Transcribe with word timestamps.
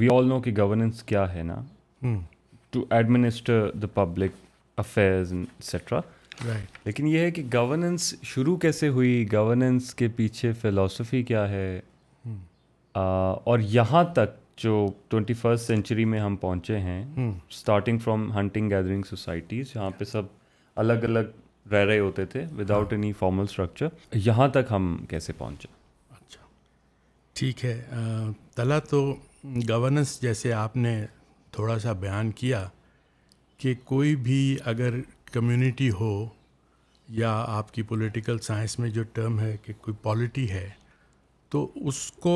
وی 0.00 0.08
all 0.12 0.28
know 0.28 0.40
کہ 0.40 0.50
governance 0.56 1.02
کیا 1.10 1.24
ہے 1.32 1.42
نا 1.42 1.54
to 2.72 2.84
administer 2.96 3.70
the 3.82 3.86
public 3.94 4.32
affairs 4.80 5.32
etcetera 5.32 6.00
لیکن 6.84 7.06
یہ 7.08 7.18
ہے 7.18 7.30
کہ 7.38 7.42
گورننس 7.54 8.12
شروع 8.30 8.56
کیسے 8.62 8.88
ہوئی 8.96 9.10
گورننس 9.32 9.94
کے 9.94 10.08
پیچھے 10.16 10.52
فلاسفی 10.60 11.22
کیا 11.30 11.48
ہے 11.48 11.66
اور 12.94 13.58
یہاں 13.78 14.04
تک 14.14 14.38
جو 14.62 14.72
ٹوینٹی 15.08 15.34
فرسٹ 15.42 15.66
سینچری 15.66 16.04
میں 16.14 16.20
ہم 16.20 16.36
پہنچے 16.46 16.78
ہیں 16.88 17.00
starting 17.26 17.98
from 18.04 18.30
hunting 18.38 18.70
gathering 18.70 19.02
societies 19.08 19.72
یہاں 19.76 19.90
پہ 19.98 20.04
سب 20.14 20.24
الگ 20.84 21.04
الگ 21.08 21.72
رہ 21.72 21.84
رہے 21.84 21.98
ہوتے 21.98 22.24
تھے 22.34 22.44
with 22.58 22.70
out 22.78 22.92
any 22.92 23.12
formal 23.18 23.44
structure 23.50 24.16
یہاں 24.26 24.48
تک 24.58 24.66
ہم 24.70 24.94
کیسے 25.08 25.32
پہنچے 25.38 25.68
اچھا 26.20 26.46
ٹھیک 27.38 27.64
ہے 27.64 27.80
تلا 28.56 28.78
تو 28.90 29.02
گورننس 29.68 30.20
جیسے 30.22 30.52
آپ 30.52 30.76
نے 30.76 31.00
تھوڑا 31.52 31.78
سا 31.80 31.92
بیان 32.00 32.30
کیا 32.40 32.66
کہ 33.58 33.74
کوئی 33.84 34.14
بھی 34.26 34.56
اگر 34.70 34.98
کمیونٹی 35.32 35.88
ہو 36.00 36.12
یا 37.18 37.32
آپ 37.48 37.72
کی 37.74 37.82
پولیٹیکل 37.82 38.38
سائنس 38.42 38.78
میں 38.78 38.88
جو 38.90 39.02
ٹرم 39.12 39.38
ہے 39.40 39.56
کہ 39.62 39.72
کوئی 39.82 39.94
پالیٹی 40.02 40.50
ہے 40.50 40.68
تو 41.50 41.66
اس 41.88 42.10
کو 42.22 42.34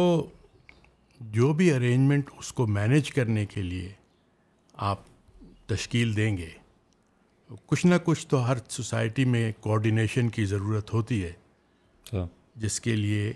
جو 1.34 1.52
بھی 1.58 1.70
ارینجمنٹ 1.72 2.30
اس 2.38 2.52
کو 2.52 2.66
مینیج 2.66 3.10
کرنے 3.14 3.44
کے 3.55 3.62
لیے 3.62 3.92
آپ 4.91 5.02
تشکیل 5.68 6.16
دیں 6.16 6.36
گے 6.38 6.48
کچھ 7.66 7.86
نہ 7.86 7.94
کچھ 8.05 8.27
تو 8.28 8.46
ہر 8.48 8.56
سوسائٹی 8.68 9.24
میں 9.34 9.50
کوآڈینیشن 9.60 10.28
کی 10.36 10.44
ضرورت 10.55 10.92
ہوتی 10.94 11.22
ہے 11.24 11.32
ہاں۔ 12.12 12.27
جس 12.60 12.80
کے 12.80 12.96
لیے 12.96 13.32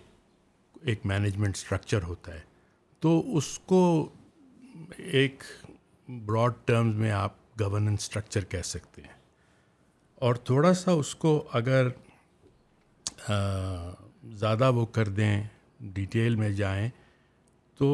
ایک 0.86 1.06
مینجمنٹ 1.06 1.56
اسٹرکچر 1.56 2.02
ہوتا 2.06 2.34
ہے 2.34 2.46
تو 3.00 3.10
اس 3.36 3.58
کو 3.70 3.80
ایک 5.12 5.42
براڈ 6.26 6.52
ٹرمز 6.66 6.94
میں 6.98 7.10
آپ 7.12 7.32
گورننس 7.60 8.02
اسٹرکچر 8.02 8.44
کہہ 8.52 8.62
سکتے 8.64 9.02
ہیں 9.02 9.16
اور 10.27 10.34
تھوڑا 10.48 10.72
سا 10.74 10.92
اس 11.02 11.14
کو 11.24 11.42
اگر 11.58 11.88
زیادہ 14.38 14.70
وہ 14.74 14.84
کر 14.96 15.08
دیں 15.18 15.40
ڈیٹیل 15.94 16.36
میں 16.36 16.50
جائیں 16.60 16.88
تو 17.78 17.88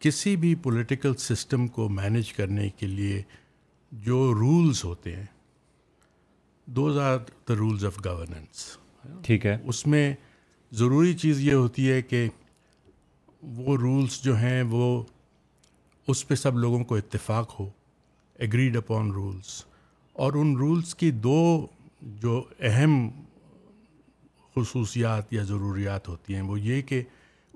کسی 0.00 0.34
بھی 0.36 0.54
پولیٹیکل 0.62 1.14
سسٹم 1.18 1.66
کو 1.76 1.88
مینیج 1.88 2.32
کرنے 2.32 2.68
کے 2.78 2.86
لیے 2.86 3.22
جو 4.06 4.18
رولز 4.38 4.84
ہوتے 4.84 5.14
ہیں 5.16 5.24
those 6.76 6.98
are 6.98 7.18
the 7.48 7.54
rules 7.58 7.84
of 7.84 7.98
governance 8.04 8.66
ٹھیک 9.26 9.46
ہے 9.46 9.56
اس 9.68 9.86
میں 9.86 10.12
ضروری 10.80 11.14
چیز 11.18 11.40
یہ 11.42 11.54
ہوتی 11.54 11.90
ہے 11.90 12.00
کہ 12.02 12.28
وہ 13.56 13.76
رولس 13.80 14.22
جو 14.22 14.36
ہیں 14.36 14.62
وہ 14.70 14.86
اس 16.10 16.26
پہ 16.28 16.34
سب 16.34 16.56
لوگوں 16.58 16.82
کو 16.84 16.96
اتفاق 16.96 17.54
ہو 17.58 17.68
ایگریڈ 18.44 18.76
اپون 18.76 19.10
رولس 19.12 19.62
اور 20.24 20.32
ان 20.40 20.56
رولس 20.56 20.94
کی 21.00 21.10
دو 21.26 21.38
جو 22.22 22.42
اہم 22.70 22.96
خصوصیات 24.54 25.32
یا 25.32 25.42
ضروریات 25.48 26.08
ہوتی 26.08 26.34
ہیں 26.34 26.42
وہ 26.42 26.58
یہ 26.60 26.82
کہ 26.90 27.02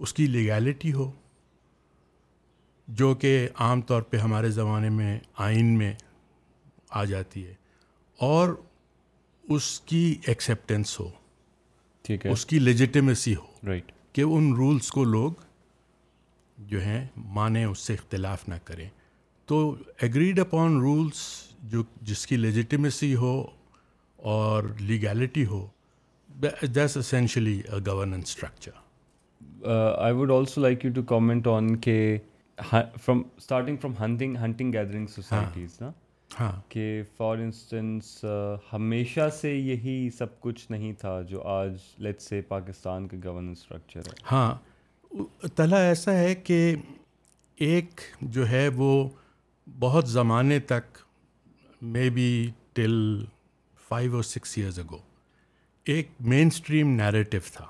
اس 0.05 0.14
کی 0.14 0.27
لیگیلٹی 0.27 0.92
ہو 0.92 1.10
جو 3.00 3.14
کہ 3.22 3.47
عام 3.64 3.80
طور 3.91 4.02
پہ 4.10 4.16
ہمارے 4.16 4.50
زمانے 4.50 4.88
میں 4.91 5.19
آئین 5.48 5.77
میں 5.78 5.92
آ 6.91 7.04
جاتی 7.04 7.47
ہے 7.47 7.54
اور 8.27 8.54
اس 9.56 9.78
کی 9.86 10.14
ایکسیپٹنس 10.27 10.98
ہو 11.00 11.08
ٹھیک 12.06 12.27
ہے 12.27 12.30
اس 12.32 12.47
کی 12.47 12.58
لیجیٹیمیسی 12.58 13.34
ہو 13.36 13.72
کہ 14.12 14.20
ان 14.27 14.54
رولس 14.56 14.91
کو 14.92 15.04
لوگ 15.04 15.48
جو 16.69 16.80
ہیں 16.84 17.05
مانیں 17.36 17.64
اس 17.64 17.78
سے 17.86 17.94
اختلاف 17.94 18.48
نہ 18.48 18.55
کریں 18.64 18.89
تو 19.48 19.58
ایگریڈ 20.03 20.41
اپان 20.41 20.80
رولس 20.80 21.19
جو 21.72 21.83
جس 22.11 22.27
کی 22.27 22.36
لیجیٹیمیسی 22.36 23.14
ہو 23.22 23.34
اور 24.34 24.64
legality 24.81 25.44
who 25.47 25.66
that's 26.43 26.97
essentially 26.97 27.60
governance 27.87 28.28
structure 28.28 29.66
I 30.03 30.12
would 30.15 30.31
also 30.32 30.60
like 30.60 30.84
you 30.84 30.91
to 30.94 31.03
comment 31.15 31.47
on 31.56 31.76
کہ 31.87 31.97
from 32.71 33.22
starting 33.37 33.77
from 33.82 34.15
hunting 34.42 34.72
gathering 34.72 35.06
societies 35.15 35.81
نا 35.81 35.91
ہاں 36.41 36.53
کہ 36.71 37.03
فار 37.16 37.38
انسٹنس 37.38 38.15
uh, 38.25 38.56
ہمیشہ 38.72 39.28
سے 39.41 39.54
یہی 39.54 40.09
سب 40.19 40.38
کچھ 40.41 40.71
نہیں 40.72 40.92
تھا 40.98 41.21
جو 41.28 41.42
آج 41.50 41.77
لیٹ 42.03 42.21
سے 42.22 42.41
پاکستان 42.48 43.09
کا 43.09 43.16
گورننس 43.25 43.60
اسٹرکچر 43.62 44.09
ہے 44.09 44.27
ہاں 44.32 44.54
تلا 45.56 45.78
ایسا 45.87 46.12
ہے 46.19 46.34
کہ 46.44 46.59
ایک 47.69 48.00
جو 48.34 48.48
ہے 48.50 48.66
وہ 48.76 48.91
بہت 49.81 50.09
زمانے 50.09 50.59
تک 50.72 50.98
مے 51.94 52.09
بی 52.15 52.28
ٹل 52.75 52.94
فائیو 53.88 54.15
اور 54.15 54.22
سکس 54.22 54.56
ایئرز 54.59 54.78
اگو 54.78 54.98
ایک 55.94 56.10
مین 56.31 56.47
اسٹریم 56.53 56.91
نیریٹو 57.00 57.38
تھا 57.53 57.65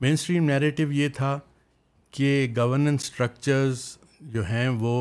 مین 0.00 0.12
اسٹریم 0.12 0.44
نیریٹو 0.50 0.90
یہ 0.92 1.08
تھا 1.16 1.38
کہ 2.16 2.30
گورننس 2.56 3.02
اسٹرکچرز 3.02 3.84
جو 4.32 4.44
ہیں 4.48 4.68
وہ 4.80 4.94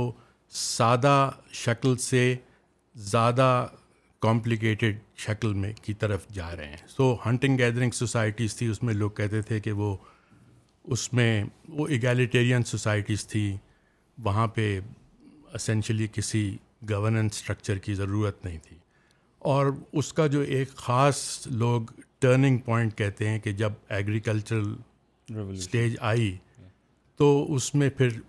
سادہ 0.59 1.29
شکل 1.63 1.95
سے 2.09 2.33
زیادہ 3.11 3.67
کمپلیکیٹڈ 4.21 4.97
شکل 5.27 5.53
میں 5.53 5.71
کی 5.83 5.93
طرف 6.03 6.27
جا 6.33 6.55
رہے 6.55 6.67
ہیں 6.69 6.87
سو 6.97 7.15
ہنٹنگ 7.25 7.57
گیدرنگ 7.57 7.91
سوسائٹیز 7.93 8.55
تھی 8.55 8.67
اس 8.67 8.83
میں 8.83 8.93
لوگ 8.93 9.09
کہتے 9.17 9.41
تھے 9.49 9.59
کہ 9.65 9.71
وہ 9.81 9.95
اس 10.93 11.11
میں 11.13 11.43
وہ 11.77 11.87
ایگیلیٹیرین 11.87 12.63
سوسائٹیز 12.63 13.25
تھیں 13.27 13.55
وہاں 14.23 14.47
پہ 14.55 14.65
اسینشلی 15.53 16.07
کسی 16.13 16.41
گورننس 16.89 17.35
سٹرکچر 17.35 17.77
کی 17.85 17.93
ضرورت 17.95 18.43
نہیں 18.45 18.57
تھی 18.67 18.75
اور 19.53 19.71
اس 19.99 20.11
کا 20.13 20.27
جو 20.35 20.39
ایک 20.55 20.69
خاص 20.75 21.21
لوگ 21.51 21.91
ٹرننگ 22.21 22.57
پوائنٹ 22.65 22.97
کہتے 22.97 23.29
ہیں 23.29 23.39
کہ 23.39 23.51
جب 23.61 23.71
ایگریکلچرل 23.97 24.73
اسٹیج 25.53 25.95
آئی 26.11 26.35
تو 27.17 27.35
اس 27.55 27.73
میں 27.75 27.89
پھر 27.97 28.19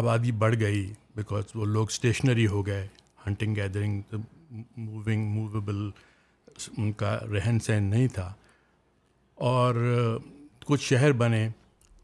آبادی 0.00 0.32
بڑھ 0.44 0.58
گئی 0.60 0.92
بیکاز 1.16 1.56
وہ 1.56 1.64
لوگ 1.66 1.86
اسٹیشنری 1.90 2.46
ہو 2.46 2.66
گئے 2.66 2.86
ہنٹنگ 3.26 3.56
گیدرنگ 3.56 4.00
موونگ 4.76 5.28
موویبل 5.34 5.88
ان 6.76 6.92
کا 7.02 7.18
رہن 7.32 7.58
سہن 7.66 7.82
نہیں 7.90 8.08
تھا 8.14 8.32
اور 9.50 9.74
کچھ 10.66 10.82
شہر 10.88 11.12
بنے 11.22 11.48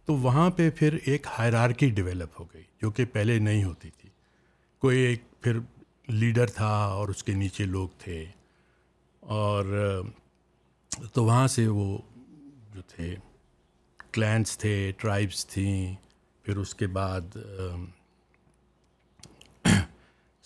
تو 0.07 0.15
وہاں 0.23 0.49
پہ 0.57 0.69
پھر 0.77 0.97
ایک 1.07 1.27
ہائرارکی 1.39 1.89
ڈیولپ 1.97 2.41
ہو 2.41 2.45
گئی 2.55 2.63
جو 2.83 2.91
کہ 2.97 3.05
پہلے 3.13 3.39
نہیں 3.39 3.65
ہوتی 3.65 3.91
تھی 4.01 4.09
کوئی 4.85 4.99
ایک 5.07 5.23
پھر 5.43 5.59
لیڈر 6.09 6.51
تھا 6.55 6.71
اور 6.99 7.09
اس 7.09 7.23
کے 7.25 7.33
نیچے 7.35 7.65
لوگ 7.67 7.89
تھے 8.05 8.25
اور 9.39 9.65
تو 11.15 11.25
وہاں 11.25 11.47
سے 11.55 11.67
وہ 11.69 11.97
جو 12.75 12.83
تھے 12.95 13.15
کلینس 14.13 14.57
تھے 14.59 14.73
ٹرائبس 15.01 15.47
تھیں 15.47 15.95
پھر 16.43 16.57
اس 16.57 16.75
کے 16.75 16.87
بعد 16.99 17.37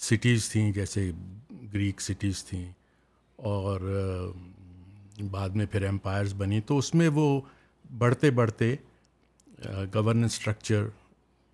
سٹیز 0.08 0.48
تھیں 0.50 0.70
جیسے 0.72 1.10
گریک 1.74 2.00
سٹیز 2.00 2.44
تھیں 2.44 2.64
اور 3.50 3.80
بعد 5.30 5.48
میں 5.58 5.66
پھر 5.72 5.86
امپائرز 5.88 6.34
بنی 6.38 6.60
تو 6.66 6.78
اس 6.78 6.94
میں 6.94 7.08
وہ 7.14 7.26
بڑھتے 7.98 8.30
بڑھتے 8.30 8.74
گورننس 9.94 10.32
اسٹرکچر 10.38 10.84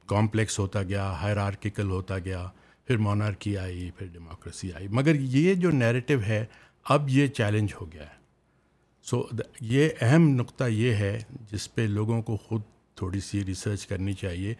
کامپلیکس 0.08 0.58
ہوتا 0.58 0.82
گیا 0.88 1.06
ہائرارکیکل 1.22 1.90
ہوتا 1.90 2.18
گیا 2.24 2.46
پھر 2.86 2.96
مونارکی 3.06 3.56
آئی 3.58 3.90
پھر 3.96 4.06
ڈیموکریسی 4.12 4.72
آئی 4.72 4.86
مگر 4.98 5.14
یہ 5.20 5.54
جو 5.64 5.70
نیریٹو 5.70 6.20
ہے 6.26 6.44
اب 6.94 7.08
یہ 7.10 7.26
چیلنج 7.36 7.74
ہو 7.80 7.90
گیا 7.92 8.02
ہے 8.02 8.16
سو 9.10 9.22
یہ 9.70 9.88
اہم 10.00 10.28
نقطہ 10.36 10.64
یہ 10.70 10.94
ہے 11.02 11.18
جس 11.52 11.74
پہ 11.74 11.86
لوگوں 11.96 12.20
کو 12.22 12.36
خود 12.48 12.62
تھوڑی 12.96 13.20
سی 13.20 13.44
ریسرچ 13.44 13.86
کرنی 13.86 14.12
چاہیے 14.22 14.54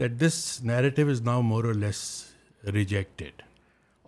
that 0.00 0.20
this 0.20 0.42
narrative 0.64 1.08
is 1.10 1.20
now 1.22 1.40
more 1.50 1.64
or 1.64 1.74
less 1.74 2.00
rejected 2.72 3.42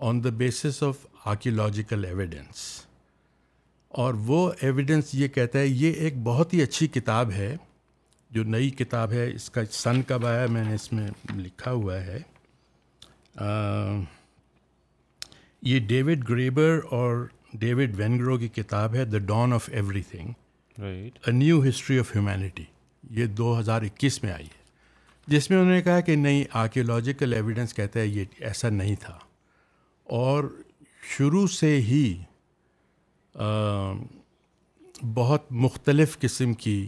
on 0.08 0.24
the 0.24 0.30
basis 0.42 0.82
of 0.88 1.06
archaeological 1.24 2.04
evidence 2.04 2.58
اور 4.02 4.14
وہ 4.26 4.38
ایویڈنس 4.62 5.10
یہ 5.14 5.28
کہتا 5.34 5.58
ہے 5.58 5.66
یہ 5.66 5.92
ایک 6.04 6.16
بہت 6.22 6.52
ہی 6.54 6.60
اچھی 6.62 6.86
کتاب 6.96 7.30
ہے 7.32 7.54
جو 8.36 8.42
نئی 8.54 8.68
کتاب 8.80 9.12
ہے 9.12 9.26
اس 9.34 9.48
کا 9.50 9.60
سن 9.72 10.02
کب 10.08 10.26
آیا 10.30 10.44
میں 10.56 10.64
نے 10.64 10.74
اس 10.74 10.92
میں 10.92 11.06
لکھا 11.36 11.70
ہوا 11.72 11.96
ہے 12.06 12.18
یہ 15.70 15.78
ڈیوڈ 15.94 16.28
گریبر 16.28 16.78
اور 16.98 17.26
ڈیوڈ 17.62 17.98
وینگرو 18.00 18.36
کی 18.38 18.48
کتاب 18.60 18.94
ہے 18.94 19.04
the 19.14 19.18
dawn 19.32 19.52
of 19.52 19.68
everything 20.10 20.80
a 20.84 21.32
new 21.32 21.62
history 21.68 21.98
of 21.98 22.14
humanity 22.16 22.64
یہ 23.20 23.26
دو 23.40 23.58
ہزار 23.60 23.82
اکیس 23.88 24.22
میں 24.22 24.32
آئی 24.32 24.44
ہے 24.44 25.34
جس 25.34 25.50
میں 25.50 25.58
انہوں 25.58 25.72
نے 25.74 25.80
کہا 25.82 26.00
کہ 26.08 26.16
نئی 26.26 26.44
آرکیولوجیکل 26.64 27.34
ایویڈنس 27.34 27.74
کہتا 27.74 28.00
ہے 28.00 28.06
یہ 28.06 28.40
ایسا 28.50 28.68
نہیں 28.82 28.94
تھا 29.00 29.18
اور 30.22 30.54
شروع 31.16 31.46
سے 31.60 31.76
ہی 31.90 32.06
بہت 35.14 35.46
مختلف 35.64 36.18
قسم 36.18 36.52
کی 36.64 36.86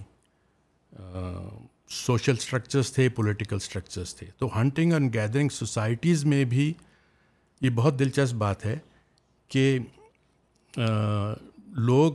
سوشل 1.91 2.37
سٹرکچرز 2.37 2.93
تھے 2.93 3.09
پولیٹیکل 3.17 3.59
سٹرکچرز 3.59 4.15
تھے 4.15 4.27
تو 4.39 4.49
ہنٹنگ 4.61 4.93
اینڈ 4.93 5.15
گیدرنگ 5.15 5.49
سوسائٹیز 5.53 6.25
میں 6.25 6.45
بھی 6.55 6.73
یہ 7.61 7.71
بہت 7.75 7.99
دلچسپ 7.99 8.35
بات 8.39 8.65
ہے 8.67 8.77
کہ 9.53 9.79
لوگ 11.87 12.13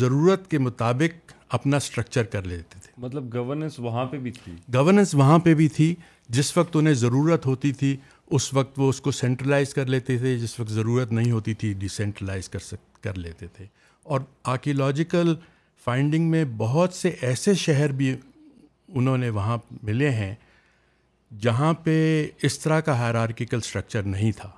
ضرورت 0.00 0.48
کے 0.50 0.58
مطابق 0.58 1.32
اپنا 1.54 1.78
سٹرکچر 1.80 2.22
کر 2.34 2.42
لیتے 2.46 2.78
تھے 2.82 2.92
مطلب 3.04 3.34
گورننس 3.34 3.78
وہاں 3.80 4.04
پہ 4.10 4.18
بھی 4.18 4.30
تھی 4.44 4.54
گورننس 4.74 5.14
وہاں 5.14 5.38
پہ 5.44 5.54
بھی 5.54 5.68
تھی 5.76 5.94
جس 6.36 6.56
وقت 6.56 6.76
انہیں 6.76 6.94
ضرورت 6.94 7.46
ہوتی 7.46 7.72
تھی 7.82 7.96
اس 8.36 8.52
وقت 8.54 8.78
وہ 8.78 8.88
اس 8.88 9.00
کو 9.00 9.10
سینٹرلائز 9.12 9.74
کر 9.74 9.86
لیتے 9.94 10.18
تھے 10.18 10.36
جس 10.38 10.58
وقت 10.60 10.70
ضرورت 10.72 11.12
نہیں 11.12 11.30
ہوتی 11.30 11.54
تھی 11.62 11.72
ڈیسینٹرلائز 11.78 12.48
کر 12.48 12.58
سک 12.68 12.93
کر 13.04 13.18
لیتے 13.24 13.46
تھے 13.58 13.66
اور 14.12 14.20
آرکیولوجیکل 14.52 15.34
فائنڈنگ 15.84 16.30
میں 16.30 16.44
بہت 16.64 16.92
سے 17.00 17.08
ایسے 17.30 17.54
شہر 17.66 17.92
بھی 18.00 18.14
انہوں 19.00 19.18
نے 19.24 19.28
وہاں 19.38 19.56
ملے 19.90 20.10
ہیں 20.20 20.34
جہاں 21.44 21.72
پہ 21.84 21.94
اس 22.46 22.58
طرح 22.62 22.80
کا 22.88 22.98
ہیرارکیکل 23.06 23.60
سٹرکچر 23.68 24.02
نہیں 24.16 24.32
تھا 24.40 24.50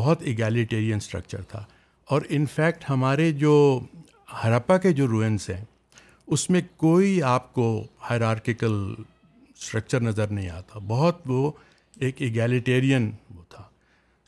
بہت 0.00 0.22
ایگیلیٹیرین 0.30 1.00
سٹرکچر 1.06 1.42
تھا 1.54 1.64
اور 2.14 2.22
انفیکٹ 2.36 2.84
ہمارے 2.90 3.30
جو 3.44 3.54
ہرپا 4.42 4.76
کے 4.84 4.92
جو 5.00 5.06
روئنس 5.14 5.48
ہیں 5.50 5.64
اس 6.34 6.48
میں 6.54 6.60
کوئی 6.84 7.10
آپ 7.32 7.52
کو 7.58 7.66
ہیرارکیکل 8.10 8.76
سٹرکچر 9.62 10.00
نظر 10.10 10.30
نہیں 10.36 10.50
آتا 10.58 10.78
بہت 10.94 11.20
وہ 11.32 11.50
ایک 12.06 12.22
ایگیلیٹیرین 12.26 13.10
وہ 13.34 13.42
تھا 13.54 13.62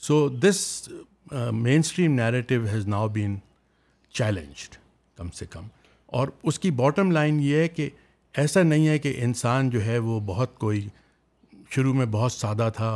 so 0.09 0.19
this 0.47 0.59
mainstream 1.81 2.13
narrative 2.15 2.55
has 2.73 2.87
now 2.89 3.07
been 3.13 3.35
challenged 4.15 4.77
کم 5.17 5.31
سے 5.39 5.47
کم 5.51 5.67
اور 6.19 6.29
اس 6.43 6.59
کی 6.59 6.71
باٹم 6.81 7.11
لائن 7.13 7.41
یہ 7.41 7.57
ہے 7.61 7.69
کہ 7.69 7.89
ایسا 8.43 8.63
نہیں 8.63 8.87
ہے 8.89 8.99
کہ 8.99 9.15
انسان 9.25 9.71
جو 9.71 9.85
ہے 9.85 9.97
وہ 9.99 10.19
بہت 10.27 10.55
کوئی 10.59 10.87
شروع 11.75 11.95
میں 11.95 12.07
بہت 12.11 12.33
سادہ 12.33 12.69
تھا 12.77 12.91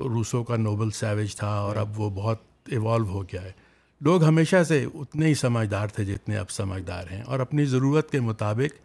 روسوں 0.00 0.42
کا 0.44 0.56
نوبل 0.56 0.90
سیویج 1.00 1.36
تھا 1.36 1.48
اور 1.60 1.76
اب 1.76 2.00
وہ 2.00 2.08
بہت 2.14 2.42
ایوالو 2.72 3.06
ہو 3.08 3.22
گیا 3.32 3.42
ہے 3.42 3.52
لوگ 4.06 4.24
ہمیشہ 4.24 4.62
سے 4.68 4.84
اتنے 4.94 5.26
ہی 5.26 5.34
سمجھدار 5.40 5.88
تھے 5.96 6.04
جتنے 6.04 6.36
اب 6.36 6.50
سمجھدار 6.50 7.06
ہیں 7.10 7.20
اور 7.22 7.40
اپنی 7.40 7.64
ضرورت 7.74 8.10
کے 8.10 8.20
مطابق 8.20 8.80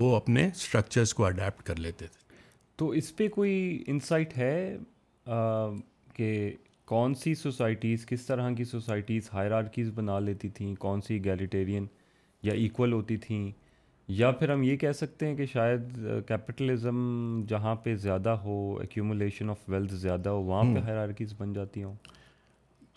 وہ 0.00 0.14
اپنے 0.16 0.46
اسٹرکچرس 0.54 1.14
کو 1.14 1.24
اڈیپٹ 1.26 1.62
کر 1.66 1.76
لیتے 1.78 2.06
تھے 2.06 2.34
تو 2.78 2.88
اس 3.00 3.14
پہ 3.16 3.28
کوئی 3.34 3.82
انسائٹ 3.86 4.36
ہے 4.38 4.76
کہ 6.14 6.50
کون 6.88 7.14
سی 7.22 7.34
سوسائٹیز 7.34 8.04
کس 8.06 8.24
طرح 8.26 8.50
کی 8.56 8.64
سوسائٹیز 8.64 9.28
ہائر 9.34 9.50
آرکیز 9.52 9.88
بنا 9.94 10.18
لیتی 10.20 10.48
تھیں 10.58 10.74
کون 10.80 11.00
سی 11.06 11.14
ایگیلیٹیرین 11.14 11.86
یا 12.42 12.52
ایکول 12.54 12.92
ہوتی 12.92 13.16
تھیں 13.26 13.50
یا 14.18 14.30
پھر 14.30 14.50
ہم 14.52 14.62
یہ 14.62 14.76
کہہ 14.76 14.92
سکتے 14.96 15.26
ہیں 15.28 15.36
کہ 15.36 15.46
شاید 15.52 15.96
کیپٹلزم 16.28 16.98
جہاں 17.48 17.74
پہ 17.84 17.94
زیادہ 18.06 18.36
ہو 18.44 18.58
ایکومولیشن 18.80 19.50
آف 19.50 19.68
ویلتھ 19.68 19.94
زیادہ 19.94 20.28
ہو 20.28 20.42
وہاں 20.42 20.62
پہ 20.74 20.80
ہائر 20.86 20.96
آرکیز 21.02 21.34
بن 21.38 21.52
جاتی 21.52 21.82
ہوں 21.84 21.94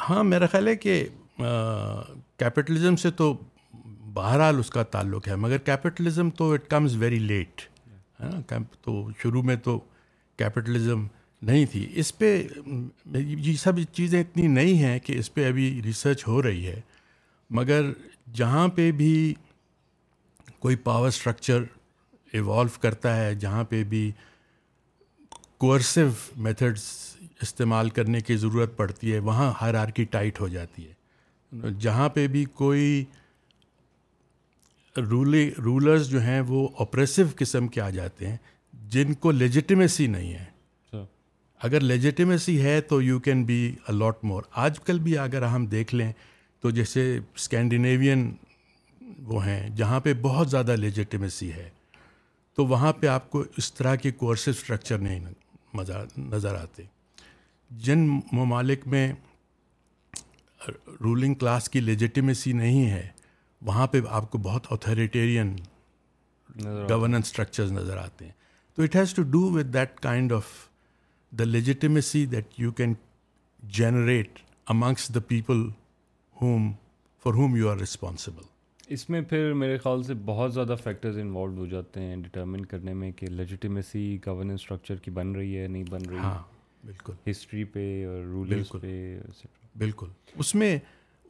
ہاں 0.10 0.24
میرا 0.24 0.46
خیال 0.52 0.68
ہے 0.68 0.76
کہ 0.86 1.04
کیپٹلزم 1.40 2.96
سے 3.06 3.12
تو 3.24 3.34
بہرحال 4.14 4.60
اس 4.60 4.70
کا 4.70 4.84
تعلق 4.98 5.28
ہے 5.28 5.36
مگر 5.46 5.58
کیپٹلزم 5.66 6.30
تو 6.38 6.52
اٹ 6.54 6.70
کمز 6.70 6.96
ویری 7.04 7.20
لیٹ 7.20 7.62
ہے 8.20 8.58
تو 8.82 9.06
شروع 9.24 9.44
میں 9.46 9.56
تو 9.64 9.80
کیپٹلزم 10.38 11.06
نہیں 11.48 11.66
تھی 11.72 11.88
اس 12.00 12.18
پہ 12.18 12.36
یہ 13.18 13.56
سب 13.58 13.78
چیزیں 13.96 14.20
اتنی 14.22 14.48
نئی 14.48 14.78
ہیں 14.84 14.98
کہ 15.06 15.18
اس 15.20 15.34
پہ 15.34 15.48
ابھی 15.48 15.70
ریسرچ 15.86 16.28
ہو 16.28 16.42
رہی 16.44 16.66
ہے 16.68 16.80
مگر 17.60 17.90
جہاں 18.36 18.68
پہ 18.76 18.92
بھی 18.98 19.34
کوئی 20.60 20.76
پاور 20.90 21.10
سٹرکچر 21.12 21.64
ایوالو 22.34 22.80
کرتا 22.82 23.16
ہے 23.18 23.34
جہاں 23.42 23.64
پہ 23.70 23.84
بھی 23.94 24.10
کورسو 25.60 26.02
میتھڈس 26.48 26.84
استعمال 27.42 27.90
کرنے 27.98 28.20
کی 28.28 28.36
ضرورت 28.38 28.76
پڑتی 28.78 29.14
ہے 29.14 29.20
وہاں 29.30 29.52
ہر 29.62 29.76
آر 29.82 29.90
کی 29.96 30.04
ٹائٹ 30.12 30.40
ہو 30.42 30.48
جاتی 30.48 30.86
ہے 30.88 31.72
جہاں 31.82 32.10
پہ 32.16 32.28
بھی 32.34 32.44
کوئی 32.62 33.04
رولرز 35.10 36.08
جو 36.10 36.22
ہیں 36.22 36.40
وہ 36.48 36.68
آپریسو 36.80 37.24
قسم 37.40 37.68
کے 37.76 37.82
آ 37.82 37.90
جاتے 37.90 38.28
ہیں 38.28 38.38
جن 38.94 39.14
کو 39.24 39.32
لیجٹمیسی 39.32 40.08
نہیں 40.08 40.34
ہے 40.34 40.46
اگر 41.68 41.80
لیجیٹیمیسی 41.82 42.62
ہے 42.64 42.80
تو 42.90 43.02
you 43.02 43.20
can 43.20 43.44
be 43.46 43.60
a lot 43.88 44.24
more 44.24 44.44
آج 44.66 44.80
کل 44.86 45.00
بھی 45.08 45.18
اگر 45.18 45.44
ہم 45.44 45.66
دیکھ 45.72 45.94
لیں 45.96 46.12
تو 46.62 46.70
جیسے 46.78 47.02
اسکینڈینیوین 47.18 48.32
وہ 49.28 49.46
ہیں 49.46 49.60
جہاں 49.76 50.00
پہ 50.00 50.14
بہت 50.22 50.50
زیادہ 50.52 50.76
لیجیٹیمیسی 50.80 51.52
ہے 51.54 51.70
تو 52.56 52.66
وہاں 52.68 52.92
پہ 53.00 53.08
آپ 53.08 53.30
کو 53.32 53.44
اس 53.58 53.72
طرح 53.74 53.96
کے 54.04 54.12
کورسز 54.22 54.58
اسٹرکچر 54.58 54.98
نہیں 54.98 55.32
نظر 56.32 56.56
آتے 56.62 56.84
جن 57.88 58.08
ممالک 58.32 58.88
میں 58.94 59.12
رولنگ 61.04 61.34
کلاس 61.40 61.70
کی 61.70 61.80
لیجیٹیمیسی 61.82 62.52
نہیں 62.62 62.90
ہے 62.92 63.08
وہاں 63.66 63.88
پہ 63.88 64.00
آپ 64.10 64.30
کو 64.32 64.38
بہت 64.44 64.72
اتھاریٹیرین 64.72 65.56
گورننس 66.64 67.26
اسٹرکچرز 67.28 67.72
نظر 67.72 67.98
آتے 67.98 68.26
ہیں 68.26 68.32
تو 68.76 68.84
it 68.84 68.96
has 68.96 69.14
to 69.14 69.22
do 69.36 69.42
with 69.52 69.68
that 69.74 70.00
kind 70.02 70.34
of 70.34 70.46
the 71.38 71.44
legitimacy 71.46 72.26
that 72.26 72.60
you 72.60 72.72
can 72.80 72.94
generate 73.78 74.40
amongst 74.72 75.08
the 75.16 75.20
people 75.28 75.68
whom 76.42 76.72
for 77.24 77.34
whom 77.34 77.56
you 77.56 77.70
are 77.70 77.78
responsible 77.78 78.44
اس 78.94 79.10
میں 79.10 79.22
پھر 79.30 79.52
میرے 79.54 79.78
خیال 79.78 80.04
سے 80.04 80.14
بہت 80.26 80.54
زیادہ 80.54 80.76
فیکٹرز 80.84 81.18
انوالو 81.20 81.58
ہو 81.62 81.66
جاتے 81.74 82.02
ہیں 82.02 82.16
ڈٹرمن 82.22 82.66
کرنے 82.66 82.94
میں 83.02 83.12
کہ 83.16 83.28
لیجیٹمیسی 83.30 84.18
گورننس 84.26 84.62
اسٹرکچر 84.62 84.96
کی 85.04 85.12
بن 85.18 85.32
رہی 85.36 85.58
ہے 85.60 85.68
نہیں 85.68 85.84
بن 85.90 86.06
رہی 86.10 86.18
ہاں 86.18 86.38
بالکل 86.86 87.14
ہسٹری 87.30 87.64
پہ 87.74 87.84
اور 88.08 88.24
رول 88.32 88.62
پہ 88.82 89.20
بالکل 89.78 90.08
اس 90.36 90.54
میں 90.56 90.78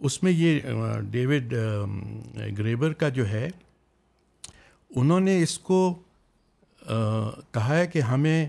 اس 0.07 0.21
میں 0.23 0.31
یہ 0.31 0.59
ڈیوڈ 1.11 1.53
گریبر 2.57 2.93
کا 3.01 3.09
جو 3.19 3.27
ہے 3.29 3.47
انہوں 4.99 5.19
نے 5.19 5.41
اس 5.43 5.57
کو 5.69 5.81
کہا 7.53 7.77
ہے 7.77 7.85
کہ 7.93 8.01
ہمیں 8.01 8.47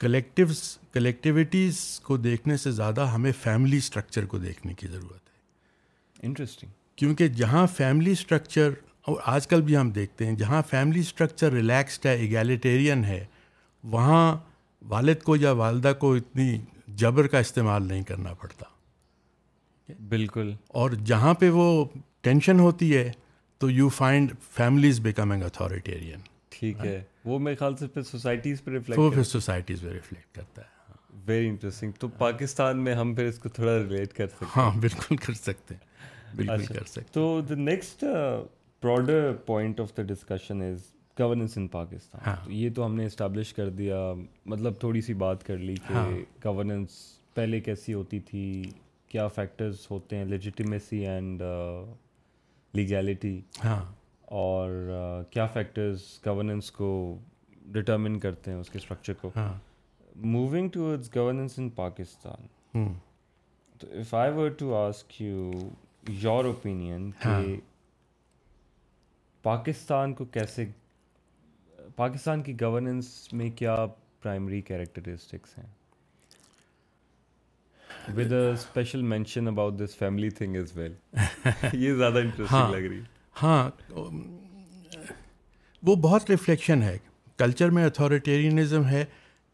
کلیکٹیوس 0.00 0.60
کلیکٹیوٹیز 0.92 1.78
کو 2.04 2.16
دیکھنے 2.16 2.56
سے 2.56 2.70
زیادہ 2.70 3.06
ہمیں 3.10 3.30
فیملی 3.42 3.76
اسٹرکچر 3.76 4.24
کو 4.32 4.38
دیکھنے 4.38 4.72
کی 4.78 4.86
ضرورت 4.88 5.12
ہے 5.20 6.26
انٹرسٹنگ 6.26 6.70
کیونکہ 6.96 7.28
جہاں 7.40 7.66
فیملی 7.76 8.12
اسٹرکچر 8.12 8.70
اور 9.10 9.16
آج 9.34 9.46
کل 9.46 9.62
بھی 9.62 9.76
ہم 9.76 9.90
دیکھتے 9.98 10.26
ہیں 10.26 10.34
جہاں 10.36 10.62
فیملی 10.68 11.00
اسٹرکچر 11.00 11.52
ریلیکسڈ 11.52 12.06
ہے 12.06 12.14
ایگیلیٹیرین 12.16 13.04
ہے 13.04 13.24
وہاں 13.90 14.36
والد 14.88 15.22
کو 15.22 15.36
یا 15.36 15.52
والدہ 15.62 15.92
کو 15.98 16.14
اتنی 16.14 16.56
جبر 17.02 17.26
کا 17.26 17.38
استعمال 17.46 17.86
نہیں 17.88 18.02
کرنا 18.08 18.32
پڑتا 18.42 18.66
بالکل 20.08 20.52
اور 20.80 20.90
جہاں 21.10 21.34
پہ 21.40 21.48
وہ 21.58 21.68
ٹینشن 22.26 22.60
ہوتی 22.60 22.96
ہے 22.96 23.10
تو 23.58 23.70
you 23.70 23.88
find 23.98 24.32
families 24.54 25.00
becoming 25.00 25.42
authoritarian 25.42 26.20
ٹھیک 26.58 26.84
ہے 26.84 27.02
وہ 27.26 27.38
میرے 27.38 27.54
خیال 27.56 27.76
سے 27.76 27.86
پھر 27.94 28.02
سوسائٹیز 28.02 28.62
پہ 28.64 28.70
ریفلیکٹ 28.70 28.88
ریفلیکٹ 28.88 28.98
وہ 28.98 29.10
پھر 29.14 29.22
سوسائٹیز 29.30 29.80
پہ 29.80 30.16
کرتا 30.32 30.62
ہے 30.62 30.74
ویری 31.26 31.48
انٹرسٹنگ 31.48 31.92
تو 32.00 32.08
پاکستان 32.18 32.82
میں 32.84 32.94
ہم 32.94 33.14
پھر 33.14 33.24
اس 33.26 33.38
کو 33.38 33.48
تھوڑا 33.58 33.76
ریلیٹ 33.78 34.12
کر 34.16 34.26
سکتے 34.26 34.44
ہیں 34.44 34.50
ہاں 34.56 34.70
بالکل 34.70 34.84
بالکل 35.08 35.16
کر 35.16 35.26
کر 35.26 35.34
سکتے 35.40 35.50
اچھا۔ 36.52 36.56
سکتے 36.60 36.74
ہیں 36.74 36.80
uh, 36.80 36.94
ہاں۔ 36.96 37.12
تو 37.12 37.40
the 37.48 37.54
next 37.54 38.04
broader 38.82 39.32
point 39.46 39.80
of 39.80 39.96
the 39.96 40.02
discussion 40.12 40.62
is 40.70 40.82
governance 41.20 41.56
in 41.58 41.66
Pakistan 41.74 42.52
یہ 42.52 42.68
تو 42.76 42.84
ہم 42.86 42.94
نے 42.96 43.06
اسٹیبلش 43.06 43.52
کر 43.54 43.68
دیا 43.82 43.98
مطلب 44.52 44.78
تھوڑی 44.80 45.00
سی 45.00 45.14
بات 45.24 45.44
کر 45.46 45.58
لی 45.68 45.74
کہ 45.88 45.94
گورننس 46.44 46.92
ہاں۔ 47.12 47.26
پہلے 47.36 47.60
کیسی 47.60 47.94
ہوتی 47.94 48.20
تھی 48.30 48.42
کیا 49.08 49.26
فیکٹرز 49.34 49.86
ہوتے 49.90 50.16
ہیں 50.16 50.24
لیجیٹیمیسی 50.24 51.06
اینڈ 51.06 51.42
لیگیلٹی 52.74 53.40
ہاں 53.64 53.80
اور 54.34 55.22
کیا 55.30 55.46
فیکٹرز 55.52 56.02
گورننس 56.26 56.70
کو 56.72 56.86
ڈٹرمن 57.72 58.18
کرتے 58.20 58.50
ہیں 58.50 58.58
اس 58.58 58.70
کے 58.70 58.78
اسٹرکچر 58.78 59.12
کو 59.20 59.30
moving 60.34 60.68
to 60.74 60.94
governance 61.16 61.58
in 61.58 61.68
Pakistan 61.76 62.46
تو 63.78 63.86
if 64.00 64.14
I 64.14 64.32
were 64.34 64.48
to 64.58 64.74
ask 64.76 65.20
you 65.20 65.50
your 66.20 66.44
opinion 66.44 67.10
Pakistan 69.42 70.14
کو 70.14 70.24
کیسے 70.34 70.64
پاکستان 71.96 72.42
کی 72.42 72.60
گورننس 72.60 73.08
میں 73.32 73.50
کیا 73.56 73.76
پرائمری 74.22 74.60
کیریکٹرسٹکس 74.68 75.58
ہیں 75.58 75.72
with 78.16 78.32
a 78.32 78.48
special 78.52 79.02
mention 79.12 79.48
about 79.48 79.78
this 79.84 79.96
family 79.98 80.30
thing 80.38 80.56
is 80.56 80.76
well 80.76 80.94
یہ 81.72 81.92
زیادہ 81.94 82.18
انٹرسٹنگ 82.18 82.56
ہاں۔ 82.56 82.70
لگ 82.72 82.88
رہی 82.88 82.98
ہے 83.00 83.14
ہاں 83.42 83.68
وہ 85.86 85.94
بہت 86.02 86.30
ریفلیکشن 86.30 86.82
ہے 86.82 86.96
کلچر 87.38 87.70
میں 87.78 87.84
اتھارٹیرینزم 87.86 88.84
ہے 88.88 89.04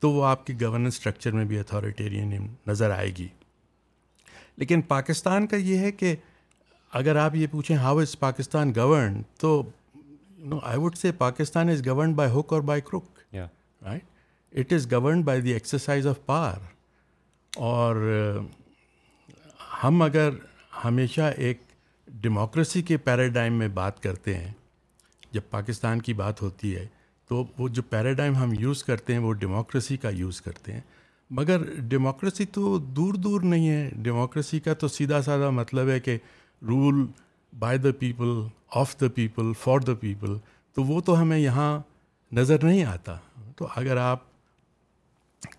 تو 0.00 0.10
وہ 0.10 0.24
آپ 0.24 0.46
کی 0.46 0.54
گورننس 0.60 0.94
اسٹرکچر 0.98 1.32
میں 1.32 1.44
بھی 1.44 1.58
اتھارٹیرین 1.58 2.46
نظر 2.66 2.90
آئے 2.98 3.10
گی 3.18 3.26
لیکن 4.58 4.80
پاکستان 4.88 5.46
کا 5.46 5.56
یہ 5.56 5.78
ہے 5.78 5.90
کہ 5.92 6.14
اگر 7.00 7.16
آپ 7.16 7.34
یہ 7.36 7.46
پوچھیں 7.50 7.76
ہاؤ 7.76 7.98
از 7.98 8.18
پاکستان 8.20 8.72
گورن 8.76 9.20
تو 9.40 9.62
no 10.50 10.58
I 10.70 10.78
would 10.78 10.96
say 10.98 11.12
Pakistan 11.18 11.68
is 11.70 11.86
governed 11.86 12.16
by 12.16 12.30
hook 12.30 12.52
or 12.52 12.60
by 12.70 12.80
crook 12.90 13.18
right 13.84 14.58
it 14.60 14.72
is 14.72 14.90
governed 14.92 15.24
by 15.24 15.40
the 15.40 15.52
exercise 15.52 16.06
of 16.06 16.24
power 16.26 16.56
اور 17.70 17.96
ہم 19.82 20.02
اگر 20.02 20.30
ہمیشہ 20.84 21.30
ایک 21.36 21.71
ڈیموکریسی 22.20 22.80
کے 22.82 22.96
پیراڈائم 22.96 23.54
میں 23.58 23.68
بات 23.74 24.02
کرتے 24.02 24.34
ہیں 24.36 24.52
جب 25.32 25.40
پاکستان 25.50 26.00
کی 26.02 26.14
بات 26.14 26.42
ہوتی 26.42 26.74
ہے 26.76 26.86
تو 27.28 27.44
وہ 27.58 27.68
جو 27.68 27.82
پیراڈائم 27.90 28.34
ہم 28.36 28.52
یوز 28.58 28.82
کرتے 28.84 29.12
ہیں 29.12 29.20
وہ 29.20 29.32
ڈیموکریسی 29.32 29.96
کا 29.96 30.10
یوز 30.14 30.40
کرتے 30.42 30.72
ہیں 30.72 30.80
مگر 31.38 31.62
ڈیموکریسی 31.88 32.44
تو 32.52 32.76
دور 32.96 33.14
دور 33.24 33.40
نہیں 33.40 33.68
ہے 33.68 33.88
ڈیموکریسی 34.02 34.60
کا 34.60 34.74
تو 34.80 34.88
سیدھا 34.88 35.20
سادھا 35.22 35.50
مطلب 35.60 35.88
ہے 35.90 35.98
کہ 36.00 36.16
rule 36.68 37.04
by 37.58 37.78
the 37.78 37.88
people 37.98 38.32
of 38.80 38.94
the 39.00 39.08
people 39.14 39.52
for 39.60 39.80
the 39.86 39.94
people 40.00 40.36
تو 40.74 40.84
وہ 40.84 41.00
تو 41.06 41.20
ہمیں 41.22 41.38
یہاں 41.38 41.78
نظر 42.36 42.64
نہیں 42.64 42.84
آتا 42.84 43.16
تو 43.56 43.66
اگر 43.76 43.96
آپ 44.00 44.30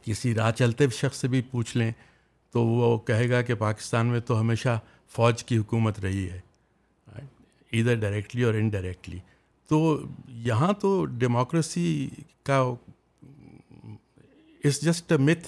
کسی 0.04 0.34
راہ 0.36 0.52
چلتے 0.58 0.88
شخص 1.02 1.18
سے 1.22 1.28
بھی 1.28 1.42
پوچھ 1.52 1.76
لیں 1.78 1.92
تو 2.54 2.66
وہ 2.66 2.98
کہے 3.08 3.30
گا 3.30 3.42
کہ 3.42 3.56
پاکستان 3.66 4.06
میں 4.08 4.20
تو 4.26 4.40
ہمیشہ 4.40 4.80
فوج 5.16 5.44
کی 5.44 5.58
حکومت 5.58 6.00
رہی 6.00 6.30
ہے 6.30 6.40
ادھر 7.80 7.96
ڈائریکٹلی 8.00 8.44
اور 8.44 8.54
انڈائریکٹلی 8.54 9.18
تو 9.70 9.78
یہاں 10.48 10.72
تو 10.82 10.90
ڈیموکریسی 11.22 11.86
کا 12.46 12.58
is 14.66 14.80
just 14.82 15.12
a 15.12 15.18
myth 15.18 15.48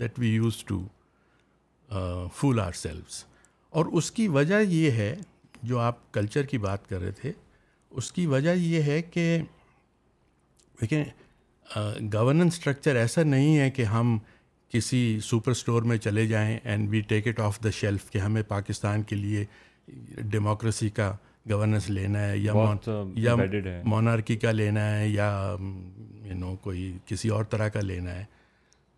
that 0.00 0.18
we 0.18 0.28
use 0.34 0.62
to 0.66 0.80
fool 2.34 2.60
ourselves 2.82 3.24
اور 3.78 3.86
اس 3.98 4.10
کی 4.18 4.28
وجہ 4.36 4.60
یہ 4.68 4.90
ہے 5.00 5.14
جو 5.72 5.78
آپ 5.78 5.98
کلچر 6.14 6.42
کی 6.52 6.58
بات 6.68 6.88
کر 6.88 7.00
رہے 7.00 7.10
تھے 7.20 7.32
اس 8.00 8.12
کی 8.12 8.26
وجہ 8.26 8.54
یہ 8.56 8.82
ہے 8.82 9.00
کہ 9.10 9.24
دیکھیں 10.80 11.04
گورننس 12.12 12.52
uh, 12.52 12.58
اسٹرکچر 12.58 12.96
ایسا 12.96 13.22
نہیں 13.22 13.58
ہے 13.58 13.70
کہ 13.76 13.84
ہم 13.92 14.18
کسی 14.72 15.18
سپر 15.30 15.50
اسٹور 15.50 15.82
میں 15.90 15.96
چلے 15.98 16.26
جائیں 16.26 16.58
and 16.64 16.88
we 16.90 17.00
take 17.12 17.26
it 17.28 17.40
off 17.40 17.58
the 17.64 17.70
shelf 17.78 18.10
کہ 18.10 18.18
ہمیں 18.18 18.42
پاکستان 18.48 19.02
کے 19.10 19.16
لیے 19.16 19.44
ڈیموکریسی 20.30 20.88
کا 20.98 21.14
گورننس 21.50 21.88
لینا 21.90 22.20
ہے 22.28 22.38
یا 23.18 23.34
مونارکی 23.92 24.36
کا 24.44 24.50
لینا 24.52 24.88
ہے 24.96 25.08
یا 25.08 25.26
یو 26.24 26.34
نو 26.38 26.54
کوئی 26.62 26.92
کسی 27.06 27.28
اور 27.34 27.44
طرح 27.50 27.68
کا 27.74 27.80
لینا 27.80 28.14
ہے 28.14 28.24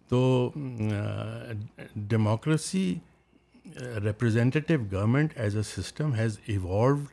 تو 0.08 0.20
democracy 2.08 2.84
representative 4.04 4.78
government 4.92 5.32
as 5.44 5.56
a 5.56 5.62
system 5.74 6.14
has 6.18 6.38
evolved 6.46 7.04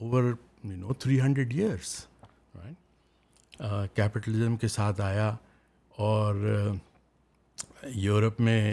over 0.00 0.22
you 0.24 0.76
know 0.76 0.92
three 1.02 1.20
hundred 1.20 1.58
years 1.58 1.94
capitalism 3.94 4.56
کے 4.56 4.68
ساتھ 4.68 5.00
آیا 5.00 5.34
اور 6.08 6.34
یورپ 7.94 8.40
میں 8.40 8.64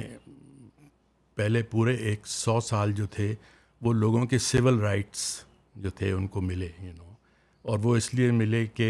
پہلے 1.36 1.62
پورے 1.72 1.94
ایک 2.10 2.28
سو 2.28 2.60
سال 2.72 2.92
جو 3.00 3.06
تھے 3.16 3.34
وہ 3.86 3.94
لوگوں 3.94 4.26
کے 4.28 4.38
سول 4.40 4.80
رائٹس 4.82 5.26
جو 5.82 5.90
تھے 6.00 6.12
ان 6.12 6.28
کو 6.36 6.42
ملے 6.42 6.70
یو 6.82 6.92
نو 6.98 7.14
اور 7.70 7.80
وہ 7.84 7.96
اس 7.98 8.14
لیے 8.14 8.32
ملے 8.32 8.66
کہ 8.76 8.90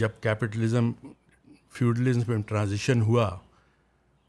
جب 0.00 0.20
کیپٹلزم 0.22 0.90
فیوڈلزم 1.78 2.40
ٹرانزیشن 2.48 3.00
ہوا 3.02 3.28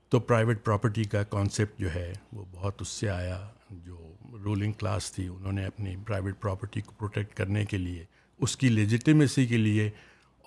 تو 0.10 0.20
پرائیویٹ 0.20 0.64
پراپرٹی 0.66 1.04
کا 1.14 1.24
کانسیپٹ 1.36 1.80
جو 1.80 1.94
ہے 1.94 2.12
وہ 2.34 2.46
بہت 2.52 2.82
اس 2.82 2.88
سے 3.00 3.10
آیا 3.10 3.40
جو 3.86 4.02
رولنگ 4.44 4.72
کلاس 4.80 5.12
تھی 5.14 5.28
انہوں 5.28 5.52
نے 5.54 5.66
اپنی 5.66 5.96
پرائیویٹ 6.08 6.40
پراپرٹی 6.42 6.82
کو 6.82 6.92
پروٹیکٹ 6.98 7.36
کرنے 7.38 7.64
کے 7.74 7.78
لیے 7.78 8.04
اس 8.46 8.56
کی 8.58 8.70
لیجیٹیمیسی 8.70 9.46
کے 9.48 9.58
لیے 9.58 9.90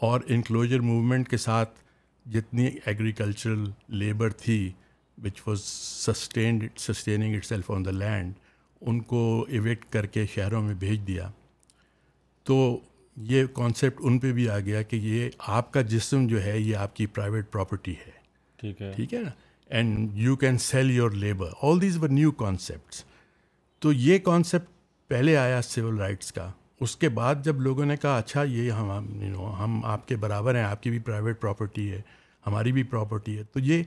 اور 0.08 0.20
انکلوجر 0.34 0.80
موومنٹ 0.90 1.28
کے 1.28 1.36
ساتھ 1.46 1.72
جتنی 2.34 2.66
ایگریکلچرل 2.86 3.64
لیبر 4.02 4.30
تھی 4.44 4.58
which 5.24 5.40
was 5.46 5.60
sustained 5.64 6.66
sustaining 6.80 7.34
itself 7.46 7.70
on 7.70 7.84
the 7.84 7.90
land 7.90 8.32
ان 8.88 9.00
کو 9.12 9.22
ایویکٹ 9.56 9.84
کر 9.92 10.06
کے 10.16 10.24
شہروں 10.34 10.62
میں 10.62 10.74
بھیج 10.80 11.00
دیا 11.06 11.28
تو 12.46 12.56
یہ 13.30 13.44
کانسیپٹ 13.54 13.98
ان 14.06 14.18
پہ 14.18 14.32
بھی 14.32 14.48
آ 14.50 14.58
گیا 14.66 14.82
کہ 14.82 14.96
یہ 15.02 15.28
آپ 15.56 15.72
کا 15.72 15.80
جسم 15.94 16.26
جو 16.26 16.42
ہے 16.44 16.58
یہ 16.58 16.76
آپ 16.76 16.94
کی 16.96 17.06
پرائیویٹ 17.16 17.50
پراپرٹی 17.52 17.94
ہے 18.06 18.10
ٹھیک 18.60 18.80
ہے 18.82 18.92
ٹھیک 18.96 19.14
ہے 19.14 19.18
نا 19.22 19.30
and 19.78 20.16
you 20.18 20.36
can 20.36 20.58
sell 20.68 20.90
your 20.90 21.10
labour 21.24 21.50
all 21.62 21.80
these 21.82 21.98
و 22.02 22.06
نیو 22.06 22.30
کانسیپٹس 22.44 23.04
تو 23.80 23.92
یہ 23.92 24.18
کانسیپٹ 24.24 24.68
پہلے 25.08 25.36
آیا 25.36 25.60
سول 25.62 25.98
رائٹس 26.00 26.32
کا 26.32 26.50
اس 26.86 26.96
کے 26.96 27.08
بعد 27.18 27.42
جب 27.44 27.60
لوگوں 27.62 27.84
نے 27.86 27.96
کہا 28.02 28.16
اچھا 28.18 28.42
یہ 28.42 28.70
ہم 28.70 29.46
ہم 29.58 29.80
آپ 29.84 30.06
کے 30.08 30.16
برابر 30.24 30.54
ہیں 30.54 30.62
آپ 30.64 30.82
کی 30.82 30.90
بھی 30.90 30.98
پرائیویٹ 31.08 31.40
پراپرٹی 31.40 31.90
ہے 31.92 32.00
ہماری 32.46 32.72
بھی 32.72 32.82
پراپرٹی 32.92 33.36
ہے 33.38 33.42
تو 33.52 33.60
یہ 33.60 33.82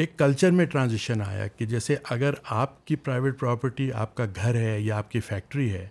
ایک 0.00 0.16
کلچر 0.18 0.50
میں 0.58 0.64
ٹرانزیشن 0.72 1.20
آیا 1.26 1.46
کہ 1.56 1.64
جیسے 1.66 1.94
اگر 2.10 2.34
آپ 2.58 2.86
کی 2.86 2.96
پرائیویٹ 2.96 3.38
پراپرٹی 3.40 3.90
آپ 3.92 4.14
کا 4.16 4.24
گھر 4.36 4.54
ہے 4.54 4.78
یا 4.80 4.98
آپ 4.98 5.10
کی 5.10 5.20
فیکٹری 5.20 5.70
ہے 5.72 5.86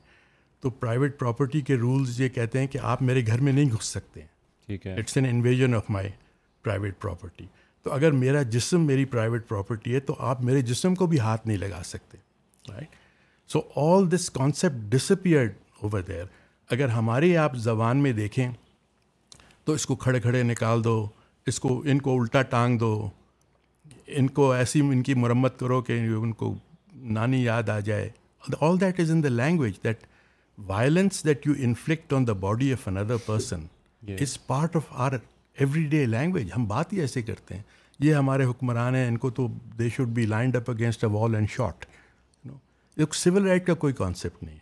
تو 0.61 0.69
پرائیویٹ 0.69 1.17
پراپرٹی 1.19 1.61
کے 1.67 1.75
رولز 1.77 2.19
یہ 2.21 2.29
کہتے 2.35 2.59
ہیں 2.59 2.67
کہ 2.71 2.79
آپ 2.93 3.01
میرے 3.01 3.25
گھر 3.27 3.41
میں 3.47 3.53
نہیں 3.53 3.69
گھس 3.75 3.85
سکتے 3.93 4.21
ہیں 4.21 4.27
ٹھیک 4.65 4.87
ہے 4.87 4.95
it's 4.99 5.17
an 5.17 5.25
invasion 5.29 5.75
of 5.75 5.89
my 5.89 6.09
private 6.63 6.99
property 7.01 7.45
تو 7.83 7.91
اگر 7.93 8.11
میرا 8.23 8.41
جسم 8.55 8.85
میری 8.85 9.05
پرائیویٹ 9.13 9.47
پراپرٹی 9.47 9.93
ہے 9.95 9.99
تو 10.09 10.15
آپ 10.31 10.41
میرے 10.45 10.61
جسم 10.71 10.95
کو 10.95 11.07
بھی 11.13 11.19
ہاتھ 11.19 11.47
نہیں 11.47 11.57
لگا 11.57 11.81
سکتے 11.85 12.17
right 12.71 12.95
so 13.51 13.61
all 13.85 14.11
this 14.15 14.29
concept 14.33 14.91
disappeared 14.91 15.53
over 15.81 16.01
there 16.07 16.25
اگر 16.73 16.89
ہماری 16.89 17.35
آپ 17.37 17.55
زبان 17.69 18.03
میں 18.03 18.11
دیکھیں 18.23 18.47
تو 19.65 19.73
اس 19.73 19.85
کو 19.85 19.95
کھڑے 20.03 20.19
کھڑے 20.21 20.43
نکال 20.43 20.83
دو 20.83 21.05
اس 21.47 21.59
کو 21.59 21.81
ان 21.91 21.99
کو 22.01 22.19
الٹا 22.21 22.41
ٹانگ 22.49 22.77
دو 22.79 22.93
ان 24.19 24.27
کو 24.37 24.51
ایسی 24.51 24.79
ان 24.81 25.01
کی 25.03 25.13
مرمت 25.13 25.59
کرو 25.59 25.81
کہ 25.89 25.99
ان 26.17 26.31
کو 26.41 26.53
نانی 27.17 27.43
یاد 27.43 27.69
آ 27.69 27.79
جائے 27.89 28.09
all 28.61 28.79
that 28.81 28.99
is 28.99 29.11
in 29.11 29.23
the 29.23 29.29
language 29.29 29.75
that 29.83 30.05
violence 30.67 31.23
that 31.25 31.45
you 31.47 31.53
inflict 31.63 32.13
on 32.13 32.27
the 32.27 32.33
body 32.47 32.71
of 32.73 32.87
another 32.87 33.15
person 33.25 33.65
is 34.21 34.37
part 34.47 34.75
of 34.75 34.91
our 35.07 35.11
everyday 35.89 36.05
language 36.05 36.49
ہم 36.55 36.65
بات 36.67 36.93
ہی 36.93 36.99
ایسے 37.01 37.21
کرتے 37.21 37.55
ہیں 37.55 37.63
یہ 38.05 38.13
ہمارے 38.15 38.43
حکمران 38.45 38.95
ہیں 38.95 39.07
ان 39.07 39.17
کو 39.23 39.29
تو 39.39 39.47
they 39.79 39.89
should 39.95 40.07
be 40.19 40.25
lined 40.25 40.55
up 40.55 40.69
against 40.71 41.03
a 41.03 41.09
wall 41.13 41.35
and 41.35 41.49
short 41.57 41.85
civil 43.15 43.47
right 43.47 43.65
کا 43.65 43.73
کوئی 43.81 43.93
کانسیپٹ 43.93 44.43
نہیں 44.43 44.55
ہے 44.55 44.60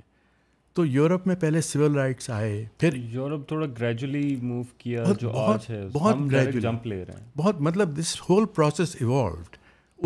تو 0.79 0.85
یورپ 0.85 1.25
میں 1.27 1.35
پہلے 1.39 1.61
سول 1.61 1.95
رائٹس 1.95 2.29
آئے 2.29 2.51
پھر 2.79 2.93
یورپ 3.11 3.47
تھوڑا 3.47 3.65
گریجولی 3.79 4.35
موو 4.41 4.61
کیا 4.77 5.03
جو 5.21 5.29
بہت 5.31 5.69
ہے 5.69 5.81
بہت 5.93 6.19
گریجولی 6.31 6.61
جمپ 6.61 6.85
لے 6.87 7.01
رہے 7.07 7.13
ہیں 7.13 7.25
بہت 7.37 7.59
مطلب 7.67 7.95
دس 7.97 8.15
ہول 8.29 8.45
پروسیس 8.55 8.95
ایوالوڈ 8.99 9.55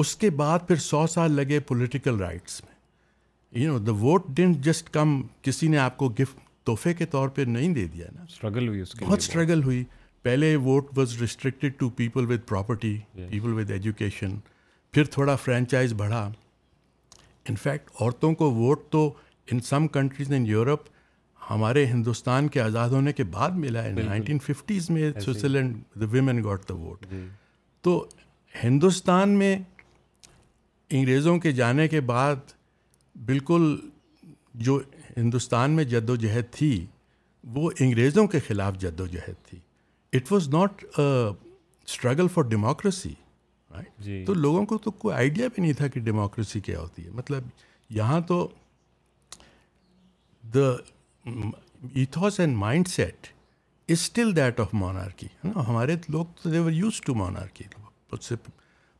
اس 0.02 0.16
کے 0.24 0.30
بعد 0.40 0.68
پھر 0.68 0.76
سو 0.86 1.06
سال 1.14 1.32
لگے 1.32 1.60
پولیٹیکل 1.68 2.16
رائٹس 2.22 2.60
میں 2.64 3.60
you 3.62 3.74
know 3.74 3.80
the 3.86 3.92
vote 4.04 4.28
didn't 4.38 4.64
just 4.66 4.90
come 4.94 5.22
کسی 5.48 5.68
نے 5.74 5.78
آپ 5.78 5.98
کو 5.98 6.10
گفٹ 6.20 6.40
تحفے 6.68 6.94
کے 6.94 7.06
طور 7.12 7.30
پہ 7.36 7.42
نہیں 7.56 7.74
دے 7.76 7.86
دیا 7.94 8.06
نا 8.16 8.24
اسٹرگل 8.30 8.68
ہوئی 8.68 8.82
اس 8.82 8.94
کی 8.94 9.06
بہت 9.06 9.20
اسٹرگل 9.22 9.64
ہوئی 9.64 9.84
پہلے 10.28 10.56
vote 10.70 10.98
was 10.98 11.16
restricted 11.22 11.78
to 11.80 11.90
people 11.98 12.32
with 12.32 12.48
property 12.50 12.98
people 13.16 13.54
with 13.60 13.72
education 13.72 14.36
پھر 14.92 15.04
تھوڑا 15.18 15.36
فرینچائز 15.44 15.94
بڑھا 15.98 16.30
انفیکٹ 17.50 17.92
عورتوں 18.02 18.34
کو 18.42 18.52
ووٹ 18.56 18.90
تو 18.92 19.10
in 19.52 19.60
some 19.68 19.88
countries 19.96 20.32
in 20.34 20.46
Europe 20.48 20.84
ہمارے 21.50 21.86
ہندوستان 21.86 22.48
کے 22.48 22.62
آزاد 22.62 22.90
ہونے 22.90 23.14
کے 23.14 23.24
بعد 23.38 23.58
ملا 23.64 23.84
ہے 23.84 23.92
نائنٹین 24.04 24.40
ففٹیز 24.44 24.90
میں 24.90 25.12
Switzerland 25.20 25.78
the 26.02 26.06
women 26.12 26.44
got 26.44 26.68
the 26.70 26.74
vote 26.74 27.06
تو 27.84 28.04
ہندوستان 28.64 29.30
میں 29.40 29.56
انگریزوں 30.90 31.38
کے 31.40 31.52
جانے 31.60 31.88
کے 31.88 32.02
بعد 32.12 32.52
بالکل 33.26 33.76
جو 34.68 34.80
ہندوستان 35.18 35.72
میں 35.76 35.84
جد 35.94 36.10
و 36.10 36.16
جہد 36.26 36.52
تھی 36.54 36.86
وہ 37.56 37.70
انگریزوں 37.80 38.26
کے 38.28 38.40
خلاف 38.48 38.78
جد 38.82 39.00
و 39.00 39.06
جہد 39.08 39.46
تھی 39.50 39.58
it 40.18 40.32
was 40.32 40.48
not 40.54 40.84
struggle 41.00 42.28
for 42.34 42.44
democracy 42.50 43.14
تو 44.26 44.34
لوگوں 44.34 44.66
کو 44.66 44.78
تو 44.86 44.92
کوئی 45.04 45.16
آئیڈیا 45.16 45.48
بھی 45.54 45.62
نہیں 45.64 45.74
تھا 45.78 45.88
کہ 45.94 46.00
ڈیموکریسی 46.10 46.60
کیا 46.68 46.80
ہوتی 46.80 47.06
ہے 47.06 47.10
مطلب 47.14 47.44
یہاں 48.00 48.20
تو 48.28 48.48
the 50.56 50.74
ethos 51.96 52.40
and 52.40 52.56
mindset 52.88 53.28
is 53.90 54.02
still 54.02 54.36
that 54.36 54.60
of 54.60 54.74
monarchy 54.82 55.26
ہے 55.44 55.50
نا 55.54 55.64
ہمارے 55.68 55.96
لوگ 56.12 56.26
تو 56.42 56.50
دیور 56.52 56.72
یوز 56.72 57.00
ٹو 57.06 57.16
مونارکی 57.16 57.64
اس 58.12 58.26
سے 58.26 58.36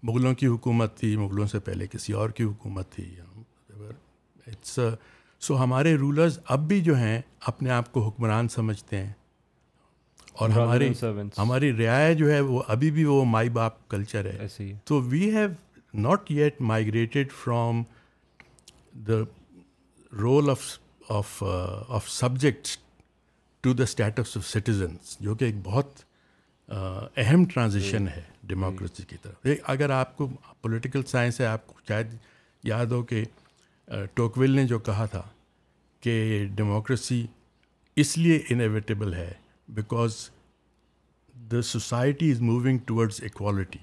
مغلوں 0.08 0.34
کی 0.36 0.48
حکومت 0.48 0.96
تھی 1.00 1.16
مغلوں 1.18 1.46
سے 1.48 1.60
پہلے 1.68 1.88
کسی 1.92 2.14
اور 2.22 2.30
کی 2.38 2.44
حکومت 2.44 2.90
تھی 2.92 3.06
اٹس 4.48 4.80
سو 5.48 5.58
ہمارے 5.64 5.94
رولرز 5.98 6.40
اب 6.56 6.68
بھی 6.68 6.80
جو 6.82 6.98
ہیں 6.98 7.20
اپنے 7.52 7.70
آپ 7.78 7.92
کو 7.94 8.04
حکمران 8.08 8.48
سمجھتے 8.56 8.98
ہیں 9.04 9.12
اور 10.42 10.50
ہمارے 10.50 10.90
ہماری 11.38 11.72
رعایا 11.78 12.14
جو 12.24 12.32
ہے 12.32 12.40
وہ 12.50 12.62
ابھی 12.76 12.92
بھی 12.92 13.04
وہ 13.06 13.24
مائی 13.36 13.50
باپ 13.60 13.88
کلچر 13.90 14.30
ہے 14.40 14.72
تو 14.92 15.02
we 15.12 15.24
have 15.36 15.48
not 16.08 16.32
yet 16.32 16.62
migrated 16.74 17.32
from 17.44 17.84
the 19.08 19.20
role 20.24 20.50
of 20.50 20.62
of 21.10 21.42
of 21.44 22.10
subjects 22.10 22.78
to 23.62 23.72
the 23.74 23.84
status 23.84 24.36
of 24.38 24.48
citizens 24.48 25.18
جو 25.22 25.36
کہ 25.36 25.46
ایک 25.46 25.56
بہت 25.64 26.00
اہم 27.20 27.44
ٹرانزیشن 27.54 28.08
ہے 28.08 28.22
ڈیموکریسی 28.48 29.04
کی 29.08 29.16
طرف 29.22 29.48
اگر 29.70 29.90
آپ 29.96 30.16
کو 30.18 30.28
پولیٹیکل 30.62 31.04
سائنس 31.08 31.40
ہے 31.42 31.46
آپ 31.46 31.66
کو 31.68 31.74
شاید 31.88 32.14
یاد 32.68 32.92
ہو 32.96 33.02
کہ 33.10 33.24
ٹوکویل 34.14 34.52
نے 34.56 34.66
جو 34.68 34.80
کہا 34.90 35.06
تھا 35.12 35.22
کہ 36.02 36.46
ڈیموکریسی 36.56 37.26
اس 38.04 38.18
لیے 38.18 38.40
انیویٹیبل 38.50 39.14
ہے 39.14 39.32
because 39.78 40.16
the 41.52 41.62
society 41.72 42.32
is 42.32 42.42
moving 42.42 42.78
towards 42.86 43.24
equality 43.24 43.80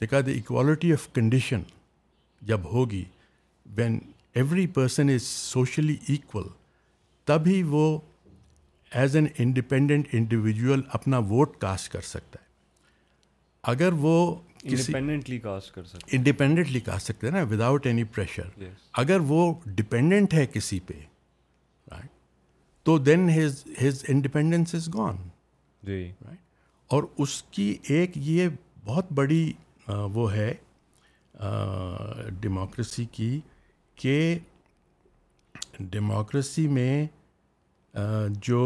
دیکھا 0.00 0.20
دا 0.26 0.30
اکوالٹی 0.30 0.92
آف 0.92 1.08
کنڈیشن 1.14 1.62
جب 2.46 2.64
ہوگی 2.72 3.04
when 3.76 3.98
every 4.38 4.66
person 4.74 5.08
is 5.14 5.22
socially 5.22 5.96
equal 6.08 6.44
تبھی 7.26 7.62
وہ 7.72 7.82
ایز 9.00 9.16
این 9.16 9.26
انڈیپینڈنٹ 9.38 10.08
انڈیویژل 10.12 10.80
اپنا 10.98 11.18
ووٹ 11.30 11.56
کاسٹ 11.60 11.92
کر 11.92 12.00
سکتا 12.08 12.40
ہے 12.40 12.52
اگر 13.72 13.92
وہ 13.98 14.14
انڈیپینڈنٹلی 14.62 15.38
کاسٹ 15.38 15.74
کر 16.86 16.98
سکتے 17.08 17.26
ہیں 17.26 17.34
نا 17.36 17.42
وداؤٹ 17.50 17.86
اینی 17.86 18.04
پریشر 18.14 18.62
اگر 19.02 19.20
وہ 19.28 19.52
ڈپینڈنٹ 19.76 20.34
ہے 20.34 20.46
کسی 20.52 20.80
پہ 20.86 21.00
تو 22.86 22.96
then 22.98 23.28
has 23.30 24.02
independence 24.08 24.74
is 24.74 24.88
gone 24.94 25.16
جی 25.82 26.10
اور 26.92 27.02
اس 27.24 27.42
کی 27.50 27.72
ایک 27.88 28.16
یہ 28.28 28.48
بہت 28.84 29.12
بڑی 29.20 29.52
وہ 30.14 30.32
ہے 30.32 30.52
ڈیموکریسی 32.40 33.04
کی 33.12 33.38
کہ 34.02 34.38
ڈیموکریسی 35.90 36.66
میں 36.68 37.04
جو 38.48 38.60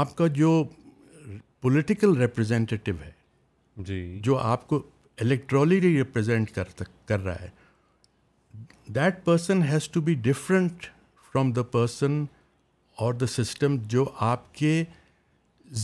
آپ 0.00 0.14
کا 0.16 0.26
جو 0.34 0.62
پولیٹیکل 1.60 2.16
ریپرزینٹیو 2.20 2.94
ہے 3.00 3.10
جی 3.86 4.00
جو 4.24 4.38
آپ 4.38 4.66
کو 4.68 4.82
الكٹراللی 5.20 5.80
ریپرزینٹ 5.80 6.50
کر 6.54 6.68
کر 7.06 7.20
رہا 7.24 7.40
ہے 7.42 7.48
that 8.94 9.24
person 9.24 9.62
has 9.70 9.88
to 9.92 10.00
be 10.00 10.14
different 10.24 10.86
from 11.32 11.52
the 11.52 11.62
person 11.72 12.24
اور 13.02 13.14
دا 13.14 13.26
سسٹم 13.36 13.76
جو 13.94 14.04
آپ 14.34 14.54
کے 14.54 14.82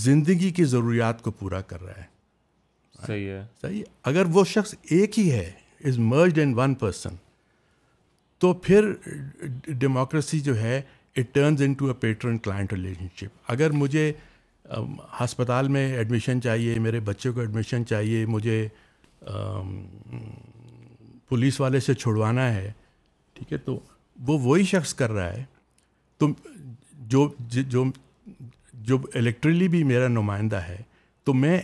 زندگی 0.04 0.50
کی 0.58 0.64
ضروریات 0.64 1.22
کو 1.22 1.30
پورا 1.40 1.60
کر 1.72 1.82
رہا 1.82 1.96
ہے 2.00 2.12
صحیح 3.06 3.28
ہے 3.28 3.44
صحیح 3.62 3.82
اگر 4.10 4.26
وہ 4.32 4.44
شخص 4.48 4.74
ایک 4.90 5.18
ہی 5.18 5.30
ہے 5.32 5.50
is 5.88 5.98
merged 6.12 6.38
in 6.42 6.52
one 6.56 6.74
person 6.82 7.14
تو 8.40 8.52
پھر 8.62 8.92
ڈیموکریسی 9.78 10.40
جو 10.40 10.60
ہے 10.60 10.80
it 11.16 11.34
turns 11.34 11.62
into 11.78 11.86
a 11.88 11.94
patron 12.00 12.38
client 12.44 12.72
relationship 13.20 13.50
اگر 13.52 13.70
مجھے 13.82 14.12
ہسپتال 15.20 15.68
میں 15.68 15.86
ایڈمیشن 15.96 16.40
چاہیے 16.42 16.78
میرے 16.80 17.00
بچے 17.08 17.30
کو 17.30 17.40
ایڈمیشن 17.40 17.86
چاہیے 17.86 18.24
مجھے 18.28 18.66
پولیس 21.28 21.60
والے 21.60 21.80
سے 21.80 21.94
چھڑوانا 21.94 22.52
ہے 22.54 22.70
ٹھیک 23.34 23.52
ہے 23.52 23.58
تو 23.68 23.78
وہ 24.26 24.38
وہی 24.42 24.64
شخص 24.64 24.94
کر 24.94 25.10
رہا 25.12 25.32
ہے 25.32 25.44
تم 26.18 26.32
جو 27.14 27.28
جو 28.86 28.96
الیکٹرلی 29.14 29.68
بھی 29.68 29.82
میرا 29.84 30.08
نمائندہ 30.08 30.56
ہے 30.68 30.76
تو 31.24 31.34
میں 31.34 31.58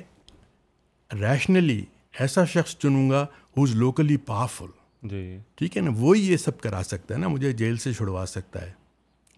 ریشنلی 1.18 1.82
ایسا 2.20 2.44
شخص 2.52 2.76
چنوں 2.78 3.08
گا 3.10 3.24
ہو 3.56 3.62
از 3.62 3.74
لوکلی 3.76 4.16
پاورفل 4.26 5.08
جی 5.08 5.22
ٹھیک 5.58 5.76
ہے 5.76 5.82
نا 5.82 5.90
وہی 5.98 6.26
یہ 6.30 6.36
سب 6.36 6.58
کرا 6.60 6.80
سکتا 6.84 7.14
ہے 7.14 7.18
نا 7.20 7.28
مجھے 7.28 7.52
جیل 7.60 7.76
سے 7.84 7.92
چھڑوا 7.92 8.24
سکتا 8.28 8.62
ہے 8.62 8.72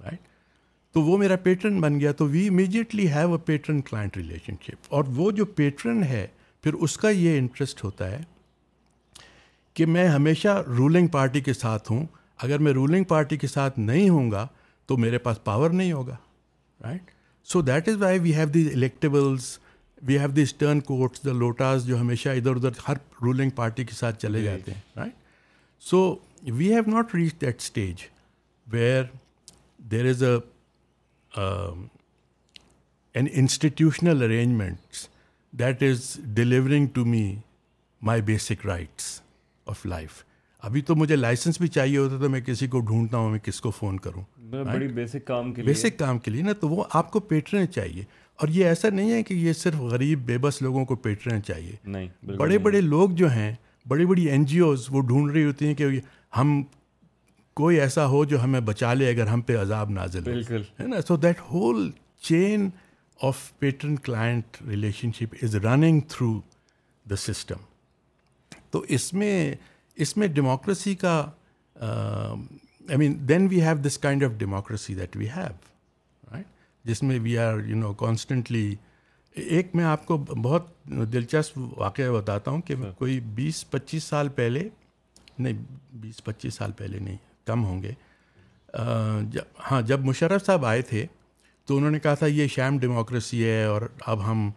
رائٹ 0.04 0.28
تو 0.94 1.02
وہ 1.02 1.16
میرا 1.18 1.36
پیٹرن 1.42 1.80
بن 1.80 1.98
گیا 2.00 2.12
تو 2.12 2.26
we 2.28 2.46
immediately 2.48 3.08
have 3.12 3.32
a 3.32 3.38
patron 3.44 3.80
client 3.90 4.16
relationship 4.66 4.92
اور 4.94 5.04
وہ 5.16 5.30
جو 5.40 5.44
پیٹرن 5.60 6.02
ہے 6.04 6.26
پھر 6.62 6.74
اس 6.86 6.96
کا 6.98 7.10
یہ 7.10 7.38
انٹرسٹ 7.38 7.84
ہوتا 7.84 8.10
ہے 8.10 8.20
کہ 9.74 9.86
میں 9.86 10.06
ہمیشہ 10.08 10.60
رولنگ 10.76 11.06
پارٹی 11.12 11.40
کے 11.40 11.52
ساتھ 11.52 11.90
ہوں 11.92 12.04
اگر 12.42 12.58
میں 12.58 12.72
رولنگ 12.72 13.04
پارٹی 13.08 13.36
کے 13.36 13.46
ساتھ 13.46 13.78
نہیں 13.78 14.08
ہوں 14.08 14.30
گا 14.30 14.46
تو 14.86 14.96
میرے 14.96 15.18
پاس 15.26 15.42
پاور 15.44 15.70
نہیں 15.70 15.92
ہوگا 15.92 16.16
right 16.84 17.10
so 17.52 17.60
that 17.68 17.88
is 17.88 17.96
why 18.02 18.18
we 18.22 18.34
have 18.34 18.48
these 18.54 18.70
electables 18.74 19.58
we 20.06 20.18
have 20.18 20.28
the 20.36 20.42
turncoats 20.86 21.24
the 21.24 21.32
lotas 21.38 21.84
جو 21.86 22.00
ہمیشہ 22.00 22.28
ادھر 22.38 22.56
ادھر 22.56 22.70
ہر 22.88 22.96
رولنگ 23.24 23.50
پارٹی 23.56 23.84
کے 23.84 23.94
ساتھ 23.94 24.20
چلے 24.22 24.38
جی۔ 24.40 24.44
جاتے 24.44 24.72
ہیں 24.74 24.80
right 24.96 25.12
so 25.90 25.98
we 26.56 26.72
have 26.72 26.90
not 26.94 27.14
reach 27.14 27.34
that 27.40 27.60
stage 27.60 28.02
where 28.72 29.02
there 29.90 30.06
is 30.10 30.22
a 30.24 30.34
an 33.18 33.26
institutional 33.32 34.22
arrangements 34.22 35.06
that 35.58 35.82
is 35.90 36.12
delivering 36.34 36.86
to 36.94 37.04
me 37.04 37.24
my 38.06 38.22
basic 38.32 38.66
rights 38.66 39.20
of 39.70 39.84
life 39.86 40.22
ابھی 40.66 40.80
تو 40.88 40.94
مجھے 40.96 41.16
لائسنس 41.16 41.58
بھی 41.60 41.68
چاہیے 41.76 41.96
ہوتا 41.98 42.18
تھا 42.18 42.26
میں 42.32 42.40
کسی 42.46 42.66
کو 42.72 42.80
ڈھونڈتا 42.88 43.18
ہوں 43.18 43.30
میں 43.30 43.38
کس 43.42 43.60
کو 43.60 43.70
فون 43.78 43.98
کروں 44.00 44.22
بیسک 44.94 45.24
کام 45.26 45.52
کے 45.54 45.62
لیے 45.62 45.68
بیسک 45.70 45.98
کام 45.98 46.18
کے 46.24 46.30
لیے 46.30 46.42
نا 46.42 46.52
تو 46.60 46.68
وہ 46.68 46.84
آپ 47.00 47.10
کو 47.12 47.20
پیٹرن 47.30 47.70
چاہیے 47.72 48.02
اور 48.40 48.48
یہ 48.52 48.66
ایسا 48.66 48.88
نہیں 48.90 49.10
ہے 49.12 49.22
کہ 49.22 49.34
یہ 49.34 49.52
صرف 49.52 49.80
غریب 49.92 50.24
بے 50.26 50.38
بس 50.44 50.60
لوگوں 50.62 50.84
کو 50.84 50.96
پیٹرن 51.06 51.42
چاہیے 51.46 52.36
بڑے 52.36 52.58
بڑے 52.66 52.80
لوگ 52.80 53.10
جو 53.22 53.30
ہیں 53.32 53.52
بڑی 53.88 54.06
بڑی 54.06 54.28
این 54.30 54.44
جی 54.52 54.58
اوز 54.66 54.86
وہ 54.92 55.00
ڈھونڈ 55.08 55.32
رہی 55.32 55.44
ہوتی 55.44 55.66
ہیں 55.66 55.74
کہ 55.74 55.88
ہم 56.36 56.62
کوئی 57.60 57.80
ایسا 57.80 58.06
ہو 58.08 58.24
جو 58.24 58.42
ہمیں 58.42 58.60
بچا 58.70 58.92
لے 58.94 59.10
اگر 59.10 59.26
ہم 59.26 59.40
پہ 59.48 59.56
عذاب 59.60 59.90
نازل 59.90 60.30
ہے 60.50 60.86
نا 60.86 61.00
so 61.08 61.16
that 61.24 61.40
whole 61.50 61.90
chain 62.28 62.68
of 63.28 63.36
patron 63.58 63.96
client 64.06 64.56
relationship 65.18 65.34
is 65.42 65.54
running 65.66 66.00
through 66.08 66.32
the 67.10 67.16
system 67.26 67.64
تو 68.70 68.84
اس 68.96 69.12
میں 69.14 69.34
اس 70.04 70.16
میں 70.16 70.26
ڈیموکریسی 70.38 70.94
کا 71.04 71.16
I 71.80 72.96
mean 72.98 73.16
then 73.28 73.46
we 73.50 73.62
have 73.62 73.76
this 73.86 73.98
kind 73.98 74.24
of 74.24 74.30
democracy 74.38 74.94
that 74.94 75.16
we 75.16 75.28
have 75.36 75.52
جس 76.86 77.02
میں 77.02 77.18
we 77.22 77.36
are 77.38 77.58
you 77.66 77.76
know 77.76 77.92
constantly 78.04 78.74
ایک 79.48 79.74
میں 79.76 79.84
آپ 79.84 80.06
کو 80.06 80.16
بہت 80.18 80.66
دلچسپ 81.12 81.58
واقعہ 81.78 82.10
بتاتا 82.12 82.50
ہوں 82.50 82.60
کہ 82.66 82.74
ہاں۔ 82.82 82.90
کوئی 82.98 83.18
بیس 83.34 83.70
پچیس 83.70 84.04
سال 84.04 84.28
پہلے 84.38 84.68
نہیں 85.38 85.62
بیس 86.00 86.24
پچیس 86.24 86.54
سال 86.54 86.72
پہلے 86.78 86.98
نہیں 86.98 87.16
کم 87.46 87.64
ہوں 87.64 87.82
گے 87.82 87.92
جب 89.32 89.44
ہاں 89.70 89.80
جب 89.86 90.04
مشرف 90.04 90.44
صاحب 90.46 90.66
آئے 90.66 90.82
تھے 90.90 91.06
تو 91.66 91.76
انہوں 91.76 91.90
نے 91.90 91.98
کہا 92.02 92.14
تھا 92.20 92.26
یہ 92.26 92.46
شام 92.56 92.78
ڈیموکریسی 92.78 93.44
ہے 93.44 93.62
اور 93.64 93.82
اب 94.12 94.26
ہم 94.30 94.50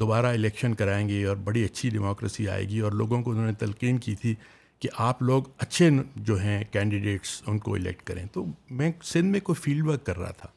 دوبارہ 0.00 0.26
الیکشن 0.36 0.74
کرائیں 0.78 1.08
گے 1.08 1.24
اور 1.26 1.36
بڑی 1.44 1.64
اچھی 1.64 1.90
ڈیموکریسی 1.90 2.48
آئے 2.48 2.68
گی 2.68 2.78
اور 2.88 2.92
لوگوں 2.92 3.22
کو 3.22 3.30
انہوں 3.30 3.46
نے 3.46 3.52
تلقین 3.58 3.98
کی 4.06 4.14
تھی 4.20 4.34
کہ 4.80 4.88
آپ 5.08 5.22
لوگ 5.22 5.42
اچھے 5.58 5.90
جو 6.16 6.38
ہیں 6.40 6.62
کینڈیڈیٹس 6.72 7.40
ان 7.46 7.58
کو 7.58 7.74
الیکٹ 7.74 8.02
کریں 8.06 8.24
تو 8.32 8.44
میں 8.80 8.90
سندھ 9.12 9.26
میں 9.32 9.40
کوئی 9.46 9.62
فیلڈ 9.62 9.86
ورک 9.86 10.04
کر 10.06 10.18
رہا 10.18 10.30
تھا 10.40 10.48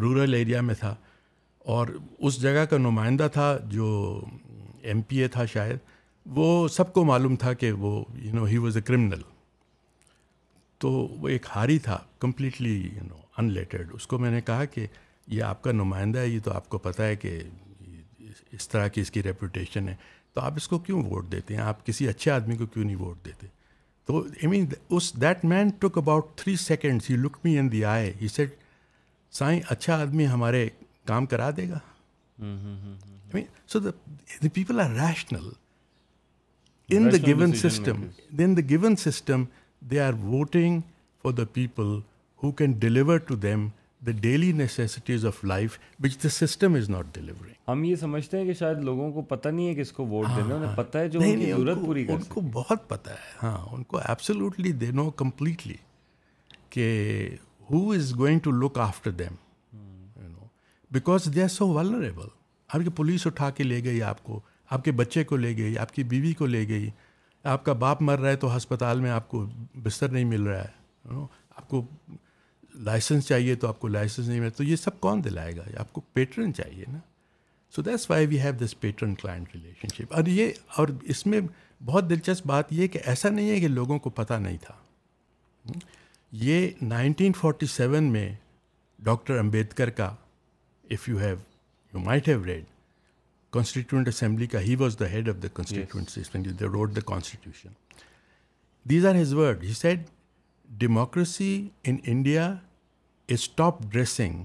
رورل 0.00 0.34
ایریا 0.34 0.60
میں 0.60 0.74
تھا 0.80 0.94
اور 1.74 1.88
اس 2.26 2.40
جگہ 2.42 2.64
کا 2.70 2.78
نمائندہ 2.78 3.28
تھا 3.32 3.56
جو 3.70 3.86
ایم 4.88 5.00
پی 5.08 5.18
اے 5.22 5.28
تھا 5.36 5.44
شاید 5.52 5.78
وہ 6.36 6.46
سب 6.76 6.92
کو 6.92 7.04
معلوم 7.04 7.36
تھا 7.36 7.52
کہ 7.62 7.70
وہ 7.72 8.02
you 8.22 8.32
know 8.34 8.44
he 8.46 8.56
was 8.58 8.76
a 8.76 8.82
criminal 8.82 9.20
تو 10.80 10.90
وہ 10.90 11.28
ایک 11.28 11.46
ہاری 11.54 11.78
تھا 11.84 11.98
کمپلیٹلی 12.20 12.74
یو 12.80 13.04
نو 13.08 13.16
انلیٹڈ 13.38 13.90
اس 13.94 14.06
کو 14.06 14.18
میں 14.18 14.30
نے 14.30 14.40
کہا 14.46 14.64
کہ 14.74 14.86
یہ 15.26 15.42
آپ 15.42 15.62
کا 15.62 15.72
نمائندہ 15.72 16.18
ہے 16.18 16.28
یہ 16.28 16.38
تو 16.44 16.52
آپ 16.52 16.68
کو 16.68 16.78
پتہ 16.86 17.02
ہے 17.02 17.16
کہ 17.16 17.38
اس 18.56 18.68
طرح 18.68 18.88
کی 18.88 19.00
اس 19.00 19.10
کی 19.10 19.22
ریپوٹیشن 19.22 19.88
ہے 19.88 19.94
تو 20.34 20.40
آپ 20.40 20.52
اس 20.56 20.68
کو 20.68 20.78
کیوں 20.88 21.02
ووٹ 21.04 21.30
دیتے 21.32 21.54
ہیں 21.54 21.62
آپ 21.62 21.84
کسی 21.86 22.08
اچھے 22.08 22.30
آدمی 22.30 22.56
کو 22.56 22.66
کیوں 22.66 22.84
نہیں 22.84 22.96
ووٹ 23.00 23.24
دیتے 23.26 23.46
تو 24.06 24.20
I 24.22 24.46
mean 24.50 24.66
us 24.96 25.12
that 25.22 25.44
man 25.54 25.68
took 25.80 25.98
about 25.98 26.34
three 26.38 26.56
seconds 26.66 27.10
he 27.10 27.16
look 27.16 27.36
me 27.44 27.58
in 27.58 27.72
the 27.72 27.84
eye 27.94 28.12
he 28.20 28.28
said 28.28 28.54
سائیں 29.38 29.60
اچھا 29.70 29.94
آدمی 30.02 30.26
ہمارے 30.28 30.68
کام 31.10 31.24
کرا 31.26 31.50
دے 31.56 31.68
گا 31.68 31.78
so 33.72 33.78
the 33.78 33.90
people 34.54 34.80
are 34.80 34.90
rational 35.00 35.48
in 36.96 37.10
the 37.12 37.16
given 37.26 37.52
system 37.68 38.04
the 38.38 38.94
system 39.10 39.44
they 39.90 39.98
are 40.00 40.12
voting 40.24 40.80
for 41.22 41.32
the 41.32 41.42
people 41.52 41.94
who 42.42 42.50
can 42.58 42.72
deliver 42.78 43.18
to 43.30 43.34
them 43.46 43.66
the 44.06 44.12
daily 44.20 44.50
necessities 44.52 45.24
of 45.26 45.42
life 45.44 45.78
which 46.04 46.22
the 46.24 46.28
system 46.28 46.74
is 46.80 46.90
not 46.90 47.06
delivering 47.14 47.52
ہم 47.68 47.82
یہ 47.84 47.96
سمجھتے 48.00 48.38
ہیں 48.38 48.44
کہ 48.46 48.54
شاید 48.58 48.78
لوگوں 48.90 49.10
کو 49.12 49.22
پتہ 49.32 49.48
نہیں 49.48 49.68
ہے 49.68 49.74
کہ 49.74 49.80
اس 49.80 49.92
کو 49.92 50.06
ووٹ 50.06 50.26
دینا 50.36 50.56
ہاں۔ 50.64 50.74
پتہ 50.76 50.98
ہے 50.98 51.08
جو 51.08 51.20
ان 51.22 52.22
کو 52.34 52.40
بہت 52.52 52.88
پتہ 52.88 53.10
ہے 53.10 53.30
ہاں 53.42 53.56
ان 53.74 53.82
کو 53.94 53.98
دے 54.80 54.90
نو 54.94 55.10
کمپلیٹلی 55.22 55.74
کہ 56.70 56.86
who 57.70 57.90
is 57.92 58.14
going 58.18 58.38
to 58.42 58.50
look 58.52 58.78
after 58.78 59.10
them 59.18 59.34
you 60.22 60.28
know 60.28 60.46
because 60.92 61.28
they 61.34 61.42
are 61.42 61.48
so 61.48 61.68
vulnerable 61.74 62.26
آپ 62.68 62.80
کی 62.84 62.90
پولیس 62.96 63.26
اٹھا 63.26 63.48
کے 63.56 63.64
لے 63.64 63.82
گئی 63.84 64.02
آپ 64.02 64.22
کو 64.24 64.38
آپ 64.70 64.84
کے 64.84 64.92
بچے 65.00 65.22
کو 65.30 65.36
لے 65.36 65.56
گئی 65.56 65.78
آپ 65.78 65.92
کی 65.94 66.02
بیوی 66.12 66.32
کو 66.38 66.46
لے 66.46 66.66
گئی 66.68 66.90
آپ 67.54 67.64
کا 67.64 67.72
باپ 67.86 68.02
مر 68.02 68.18
رہا 68.18 68.30
ہے 68.30 68.36
تو 68.42 68.56
ہسپتال 68.56 69.00
میں 69.00 69.10
آپ 69.10 69.28
کو 69.28 69.44
بستر 69.82 70.08
نہیں 70.12 70.24
مل 70.24 70.42
رہا 70.46 70.64
ہے 70.64 71.16
آپ 71.56 71.68
کو 71.68 71.82
لائسنس 72.84 73.26
چاہیے 73.28 73.54
تو 73.54 73.68
آپ 73.68 73.78
کو 73.80 73.88
لائسنس 73.88 74.28
نہیں 74.28 74.40
مل 74.40 74.50
تو 74.56 74.64
یہ 74.64 74.76
سب 74.76 75.00
کون 75.00 75.24
دلائے 75.24 75.56
گا 75.56 75.64
آپ 75.80 75.92
کو 75.92 76.00
پیٹرن 76.12 76.54
چاہیے 76.54 76.84
نا 76.92 76.98
so 77.74 77.82
that's 77.82 78.08
why 78.10 78.26
we 78.26 78.40
have 78.40 78.52
this 78.64 78.78
patron 78.80 79.14
client 79.22 79.54
relationship 79.94 80.14
اور 80.16 80.26
یہ 80.36 80.50
اور 80.78 80.88
اس 81.14 81.26
میں 81.26 81.40
بہت 81.84 82.08
دلچسپ 82.10 82.46
بات 82.46 82.72
یہ 82.72 82.86
کہ 82.92 83.00
ایسا 83.12 83.28
نہیں 83.28 83.50
ہے 83.50 83.60
کہ 83.60 83.68
لوگوں 83.68 83.98
کو 84.06 84.10
پتہ 84.20 84.34
نہیں 84.40 84.56
تھا 84.62 84.74
یہ 86.42 86.66
1947 86.84 88.00
میں 88.12 88.28
ڈاکٹر 89.08 89.38
امبیدکر 89.38 89.90
کا 89.98 90.04
if 90.94 91.08
you 91.08 91.16
have 91.18 91.34
you 91.92 91.98
might 92.04 92.28
have 92.28 92.44
read 92.44 92.64
constituent 93.56 94.08
assembly 94.08 94.46
کا 94.54 94.60
he 94.60 94.74
was 94.78 94.96
the 95.00 95.08
head 95.10 95.28
of 95.28 95.34
the 95.42 95.48
constituent 95.54 96.58
the 96.96 97.00
constitution 97.10 97.68
these 98.90 99.06
are 99.06 99.14
his 99.14 99.34
word 99.40 99.62
he 99.64 99.72
said 99.82 100.00
democracy 100.78 101.50
in 101.84 101.96
India 102.14 102.46
is 103.34 103.48
top 103.54 103.82
dressing 103.92 104.42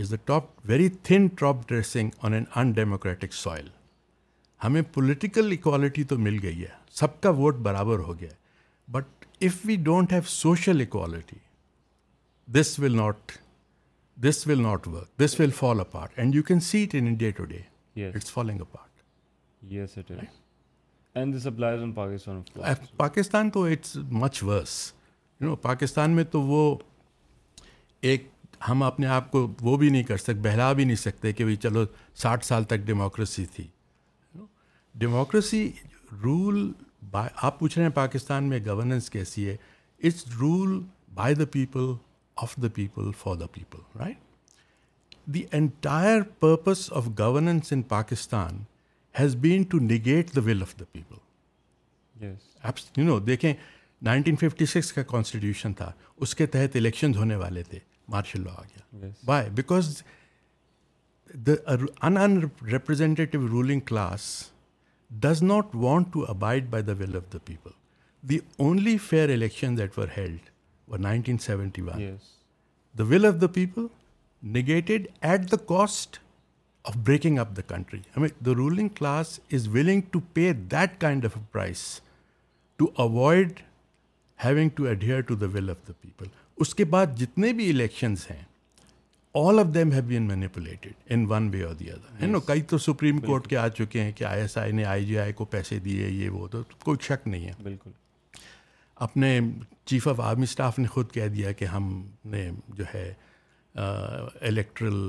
is 0.00 0.10
the 0.10 0.16
top 0.24 0.54
very 0.68 0.88
thin 1.02 1.26
top 1.40 1.68
dressing 1.68 2.10
on 2.24 2.34
an 2.34 2.44
undemocratic 2.78 3.34
soil 3.42 3.68
ہمیں 4.64 4.82
political 4.94 5.52
equality 5.58 6.04
تو 6.12 6.18
مل 6.28 6.38
گئی 6.42 6.62
ہے 6.62 6.68
سب 7.00 7.20
کا 7.20 7.30
ووٹ 7.42 7.56
برابر 7.68 7.98
ہو 8.08 8.18
گیا 8.20 8.30
ہے 8.30 8.44
but 8.92 9.15
if 9.44 9.60
we 9.66 9.74
don't 9.90 10.12
have 10.12 10.20
social 10.26 10.80
equality 10.80 11.36
this 12.58 12.78
will 12.80 12.96
not 12.96 13.32
this 14.28 14.46
will 14.46 14.62
not 14.62 14.86
work 14.88 15.18
this 15.22 15.38
will 15.40 15.50
fall 15.56 15.80
apart 15.92 16.18
and 16.18 16.34
you 16.34 16.42
can 16.48 16.60
see 16.68 16.86
in 16.98 17.12
day 17.18 17.30
to 17.36 17.44
day 17.44 17.56
it's 18.08 18.36
a 18.38 18.42
part 18.72 19.72
yes 19.72 19.98
and 21.14 21.36
this 21.36 21.46
applies 21.46 21.82
in 21.82 21.92
Pakistan 21.92 22.42
Pakistan 22.96 23.50
تو 23.50 23.64
it's 23.66 23.96
much 24.22 24.42
worse 24.42 24.76
you 25.40 25.48
know 25.48 25.54
Pakistan 25.62 26.10
میں 26.16 26.24
تو 26.32 26.40
وہ 26.42 26.74
ایک 28.08 28.26
ہم 28.68 28.82
اپنے 28.82 29.06
آپ 29.14 29.30
کو 29.30 29.46
وہ 29.62 29.76
بھی 29.76 29.88
نہیں 29.90 30.02
کر 30.02 30.16
سکتے 30.16 30.32
بہلا 30.42 30.72
بھی 30.72 30.84
نہیں 30.84 30.96
سکتے 30.96 31.32
کہ 31.32 31.44
بھائی 31.44 31.56
چلو 31.62 31.84
ساٹھ 32.22 32.44
سال 32.44 32.64
تک 32.68 32.84
ڈیموکریسی 32.86 33.44
تھی 33.54 33.66
ڈیموکریسی 35.00 35.70
رول 36.22 36.62
آپ 37.12 37.58
پوچھ 37.58 37.76
رہے 37.78 37.86
ہیں 37.86 37.92
پاکستان 37.94 38.48
میں 38.48 38.58
گورننس 38.66 39.10
کیسی 39.10 39.48
ہے 39.48 39.56
it's 40.06 40.24
rule 40.40 40.80
by 41.14 41.34
the 41.34 41.44
people 41.52 41.92
of 42.42 42.56
the 42.62 42.68
people 42.74 43.10
for 43.18 43.36
the 43.36 43.46
people 43.52 43.98
right 43.98 44.18
the 45.34 45.42
entire 45.52 46.22
purpose 46.40 46.88
of 46.96 47.08
governance 47.18 47.72
in 47.72 47.82
Pakistan 47.92 48.62
has 49.20 49.36
been 49.40 49.62
to 49.70 49.78
negate 49.82 50.34
the 50.36 50.40
will 50.44 50.62
of 50.62 50.74
the 50.80 50.84
people 50.92 52.24
you 52.96 53.04
know 53.04 53.18
دیکھیں 53.20 53.52
nineteen 54.02 54.36
fifty 54.40 54.66
six 54.66 54.92
کا 54.92 55.02
constitution 55.10 55.72
تھا 55.74 55.90
اس 56.24 56.34
کے 56.34 56.46
تحت 56.54 56.76
elections 56.76 57.16
ہونے 57.16 57.36
والے 57.36 57.62
تھے 57.70 57.78
مارشا 58.08 58.38
law 58.42 58.52
آ 58.58 58.62
گیا 58.74 59.08
by 59.26 59.48
because 59.54 60.02
the 61.46 61.52
unrepresentative 62.72 63.46
ruling 63.48 63.80
class 63.90 64.22
does 65.22 65.42
not 65.42 65.74
want 65.74 66.12
to 66.12 66.24
avoid 66.32 66.68
by 66.70 66.82
the 66.84 66.92
will 66.98 67.16
of 67.16 67.32
the 67.32 67.38
people 67.44 67.70
the 68.28 68.38
only 68.64 68.96
fair 69.08 69.28
elections 69.32 69.80
at 69.80 69.98
nineteen 69.98 71.38
seventy 71.42 71.82
one 71.82 72.00
the 72.98 73.04
will 73.08 73.26
of 73.26 73.34
the 73.40 73.46
people 73.54 73.86
negated 74.58 75.06
at 75.26 75.50
the 75.52 75.56
cost 75.68 76.18
of 76.88 76.96
breaking 77.06 77.38
up 77.38 77.56
the 77.56 77.62
country 77.68 78.28
ruling 78.54 78.88
class 78.98 79.38
is 79.52 79.68
willing 79.76 80.00
to 80.10 80.20
pay 80.34 80.52
that 80.72 81.00
kind 81.00 81.24
of 81.24 81.36
price 81.52 81.84
to 82.78 82.88
avoid 83.06 83.60
having 84.44 84.68
to 84.74 84.86
adhere 84.90 85.30
will 85.54 85.70
of 85.70 85.86
the 85.88 85.92
people 86.00 86.26
اس 86.60 86.74
کے 86.74 86.84
بعد 86.94 87.16
جتنے 87.18 87.52
بھی 87.52 87.70
elections 87.70 88.26
ہیں 88.30 88.42
all 89.42 89.58
of 89.58 89.66
them 89.74 89.90
have 89.92 90.02
been 90.08 90.22
manipulated 90.28 91.12
in 91.14 91.24
one 91.28 91.48
way 91.52 91.64
the 91.78 91.90
other 91.92 92.22
ہے 92.22 92.26
نا 92.26 92.38
کئی 92.46 92.60
تو 92.70 92.78
Supreme 92.78 93.18
Court 93.26 93.46
کے 93.48 93.56
آ 93.58 93.66
چکے 93.78 94.02
ہیں 94.02 94.12
کہ 94.16 94.24
آئی 94.24 94.40
ایس 94.42 94.56
آئی 94.58 94.72
نے 94.72 94.84
آئی 94.92 95.04
جی 95.06 95.18
آئی 95.18 95.32
کو 95.40 95.44
پیسے 95.54 95.78
دیے 95.86 96.08
یہ 96.08 96.30
وہ 96.36 96.46
تو 96.52 96.62
کوئی 96.84 96.98
شک 97.08 97.26
نہیں 97.28 97.44
ہے 97.46 97.52
بالکل 97.62 97.90
اپنے 99.06 99.38
چیف 99.90 100.08
آف 100.08 100.20
آرمی 100.30 100.42
اسٹاف 100.50 100.78
نے 100.78 100.86
خود 100.96 101.10
کہہ 101.12 101.28
دیا 101.34 101.52
کہ 101.58 101.64
ہم 101.74 101.90
نے 102.34 102.50
جو 102.78 102.84
ہے 102.94 103.12
الیکٹرل 104.50 105.04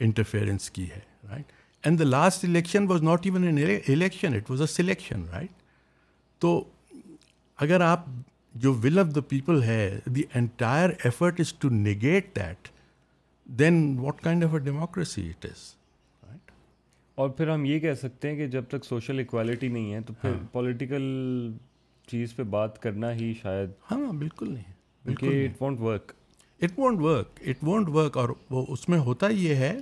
انٹرفیئرنس 0.00 0.70
کی 0.70 0.84
ہے 0.90 1.00
right 1.30 1.52
and 1.86 1.98
the 1.98 2.04
last 2.04 2.44
election 2.44 2.90
was 2.90 3.02
not 3.02 3.26
even 3.26 3.44
an 3.46 3.58
election 3.94 4.34
it 4.36 4.50
was 4.50 4.60
a 4.60 4.72
selection 4.76 5.24
right 5.32 5.62
تو 6.42 6.62
اگر 7.66 7.80
آپ 7.92 8.04
جو 8.66 8.74
ول 8.82 8.98
آف 8.98 9.14
دا 9.14 9.20
پیپل 9.28 9.62
ہے 9.62 9.80
the 10.14 10.22
entire 10.42 10.90
effort 11.02 11.40
is 11.40 11.52
to 11.58 11.68
negate 11.84 12.36
that 12.36 12.76
then 13.58 13.96
what 13.98 14.20
kind 14.22 14.44
of 14.44 14.52
a 14.54 14.58
democracy 14.60 15.22
it 15.28 15.44
is 15.46 15.58
اور 17.20 17.28
پھر 17.36 17.48
ہم 17.48 17.64
یہ 17.64 17.78
کہہ 17.80 17.94
سکتے 18.00 18.30
ہیں 18.30 18.36
کہ 18.36 18.46
جب 18.48 18.64
تک 18.70 18.84
سوشل 18.84 19.20
اکوالٹی 19.20 19.68
نہیں 19.68 19.92
ہے 19.94 20.00
تو 20.06 20.12
پھر 20.20 20.32
پولیٹیکل 20.52 21.02
ہاں۔ 21.52 21.66
چیز 22.10 22.34
پہ 22.36 22.42
بات 22.52 22.78
کرنا 22.82 23.12
ہی 23.14 23.32
شاید 23.40 23.70
ہاں 23.90 24.12
بالکل 24.18 24.50
نہیں 24.52 24.72
بالکل 25.06 25.28
it 25.46 25.62
won't 25.62 25.80
work 25.80 26.12
it 26.62 26.78
won't 26.78 27.00
work 27.00 27.40
it 27.48 27.64
won't 27.68 27.88
work 27.96 28.16
اور 28.18 28.28
وہ 28.50 28.64
اس 28.72 28.88
میں 28.88 28.98
ہوتا 29.08 29.28
یہ 29.28 29.54
ہے 29.64 29.74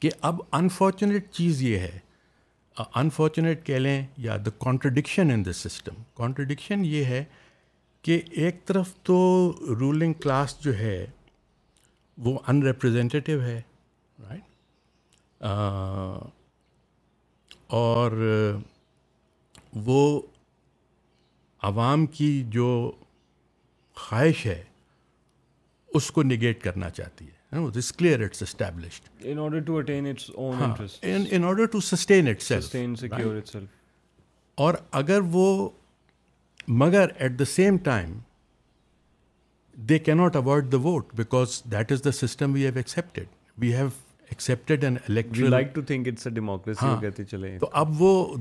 کہ 0.00 0.10
اب 0.30 0.40
انفارچونیٹ 0.60 1.30
چیز 1.30 1.62
یہ 1.62 1.78
ہے 1.78 1.98
انفارچونیٹ 2.94 3.64
کہہ 3.66 3.78
لیں 3.78 4.00
یا 4.26 4.36
the 4.46 4.50
contradiction 4.64 5.30
in 5.34 5.44
the 5.46 5.52
system 5.62 6.02
contradiction 6.16 6.84
یہ 6.84 7.04
ہے 7.14 7.24
کہ 8.02 8.20
ایک 8.42 8.64
طرف 8.66 8.94
تو 9.10 9.18
رولنگ 9.80 10.12
کلاس 10.22 10.58
جو 10.64 10.78
ہے 10.78 11.04
وہ 12.24 12.38
ان 12.48 12.62
ریپرزینٹیو 12.62 13.40
ہے 13.42 13.60
رائٹ 14.28 15.42
اور 17.80 18.12
وہ 19.86 20.20
عوام 21.70 22.06
کی 22.18 22.30
جو 22.50 22.68
خواہش 23.98 24.44
ہے 24.46 24.62
اس 25.96 26.10
کو 26.12 26.22
نگیٹ 26.22 26.62
کرنا 26.62 26.88
چاہتی 26.90 27.26
ہے 27.26 27.34
ہاں، 27.52 27.64
اور 34.56 34.74
اگر 35.00 35.20
وہ 35.32 35.68
مگر 36.82 37.08
at 37.20 37.38
the 37.38 37.44
same 37.44 37.76
time 37.88 38.18
they 39.88 39.98
can 39.98 40.12
not 40.12 40.36
avoid 40.36 40.70
the 40.72 40.76
vote 40.84 41.14
because 41.16 41.62
that 41.72 41.92
is 41.92 42.04
the 42.04 42.10
system 42.26 42.52
we 42.52 42.62
have 42.66 42.76
accepted 42.76 43.26
we 43.62 43.74
have 43.74 43.88
electoral 45.08 45.50
like 45.50 45.74
to 45.74 45.82
think 45.86 46.08
it's 46.08 46.26
a 46.26 46.32
democracy 46.34 46.86
کہتے 47.00 47.24
چلے 47.24 47.56
تو 47.60 47.68
اب 47.82 48.00
وہ 48.02 48.36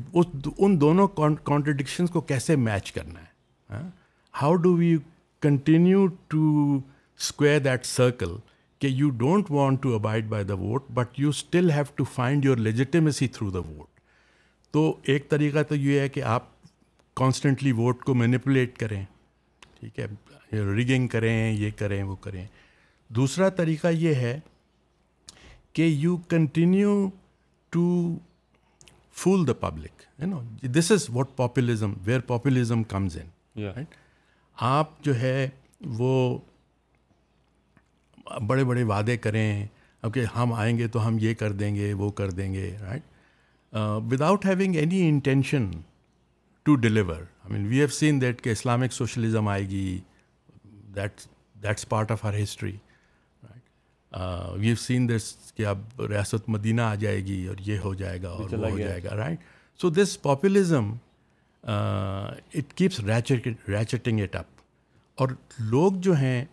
ان 0.57 0.79
دونوں 0.81 1.07
کانٹریڈکشنز 1.17 2.09
کو 2.11 2.21
کیسے 2.31 2.55
میچ 2.55 2.91
کرنا 2.91 3.19
ہے 3.21 3.81
how 4.41 4.55
do 4.63 4.73
we 4.77 4.95
continue 5.41 6.05
to 6.27 6.77
square 7.19 7.59
that 7.65 7.85
circle 7.85 8.35
کہ 8.79 8.87
you 8.87 9.09
don't 9.17 9.51
want 9.51 9.81
to 9.83 9.93
abide 9.95 10.27
by 10.29 10.43
the 10.45 10.53
vote 10.59 10.89
but 10.93 11.19
you 11.19 11.29
still 11.29 11.71
have 11.71 11.83
to 11.95 12.03
find 12.13 12.45
your 12.45 12.57
legitimacy 12.57 13.27
through 13.37 13.49
the 13.51 13.59
vote 13.69 13.87
تو 14.73 14.91
ایک 15.13 15.29
طریقہ 15.29 15.63
تو 15.69 15.75
یہ 15.75 15.99
ہے 15.99 16.09
کہ 16.09 16.23
آپ 16.35 16.47
کانسٹنٹلی 17.21 17.71
ووٹ 17.75 18.03
کو 18.03 18.13
مینیپولیٹ 18.23 18.77
کریں 18.77 19.03
ٹھیک 19.79 19.99
ہے 19.99 20.05
ریگنگ 20.53 21.07
کریں 21.09 21.51
یہ 21.51 21.69
کریں 21.77 22.01
وہ 22.03 22.15
کریں 22.21 22.45
دوسرا 23.15 23.49
طریقہ 23.59 23.87
یہ 23.97 24.15
ہے 24.15 24.39
کہ 25.73 25.83
you 25.87 26.15
continue 26.29 26.91
to 27.69 27.85
fool 29.21 29.47
the 29.47 29.53
public 29.59 30.01
ہے 30.21 30.25
نا 30.25 30.39
this 30.79 30.91
is 30.91 31.05
what 31.13 31.35
populism 31.35 31.93
where 32.05 32.19
populism 32.27 32.83
comes 32.93 33.17
in 33.21 33.83
آپ 34.69 35.01
جو 35.03 35.19
ہے 35.19 35.47
وہ 35.97 36.37
بڑے 38.47 38.63
بڑے 38.63 38.83
وعدے 38.83 39.17
کریں 39.17 39.65
اب 40.01 40.13
کہ 40.13 40.23
ہم 40.35 40.53
آئیں 40.53 40.77
گے 40.77 40.87
تو 40.87 41.07
ہم 41.07 41.17
یہ 41.21 41.33
کر 41.37 41.51
دیں 41.61 41.73
گے 41.75 41.91
وہ 41.97 42.09
کر 42.19 42.29
دیں 42.37 42.53
گے 42.53 42.75
right 42.81 43.01
without 44.11 44.45
having 44.45 44.75
any 44.79 45.07
intention 45.07 45.69
to 46.63 46.75
deliver 46.85 47.15
I 47.43 47.53
mean 47.53 47.65
we 47.67 47.79
have 47.79 47.87
seen 48.01 48.21
that 48.21 48.41
کہ 48.41 48.49
اسلامک 48.49 48.93
سوشلزم 48.93 49.47
آئے 49.47 49.67
گی 49.69 49.97
that's 50.95 51.27
that's 51.63 51.87
part 51.89 52.11
of 52.11 52.25
our 52.25 52.33
history 52.43 52.75
we've 54.57 54.75
seen 54.81 55.07
this 55.09 55.33
کہ 55.55 55.65
اب 55.67 56.01
ریاست 56.09 56.49
مدینہ 56.49 56.81
آ 56.81 56.95
جائے 57.05 57.23
گی 57.25 57.45
اور 57.47 57.55
یہ 57.65 57.77
ہو 57.83 57.93
جائے 58.01 58.21
گا 58.23 58.29
اور 58.43 58.53
وہ 58.63 58.69
ہو 58.69 58.77
جائے 58.79 59.03
گا 59.03 59.15
right 59.17 59.39
so 59.81 59.89
this 60.01 60.21
populism 60.21 60.91
it 61.67 62.73
keeps 62.77 62.99
ratcheting 63.67 64.19
it 64.23 64.35
up 64.35 64.53
اور 65.23 65.29
لوگ 65.73 65.91
جو 66.07 66.15
ہیں 66.17 66.43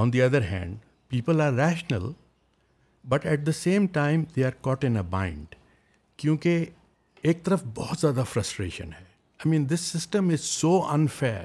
on 0.00 0.12
the 0.12 0.22
other 0.22 0.42
hand 0.50 0.76
people 1.10 1.40
are 1.40 1.52
rational 1.52 2.10
but 3.08 3.26
at 3.26 3.46
the 3.46 3.52
same 3.60 3.86
time 3.98 4.24
they 4.36 4.44
are 4.44 4.62
caught 4.62 4.84
in 4.84 4.96
a 4.96 5.02
bind 5.10 5.54
کیونکہ 6.22 6.64
ایک 7.28 7.44
طرف 7.44 7.62
بہت 7.74 7.98
زیادہ 8.00 8.22
فرسٹریشن 8.32 8.92
ہے 8.92 9.04
I 9.44 9.50
mean 9.50 9.68
this 9.70 9.80
system 9.96 10.28
is 10.32 10.40
so 10.44 10.76
unfair 10.92 11.44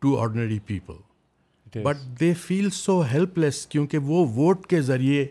to 0.00 0.16
ordinary 0.20 0.58
people 0.66 1.80
but 1.84 1.96
they 2.20 2.32
feel 2.46 2.68
so 2.72 3.00
helpless 3.38 3.66
کیونکہ 3.70 3.98
وہ 4.12 4.26
vote 4.34 4.66
کے 4.66 4.80
ذریعے 4.82 5.26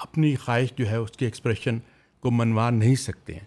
اپنی 0.00 0.34
خواہش 0.44 0.72
جو 0.76 0.88
ہے 0.88 0.96
اس 0.96 1.10
کے 1.16 1.24
ایکسپریشن 1.24 1.78
کو 2.22 2.30
منوا 2.30 2.68
نہیں 2.70 2.94
سکتے 3.02 3.34
ہیں 3.34 3.44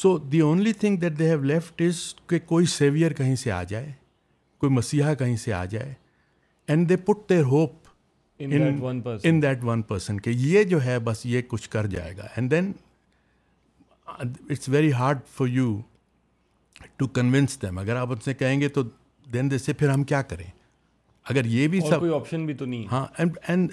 so 0.00 0.16
the 0.32 0.40
only 0.40 0.72
thing 0.80 0.96
that 0.96 1.18
they 1.18 1.28
have 1.28 1.42
left 1.44 1.82
is 1.82 2.00
کہ 2.28 2.38
کوئی 2.46 2.66
سیویئر 2.74 3.12
کہیں 3.12 3.34
سے 3.36 3.52
آ 3.52 3.62
جائے 3.68 3.92
کوئی 4.60 4.72
مسیحا 4.72 5.14
کہیں 5.22 5.36
سے 5.36 5.52
آ 5.52 5.64
جائے 5.74 5.92
and 6.68 6.88
they 6.88 6.96
put 7.06 7.28
their 7.30 7.42
hope 7.52 7.80
in 9.24 9.42
that 9.42 9.64
one 9.64 9.82
person 9.88 10.20
کہ 10.20 10.30
یہ 10.36 10.64
جو 10.72 10.84
ہے 10.84 10.98
بس 11.08 11.24
یہ 11.26 11.42
کچھ 11.48 11.68
کر 11.70 11.86
جائے 11.94 12.16
گا 12.16 12.26
and 12.36 12.50
then 12.50 12.72
it's 14.18 14.68
very 14.68 14.92
hard 14.92 15.18
for 15.36 15.46
you 15.48 15.78
to 16.96 17.06
convince 17.18 17.60
them 17.62 17.78
اگر 17.78 17.96
آپ 17.96 18.12
ان 18.12 18.20
سے 18.24 18.34
کہیں 18.34 18.60
گے 18.60 18.68
تو 18.78 18.82
دین 19.32 19.50
دے 19.50 19.58
سے 19.58 19.72
پھر 19.80 19.88
ہم 19.90 20.02
کیا 20.12 20.20
کریں 20.30 20.50
اگر 21.30 21.44
یہ 21.56 21.68
بھی 21.72 21.80
سب 21.88 21.98
کوئی 22.00 22.14
آپشن 22.14 22.46
بھی 22.46 22.54
تو 22.60 22.64
نہیں 22.66 22.86
ہاں 22.92 23.06
and 23.18 23.36
and 23.48 23.72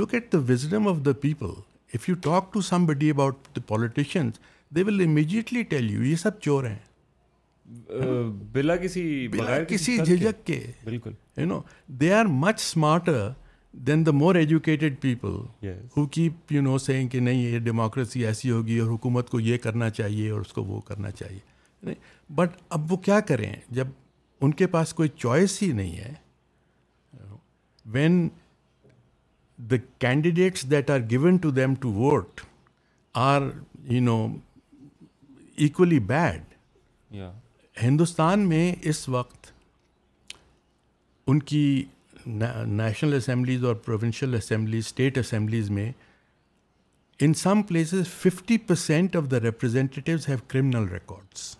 look 0.00 0.14
at 0.14 0.32
the 0.32 0.38
wisdom 0.48 0.88
of 0.88 1.04
the 1.06 1.12
people 1.22 1.50
if 1.94 2.08
you 2.08 2.14
talk 2.28 2.52
to 2.52 2.60
somebody 2.86 3.10
about 3.10 3.46
the 3.56 3.60
politicians 3.66 4.38
they 4.76 4.82
will 4.86 5.00
immediately 5.06 5.62
tell 5.74 5.90
you 5.90 6.02
یہ 6.04 6.14
سب 6.26 6.40
چور 6.46 6.64
ہیں 6.64 6.78
بلا 8.52 8.76
کسی 8.82 9.04
بلا 9.32 9.62
کسی 9.68 9.96
جھجک 10.04 10.46
کے 10.46 10.62
بالکل 10.84 11.12
you 11.36 11.46
know 11.46 11.60
they 12.00 12.12
are 12.14 12.24
much 12.44 12.60
smarter 12.62 13.28
than 13.86 14.04
the 14.06 14.10
more 14.20 14.34
educated 14.34 14.94
people 15.00 15.36
who 15.96 16.06
keep 16.12 16.52
you 16.52 16.62
know 16.62 16.76
کہ 17.12 17.20
نہیں 17.20 17.42
یہ 17.42 17.58
ڈیموکریسی 17.66 18.24
ایسی 18.26 18.50
ہوگی 18.50 18.78
اور 18.78 18.88
حکومت 18.90 19.30
کو 19.30 19.40
یہ 19.40 19.58
کرنا 19.62 19.90
چاہیے 20.00 20.30
اور 20.30 20.40
اس 20.40 20.52
کو 20.52 20.64
وہ 20.64 20.80
کرنا 20.88 21.10
چاہیے 21.20 21.92
بٹ 22.38 22.56
اب 22.76 22.92
وہ 22.92 22.96
کیا 23.08 23.18
کریں 23.28 23.52
جب 23.80 23.86
ان 24.42 24.52
کے 24.54 24.66
پاس 24.74 24.92
کوئی 24.94 25.08
چوائس 25.16 25.62
ہی 25.62 25.70
نہیں 25.72 25.96
ہے 25.98 26.12
when 27.92 28.26
the 29.70 29.76
candidates 30.00 30.70
that 30.70 30.90
are 30.90 31.00
gone 31.12 31.36
to 31.42 31.50
them 31.50 31.74
to 31.80 31.92
vote 31.92 32.40
are 33.26 33.42
you 33.90 34.00
know 34.02 34.26
equally 35.66 35.98
bad 36.14 37.14
Hindustan 37.82 38.48
میں 38.48 38.72
اس 38.90 39.08
وقت 39.08 39.46
ان 41.30 41.38
کی 41.50 41.62
نیشنل 42.26 43.14
اسمبلیز 43.14 43.64
اور 43.64 43.74
پروونشل 43.84 44.34
اسمبلیز 44.34 44.84
اسٹیٹ 44.86 45.18
اسمبلیز 45.18 45.70
میں 45.70 45.90
in 47.24 47.34
some 47.34 47.62
places 47.68 48.08
fifty 48.20 48.56
percent 48.66 49.16
of 49.16 49.30
the 49.30 49.40
representatives 49.40 50.28
have 50.28 50.38
criminal 50.48 50.86
records 50.92 51.56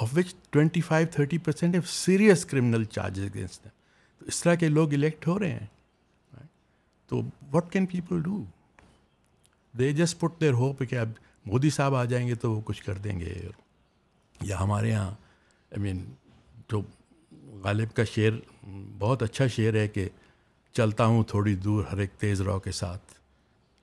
of 0.00 0.16
which 0.16 0.34
twenty 0.50 0.80
five 0.80 1.06
thirty 1.12 1.38
percent 1.46 1.76
of 1.76 1.88
serious 1.90 2.44
criminal 2.50 2.84
charges 2.90 3.24
against 3.30 3.62
them 3.64 3.68
تو 4.18 4.26
اس 4.28 4.40
طرح 4.42 4.54
کے 4.60 4.68
لوگ 4.68 4.92
الیکٹ 4.94 5.26
ہو 5.28 5.38
رہے 5.38 5.50
ہیں 5.52 5.66
تو 7.08 7.20
what 7.52 7.70
can 7.72 7.86
people 7.92 8.22
do 8.22 8.42
they 9.78 9.92
just 9.96 10.18
put 10.20 10.40
their 10.40 10.52
hope 10.62 10.82
کہ 10.90 10.98
اب 10.98 11.10
مودی 11.50 11.70
صاحب 11.76 11.94
آ 11.96 12.04
جائیں 12.10 12.26
گے 12.28 12.34
تو 12.44 12.52
وہ 12.52 12.60
کچھ 12.64 12.82
کر 12.84 12.98
دیں 13.06 13.18
گے 13.20 13.34
یا 14.46 14.60
ہمارے 14.60 14.88
یہاں 14.90 15.06
آئی 15.10 15.80
مین 15.82 16.04
جو 16.70 16.80
غالب 17.62 17.92
کا 17.96 18.04
شعر 18.14 18.38
بہت 18.98 19.22
اچھا 19.22 19.46
شعر 19.56 19.74
ہے 19.74 19.86
کہ 19.88 20.08
چلتا 20.76 21.04
ہوں 21.06 21.22
تھوڑی 21.28 21.54
دور 21.64 21.84
ہر 21.92 21.98
ایک 22.02 22.10
تیز 22.20 22.40
رو 22.40 22.58
کے 22.60 22.72
ساتھ 22.72 23.20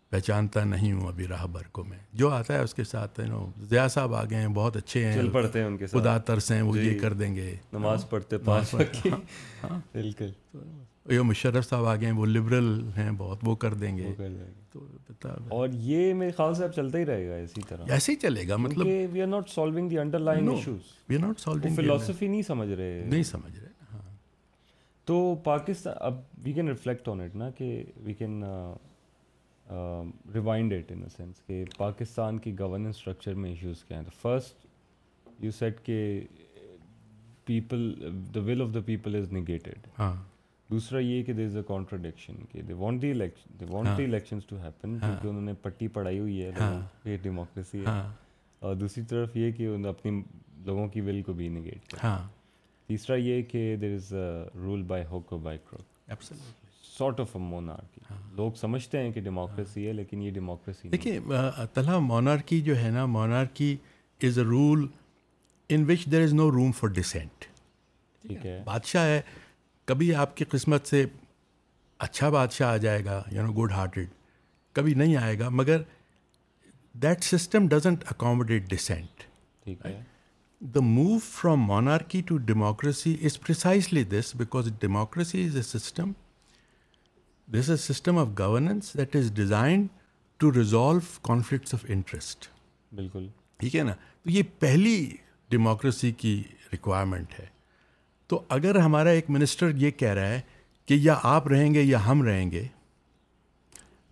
پہچانتا 0.09 0.63
نہیں 0.65 0.91
ہوں 0.91 1.07
ابھی 1.07 1.25
راہ 1.27 1.45
بھر 1.53 1.67
کو 1.71 1.83
میں 1.85 1.97
جو 2.19 2.29
آتا 2.33 2.53
ہے 2.53 2.59
اس 2.63 2.73
کے 2.73 2.83
ساتھ 2.91 3.19
نو 3.29 3.45
ضیاء 3.69 3.87
صاحب 3.95 4.13
آ 4.15 4.23
ہیں 4.31 4.47
بہت 4.53 4.77
اچھے 4.77 5.05
ہیں 5.05 5.13
چل 5.15 5.29
پڑھتے 5.33 5.59
ہیں 5.59 5.65
ان 5.65 5.75
کے 5.77 5.87
ساتھ 5.87 6.01
خدا 6.01 6.17
ترس 6.27 6.51
ہیں 6.51 6.61
وہ 6.61 6.77
یہ 6.77 6.89
جی۔ 6.93 6.97
کر 6.99 7.13
دیں 7.19 7.35
گے 7.35 7.55
نماز 7.73 8.03
ہاں، 8.03 8.11
پڑھتے 8.11 8.37
پاس 8.45 8.73
ہاں، 8.73 9.11
ہاں۔ 9.69 9.79
بالکل 9.93 10.31
یہ 11.13 11.19
مشرف 11.29 11.67
صاحب 11.67 11.85
آ 11.87 11.95
ہیں 12.01 12.11
وہ 12.11 12.25
لبرل 12.25 12.69
ہیں 12.97 13.09
بہت 13.17 13.39
وہ 13.47 13.55
کر 13.63 13.73
دیں 13.83 13.95
گے 13.97 14.13
تو 14.71 14.85
اور 15.57 15.69
یہ 15.91 16.13
میرے 16.13 16.31
خیال 16.37 16.53
سے 16.55 16.63
اب 16.63 16.71
چلتا 16.75 16.97
ہی 16.97 17.05
رہے 17.05 17.29
گا 17.29 17.35
اسی 17.43 17.61
طرح 17.67 17.91
ایسے 17.93 18.11
ہی 18.11 18.17
چلے 18.21 18.47
گا 18.47 18.55
مطلب 18.65 18.87
we 19.13 19.21
are 19.21 19.27
not 19.27 19.49
solving 19.49 19.89
the 19.89 19.99
underlying 20.19 20.49
issues 20.49 20.79
we 21.09 21.15
are 21.15 21.21
not 21.21 21.39
solving 21.39 21.75
فلسفی 21.75 22.27
نہیں 22.27 22.41
سمجھ 22.47 22.69
رہے 22.71 23.01
نہیں 23.09 23.23
سمجھ 23.33 23.57
رہے 23.59 23.67
تو 25.05 25.23
پاکستان 25.43 25.93
اب 26.05 26.19
we 26.43 26.53
can 26.53 26.67
reflect 26.69 27.07
on 27.09 27.21
it 27.21 27.35
نا 27.35 27.49
کہ 27.57 27.81
we 28.05 28.13
can 28.13 28.43
rewind 30.35 30.73
it 30.73 30.91
in 30.91 31.01
a 31.03 31.09
sense 31.15 31.41
کہ 31.47 31.63
پاکستان 31.77 32.37
کی 32.39 32.53
گورننس 32.59 32.95
اسٹرکچر 32.97 33.33
میں 33.41 33.49
ایشوز 33.49 33.83
کیا 33.83 33.97
ہیں 33.97 34.03
تو 34.05 34.11
فرسٹ 34.21 34.65
یو 35.43 35.51
سیٹ 35.57 35.81
کہ 35.85 35.97
people 37.45 37.91
the 38.35 38.39
will 38.45 38.61
of 38.61 38.73
the 38.73 38.79
people 38.85 39.15
is 39.15 39.31
negated 39.33 39.87
دوسرا 40.71 40.99
یہ 40.99 41.23
کہ 41.23 41.33
دیر 41.33 41.45
از 41.45 41.55
اے 41.57 41.61
کانٹروڈکشن 41.67 42.33
کہ 42.51 42.61
they 42.61 42.73
want 42.79 43.01
the 43.01 43.11
election 43.11 43.59
they 43.59 43.65
want 43.69 43.97
the 43.97 44.03
elections 44.03 44.45
to 44.47 44.57
happen 44.63 44.97
کیونکہ 44.99 45.27
انہوں 45.27 45.41
نے 45.41 45.53
پٹی 45.61 45.87
پڑھائی 45.97 46.19
ہوئی 46.19 46.43
ہے 46.43 46.49
یہ 47.11 47.17
ڈیموکریسی 47.21 47.85
ہے 47.85 47.91
اور 48.67 48.75
دوسری 48.75 49.03
طرف 49.09 49.35
یہ 49.37 49.51
کہ 49.57 49.65
انہوں 49.65 49.79
نے 49.81 49.89
اپنی 49.89 50.21
لوگوں 50.65 50.87
کی 50.93 51.01
ول 51.01 51.21
کو 51.25 51.33
بھی 51.33 51.47
نگیٹ 51.49 51.87
کیا 51.93 52.17
تیسرا 52.87 53.15
یہ 53.17 53.41
کہ 53.51 53.75
there 53.81 53.93
is 53.95 54.13
a 54.13 54.59
rule 54.63 54.83
by 54.87 55.03
hook 55.09 55.33
اور 55.33 55.39
by 55.41 55.57
crook 55.69 56.17
sort 56.99 57.19
of 57.19 57.35
a 57.35 57.41
monarchy 57.41 58.01
ہاں. 58.09 58.17
لوگ 58.37 58.51
سمجھتے 58.59 59.01
ہیں 59.01 59.11
کہ 59.13 59.21
ڈیموکریسی 59.27 59.81
ہے 59.81 59.87
ہاں. 59.89 59.95
لیکن 59.97 60.21
یہ 60.21 60.31
ڈیموکریسی 60.37 60.89
دیکھیں 60.89 61.11
دیکھیے 61.13 61.65
طلحہ 61.73 61.97
مونارکی 62.13 62.59
جو 62.69 62.77
ہے 62.81 62.89
نا 62.97 63.05
monarchy 63.17 63.75
is 64.27 64.37
a 64.39 64.43
rule 64.49 64.85
in 65.73 65.83
which 65.89 66.05
there 66.11 66.21
is 66.27 66.33
no 66.41 66.49
room 66.57 66.71
for 66.79 66.89
dissent 66.99 67.45
ٹھیک 68.27 68.45
ہے 68.45 68.61
بادشاہ 68.65 69.05
ہے 69.07 69.21
کبھی 69.91 70.13
آپ 70.25 70.35
کی 70.37 70.45
قسمت 70.53 70.87
سے 70.93 71.05
اچھا 72.07 72.29
بادشاہ 72.37 72.71
آ 72.73 72.77
جائے 72.85 73.03
گا 73.05 73.21
یو 73.35 73.45
نو 73.47 73.53
گڈ 73.63 73.71
ہارٹیڈ 73.77 74.07
کبھی 74.79 74.93
نہیں 75.01 75.15
آئے 75.23 75.39
گا 75.39 75.49
مگر 75.63 75.81
that 77.03 77.23
system 77.23 77.67
doesn't 77.75 78.03
accommodate 78.11 78.69
dissent 78.69 79.23
ٹھیک 79.63 79.85
ہے 79.85 79.99
the 80.75 80.79
move 80.83 81.17
from 81.31 81.59
monarchy 81.73 82.21
to 82.29 82.37
democracy 82.51 83.15
is 83.25 83.39
precisely 83.45 84.03
this 84.13 84.35
because 84.39 84.71
democracy 84.79 85.45
is 85.45 85.55
a 85.57 85.61
system 85.77 86.11
this 87.55 87.69
is 87.69 87.79
system 87.81 88.17
of 88.19 88.27
governance 88.39 88.93
that 88.97 89.15
is 89.15 89.31
designed 89.35 89.87
to 90.39 90.51
resolve 90.53 90.99
conflicts 91.27 91.73
of 91.73 91.85
interest 91.89 92.45
بالکل 92.95 93.25
ٹھیک 93.59 93.75
ہے 93.75 93.83
نا 93.83 93.93
تو 94.23 94.29
یہ 94.31 94.43
پہلی 94.59 94.97
democracy 95.51 96.11
کی 96.17 96.41
ریکوائرمنٹ 96.73 97.39
ہے 97.39 97.45
تو 98.29 98.41
اگر 98.57 98.77
ہمارا 98.79 99.09
ایک 99.19 99.29
منسٹر 99.29 99.71
یہ 99.85 99.91
کہہ 100.01 100.13
رہا 100.19 100.27
ہے 100.29 100.39
کہ 100.87 100.97
یا 101.01 101.15
آپ 101.31 101.47
رہیں 101.47 101.73
گے 101.73 101.81
یا 101.83 102.05
ہم 102.07 102.21
رہیں 102.27 102.51
گے 102.51 102.63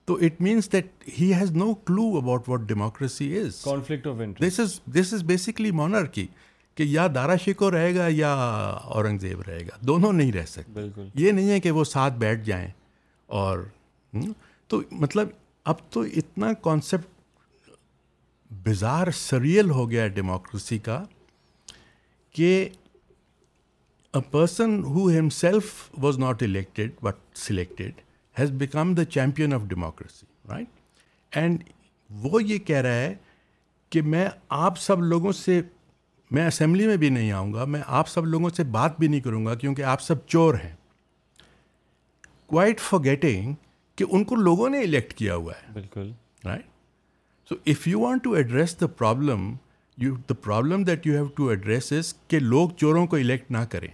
تو 0.05 0.17
it 0.25 0.41
means 0.41 0.71
that 0.73 1.07
he 1.19 1.33
has 1.39 1.51
no 1.51 1.73
clue 1.87 2.05
about 2.17 2.49
what 2.49 2.59
democracy 2.67 3.37
is 3.39 3.61
conflict 3.63 4.07
of 4.07 4.21
this 4.47 4.59
is 4.59 4.79
this 4.99 5.13
is 5.13 5.23
basically 5.33 5.71
monarchy 6.17 6.25
کہ 6.75 6.83
یا 6.87 7.07
دارا 7.15 7.35
شیکو 7.43 7.69
رہے 7.71 7.93
گا 7.95 8.07
یا 8.11 8.33
اورنگزیب 8.33 9.41
رہے 9.47 9.59
گا 9.67 9.77
دونوں 9.87 10.11
نہیں 10.13 10.31
رہ 10.31 10.45
سکتے 10.47 10.71
بالکل 10.73 11.07
یہ 11.25 11.31
نہیں 11.31 11.49
ہے 11.51 11.59
کہ 11.59 11.71
وہ 11.79 11.83
ساتھ 11.93 12.13
بیٹھ 12.25 12.43
جائیں 12.45 12.69
اور 13.35 13.59
تو 14.69 14.81
مطلب 15.03 15.29
اب 15.71 15.75
تو 15.91 16.01
اتنا 16.01 16.51
کانسیپٹ 16.63 17.69
بزار 18.65 19.11
سریل 19.17 19.69
ہو 19.71 19.89
گیا 19.91 20.03
ہے 20.03 20.09
ڈیموکریسی 20.09 20.77
کا 20.79 21.03
کہ 22.35 22.51
a 24.15 24.21
person 24.31 24.81
who 24.83 25.07
himself 25.37 25.71
was 26.03 26.17
not 26.19 26.43
elected 26.43 26.91
but 27.03 27.15
selected 27.37 27.99
has 28.39 28.51
become 28.59 28.93
the 28.95 29.05
champion 29.15 29.53
of 29.53 29.61
democracy 29.69 30.25
right 30.51 31.35
and 31.37 31.63
وہ 32.23 32.43
یہ 32.43 32.57
کہہ 32.67 32.81
رہا 32.81 32.95
ہے 33.01 33.13
کہ 33.89 34.01
میں 34.01 34.27
آپ 34.57 34.77
سب 34.79 35.01
لوگوں 35.03 35.31
سے 35.31 35.61
میں 36.31 36.47
اسمبلی 36.47 36.87
میں 36.87 36.97
بھی 36.97 37.09
نہیں 37.09 37.31
آؤں 37.31 37.53
گا 37.53 37.65
میں 37.65 37.81
آپ 37.97 38.09
سب 38.09 38.25
لوگوں 38.25 38.49
سے 38.55 38.63
بات 38.71 38.97
بھی 38.99 39.07
نہیں 39.07 39.19
کروں 39.21 39.45
گا 39.45 39.55
کیونکہ 39.55 39.83
آپ 39.91 40.01
سب 40.01 40.25
چور 40.27 40.53
ہیں 40.63 40.75
کوائٹ 42.47 42.79
فار 42.79 42.99
گیٹنگ 43.03 43.53
کہ 43.97 44.05
ان 44.09 44.23
کو 44.25 44.35
لوگوں 44.35 44.69
نے 44.69 44.79
الیکٹ 44.81 45.13
کیا 45.13 45.35
ہوا 45.35 45.53
ہے 45.61 45.71
بالکل 45.73 46.11
right 46.45 46.65
so 47.49 47.55
if 47.71 47.87
you 47.87 47.99
want 47.99 48.23
to 48.23 48.31
address 48.39 48.79
the 48.81 48.87
problem 48.97 49.49
you 50.01 50.13
the 50.29 50.33
problem 50.43 50.83
that 50.83 51.07
you 51.07 51.13
have 51.15 51.25
to 51.35 51.47
address 51.49 51.91
is 51.93 52.13
کہ 52.27 52.39
لوگ 52.39 52.69
چوروں 52.77 53.05
کو 53.07 53.15
الیکٹ 53.15 53.51
نہ 53.51 53.57
کریں 53.69 53.87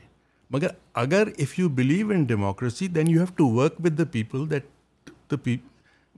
مگر 0.53 0.67
اگر 1.03 1.27
if 1.43 1.57
you 1.59 1.69
believe 1.77 2.09
in 2.15 2.23
democracy 2.33 2.87
then 2.95 3.09
you 3.09 3.19
have 3.19 3.33
to 3.35 3.47
work 3.53 3.79
with 3.85 3.97
the 3.99 4.03
people 4.11 4.49
that 4.51 5.33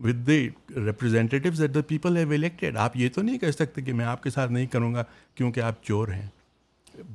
with 0.03 0.29
representatives 0.29 1.61
at 1.61 1.73
the 1.75 1.81
people 1.87 2.17
have 2.17 2.31
elected 2.37 2.77
آپ 2.85 2.97
یہ 2.97 3.09
تو 3.15 3.21
نہیں 3.21 3.37
کہہ 3.39 3.51
سکتے 3.51 3.81
کہ 3.81 3.93
میں 3.99 4.05
آپ 4.05 4.23
کے 4.23 4.29
ساتھ 4.29 4.51
نہیں 4.51 4.65
کروں 4.73 4.93
گا 4.93 5.03
کیونکہ 5.35 5.59
آپ 5.67 5.83
چور 5.83 6.07
ہیں 6.13 6.27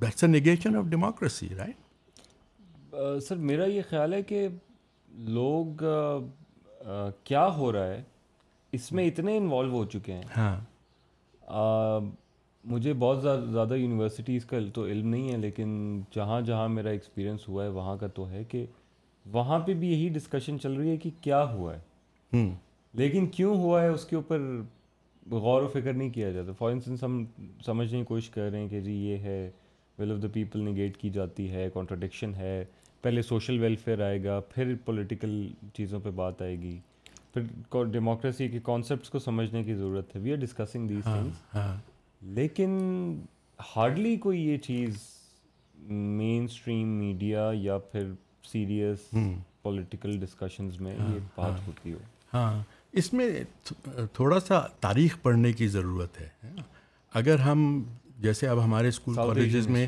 that's 0.01 0.23
a 0.25 0.29
negation 0.31 0.77
of 0.77 0.85
democracy 0.91 1.49
right 1.59 3.23
sir 3.29 3.37
میرا 3.53 3.65
یہ 3.71 3.83
خیال 3.91 4.13
ہے 4.15 4.23
کہ 4.31 4.47
لوگ 5.37 5.85
کیا 7.25 7.47
ہو 7.57 7.73
رہا 7.73 7.87
ہے 7.89 8.03
اس 8.79 8.91
میں 8.93 9.07
اتنے 9.07 9.37
انوالو 9.37 9.71
ہو 9.73 9.85
چکے 9.93 10.13
ہیں 10.15 10.23
ہاں 10.37 12.01
مجھے 12.71 12.93
بہت 12.99 13.23
زیادہ 13.53 13.75
یونیورسٹیز 13.75 14.45
کا 14.47 14.57
تو 14.75 14.85
علم 14.87 15.09
نہیں 15.09 15.31
ہے 15.33 15.37
لیکن 15.39 16.01
جہاں 16.15 16.41
جہاں 16.47 16.69
میرا 16.69 16.89
ایکسپیرئنس 16.91 17.49
ہوا 17.49 17.65
ہے 17.65 17.69
وہاں 17.79 17.97
کا 18.01 18.07
تو 18.15 18.29
ہے 18.31 18.43
کہ 18.49 18.65
وہاں 19.33 19.59
پہ 19.67 19.75
بھی 19.79 19.91
یہی 19.93 20.09
ڈسکشن 20.15 20.61
چل 20.61 20.73
رہی 20.73 20.89
ہے 20.91 20.97
کہ 20.97 21.11
کیا 21.21 21.43
ہوا 21.53 21.75
ہے 21.77 22.45
لیکن 23.01 23.27
کیوں 23.37 23.55
ہوا 23.63 23.83
ہے 23.83 23.89
اس 23.89 24.05
کے 24.07 24.17
اوپر 24.17 24.43
غور 25.31 25.63
و 25.63 25.69
فکر 25.73 25.93
نہیں 25.93 26.11
کیا 26.11 26.31
جاتا 26.33 26.53
فار 26.59 26.71
انسٹنس 26.73 27.03
ہم 27.05 27.25
سمجھنے 27.67 27.99
کی 27.99 28.05
کوشش 28.05 28.29
کر 28.31 28.51
رہے 28.51 28.61
ہیں 28.61 28.69
کہ 28.69 28.81
جی 28.81 28.93
یہ 29.07 29.19
ہے 29.25 29.51
will 29.99 30.13
of 30.13 30.23
the 30.23 30.29
people 30.33 30.61
negate 30.69 30.97
کی 30.97 31.11
جاتی 31.15 31.51
ہے 31.51 31.69
کانٹرڈکشن 31.75 32.35
ہے 32.35 32.65
پہلے 33.03 33.23
سوشل 33.23 33.59
ویلفیئر 33.61 34.03
آئے 34.07 34.23
گا 34.25 34.39
پھر 34.55 34.75
پولیٹیکل 34.85 35.31
چیزوں 35.75 36.01
پہ 36.05 36.11
بات 36.21 36.43
آئے 36.43 36.57
گی 36.61 36.79
پھر 37.35 37.85
ڈیموکریسی 37.93 38.49
کے 38.49 38.59
کانسیپٹس 38.65 39.11
کو 39.11 39.19
سمجھنے 39.19 39.63
کی 39.65 39.75
ضرورت 39.75 40.15
ہے 40.17 40.21
وی 40.21 40.33
آر 40.33 40.37
ڈسکسنگ 40.41 40.89
تھنگس 41.01 41.57
لیکن 42.39 42.75
ہارڈلی 43.75 44.17
کوئی 44.25 44.41
یہ 44.49 44.57
چیز 44.67 44.99
مین 46.19 46.45
اسٹریم 46.51 46.89
میڈیا 46.99 47.51
یا 47.55 47.79
پھر 47.93 48.11
سیریس 48.51 49.11
پولیٹیکل 49.63 50.19
ڈسکشنز 50.21 50.81
میں 50.81 50.97
ہاں، 50.99 51.13
یہ 51.15 51.19
بات 51.37 51.51
ہاں۔ 51.51 51.67
ہوتی 51.67 51.93
ہو 51.93 51.99
ہاں 52.35 52.63
اس 53.01 53.13
میں 53.13 53.27
تھوڑا 54.15 54.41
سا 54.41 54.61
تاریخ 54.81 55.17
پڑھنے 55.23 55.53
کی 55.53 55.67
ضرورت 55.69 56.21
ہے 56.21 56.29
اگر 57.21 57.39
ہم 57.41 57.65
جیسے 58.23 58.49
اب 58.49 58.63
ہمارے 58.65 58.89
اسکول 58.89 59.15
کالجز 59.17 59.69
میں 59.71 59.87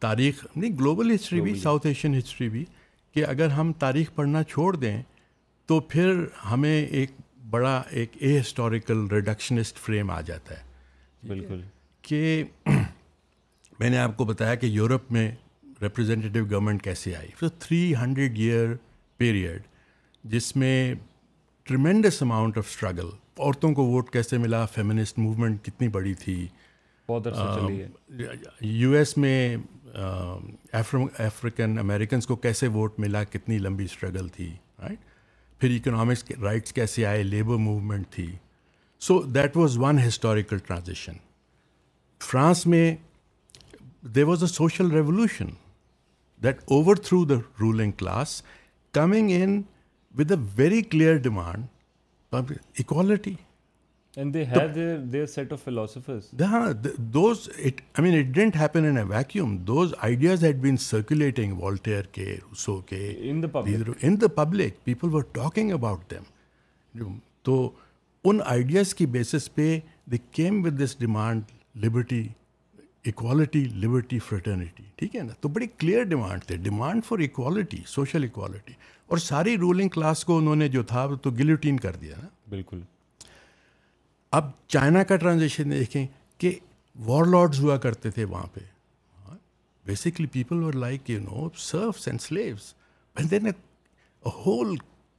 تاریخ 0.00 0.44
نہیں 0.56 0.76
گلوبل 0.78 1.14
ہسٹری 1.14 1.40
بھی 1.40 1.54
ساؤتھ 1.62 1.86
ایشین 1.86 2.16
ہسٹری 2.18 2.48
بھی 2.48 2.64
کہ 3.14 3.24
اگر 3.26 3.50
ہم 3.50 3.72
تاریخ 3.78 4.14
پڑھنا 4.14 4.42
چھوڑ 4.52 4.74
دیں 4.76 5.00
تو 5.68 5.78
پھر 5.92 6.24
ہمیں 6.50 6.72
ایک 6.84 7.10
بڑا 7.50 7.80
ایک 8.00 8.16
اے 8.20 8.38
ہسٹوریکل 8.38 9.06
ریڈکشنسٹ 9.12 9.78
فریم 9.86 10.10
آ 10.10 10.20
جاتا 10.26 10.54
ہے 10.58 11.28
بالکل 11.28 11.60
کہ 12.08 12.42
میں 13.80 13.90
نے 13.90 13.98
آپ 13.98 14.16
کو 14.16 14.24
بتایا 14.24 14.54
کہ 14.62 14.66
یورپ 14.66 15.10
میں 15.12 15.30
ریپرزینٹیو 15.82 16.44
گورنمنٹ 16.50 16.82
کیسے 16.84 17.14
آئی 17.16 17.28
تو 17.40 17.48
تھری 17.64 17.80
ہنڈریڈ 18.02 18.38
ایئر 18.38 18.74
پیریڈ 19.18 19.62
جس 20.32 20.54
میں 20.62 20.74
ٹریمینڈس 21.68 22.22
اماؤنٹ 22.22 22.58
آف 22.58 22.66
اسٹرگل 22.70 23.08
عورتوں 23.38 23.72
کو 23.74 23.84
ووٹ 23.86 24.10
کیسے 24.12 24.38
ملا 24.38 24.64
فیمنسٹ 24.72 25.18
موومنٹ 25.18 25.64
کتنی 25.64 25.88
بڑی 25.92 26.14
تھی 26.24 26.46
یو 28.60 28.92
ایس 28.96 29.16
میں 29.18 29.56
افریقن 30.74 31.78
امیریکنس 31.78 32.26
کو 32.26 32.36
کیسے 32.36 32.68
ووٹ 32.74 32.98
ملا 33.00 33.22
کتنی 33.24 33.58
لمبی 33.58 33.84
اسٹرگل 33.84 34.28
تھی 34.36 34.50
رائٹ 34.82 34.98
پھر 35.60 35.74
اکنامکس 35.76 36.24
رائٹس 36.42 36.72
کیسے 36.72 37.06
آئے 37.06 37.22
لیبر 37.22 37.56
موومنٹ 37.68 38.10
تھی 38.14 38.26
so 39.06 39.20
that 39.34 39.56
was 39.56 39.78
one 39.78 39.98
historical 40.06 40.58
transition 40.66 41.12
France 42.28 42.66
میں 42.66 42.94
they 44.14 44.22
was 44.22 44.42
a 44.42 44.48
social 44.48 44.90
revolution 44.92 45.48
that 46.42 46.60
overthrow 47.06 47.24
the 47.24 47.34
ruling 47.60 47.92
class 47.98 48.42
coming 48.94 49.30
in 49.42 49.60
with 50.18 50.30
a 50.32 50.36
very 50.56 50.82
clear 50.82 51.16
demand 51.28 51.66
equality 52.78 53.34
basis 54.16 55.36
پہ 69.54 69.66
they 70.10 70.16
came 70.30 70.66
this 70.76 70.96
demand 70.98 71.44
liberty 71.84 72.22
equality 73.06 73.64
liberty 73.82 74.18
fraternity 74.28 74.82
ٹھیک 74.96 75.14
ہے 75.16 75.22
نا 75.22 75.32
تو 75.40 75.48
بڑی 75.48 75.66
clear 75.78 76.02
demand 76.08 76.42
تھے 76.46 76.56
demand 76.62 77.04
for 77.04 77.18
equality 77.26 77.82
social 77.86 78.24
equality 78.30 78.72
اور 79.08 79.18
ساری 79.18 79.56
ruling 79.58 79.88
class 79.94 80.24
کو 80.24 80.38
انہوں 80.38 80.56
نے 80.56 80.68
جو 80.78 80.82
تھا 80.92 81.06
تو 81.22 81.30
گلیوٹین 81.38 81.76
کر 81.86 81.92
دیا 82.00 82.14
نا 82.22 82.28
بالکل 82.48 82.80
اب 84.38 84.50
چائنا 84.72 85.02
کا 85.08 85.16
ٹرانزیکشن 85.16 85.70
دیکھیں 85.72 86.06
کہ 86.38 86.58
وار 87.04 87.24
لارڈز 87.26 87.60
ہوا 87.60 87.76
کرتے 87.84 88.10
تھے 88.10 88.24
وہاں 88.24 88.46
پہ 88.54 88.60
بیسکلی 89.86 90.26
پیپل 90.32 90.62
اور 90.64 90.72
like 90.86 91.08
you 91.10 91.20
know 91.20 91.48
serfs 91.58 92.08
and 92.08 93.32
a 93.44 93.50
whole 94.46 94.76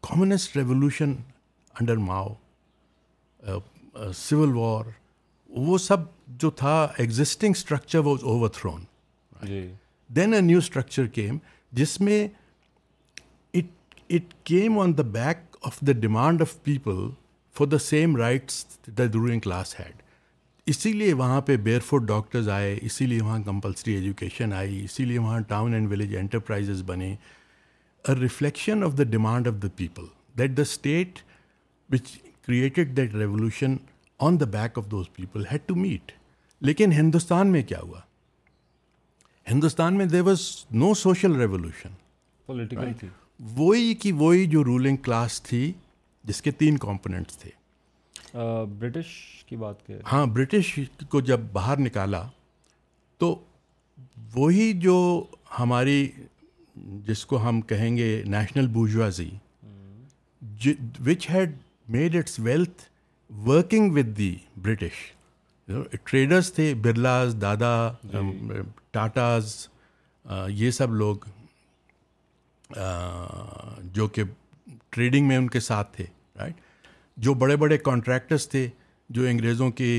کامسٹ 0.08 0.56
revolution 0.58 1.14
under 1.80 1.98
Mao 2.08 2.30
civil 4.16 4.56
war 4.56 4.86
وہ 5.60 5.78
سب 5.78 6.00
جو 6.42 6.50
تھا 6.62 6.82
existing 6.98 7.52
structure 7.58 8.00
was 8.06 8.24
over 8.24 8.50
thrown 8.60 8.84
then 10.16 10.34
a 10.34 10.42
new 10.42 10.58
structure 10.58 11.06
came 11.18 11.38
جس 11.82 12.00
میں 12.02 12.28
it 13.58 14.34
came 14.46 14.80
on 14.80 14.98
the 14.98 15.04
back 15.18 15.56
of 15.68 15.80
the 15.88 15.92
demand 16.00 16.42
of 16.42 16.62
people 16.64 17.08
for 17.58 17.68
the 17.68 17.78
same 17.84 18.16
rights 18.16 18.66
the 18.98 19.04
ruling 19.14 19.40
class 19.40 19.80
had 19.80 20.02
اسی 20.72 20.92
لیے 20.94 21.14
وہاں 21.22 21.40
پہ 21.48 21.56
بیئر 21.68 21.80
فوڈ 21.86 22.06
ڈاکٹرز 22.08 22.50
آئے 22.50 22.78
اسی 22.90 23.06
لیے 23.06 23.22
وہاں 23.22 23.40
کمپلسری 23.46 23.94
ایجوکیشن 23.94 24.54
آئی 24.54 24.84
اسی 24.84 25.06
لیے 25.06 25.18
وہاں 25.20 25.40
ٹاؤن 25.48 25.74
اینڈ 25.74 25.92
ولیج 25.92 26.16
انٹرپرائزز 26.18 26.82
بنے 26.86 27.12
a 28.08 28.16
reflection 28.20 28.84
of 28.84 28.98
the 28.98 29.04
demand 29.16 29.48
of 29.48 29.62
the 29.64 29.68
people 29.76 30.06
that 30.38 30.56
the 30.58 30.62
state 30.62 31.20
which 31.94 32.08
created 32.48 32.96
that 32.98 33.16
revolution 33.16 33.76
on 34.28 34.40
the 34.40 34.46
back 34.58 34.78
of 34.80 34.86
those 34.92 35.10
people 35.16 35.46
had 35.52 35.68
to 35.68 35.76
meet 35.76 36.12
لیکن 36.70 36.92
ہندوستان 36.92 37.48
میں 37.52 37.62
کیا 37.72 37.80
ہوا 37.84 38.00
ہندوستان 39.52 39.98
میں 39.98 40.06
there 40.06 40.22
was 40.26 40.40
no 40.84 40.94
social 41.04 41.36
revolution 41.36 42.00
وہی 43.58 43.94
کہ 44.02 44.12
وہی 44.14 44.46
جو 44.48 44.64
رولنگ 44.64 44.96
کلاس 45.06 45.42
تھی 45.44 45.72
جس 46.30 46.42
کے 46.42 46.52
تین 46.62 46.78
کمپوننٹس 46.78 47.38
تھے 47.38 47.50
برٹش 48.80 49.08
کی 49.46 49.56
بات 49.62 49.86
کریں 49.88 50.00
ہاں 50.12 50.26
برٹش 50.34 50.80
کو 51.10 51.22
جب 51.30 51.40
باہر 51.54 51.80
نکالا 51.80 52.24
تو 53.20 53.36
وہی 54.34 54.72
جو 54.82 54.96
ہماری 55.60 56.08
جس 57.08 57.26
کو 57.26 57.42
ہم 57.48 57.62
کہیں 57.72 57.96
گے 57.98 58.10
national 58.28 58.68
bourgeoisie 58.74 59.30
which 61.06 61.30
had 61.30 61.58
made 61.96 62.16
its 62.16 62.40
wealth 62.40 62.82
working 63.48 63.92
with 63.98 64.18
the 64.18 64.36
British 64.62 65.04
traders 66.04 66.54
تھے 66.54 66.74
برلاز 66.84 67.36
دادا 67.42 67.72
جی۔ 68.12 68.62
ٹاٹاز 68.92 69.56
یہ 70.54 70.72
سب 70.78 70.94
لوگ 70.94 71.18
جو 73.94 74.08
کہ 74.16 74.24
ٹریڈنگ 74.96 75.28
میں 75.28 75.38
ان 75.38 75.48
کے 75.50 75.60
ساتھ 75.60 75.94
تھے 75.96 76.06
رائٹ 76.40 76.56
جو 77.28 77.34
بڑے 77.44 77.56
بڑے 77.64 77.78
کانٹریکٹرس 77.78 78.48
تھے 78.50 78.68
جو 79.18 79.26
انگریزوں 79.28 79.70
کے 79.80 79.92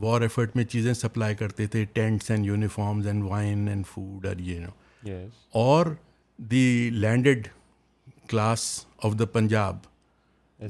وار 0.00 0.20
ایفرٹ 0.22 0.56
میں 0.56 0.64
چیزیں 0.72 0.92
سپلائی 0.94 1.34
کرتے 1.36 1.66
تھے 1.74 1.84
tents 1.92 2.30
and 2.30 2.46
uniforms 2.46 3.06
and 3.06 3.24
wine 3.24 3.66
and 3.68 3.86
food 3.86 4.26
اور 4.26 4.36
یہ 4.50 4.58
نو 4.60 5.16
اور 5.62 5.86
the 6.50 6.90
landed 6.92 7.46
class 8.30 8.62
of 9.04 9.18
the 9.18 9.24
Punjab 9.38 9.78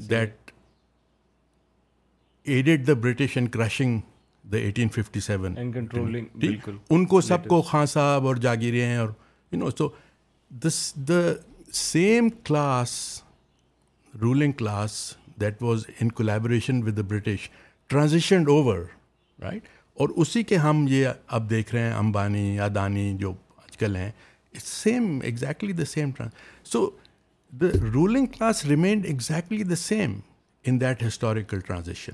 that 0.09 0.49
aided 2.55 2.87
the 2.87 2.93
British 3.01 3.37
and 3.37 3.49
crushing 3.53 3.99
the 4.51 4.57
eighteen 4.57 4.89
fifty 4.95 5.19
seven 5.19 5.55
ان 6.93 7.05
کو 7.09 7.21
سب 7.21 7.45
کو 7.47 7.61
خان 7.69 7.85
صاحب 7.85 8.27
اور 8.27 8.35
جاگیریں 8.45 8.95
اور 8.95 9.09
you 9.51 9.59
know 9.59 9.69
so 9.77 9.89
this 10.63 10.81
the 11.07 11.19
same 11.75 12.27
class 12.45 12.91
ruling 14.21 14.51
class 14.59 14.93
that 15.41 15.61
was 15.63 15.83
in 15.99 16.09
collaboration 16.11 16.81
with 16.87 16.97
the 16.97 17.01
British 17.09 17.47
transitioned 17.89 18.49
over 18.49 18.79
right 19.41 19.67
اور 19.99 20.09
اسی 20.23 20.43
کے 20.43 20.57
ہم 20.57 20.85
یہ 20.89 21.07
اب 21.37 21.49
دیکھ 21.49 21.73
رہے 21.75 21.83
ہیں 21.85 21.93
امبانی 21.97 22.59
ادانی 22.65 23.13
جو 23.19 23.31
آج 23.63 23.77
کل 23.77 23.95
ہیں 23.95 24.09
same 24.65 25.17
exactly 25.23 25.73
the 25.73 25.85
same 25.91 26.09
so 26.71 26.89
the 27.61 27.67
ruling 27.93 28.25
class 28.37 28.65
remain 28.65 29.01
exactly 29.07 29.63
the 29.63 29.75
same 29.85 30.19
in 30.65 30.81
that 30.81 31.03
historical 31.07 31.59
transition 31.67 32.13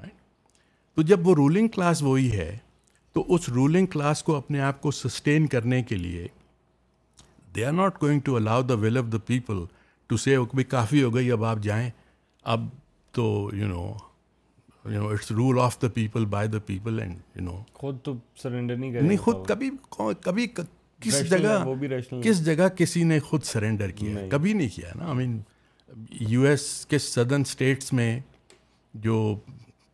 right 0.00 0.12
تو 0.96 1.02
جب 1.12 1.28
وہ 1.28 1.34
رولنگ 1.34 1.68
کلاس 1.74 2.02
وہی 2.02 2.30
ہے 2.36 2.56
تو 3.14 3.24
اس 3.34 3.48
رولنگ 3.54 3.86
کلاس 3.92 4.22
کو 4.22 4.36
اپنے 4.36 4.60
آپ 4.70 4.80
کو 4.80 4.90
سسٹین 4.90 5.46
کرنے 5.56 5.82
کے 5.88 5.96
لیے 5.96 6.26
they 7.58 7.64
are 7.64 7.72
not 7.72 8.00
going 8.02 8.20
to 8.24 8.36
allow 8.36 8.62
the 8.62 8.74
will 8.82 8.98
of 8.98 9.04
the 9.12 9.18
people 9.26 9.64
to 10.08 10.16
say 10.24 10.36
بھائی 10.52 10.64
کافی 10.64 11.02
ہو 11.02 11.14
گئی 11.14 11.30
اب 11.32 11.44
آپ 11.44 11.58
جائیں 11.62 11.88
اب 12.52 12.66
تو 13.16 13.24
you 13.56 13.66
know 13.68 13.86
you 14.92 15.02
know 15.02 15.08
it's 15.12 15.30
rule 15.38 15.60
of 15.60 15.80
the 15.82 15.88
people 15.94 16.24
by 16.36 16.48
the 16.48 16.58
people 16.66 17.00
and 17.00 17.16
you 17.36 17.42
know 17.44 17.56
خود 17.80 17.96
تو 18.04 18.14
سرنڈر 18.42 18.76
نہیں 18.76 19.00
نہیں 19.00 19.18
خود 19.24 19.46
کبھی 19.48 19.70
کبھی 20.24 20.46
کس 21.04 21.28
جگہ 21.30 22.20
کس 22.22 22.44
جگہ 22.44 22.68
کسی 22.76 23.02
نے 23.10 23.18
خود 23.30 23.42
سرنڈر 23.52 23.90
کیا 23.98 24.26
کبھی 24.30 24.52
نہیں 24.52 24.68
کیا 24.76 24.92
نا 24.98 25.06
آئی 25.08 25.16
مین 25.16 25.38
یو 26.30 26.42
ایس 26.46 26.62
کے 26.90 26.98
سدرن 27.08 27.40
اسٹیٹس 27.46 27.92
میں 27.98 28.18
جو 29.08 29.14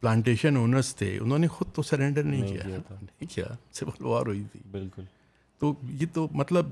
پلانٹیشن 0.00 0.56
اونرس 0.56 0.94
تھے 0.96 1.16
انہوں 1.18 1.38
نے 1.38 1.48
خود 1.56 1.72
تو 1.74 1.82
سرنڈر 1.90 2.22
نہیں 2.32 2.46
کیا 2.48 2.68
نہیں 2.68 3.34
کیا 3.34 3.46
سول 3.78 4.04
وار 4.06 4.26
ہوئی 4.26 4.42
تھی 4.52 4.60
بالکل 4.70 5.02
تو 5.64 5.72
یہ 6.00 6.06
تو 6.12 6.26
مطلب 6.38 6.70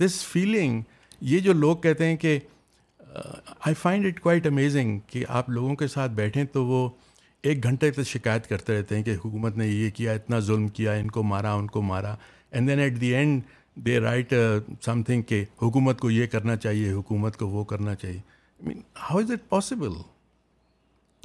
دس 0.00 0.24
فیلنگ 0.32 0.80
یہ 1.28 1.38
جو 1.46 1.52
لوگ 1.52 1.76
کہتے 1.82 2.04
ہیں 2.06 2.16
کہ 2.24 2.38
I 3.18 3.74
find 3.80 4.06
it 4.06 4.20
quite 4.20 4.46
amazing 4.46 4.98
کہ 5.12 5.22
آپ 5.38 5.48
لوگوں 5.50 5.74
کے 5.76 5.86
ساتھ 5.94 6.12
بیٹھیں 6.20 6.42
تو 6.52 6.64
وہ 6.66 6.88
ایک 7.48 7.64
گھنٹے 7.70 7.90
تک 7.96 8.06
شکایت 8.08 8.46
کرتے 8.48 8.78
رہتے 8.78 8.96
ہیں 8.96 9.02
کہ 9.04 9.14
حکومت 9.24 9.56
نے 9.56 9.66
یہ 9.68 9.90
کیا 9.94 10.12
اتنا 10.20 10.38
ظلم 10.50 10.68
کیا 10.78 10.92
ان 11.00 11.10
کو 11.16 11.22
مارا 11.32 11.52
ان 11.60 11.66
کو 11.76 11.82
مارا 11.90 12.14
and 12.50 12.68
then 12.68 12.80
at 12.80 13.00
the 13.00 13.14
end 13.14 13.40
they 13.86 13.98
write 14.06 14.32
something 15.08 15.22
کہ 15.32 15.44
حکومت 15.62 16.00
کو 16.00 16.10
یہ 16.10 16.26
کرنا 16.36 16.56
چاہیے 16.66 16.92
حکومت 16.92 17.36
کو 17.38 17.48
وہ 17.56 17.64
کرنا 17.74 17.94
چاہیے 18.04 18.20
mean 18.66 18.80
how 19.08 19.18
is 19.18 19.30
it 19.32 19.48
possible 19.48 19.96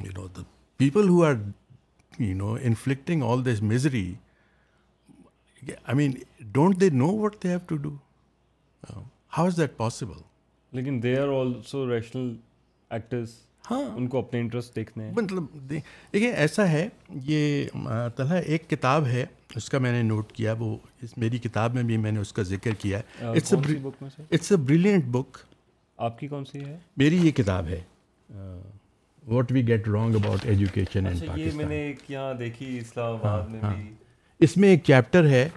you 0.06 0.12
know 0.18 0.28
the 0.38 0.42
people 0.78 1.10
who 1.10 1.24
are 1.26 1.34
you 2.20 2.36
know 2.44 2.56
inflicting 2.64 3.24
all 3.30 3.46
this 3.54 3.62
misery 3.72 4.12
I 5.72 5.96
mean 5.98 6.12
don't 6.54 6.80
they 6.82 6.90
know 6.90 7.08
what 7.20 7.36
they 7.44 7.50
have 7.50 7.60
to 7.68 7.76
do 7.84 7.90
how 9.38 9.46
is 9.46 9.58
that 9.58 9.78
possible 9.78 10.22
لیکن 10.78 11.02
they 11.04 11.18
are 11.18 11.28
also 11.40 11.86
rational 11.94 12.34
actors 12.96 13.36
ہاں 13.70 13.82
ان 13.96 14.08
کو 14.14 14.20
اپنے 14.20 14.40
interest 14.40 14.76
دیکھنے 14.76 15.10
مطلب 15.16 15.46
دیکھیے 15.70 16.32
ایسا 16.32 16.70
ہے 16.72 16.88
یہ 17.28 17.64
طلحہ 18.16 18.40
ایک 18.46 18.70
کتاب 18.70 19.06
ہے 19.08 19.26
اس 19.56 19.70
کا 19.70 19.78
میں 19.80 19.92
نے 19.92 20.02
نوٹ 20.04 20.32
کیا 20.34 20.54
وہ 20.60 20.76
اس 21.04 21.18
میری 21.18 21.38
کتاب 21.40 21.74
میں 21.76 21.84
بھی 21.90 21.98
میں 22.06 22.12
نے 22.12 22.20
اس 22.20 22.34
کا 22.34 22.42
ذکر 22.52 22.74
کیا 22.80 23.00
ہے 23.20 23.30
اٹس 24.30 24.52
اے 24.52 24.58
بریلینٹ 24.66 25.06
بک 25.16 25.38
آپ 26.08 26.20
کی 26.20 26.28
کون 26.28 26.46
سی 26.46 26.64
ہے 26.66 26.78
میری 26.98 27.20
یہ 27.26 27.32
کتاب 27.42 27.68
ہے 27.68 27.82
what 29.34 29.52
we 29.52 29.68
get 29.68 29.88
wrong 29.88 30.16
about 30.16 30.46
education 30.46 31.08
یہ 31.36 31.50
میں 31.56 31.66
نے 31.66 31.76
ایک 31.88 32.00
یہاں 32.12 32.34
دیکھی 32.40 32.78
اسلام 32.78 33.16
ہاں، 33.24 33.32
آباد 33.34 33.50
میں 33.50 33.60
ہاں۔ 33.62 33.74
بھی 33.76 33.90
اس 34.44 34.56
میں 34.62 34.70
ایک 34.70 34.84
چیپٹر 34.86 35.28
ہے 35.30 35.48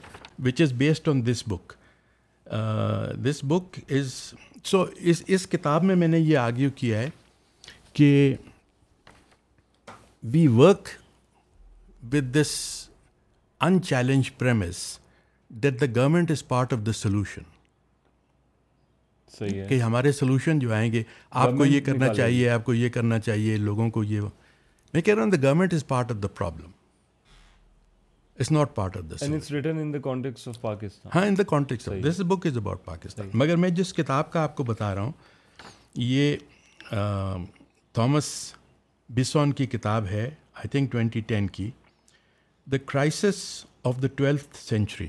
وچ 0.47 0.61
is 0.63 0.73
based 0.83 1.09
on 1.09 1.25
this 1.27 1.43
book 1.49 1.73
this 3.25 3.39
book 3.53 3.79
is 3.99 4.13
so 4.71 4.85
اس 5.11 5.23
اس 5.35 5.47
کتاب 5.53 5.85
میں 5.89 5.95
میں 6.03 6.09
نے 6.09 6.19
یہ 6.19 6.39
آرگیو 6.39 6.71
کیا 6.81 6.99
ہے 6.99 7.09
کہ 7.99 8.11
we 10.35 10.47
work 10.59 10.89
with 12.13 12.33
this 12.37 12.53
unchallenged 13.89 14.31
premise 14.39 14.77
that 15.63 15.81
the 15.81 15.87
government 15.97 16.31
is 16.31 16.47
part 16.49 16.73
of 16.73 16.87
the 16.87 16.93
solution 17.01 17.55
کہ 19.69 19.81
ہمارے 19.83 20.13
سولوشن 20.21 20.59
جو 20.59 20.73
آئیں 20.75 20.91
گے 20.93 21.03
آپ 21.45 21.57
کو 21.59 21.65
یہ 21.67 21.81
کرنا 21.87 22.15
چاہیے 22.15 22.49
آپ 22.51 22.65
کو 22.65 22.75
یہ 22.75 22.89
کرنا 22.99 23.19
چاہیے 23.29 23.57
لوگوں 23.69 23.91
کو 23.97 24.05
یہ 24.13 24.21
میں 24.95 25.03
کہہ 25.03 25.15
رہا 25.15 25.23
ہوں 25.23 25.31
the 25.31 25.43
government 25.49 25.75
is 25.75 25.87
part 25.89 26.11
of 26.13 26.23
the 26.23 26.29
problem 26.39 26.71
it's 28.39 28.51
not 28.53 28.75
part 28.75 28.97
of 28.97 29.23
ہاں 31.15 32.01
this 32.03 32.21
book 32.29 32.47
is 32.47 32.57
about 32.57 32.85
Pakistan 32.85 33.29
مگر 33.43 33.57
میں 33.63 33.69
جس 33.79 33.93
کتاب 33.95 34.31
کا 34.33 34.43
آپ 34.43 34.57
کو 34.57 34.65
بتا 34.71 34.95
رہا 34.95 35.03
ہوں 35.03 35.13
یہ 35.97 36.37
تھامس 37.99 38.25
بسون 39.17 39.53
کی 39.61 39.67
کتاب 39.77 40.07
ہے 40.11 40.29
آئی 40.55 40.69
تھنک 40.71 40.91
ٹوینٹی 40.93 41.21
ٹین 41.27 41.47
کی 41.57 41.71
the 42.73 42.77
crisis 42.87 43.37
of 43.89 44.03
the 44.03 44.07
twelfth 44.17 44.57
century 44.63 45.07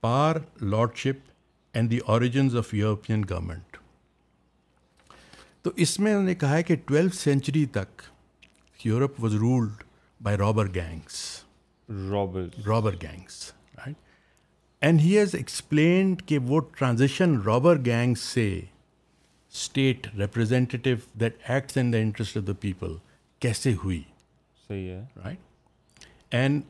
power 0.00 0.36
lordship 1.04 1.30
and 1.76 1.90
the 1.90 1.98
origins 2.14 2.56
of 2.56 2.72
European 2.74 3.24
government 3.30 3.76
تو 5.62 5.70
اس 5.84 5.98
میں 6.00 6.12
انہوں 6.12 6.26
نے 6.26 6.34
کہا 6.34 6.56
ہے 6.56 6.62
کہ 6.70 6.76
ٹویلتھ 6.86 7.16
سینچری 7.16 7.64
تک 7.72 8.02
Europe 8.84 9.22
was 9.24 9.34
ruled 9.42 9.82
by 10.22 10.36
robber 10.38 10.74
gangs 10.74 11.22
robber 11.88 12.46
robber 12.66 12.94
gangs 13.02 13.50
right 13.78 13.94
and 14.84 15.00
he 15.00 15.16
has 15.18 15.34
explained 15.34 16.22
کہ 16.26 16.38
وہ 16.46 16.60
ٹرانزیشن 16.76 17.36
رابر 17.46 17.84
گینگس 17.84 18.20
سے 18.34 18.48
state 18.60 20.06
representative 20.18 20.96
that 21.20 21.42
acts 21.50 21.76
in 21.78 21.92
the 21.92 21.98
interest 21.98 22.36
of 22.36 22.46
the 22.46 22.52
people 22.60 22.94
کیسے 23.40 23.72
ہوئی 23.84 24.02
صحیح 24.66 24.88
ہے 24.90 25.04
right 25.24 26.34
and 26.34 26.62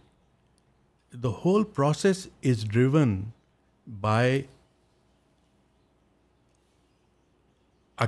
the 1.23 1.29
whole 1.45 1.65
process 1.75 2.27
is 2.45 2.65
driven 2.71 3.21
by 4.01 4.43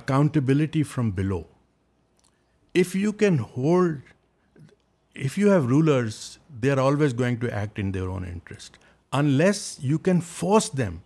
accountability 0.00 0.82
from 0.82 1.10
below 1.16 1.42
if 2.78 2.96
you 2.96 3.12
can 3.20 3.38
hold 3.56 4.14
if 5.24 5.36
you 5.38 5.50
have 5.52 5.68
rulers 5.68 6.14
they 6.62 6.70
are 6.70 6.78
always 6.78 7.18
going 7.18 7.36
to 7.40 7.46
act 7.60 7.78
in 7.80 7.92
their 7.94 8.06
own 8.06 8.24
interest 8.28 8.76
unless 9.38 9.62
you 9.82 9.98
can 10.08 10.20
force 10.28 10.70
them 10.78 10.96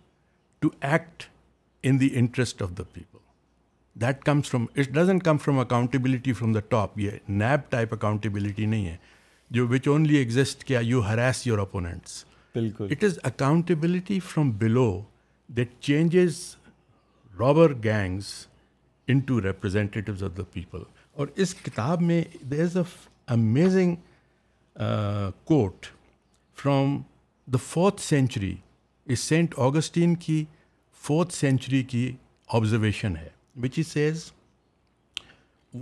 to 0.61 0.69
act 0.81 1.23
in 1.87 1.99
the 1.99 2.09
interest 2.19 2.61
of 2.63 2.69
the 2.77 2.83
people 2.93 3.17
that 4.01 4.23
comes 4.25 4.49
from 4.49 4.65
it 4.77 4.89
doesn't 4.93 5.19
come 5.19 5.37
from 5.43 5.59
accountability 5.59 6.33
from 6.33 6.53
the 6.53 6.59
top 6.69 6.99
یہ 6.99 7.11
NAB 7.27 7.69
type 7.71 7.93
accountability 7.93 8.65
نہیں 8.65 8.85
ہے 8.87 8.95
جو 9.57 9.67
which 9.67 9.87
only 9.87 10.15
exit 10.17 10.63
کیا 10.63 10.79
you 10.85 11.01
harass 11.07 11.45
your 11.47 11.57
opponents 11.59 12.23
بالکل 12.55 12.87
it 12.91 13.03
is 13.03 13.19
accountability 13.31 14.19
from 14.27 14.51
below 14.59 14.89
the 15.57 15.63
changes 15.79 16.39
robber 17.39 17.73
gangs 17.83 18.33
into 19.29 19.41
representatives 19.41 20.23
of 20.23 20.37
the 20.37 20.43
people 20.53 20.81
اور 21.19 21.27
اس 21.43 21.53
کتاب 21.63 22.01
میں 22.01 22.23
there 22.51 22.61
is 22.63 22.77
a 22.77 22.83
amazing 23.29 23.95
quote 25.45 25.85
from 26.61 26.97
the 27.53 27.57
fourth 27.67 28.01
century 28.01 28.55
us 29.13 29.19
Saint 29.19 29.57
Augustine 29.59 30.15
کی 30.25 30.43
fourth 31.01 31.33
century 31.33 31.81
کی 31.93 32.11
observation 32.53 33.15
ہے 33.17 33.29
which 33.61 33.77
he 33.77 33.83
says 33.83 34.31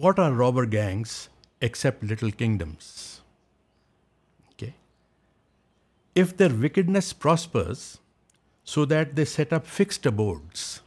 what 0.02 0.20
are 0.20 0.32
robber 0.40 0.72
gangs 0.72 1.28
except 1.60 2.04
little 2.12 2.30
kingdoms 2.38 2.84
okay 4.46 4.70
if 6.20 6.34
their 6.40 6.54
wickedness 6.64 7.18
prospers 7.20 7.80
so 8.74 8.86
that 8.86 9.16
they 9.18 9.26
set 9.26 9.54
up 9.54 9.66
fixed 9.78 10.08
boards 10.16 10.80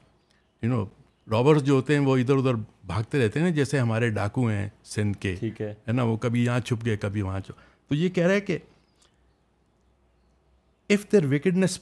you 0.63 0.71
know 0.71 0.85
robbers 1.33 1.63
جو 1.67 1.75
ہوتے 1.75 1.95
ہیں 1.95 2.01
وہ 2.07 2.17
ادھر 2.19 2.37
ادھر 2.39 2.55
بھاگتے 2.87 3.25
رہتے 3.25 3.41
ہیں 3.41 3.47
نا 3.47 3.53
جیسے 3.55 3.79
ہمارے 3.79 4.09
ڈاکو 4.17 4.47
ہیں 4.47 4.69
سندھ 4.95 5.17
کے 5.19 5.35
ٹھیک 5.39 5.61
ہے 5.61 5.93
نا 5.93 6.03
وہ 6.09 6.17
کبھی 6.25 6.45
یہاں 6.45 6.59
چھپ 6.69 6.85
گئے 6.87 6.97
کبھی 7.05 7.23
وہاں 7.23 7.39
چھپ 7.47 7.61
تو 7.89 7.95
یہ 7.95 8.09
کہہ 8.19 8.27
رہا 8.27 8.35
ہے 8.35 8.41
کہ 8.49 8.59
if 10.95 11.11
their 11.13 11.25
wickedness 11.33 11.79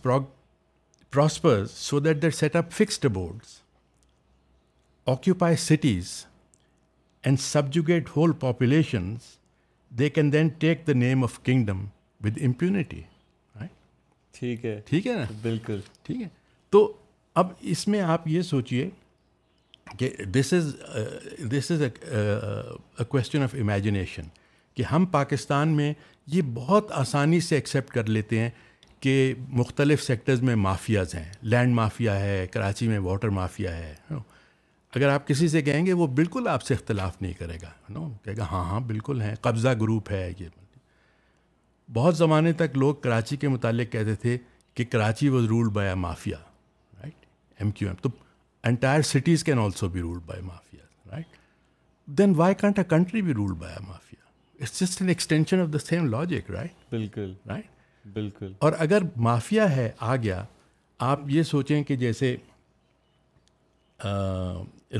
occupy 5.10 5.56
cities 5.56 6.10
and 7.24 7.40
subjugate 7.40 8.08
whole 8.16 8.32
populations 8.40 9.22
they 9.98 10.08
can 10.10 10.32
then 10.32 10.48
take 10.64 10.86
the 10.86 10.92
name 10.98 11.22
of 11.24 11.38
kingdom 11.44 11.84
with 12.24 12.38
impunity 12.46 13.00
ٹھیک 14.38 14.64
ہے 14.64 14.78
ٹھیک 14.88 15.06
ہے 15.06 15.14
نا 15.14 15.24
بالکل 15.42 15.80
ٹھیک 16.06 16.20
ہے 16.22 16.28
تو 16.72 16.92
اب 17.42 17.52
اس 17.74 17.86
میں 17.88 18.00
آپ 18.12 18.26
یہ 18.28 18.42
سوچیے 18.50 18.88
کہ 19.98 20.10
this 20.36 20.52
is 20.52 20.74
this 21.52 21.70
is 21.70 21.82
a 21.82 21.88
question 22.00 23.04
question 23.08 23.42
of 23.42 23.54
imagination 23.60 24.22
کہ 24.76 24.82
ہم 24.90 25.06
پاکستان 25.12 25.76
میں 25.76 25.92
یہ 26.34 26.42
بہت 26.54 26.92
آسانی 26.98 27.40
سے 27.40 27.54
ایکسیپٹ 27.54 27.90
کر 27.94 28.06
لیتے 28.08 28.38
ہیں 28.38 28.50
کہ 29.00 29.32
مختلف 29.48 30.02
سیکٹرز 30.02 30.42
میں 30.42 30.54
مافیاز 30.66 31.14
ہیں 31.14 31.28
لینڈ 31.42 31.74
مافیا 31.74 32.18
ہے 32.20 32.46
کراچی 32.52 32.88
میں 32.88 32.98
واٹر 32.98 33.28
مافیا 33.38 33.76
ہے 33.76 33.94
اگر 34.96 35.08
آپ 35.08 35.26
کسی 35.28 35.48
سے 35.48 35.62
کہیں 35.62 35.84
گے 35.86 35.92
وہ 35.92 36.06
بالکل 36.20 36.48
آپ 36.50 36.62
سے 36.62 36.74
اختلاف 36.74 37.20
نہیں 37.22 37.32
کرے 37.38 37.56
گا 37.62 37.70
نو 37.88 38.08
کہے 38.24 38.36
گا 38.36 38.46
ہاں 38.50 38.64
ہاں 38.70 38.80
بالکل 38.86 39.20
ہیں 39.22 39.34
قبضہ 39.40 39.68
گروپ 39.80 40.10
ہے 40.12 40.30
یہ 40.38 40.46
بہت 41.94 42.16
زمانے 42.16 42.52
تک 42.56 42.76
لوگ 42.78 42.94
کراچی 43.02 43.36
کے 43.36 43.48
متعلق 43.48 43.92
کہتے 43.92 44.14
تھے 44.24 44.36
کہ 44.74 44.84
Karachi 44.90 45.28
was 45.28 45.44
rule 45.48 45.68
by 45.74 45.88
a 45.88 45.94
mafia 46.06 46.36
right 47.02 47.24
M 47.62 47.70
Q 47.78 47.88
M 47.88 47.96
تو 48.02 48.08
entire 48.68 49.02
cities 49.10 49.44
can 49.44 49.58
also 49.58 49.88
be 49.88 50.00
ruled 50.00 50.22
by 50.26 50.42
mafia 50.42 50.84
right 51.12 51.36
then 52.18 52.32
why 52.36 52.54
can't 52.60 52.78
a 52.78 52.84
country 52.88 53.22
be 53.22 53.34
ruled 53.34 53.56
by 53.58 53.72
a 53.74 53.84
mafia 53.88 54.28
it's 54.64 54.80
just 54.80 55.00
an 55.02 55.08
extension 55.08 55.60
of 55.60 55.72
the 55.72 55.78
same 55.86 56.06
logic 56.14 56.50
right 56.50 56.84
بالکل 56.92 57.32
right 57.48 58.06
بالکل 58.12 58.52
اور 58.58 58.72
اگر 58.78 59.02
mafia 59.28 59.70
ہے 59.76 59.90
آ 60.08 60.16
گیا 60.16 60.42
آپ 61.12 61.20
یہ 61.30 61.42
سوچیں 61.52 61.82
کہ 61.84 61.96
جیسے 61.96 62.34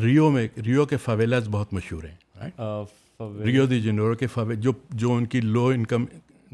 ریو 0.02 0.28
میں 0.30 0.46
ریو 0.66 0.84
کے 0.86 0.96
فویلاز 1.04 1.48
بہت 1.50 1.72
مشہور 1.74 2.02
ہیں 2.04 2.50
ریو 3.44 3.64
دی 3.66 3.80
جنورو 3.82 4.14
کے 4.16 4.26
فویل 4.32 4.60
جو 4.60 4.72
جو 5.02 5.12
ان 5.14 5.24
کی 5.34 5.40
لو 5.40 5.66
انکم 5.74 6.04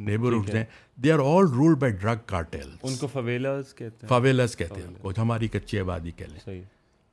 نیبر 0.07 0.35
اٹھ 0.37 0.55
ہیں 0.55 0.65
they 1.05 1.13
are 1.13 1.19
all 1.25 1.47
rule 1.55 1.75
by 1.81 1.93
drug 2.03 2.19
cartel 2.27 2.69
ان 2.83 2.97
کو 3.01 3.07
فویلاز 3.13 3.75
کہتے 3.75 3.99
ہیں 4.07 4.09
فویلاز 4.09 4.57
کہتے 4.57 4.81
ہیں 4.83 5.13
ہماری 5.19 5.49
کچی 5.53 5.79
آبادی 5.81 6.11
کہہ 6.17 6.27
لیں 6.51 6.61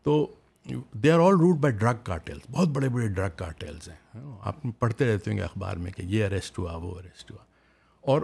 تو 0.03 0.15
they 1.03 1.11
are 1.11 1.19
all 1.19 1.35
ruled 1.39 1.57
by 1.61 1.73
drug 1.77 1.97
cartels 2.05 2.47
بہت 2.51 2.69
بڑے 2.75 2.89
بڑے 2.89 3.07
ڈرگ 3.13 3.35
کارٹیلس 3.37 3.89
ہیں 3.89 4.21
آپ 4.51 4.55
پڑھتے 4.79 5.05
رہتے 5.13 5.29
ہوں 5.31 5.37
گے 5.37 5.43
اخبار 5.43 5.77
میں 5.85 5.91
کہ 5.91 6.03
یہ 6.07 6.25
اریسٹ 6.25 6.59
ہوا 6.59 6.75
وہ 6.81 6.91
اریسٹ 6.99 7.31
ہوا 7.31 7.43
اور 8.13 8.21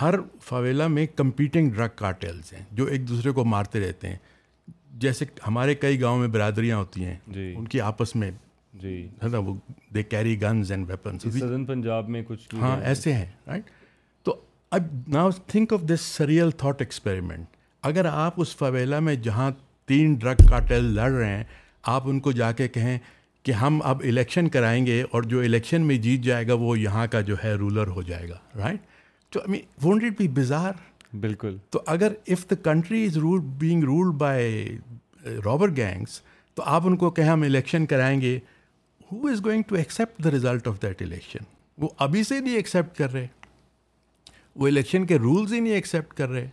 ہر 0.00 0.14
فویلا 0.48 0.86
میں 0.88 1.06
کمپیٹنگ 1.16 1.70
ڈرگ 1.74 1.88
کارٹیلس 1.96 2.52
ہیں 2.52 2.64
جو 2.80 2.84
ایک 2.92 3.08
دوسرے 3.08 3.30
کو 3.38 3.44
مارتے 3.54 3.80
رہتے 3.86 4.08
ہیں 4.08 4.16
جیسے 5.06 5.24
ہمارے 5.46 5.74
کئی 5.84 6.00
گاؤں 6.00 6.18
میں 6.18 6.28
برادریاں 6.36 6.76
ہوتی 6.76 7.04
ہیں 7.04 7.16
جی 7.34 7.52
ان 7.56 7.68
کی 7.68 7.80
آپس 7.90 8.14
میں 8.16 8.30
جی 8.82 8.94
ہے 9.22 9.28
نا 9.28 9.38
وہ 9.48 9.54
they 9.94 10.02
carry 10.02 10.40
guns 10.42 10.70
and 10.72 10.90
weapons 10.90 11.26
Punjab 11.68 12.08
میں 12.16 12.22
کچھ 12.28 12.54
ہاں 12.60 12.76
ایسے 12.90 13.12
ہیں 13.12 13.26
رائٹ 13.46 13.70
تو 14.24 14.34
اب 14.78 14.86
now 15.14 15.30
think 15.46 15.72
of 15.72 15.80
this 15.94 16.00
surreal 16.18 16.50
thought 16.64 16.82
experiment 16.82 17.56
اگر 17.90 18.04
آپ 18.12 18.40
اس 18.40 18.56
فویلا 18.56 18.98
میں 19.08 19.14
جہاں 19.28 19.50
تین 19.90 20.12
ڈرگ 20.22 20.44
کارٹل 20.48 20.84
لڑ 20.94 21.10
رہے 21.12 21.28
ہیں 21.36 21.42
آپ 21.92 22.02
ان 22.08 22.18
کو 22.24 22.32
جا 22.32 22.50
کے 22.58 22.66
کہیں 22.74 22.96
کہ 23.44 23.52
ہم 23.62 23.78
اب 23.92 24.02
الیکشن 24.08 24.48
کرائیں 24.56 24.84
گے 24.86 25.02
اور 25.14 25.22
جو 25.32 25.40
الیکشن 25.48 25.80
میں 25.86 25.96
جیت 26.04 26.20
جائے 26.24 26.46
گا 26.48 26.54
وہ 26.60 26.78
یہاں 26.78 27.06
کا 27.14 27.20
جو 27.30 27.34
ہے 27.44 27.54
رولر 27.62 27.86
ہو 27.96 28.02
جائے 28.10 28.28
گا 28.28 28.36
رائٹ 28.58 28.82
تو 29.32 29.40
I 29.40 29.50
mean 29.52 29.60
won't 29.84 30.04
it 30.04 30.16
be 30.18 30.28
bizarre 30.36 30.72
بالکل 31.24 31.56
تو 31.70 31.82
اگر 31.94 32.12
if 32.34 32.44
the 32.50 32.54
country 32.68 33.04
is 33.06 33.16
rule 33.24 33.40
being 33.64 33.84
ruled 33.90 34.14
by 34.20 34.76
robber 35.44 35.74
gangs 35.76 36.20
تو 36.54 36.62
آپ 36.76 36.86
ان 36.86 36.96
کو 37.04 37.10
کہیں 37.18 37.28
ہم 37.28 37.42
الیکشن 37.48 37.86
کرائیں 37.94 38.20
گے 38.20 38.38
who 39.10 39.20
is 39.32 39.44
going 39.44 39.62
to 39.68 39.76
accept 39.82 40.24
the 40.24 40.30
result 40.36 40.68
of 40.68 40.80
that 40.82 41.02
election 41.08 41.50
وہ 41.82 41.88
ابھی 42.08 42.22
سے 42.30 42.40
نہیں 42.40 42.56
ایکسیپٹ 42.62 42.96
کر 42.98 43.12
رہے 43.12 43.26
وہ 44.62 44.68
الیکشن 44.68 45.06
کے 45.12 45.18
رولز 45.28 45.52
ہی 45.52 45.60
نہیں 45.60 45.72
ایکسیپٹ 45.82 46.16
کر 46.18 46.28
رہے 46.30 46.48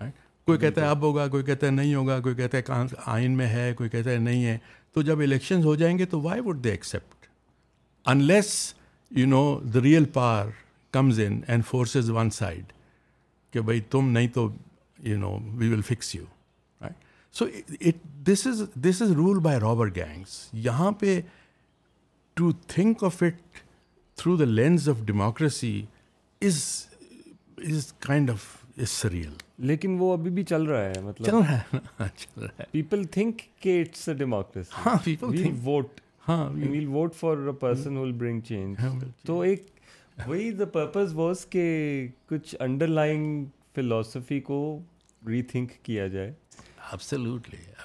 رائٹ 0.00 0.20
کوئی 0.46 0.58
کہتا 0.58 0.80
ہے 0.82 0.86
اب 0.90 1.02
ہوگا 1.02 1.26
کوئی 1.32 1.42
کہتا 1.44 1.66
ہے 1.66 1.72
نہیں 1.72 1.94
ہوگا 1.94 2.18
کوئی 2.20 2.34
کہتا 2.34 2.58
ہے 2.58 2.84
آئین 3.14 3.36
میں 3.36 3.46
ہے 3.48 3.72
کوئی 3.78 3.90
کہتا 3.90 4.10
ہے 4.10 4.16
نہیں 4.18 4.44
ہے 4.44 4.56
تو 4.94 5.02
جب 5.08 5.18
الیکشنز 5.24 5.64
ہو 5.64 5.74
جائیں 5.82 5.96
گے 5.98 6.06
تو 6.14 6.20
why 6.20 6.40
would 6.44 6.62
they 6.64 6.70
accept 6.70 7.26
unless 8.14 8.48
you 9.16 9.26
know 9.26 9.44
the 9.74 9.80
real 9.82 10.04
power 10.12 10.46
comes 10.92 11.20
in 11.26 11.40
and 11.48 11.64
forces 11.66 12.10
one 12.14 12.30
side 12.38 12.72
کہ 13.52 13.60
بھائی 13.68 13.80
تم 13.90 14.08
نہیں 14.10 14.28
تو 14.34 14.48
you 15.04 15.18
know 15.18 15.36
we 15.58 15.68
will 15.72 15.82
fix 15.88 16.14
you 16.14 16.24
so 17.38 17.44
it 17.80 18.02
this 18.28 18.46
is 18.46 18.62
this 18.88 19.02
is 19.02 19.10
rule 19.16 19.38
by 19.42 19.60
robber 19.60 19.94
gangs 19.94 20.34
یہاں 20.64 20.90
پہ 21.00 21.20
to 22.40 22.50
think 22.74 23.04
of 23.04 23.22
it 23.22 23.40
through 24.18 24.36
the 24.36 24.44
lens 24.44 24.88
of 24.88 25.00
democracy 25.06 25.80
is 26.46 26.60
is 27.70 27.92
kind 28.06 28.30
of 28.30 28.46
is 28.78 29.04
real 29.12 29.32
لیکن 29.70 29.96
وہ 29.98 30.12
ابھی 30.12 30.30
بھی 30.36 30.42
چل 30.44 30.62
رہا 30.66 30.84
ہے 30.84 31.00
مطلب 31.02 31.26
چل 31.26 32.40
رہا 32.42 32.48
ہے 32.58 32.64
پیپل 32.70 32.98
ہاں، 32.98 33.12
تھنک 33.12 33.40
کہ 33.62 33.78
اٹس 33.80 34.08
اے 34.08 34.14
ڈیموکریسی 34.14 34.80
ہاں 34.86 34.96
پیپل 35.04 35.36
ووٹ 35.64 36.00
ہاں 36.28 36.48
we 36.54 36.68
well 36.68 36.86
vote 36.88 37.14
for 37.14 37.36
a 37.48 37.52
person 37.60 37.96
will 37.96 38.12
bring 38.22 38.40
change 38.48 38.84
تو 39.26 39.40
ایک 39.40 39.66
وہی 40.26 40.50
دا 40.58 40.64
پرپز 40.72 41.14
واز 41.14 41.46
کہ 41.50 41.64
کچھ 42.30 42.54
انڈر 42.68 42.86
لائن 42.86 43.44
فلاسفی 43.74 44.40
کو 44.50 44.58
ری 45.28 45.42
تھنک 45.52 45.82
کیا 45.84 46.06
جائے 46.16 46.32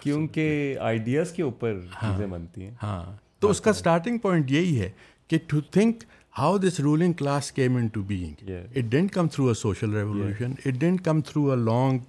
کیونکہ 0.04 0.78
آئیڈیاز 0.90 1.32
کے 1.32 1.44
اوپر 1.44 1.78
ہاں، 2.02 2.12
چیزیں 2.12 2.28
بنتی 2.28 2.64
ہیں 2.64 2.72
ہاں 2.84 3.04
تو 3.40 3.50
اس 3.50 3.62
کا 3.62 3.72
اسٹارٹنگ 3.72 4.14
ہاں، 4.16 4.24
پوائنٹ 4.24 4.52
یہی 4.52 4.80
ہے 4.82 4.90
کہ 5.30 5.38
to 5.48 5.62
think 5.72 6.04
how 6.38 6.58
this 6.60 6.80
ruling 6.84 7.14
class 7.18 7.52
came 7.52 7.76
into 7.94 8.02
being 8.08 8.50
it 8.50 8.84
didn't 8.90 9.12
come 9.14 9.28
through 9.34 9.48
a 9.48 9.54
social 9.62 9.94
revolution 9.96 10.52
it 10.66 10.74
didn't 10.80 11.02
come 11.06 11.22
through 11.28 11.50
a 11.52 11.56
long 11.58 12.00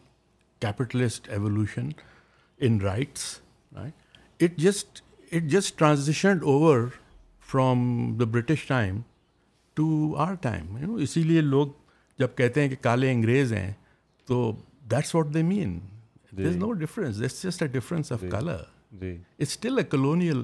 capitalist 0.61 1.29
evolution 1.37 1.89
in 2.66 2.81
rights 2.81 3.24
it 3.76 4.43
it 4.43 4.57
just 4.61 5.03
just 5.51 5.83
over 5.83 6.81
from 7.53 7.79
the 8.20 8.24
British 8.33 8.66
time 8.68 9.01
to 9.76 10.14
our 10.26 10.35
time 10.41 10.76
you 10.76 10.87
know 10.87 10.95
اسی 11.05 11.22
لیے 11.22 11.41
لوگ 11.41 11.66
جب 12.18 12.37
کہتے 12.37 12.61
ہیں 12.62 12.68
کہ 12.68 12.76
کالے 12.83 13.11
انگریز 13.12 13.53
ہیں 13.53 13.72
تو 14.26 14.51
that's 14.91 15.14
what 15.14 15.33
they 15.35 15.43
mean 15.43 15.79
there 16.37 16.47
is 16.49 16.57
no 16.57 16.72
this 17.24 17.43
just 17.45 17.62
a 17.62 17.68
difference 17.79 18.12
of 18.12 18.24
colour 18.31 18.62
it's 19.03 19.51
still 19.53 19.79
a 19.79 19.85
colonial 19.97 20.43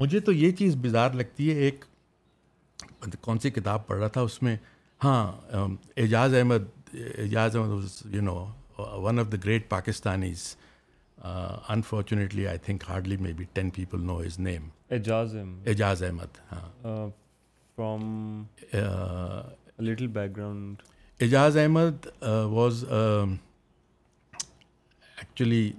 مجھے 0.00 0.20
تو 0.28 0.32
یہ 0.32 0.50
چیز 0.58 0.76
بزار 0.82 1.10
لگتی 1.14 1.50
ہے 1.52 1.58
ایک 1.64 1.84
کون 3.20 3.38
سی 3.42 3.50
کتاب 3.50 3.86
پڑھ 3.86 3.98
رہا 3.98 4.08
تھا 4.16 4.20
اس 4.20 4.42
میں 4.42 4.56
ہاں 5.04 5.22
Aijaz 5.54 6.34
Ahmad 6.34 6.64
Aijaz 7.18 7.56
Ahmad 7.56 8.14
you 8.14 8.20
know 8.22 8.34
one 9.02 9.18
of 9.18 9.26
the 9.32 9.36
great 9.44 9.68
Pakistanis 9.70 10.54
unfortunately 11.68 12.46
I 12.48 12.58
think 12.64 12.84
hardly 12.88 13.16
may 13.20 13.32
be 13.36 13.44
ten 13.54 13.70
people 13.76 14.04
know 14.06 14.20
his 14.22 14.38
name 14.38 14.68
Aijaz 14.90 15.34
Ahmad 15.36 15.68
Aijaz 15.68 16.02
Ahmad 16.04 16.38
ہاں 16.52 17.06
from 17.76 18.42
little 19.88 20.06
background 20.36 20.82
Aijaz 21.22 21.56
Ahmad 21.58 22.06
was 22.50 22.84
actually 25.16 25.70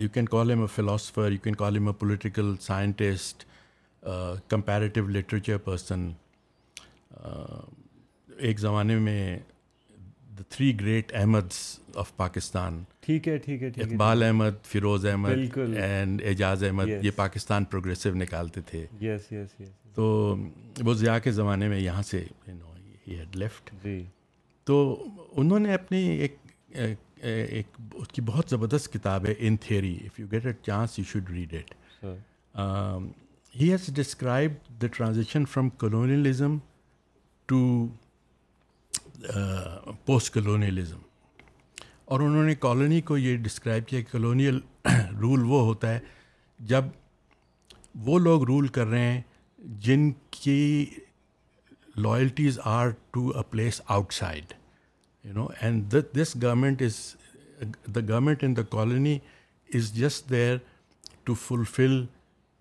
you 0.00 0.08
can 0.14 0.24
call 0.32 0.50
him 0.50 0.60
a 0.60 0.66
philosopher 0.74 1.32
you 1.32 1.38
can 1.44 1.54
call 1.56 1.74
him 1.74 1.86
a 1.88 1.92
political 1.98 2.54
scientist 2.60 3.44
comparative 4.48 5.06
literature 5.08 5.56
person 5.64 6.10
ایک 8.38 8.58
زمانے 8.60 8.96
میں 8.98 9.38
the 10.38 10.42
three 10.48 10.72
great 10.80 11.12
Ahmads 11.20 11.56
of 11.98 12.14
Pakistan 12.16 12.82
ٹھیک 13.06 13.28
ہے 13.28 13.36
ٹھیک 13.44 13.62
ہے 13.62 13.68
Iqbal 13.82 14.22
Ahmed 14.22 14.64
Feroz 14.68 15.06
Ahmad 15.06 15.56
and 15.58 16.22
اعجاز 16.26 16.64
احمد 16.64 16.88
یہ 17.02 17.10
Pakistan 17.16 17.64
progressive 17.70 18.10
نکالتے 18.14 18.60
تھے 18.70 18.84
تو 19.94 20.04
وہ 20.84 20.94
ضیاء 20.94 21.18
کے 21.24 21.30
زمانے 21.32 21.68
میں 21.68 21.78
یہاں 21.80 22.02
سے 22.10 22.24
جی۔ 23.84 24.02
تو 24.66 24.76
انہوں 25.40 25.58
نے 25.58 25.72
اپنی 25.74 25.98
ایک 26.08 26.36
ایک 26.78 27.78
اس 28.00 28.08
کی 28.12 28.22
بہت 28.22 28.50
زبردست 28.50 28.92
کتاب 28.92 29.26
ہے 29.26 29.34
in 29.46 29.56
theory 29.66 29.94
if 30.06 30.18
you 30.20 30.26
get 30.32 30.46
a 30.46 30.52
chance 30.66 30.98
you 30.98 31.04
should 31.10 31.30
read 31.30 31.54
it 31.58 31.74
has 33.60 33.86
describe 33.94 34.52
the 34.82 34.86
transaction 34.96 35.44
from 35.52 35.68
colonialism 35.80 36.56
to 37.48 37.60
postcolonialism 40.34 40.98
اور 42.14 42.20
انہوں 42.20 42.42
نے 42.44 42.54
کالونی 42.60 43.00
کو 43.10 43.16
یہ 43.18 43.36
ڈسکرائب 43.44 43.86
کیا 43.86 44.00
کہ 44.00 44.10
کالونیل 44.12 44.58
رول 45.20 45.42
وہ 45.50 45.60
ہوتا 45.66 45.92
ہے 45.94 45.98
جب 46.72 46.84
وہ 48.06 48.18
لوگ 48.18 48.42
رول 48.50 48.68
کر 48.76 48.86
رہے 48.86 49.10
ہیں 49.12 49.20
جن 49.86 50.10
کی 50.42 50.64
loyalties 52.02 52.58
are 52.74 52.88
to 53.12 53.26
a 53.36 53.42
place 53.50 53.80
outside 54.14 54.52
you 55.24 55.32
know 55.34 55.46
and 55.60 55.94
this 56.16 56.36
government 56.42 56.82
is 56.86 57.00
the 57.94 58.00
government 58.08 58.44
in 58.44 58.56
the 58.56 58.62
colony 58.76 59.18
is 59.74 59.92
just 59.94 60.30
there 60.30 60.56
to 61.24 61.34
fulfil 61.46 62.04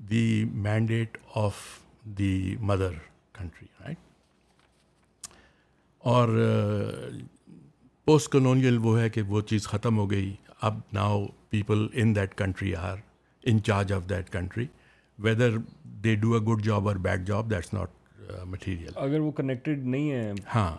the 0.09 0.25
mandate 0.53 1.17
of 1.45 1.55
the 2.17 2.33
mother 2.71 2.93
country 3.39 3.65
right 3.85 4.05
اور 6.13 6.27
پوسٹ 8.05 8.31
کنونیل 8.31 8.77
وہ 8.81 8.99
ہے 8.99 9.09
کہ 9.09 9.21
وہ 9.27 9.41
چیز 9.49 9.67
ختم 9.67 9.97
ہو 9.97 10.09
گئی 10.11 10.33
اب 10.67 10.79
now 10.93 11.25
people 11.49 11.87
in 12.01 12.15
that 12.15 12.35
country 12.37 12.73
are 12.75 12.97
in 13.49 13.61
charge 13.63 13.93
of 13.93 14.09
that 14.09 14.29
country 14.29 14.65
whether 15.25 15.57
they 16.03 16.15
do 16.21 16.33
a 16.37 16.41
good 16.51 16.63
job 16.65 16.87
اور 16.87 16.95
bad 17.07 17.25
job 17.27 17.49
that's 17.51 17.73
not 17.73 18.41
material 18.47 18.91
اگر 19.05 19.19
وہ 19.19 19.31
کنیکٹڈ 19.39 19.85
نہیں 19.87 20.11
ہے 20.11 20.31
ہاں 20.55 20.71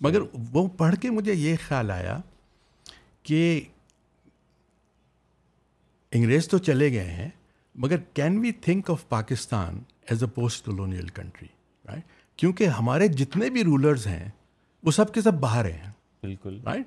مگر 0.00 0.20
وہ 0.52 0.66
پڑھ 0.78 0.94
کے 1.02 1.10
مجھے 1.10 1.34
یہ 1.34 1.56
خیال 1.66 1.90
آیا 1.90 2.18
کہ 3.22 3.60
انگریز 6.12 6.48
تو 6.48 6.58
چلے 6.58 6.92
گئے 6.92 7.10
ہیں 7.10 7.28
مگر 7.82 7.96
can 8.14 8.38
we 8.40 8.52
think 8.62 8.90
of 8.90 9.08
Pakistan 9.08 9.78
as 10.10 10.22
a 10.22 10.28
post 10.34 10.64
colonial 10.64 11.08
country 11.14 11.46
right 11.88 12.04
کیونکہ 12.38 12.66
ہمارے 12.78 13.08
جتنے 13.08 13.50
بھی 13.50 13.64
رولرز 13.64 14.06
ہیں 14.06 14.28
وہ 14.84 14.90
سب 14.92 15.12
کے 15.14 15.20
سب 15.20 15.34
باہر 15.40 15.64
ہیں 15.70 15.90
بالکل 16.22 16.58
رائٹ 16.66 16.86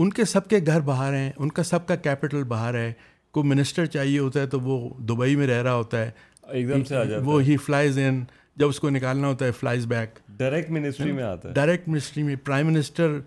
ان 0.00 0.10
کے 0.10 0.24
سب 0.24 0.46
کے 0.48 0.58
گھر 0.66 0.80
باہر 0.80 1.14
ہیں 1.14 1.30
ان 1.36 1.48
کا 1.56 1.62
سب 1.62 1.86
کا 1.86 1.94
کیپٹل 2.06 2.42
باہر 2.52 2.74
ہے 2.74 2.92
کوئی 3.30 3.48
منسٹر 3.48 3.86
چاہیے 3.96 4.18
ہوتا 4.18 4.40
ہے 4.40 4.46
تو 4.54 4.60
وہ 4.60 4.78
دبئی 5.08 5.36
میں 5.36 5.46
رہ 5.46 5.62
رہا 5.62 5.74
ہوتا 5.74 5.98
ہے 6.04 6.10
ایک 6.52 6.68
دم 6.68 6.84
سے 6.84 7.18
وہ 7.24 7.42
ہی 7.42 7.56
فلائز 7.66 7.98
ان 8.08 8.22
جب 8.58 8.68
اس 8.68 8.80
کو 8.80 8.90
نکالنا 8.90 9.28
ہوتا 9.28 9.44
ہے 9.46 9.52
فلائز 9.58 9.86
بیک 9.86 10.18
ڈائریکٹ 10.38 10.70
منسٹری 10.70 11.12
میں 11.12 11.22
آتا 11.24 11.48
ہے 11.48 11.54
ڈائریکٹ 11.54 11.88
منسٹری 11.88 12.22
میں 12.22 12.36
پرائم 12.44 12.66
منسٹر 12.72 13.18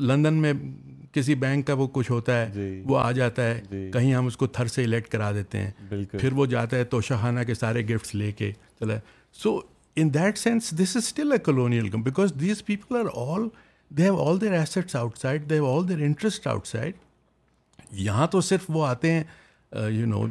لندن 0.00 0.34
میں 0.42 0.52
کسی 1.14 1.34
بینک 1.34 1.66
کا 1.66 1.74
وہ 1.78 1.86
کچھ 1.92 2.10
ہوتا 2.10 2.38
ہے 2.40 2.50
جی۔ 2.54 2.82
وہ 2.86 2.98
آ 2.98 3.10
جاتا 3.12 3.44
ہے 3.48 3.60
جی۔ 3.70 3.90
کہیں 3.92 4.12
ہم 4.14 4.26
اس 4.26 4.36
کو 4.36 4.46
تھر 4.56 4.66
سے 4.74 4.84
الیکٹ 4.84 5.08
کرا 5.12 5.30
دیتے 5.32 5.58
ہیں 5.58 5.70
پھر 6.18 6.32
وہ 6.36 6.46
جاتا 6.54 6.76
ہے 6.76 6.84
توشہ 6.94 7.14
خانہ 7.22 7.40
کے 7.46 7.54
سارے 7.54 7.86
گفٹس 7.86 8.14
لے 8.14 8.30
کے 8.40 8.50
چلا 8.80 8.98
so 9.42 9.58
in 10.00 10.12
that 10.14 10.38
sense 10.38 10.70
this 10.82 10.96
is 10.96 11.04
still 11.06 11.32
a 11.32 11.80
because 12.04 12.32
these 12.40 12.64
people 12.66 12.96
are 12.96 13.06
all 13.28 13.48
they 13.96 14.02
have 14.04 14.20
all 14.28 14.40
their 14.40 14.52
assets 14.58 14.96
outside 15.18 15.48
they 15.50 15.54
have 15.54 15.66
all 15.76 15.88
their 15.88 15.98
interest 16.04 16.46
outside 16.66 16.94
یہاں 18.00 18.26
تو 18.32 18.40
صرف 18.48 18.64
وہ 18.68 18.86
آتے 18.86 19.12
ہیں 19.12 19.80
یو 19.90 20.06
نو 20.06 20.24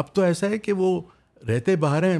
اب 0.00 0.12
تو 0.14 0.22
ایسا 0.22 0.48
ہے 0.50 0.58
کہ 0.58 0.72
وہ 0.72 1.00
رہتے 1.48 1.74
باہر 1.84 2.02
ہیں 2.10 2.18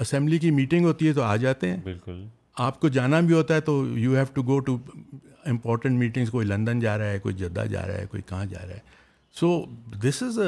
اسمبلی 0.00 0.38
کی 0.38 0.50
میٹنگ 0.60 0.84
ہوتی 0.86 1.08
ہے 1.08 1.12
تو 1.12 1.22
آ 1.22 1.34
جاتے 1.44 1.70
ہیں 1.70 1.80
بالکل 1.84 2.24
آپ 2.68 2.80
کو 2.80 2.88
جانا 2.96 3.20
بھی 3.26 3.34
ہوتا 3.34 3.54
ہے 3.54 3.60
تو 3.70 3.82
you 3.98 4.14
have 4.16 4.24
to 4.34 4.42
go 4.46 4.58
to 4.66 4.76
important 5.50 5.98
meetings 5.98 6.30
کوئی 6.30 6.46
لندن 6.46 6.80
جا 6.80 6.96
رہا 6.98 7.10
ہے 7.10 7.18
کوئی 7.18 7.34
جدہ 7.36 7.64
جا 7.70 7.86
رہا 7.86 7.98
ہے 7.98 8.06
کوئی 8.10 8.22
کہاں 8.28 8.44
جا 8.50 8.66
رہا 8.66 8.74
ہے 8.74 8.80
سو 9.40 9.64
دس 10.02 10.22
از 10.22 10.38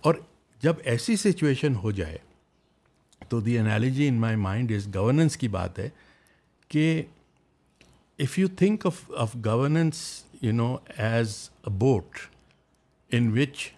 اور 0.00 0.14
جب 0.62 0.74
ایسی 0.92 1.16
سچویشن 1.16 1.74
ہو 1.82 1.90
جائے 2.00 2.18
تو 3.28 3.40
the 3.40 3.58
analogy 3.58 4.08
in 4.08 4.14
my 4.20 4.36
mind 4.46 4.72
is 4.76 4.86
governance 4.94 5.36
کی 5.36 5.48
بات 5.58 5.78
ہے 5.78 5.88
کہ 6.68 7.02
if 8.24 8.38
you 8.38 8.48
think 8.58 8.86
of 8.86 9.00
of 9.20 9.34
governance 9.44 10.02
you 10.42 10.52
know 10.52 10.76
as 10.96 11.34
a 11.66 11.70
boat 11.78 12.18
in 13.16 13.30
which 13.38 13.68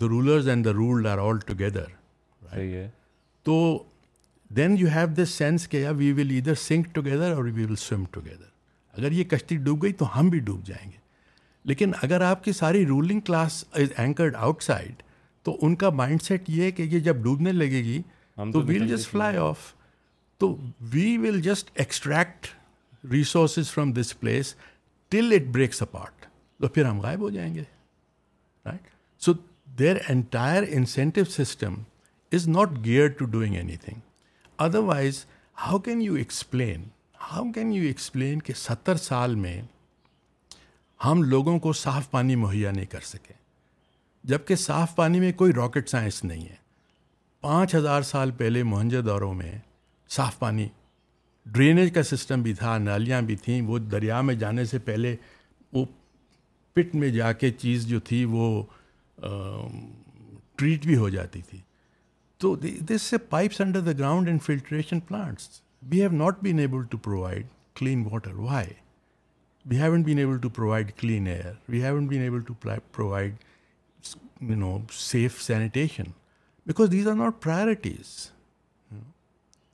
the 0.00 0.06
rulers 0.08 0.48
and 0.48 0.64
the 0.64 0.72
ruled 0.72 1.06
are 1.06 1.18
all 1.28 1.38
together 1.46 2.58
تو 3.44 3.56
then 4.56 4.76
you 4.78 4.88
have 4.94 5.06
this 5.22 5.30
sense 5.38 5.68
کہ 5.68 5.88
we 5.96 6.12
will 6.16 6.36
either 6.36 6.54
sink 6.68 6.94
together 6.94 7.32
or 7.32 7.44
we 7.44 7.64
will 7.64 7.76
swim 7.78 8.04
together 8.10 8.54
اگر 8.98 9.12
یہ 9.12 9.24
کشتی 9.30 9.56
ڈوب 9.64 9.82
گئی 9.82 9.92
تو 10.00 10.06
ہم 10.18 10.28
بھی 10.30 10.38
ڈوب 10.48 10.64
جائیں 10.66 10.90
گے 10.90 10.96
لیکن 11.70 11.92
اگر 12.02 12.20
آپ 12.24 12.44
کی 12.44 12.52
ساری 12.52 12.84
ruling 12.86 13.20
class 13.26 13.64
is 13.80 13.92
anchored 13.98 14.36
outside 14.62 15.02
تو 15.44 15.56
ان 15.62 15.74
کا 15.82 15.90
مائنڈ 16.02 16.22
سیٹ 16.22 16.48
یہ 16.50 16.62
ہے 16.64 16.70
کہ 16.78 16.82
یہ 16.92 16.98
جب 17.08 17.16
ڈوبنے 17.22 17.52
لگے 17.52 17.82
گی 17.88 18.00
تو 18.52 18.62
ویل 18.66 18.86
جسٹ 18.96 19.10
فلائی 19.10 19.36
آف 19.48 19.58
تو 20.38 20.56
we 20.92 21.16
will 21.18 21.40
just 21.42 21.70
extract 21.84 22.46
resources 23.12 23.70
from 23.72 23.92
this 24.00 24.18
place 24.20 24.54
till 25.14 25.32
it 25.34 25.46
breaks 25.54 25.82
apart 25.82 26.26
تو 26.60 26.68
پھر 26.68 26.84
ہم 26.84 27.00
غائب 27.00 27.20
ہو 27.20 27.30
جائیں 27.30 27.54
گے 27.54 27.62
right 28.66 28.86
so 29.24 29.32
their 29.78 29.96
entire 30.08 30.62
incentive 30.68 31.24
system 31.36 31.74
is 32.34 32.48
not 32.48 32.84
gear 32.84 33.08
to 33.18 33.24
doing 33.36 33.54
anything 33.84 34.00
otherwise 34.94 35.24
how 35.66 35.78
can 35.78 36.02
you 36.02 36.14
explain 36.14 36.84
how 37.30 37.44
can 37.54 37.72
you 37.72 37.82
explain 37.86 38.42
کہ 38.42 38.52
ستر 38.56 38.96
سال 39.02 39.34
میں 39.44 39.60
ہم 41.04 41.22
لوگوں 41.22 41.58
کو 41.60 41.72
صاف 41.82 42.10
پانی 42.10 42.34
مہیا 42.44 42.70
نہیں 42.72 42.86
کر 42.90 42.98
جب 43.12 43.30
جبکہ 44.30 44.56
صاف 44.56 44.94
پانی 44.96 45.20
میں 45.20 45.32
کوئی 45.36 45.52
راکٹ 45.56 45.88
سائنس 45.88 46.22
نہیں 46.24 46.44
ہے 46.48 46.54
پانچ 47.40 47.74
ہزار 47.74 48.02
سال 48.02 48.30
پہلے 48.36 48.62
مہنجہ 48.62 48.98
دوروں 49.08 49.32
میں 49.34 49.52
صاف 50.16 50.38
پانی 50.38 50.66
ڈرینیج 51.56 51.92
کا 51.94 52.02
سسٹم 52.02 52.42
بھی 52.42 52.54
تھا 52.60 52.76
نالیاں 52.78 53.20
بھی 53.28 53.36
تھیں 53.44 53.60
وہ 53.66 53.78
دریا 53.78 54.20
میں 54.30 54.34
جانے 54.34 54.64
سے 54.72 54.78
پہلے 54.88 55.14
وہ 55.72 55.84
پٹ 56.74 56.94
میں 56.94 57.08
جا 57.14 57.30
کے 57.42 57.50
چیز 57.58 57.86
جو 57.86 58.00
تھی 58.08 58.24
وہ 58.30 58.46
ٹریٹ 60.58 60.86
بھی 60.86 60.96
ہو 60.96 61.08
جاتی 61.08 61.40
تھی 61.50 61.58
تو 62.40 62.54
دس 62.88 63.02
سے 63.02 63.18
pipes 63.28 63.60
under 63.60 63.80
the 63.80 63.92
ground 63.98 64.28
and 64.28 64.42
filtration 64.42 65.00
plants 65.08 65.48
we 65.90 66.00
have 66.02 66.10
not 66.12 66.42
been 66.42 66.58
able 66.58 66.84
to 66.90 66.98
provide 67.04 67.46
clean 67.78 68.04
water 68.10 68.34
why 68.34 68.66
we 69.70 69.78
haven't 69.80 70.02
been 70.02 70.18
able 70.18 70.38
to 70.42 70.48
provide 70.56 70.92
clean 71.00 71.26
air 71.28 71.52
we 71.70 71.82
haven't 71.84 72.06
been 72.08 72.22
able 72.22 72.42
to 72.48 72.54
provide 72.92 73.34
you 74.48 74.56
know 74.56 74.78
safe 74.92 75.40
sanitation 75.42 76.10
because 76.66 76.90
these 76.92 77.08
are 77.08 77.14
not 77.14 77.42
priorities 77.42 78.06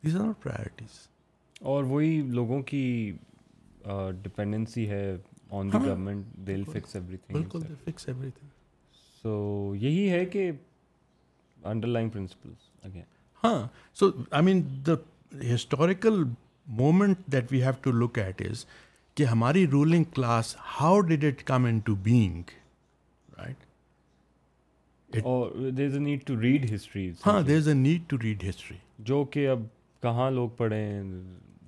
these 0.05 0.16
are 0.16 0.24
not 0.24 0.42
priorities 0.42 0.98
اور 1.70 1.84
وہی 1.88 2.20
لوگوں 2.34 2.62
کی 2.70 2.82
dependency 4.22 4.88
ہے 4.90 5.05
on 5.55 5.72
the 5.72 5.78
government 5.82 6.26
will 6.46 6.62
fix 6.72 6.96
fix 6.96 6.96
every 6.96 7.07
every 7.26 7.26
thing 7.26 7.48
thing 7.50 8.20
بالکل 8.20 8.48
so 9.22 9.74
یہی 9.80 10.09
ہے 10.11 10.24
کہ 10.32 10.50
under 11.72 11.86
line 11.88 12.09
principles 12.11 12.70
again 12.86 13.03
ہاں 13.44 13.66
so 13.98 14.11
I 14.30 14.42
mean 14.44 14.61
the 14.86 14.94
historical 15.55 16.22
moment 16.80 17.18
that 17.33 17.53
we 17.53 17.62
have 17.62 17.72
to 17.83 17.93
look 18.05 18.18
at 18.18 18.43
is 18.51 18.64
کہ 19.16 19.24
ہماری 19.24 19.66
ruling 19.72 20.05
class 20.14 20.57
how 20.80 21.01
did 21.09 21.24
it 21.24 21.43
come 21.47 21.64
into 21.85 21.95
being 22.03 22.43
right 23.39 23.64
a 25.24 25.89
need 25.99 26.26
to 26.26 26.41
read 26.41 26.72
history 26.74 27.11
ہاں 27.26 27.41
there 27.47 27.57
is 27.59 27.68
a 27.68 27.74
need 27.74 28.09
to 28.11 28.16
read 28.22 28.45
history 28.49 28.76
جو 29.11 29.24
کہ 29.33 29.49
اب 29.49 29.62
کہاں 30.03 30.30
لوگ 30.30 30.49
پڑھیں 30.57 31.03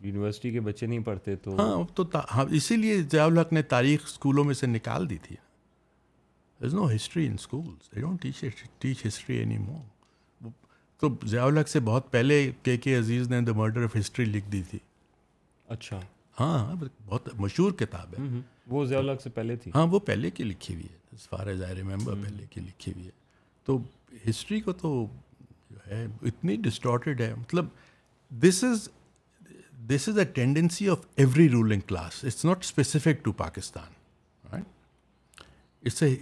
university 0.07 0.51
کے 0.53 0.61
بچے 0.61 0.87
نہیں 0.87 1.01
پڑھتے 1.05 1.37
تو 1.45 1.57
ہاں 1.61 1.73
اب 1.79 1.95
تو 1.97 2.05
ہاں، 2.35 2.45
اسی 2.57 2.77
لیے 2.77 3.01
ضیاء 3.12 3.25
الحق 3.27 3.53
نے 3.53 3.62
تاریخ 3.75 4.05
اسکولوں 4.07 4.45
میں 4.45 4.55
سے 4.55 4.67
نکال 4.67 5.09
دی 5.11 5.19
تھی 5.23 5.37
از 6.67 6.75
نو 6.75 6.91
ہسٹری 6.95 7.27
ان 7.27 7.37
انسٹ 7.97 8.65
ٹیچ 8.81 9.07
ہسٹری 9.07 9.37
اینی 9.39 9.59
مور 9.59 9.81
تو 11.05 11.09
ضیاء 11.29 11.45
الحق 11.47 11.69
سے 11.69 11.81
بہت 11.87 12.11
پہلے 12.13 12.37
کے 12.65 12.77
کے 12.85 12.95
عزیز 12.99 13.29
نے 13.31 13.41
دا 13.47 13.53
مرڈر 13.57 13.83
آف 13.85 13.97
ہسٹری 13.97 14.25
لکھ 14.25 14.47
دی 14.53 14.63
تھی 14.71 14.79
اچھا 15.75 15.99
ہاں, 16.39 16.59
ہاں، 16.69 16.77
بہت 17.07 17.29
مشہور 17.41 17.73
کتاب 17.79 18.15
ہے 18.19 18.41
وہ 18.75 18.85
ضیاء 18.85 18.99
الحق 19.01 19.21
سے 19.23 19.31
پہلے 19.35 19.57
تھی 19.65 19.71
ہاں 19.75 19.87
وہ 19.91 19.99
پہلے 20.07 20.31
کی 20.39 20.45
لکھی 20.45 20.75
ہوئی 20.75 20.87
ہے 20.93 21.97
پہلے 22.07 22.45
کی 22.51 22.61
لکھی 22.61 22.93
ہوئی 22.93 23.05
ہے 23.07 23.11
تو 23.65 23.79
ہسٹری 24.29 24.61
کو 24.61 24.73
تو 24.83 24.95
جو 25.71 25.77
ہے 25.87 26.05
اتنی 26.31 26.57
ڈسٹارٹیڈ 26.69 27.21
ہے 27.21 27.33
مطلب 27.37 27.67
this 28.47 28.63
is 28.65 28.89
this 29.95 30.09
is 30.09 30.19
a 30.19 30.25
tendency 30.41 30.89
of 30.91 31.07
every 31.25 31.49
ruling 31.59 31.81
class 31.87 32.25
it's 32.25 32.45
not 32.45 32.65
specific 32.65 33.25
to 33.25 33.33
Pakistan 33.45 34.59
it's 35.85 36.03
a 36.03 36.15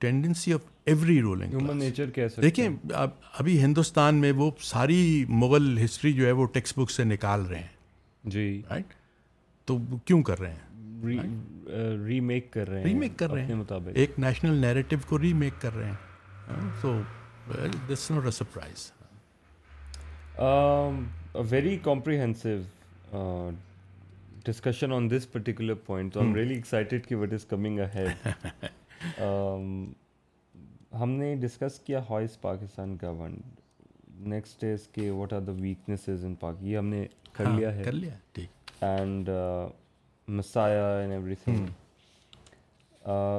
tendency 0.00 0.52
of 0.52 0.74
every 0.90 1.20
ruling 1.22 1.54
nature 1.76 2.10
دیکھیں 2.42 2.68
ابھی 2.94 3.60
ہندوستان 3.62 4.14
میں 4.20 4.30
وہ 4.36 4.50
ساری 4.64 4.98
مغل 5.42 5.78
ہسٹری 5.84 6.12
جو 6.12 6.26
ہے 6.26 6.32
وہ 6.40 6.46
ٹیکسٹ 6.54 6.78
بک 6.78 6.90
سے 6.90 7.04
نکال 7.04 7.44
رہے 7.46 7.58
ہیں 7.58 8.30
جی 8.34 8.44
تو 9.66 9.78
کیوں 10.04 10.22
کر 10.22 10.40
رہے 10.40 10.52
ہیں 10.52 10.64
very 11.04 12.20
discussion 24.44 24.92
on 24.92 25.08
this 25.10 25.30
particular 25.32 25.74
point 25.86 26.16
really 26.34 26.54
excited 26.54 27.06
what 27.20 27.32
is 27.32 27.44
coming 27.50 27.78
ahead 27.94 28.26
ہم 31.00 31.10
نے 31.18 31.34
ڈسکس 31.40 31.78
کیا 31.84 32.00
how 32.08 32.18
is 32.22 32.40
Pakistan 32.40 32.96
governed 33.02 33.60
next 34.32 34.62
is 34.64 34.86
کے 34.92 35.08
what 35.10 35.32
are 35.32 35.40
the 35.46 35.52
weaknesses 35.60 36.24
in 36.24 36.34
Pak 36.40 36.56
یہ 36.62 36.78
ہم 36.78 36.86
نے 36.88 37.04
کر 37.32 37.46
ہاں، 37.46 37.56
لیا 37.58 37.74
ہے 37.76 37.82
کر 37.84 37.92
لیا 37.92 38.94
and 38.94 39.28
مسایا 40.36 40.86
and 40.98 41.12
everything 41.44 41.66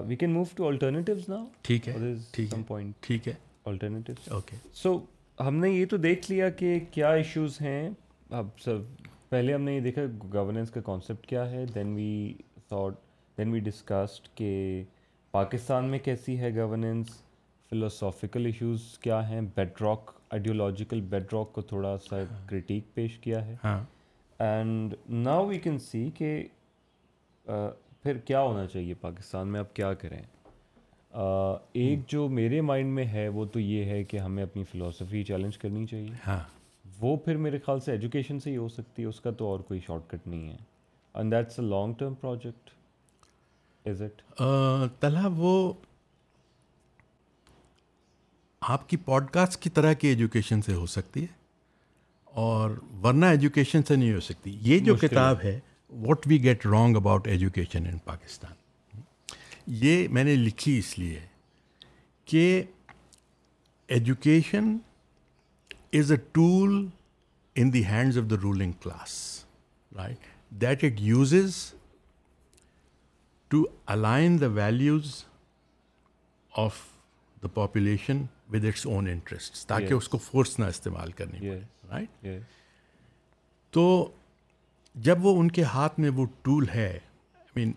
we 0.07 0.15
can 0.15 0.33
move 0.33 0.43
to 0.55 0.67
alternatives 0.67 1.27
نا 1.29 1.43
ٹھیک 1.67 1.87
ہے 1.87 1.93
ٹھیک 2.31 2.53
ہے 2.53 2.85
ٹھیک 3.07 3.27
ہے 3.27 3.33
آلٹرنیٹیوز 3.71 4.31
اوکے 4.33 4.57
سو 4.81 4.97
ہم 5.47 5.55
نے 5.59 5.69
یہ 5.69 5.85
تو 5.89 5.97
دیکھ 6.03 6.29
لیا 6.31 6.49
کہ 6.59 6.77
کیا 6.91 7.09
ایشوز 7.13 7.61
ہیں 7.61 7.89
اب 8.37 8.47
سر 8.63 8.77
پہلے 9.29 9.53
ہم 9.53 9.61
نے 9.61 9.73
یہ 9.75 9.79
دیکھا 9.81 10.01
گورننس 10.33 10.71
کا 10.71 10.81
کانسیپٹ 10.85 11.25
کیا 11.27 11.49
ہے 11.51 11.65
then 11.75 11.93
we 11.95 12.33
thought 12.69 12.93
then 13.37 13.51
we 13.51 13.59
discussed 13.59 14.27
کہ 14.37 14.83
پاکستان 15.31 15.85
میں 15.89 15.99
کیسی 16.03 16.37
ہے 16.39 16.55
گورننس 16.55 17.09
فلوسافیکل 17.70 18.45
ایشوز 18.45 18.82
کیا 19.01 19.28
ہیں 19.30 19.39
bed 19.55 19.82
rock 19.82 20.11
ideological 20.32 21.01
bed 21.09 21.34
rock 21.34 21.51
کو 21.53 21.61
تھوڑا 21.72 21.95
سا 22.09 22.15
کریٹیک 22.49 22.84
ہاں۔ 22.84 22.91
پیش 22.95 23.18
کیا 23.24 23.45
ہے 23.45 23.55
and 24.43 24.93
now 25.26 25.45
we 25.47 25.57
can 25.63 25.78
see 25.89 26.09
کہ 26.18 26.30
پھر 28.03 28.18
کیا 28.26 28.41
ہونا 28.41 28.65
چاہیے 28.74 28.93
پاکستان 29.01 29.47
میں 29.51 29.59
اب 29.59 29.74
کیا 29.76 29.93
کریں 30.01 30.20
ایک 31.82 32.07
جو 32.09 32.28
میرے 32.39 32.61
مائنڈ 32.61 32.93
میں 32.95 33.05
ہے 33.13 33.28
وہ 33.36 33.45
تو 33.53 33.59
یہ 33.59 33.86
ہے 33.91 34.03
کہ 34.09 34.18
ہمیں 34.20 34.43
اپنی 34.43 34.63
فلاسفی 34.72 35.24
چیلنج 35.28 35.57
کرنی 35.57 35.86
چاہیے 35.91 36.09
ہاں۔ 36.28 36.39
وہ 37.01 37.15
پھر 37.26 37.38
میرے 37.38 37.57
خیال 37.65 37.80
سے 37.86 37.91
ایجوکیشن 37.91 38.39
سے 38.39 38.49
ہی 38.51 38.57
ہو 38.57 38.68
سکتی 38.76 39.01
ہے 39.01 39.07
اس 39.07 39.20
کا 39.22 39.32
تو 39.38 39.47
اور 39.47 39.59
کوئی 39.68 39.80
شارٹ 39.88 40.09
کٹ 40.11 40.28
نہیں 40.28 40.49
ہے 40.51 40.57
and 41.13 41.32
that's 41.32 41.59
a 41.59 41.65
long 41.65 41.93
term 41.97 42.13
project 42.22 42.70
is 43.89 44.01
it 44.01 44.22
Talha 44.99 45.30
وہ 45.38 45.72
آپ 48.66 48.88
کی 48.89 48.97
پوڈ 48.97 49.30
کاسٹ 49.32 49.62
کی 49.62 49.70
طرح 49.70 49.93
کی 49.93 50.08
ایجوکیشن 50.08 50.62
سے 50.62 50.74
ہو 50.74 50.86
سکتی 50.95 51.22
ہے 51.22 51.36
اور 52.43 52.72
ورنہ 53.03 53.26
ایجوکیشن 53.26 53.84
سے 53.88 53.95
نہیں 53.95 54.14
ہو 54.14 54.20
سکتی 54.20 54.55
یہ 54.62 54.80
جو 54.86 54.95
کتاب 55.01 55.41
ہے 55.43 55.60
what 56.05 56.26
we 56.28 56.41
get 56.43 56.66
wrong 56.66 56.95
about 56.95 57.28
education 57.28 57.86
in 57.88 57.97
Pakistan 58.05 58.53
یہ 59.86 60.08
میں 60.18 60.24
نے 60.24 60.36
لکھی 60.36 60.78
اس 60.78 60.97
لیے 60.99 61.20
کہ 62.32 62.62
education 63.95 64.78
is 65.99 66.12
a 66.12 66.18
tool 66.34 66.86
in 67.60 67.74
the 67.74 67.86
hands 67.86 68.18
of 68.18 68.30
the 68.32 68.36
ruling 68.43 68.72
class 68.84 69.14
right 69.95 70.26
that 70.62 70.84
it 70.84 71.01
uses 71.01 71.55
to 73.49 73.64
align 73.95 74.39
the 74.41 74.47
values 74.62 75.14
of 76.66 76.82
the 77.43 77.47
population 77.53 78.24
with 78.53 78.65
its 78.65 78.85
own 78.87 79.07
interest 79.09 79.65
تاکہ 79.67 79.93
اس 79.93 80.07
کو 80.09 80.17
فورس 80.25 80.57
نہ 80.59 80.65
استعمال 80.75 81.11
کرنی 81.15 81.49
رائٹ 81.89 82.25
تو 83.75 83.85
جب 85.07 85.25
وہ 85.25 85.39
ان 85.39 85.49
کے 85.57 85.63
ہاتھ 85.73 85.99
میں 85.99 86.09
وہ 86.15 86.25
ٹول 86.43 86.65
ہے 86.75 86.91
آئی 86.95 87.65
مین 87.65 87.71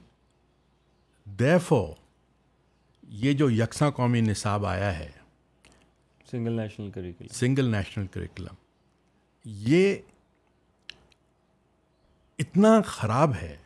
یہ 3.25 3.33
جو 3.39 3.49
یکساں 3.51 3.91
قومی 3.91 4.21
نصاب 4.21 4.67
آیا 4.67 4.99
ہے 4.99 5.09
single 6.31 6.53
national 6.61 6.91
curriculum 6.95 7.33
single 7.35 7.71
national 7.71 8.07
curriculum 8.13 8.55
یہ 9.69 9.95
اتنا 12.45 12.81
خراب 12.87 13.33
ہے 13.43 13.57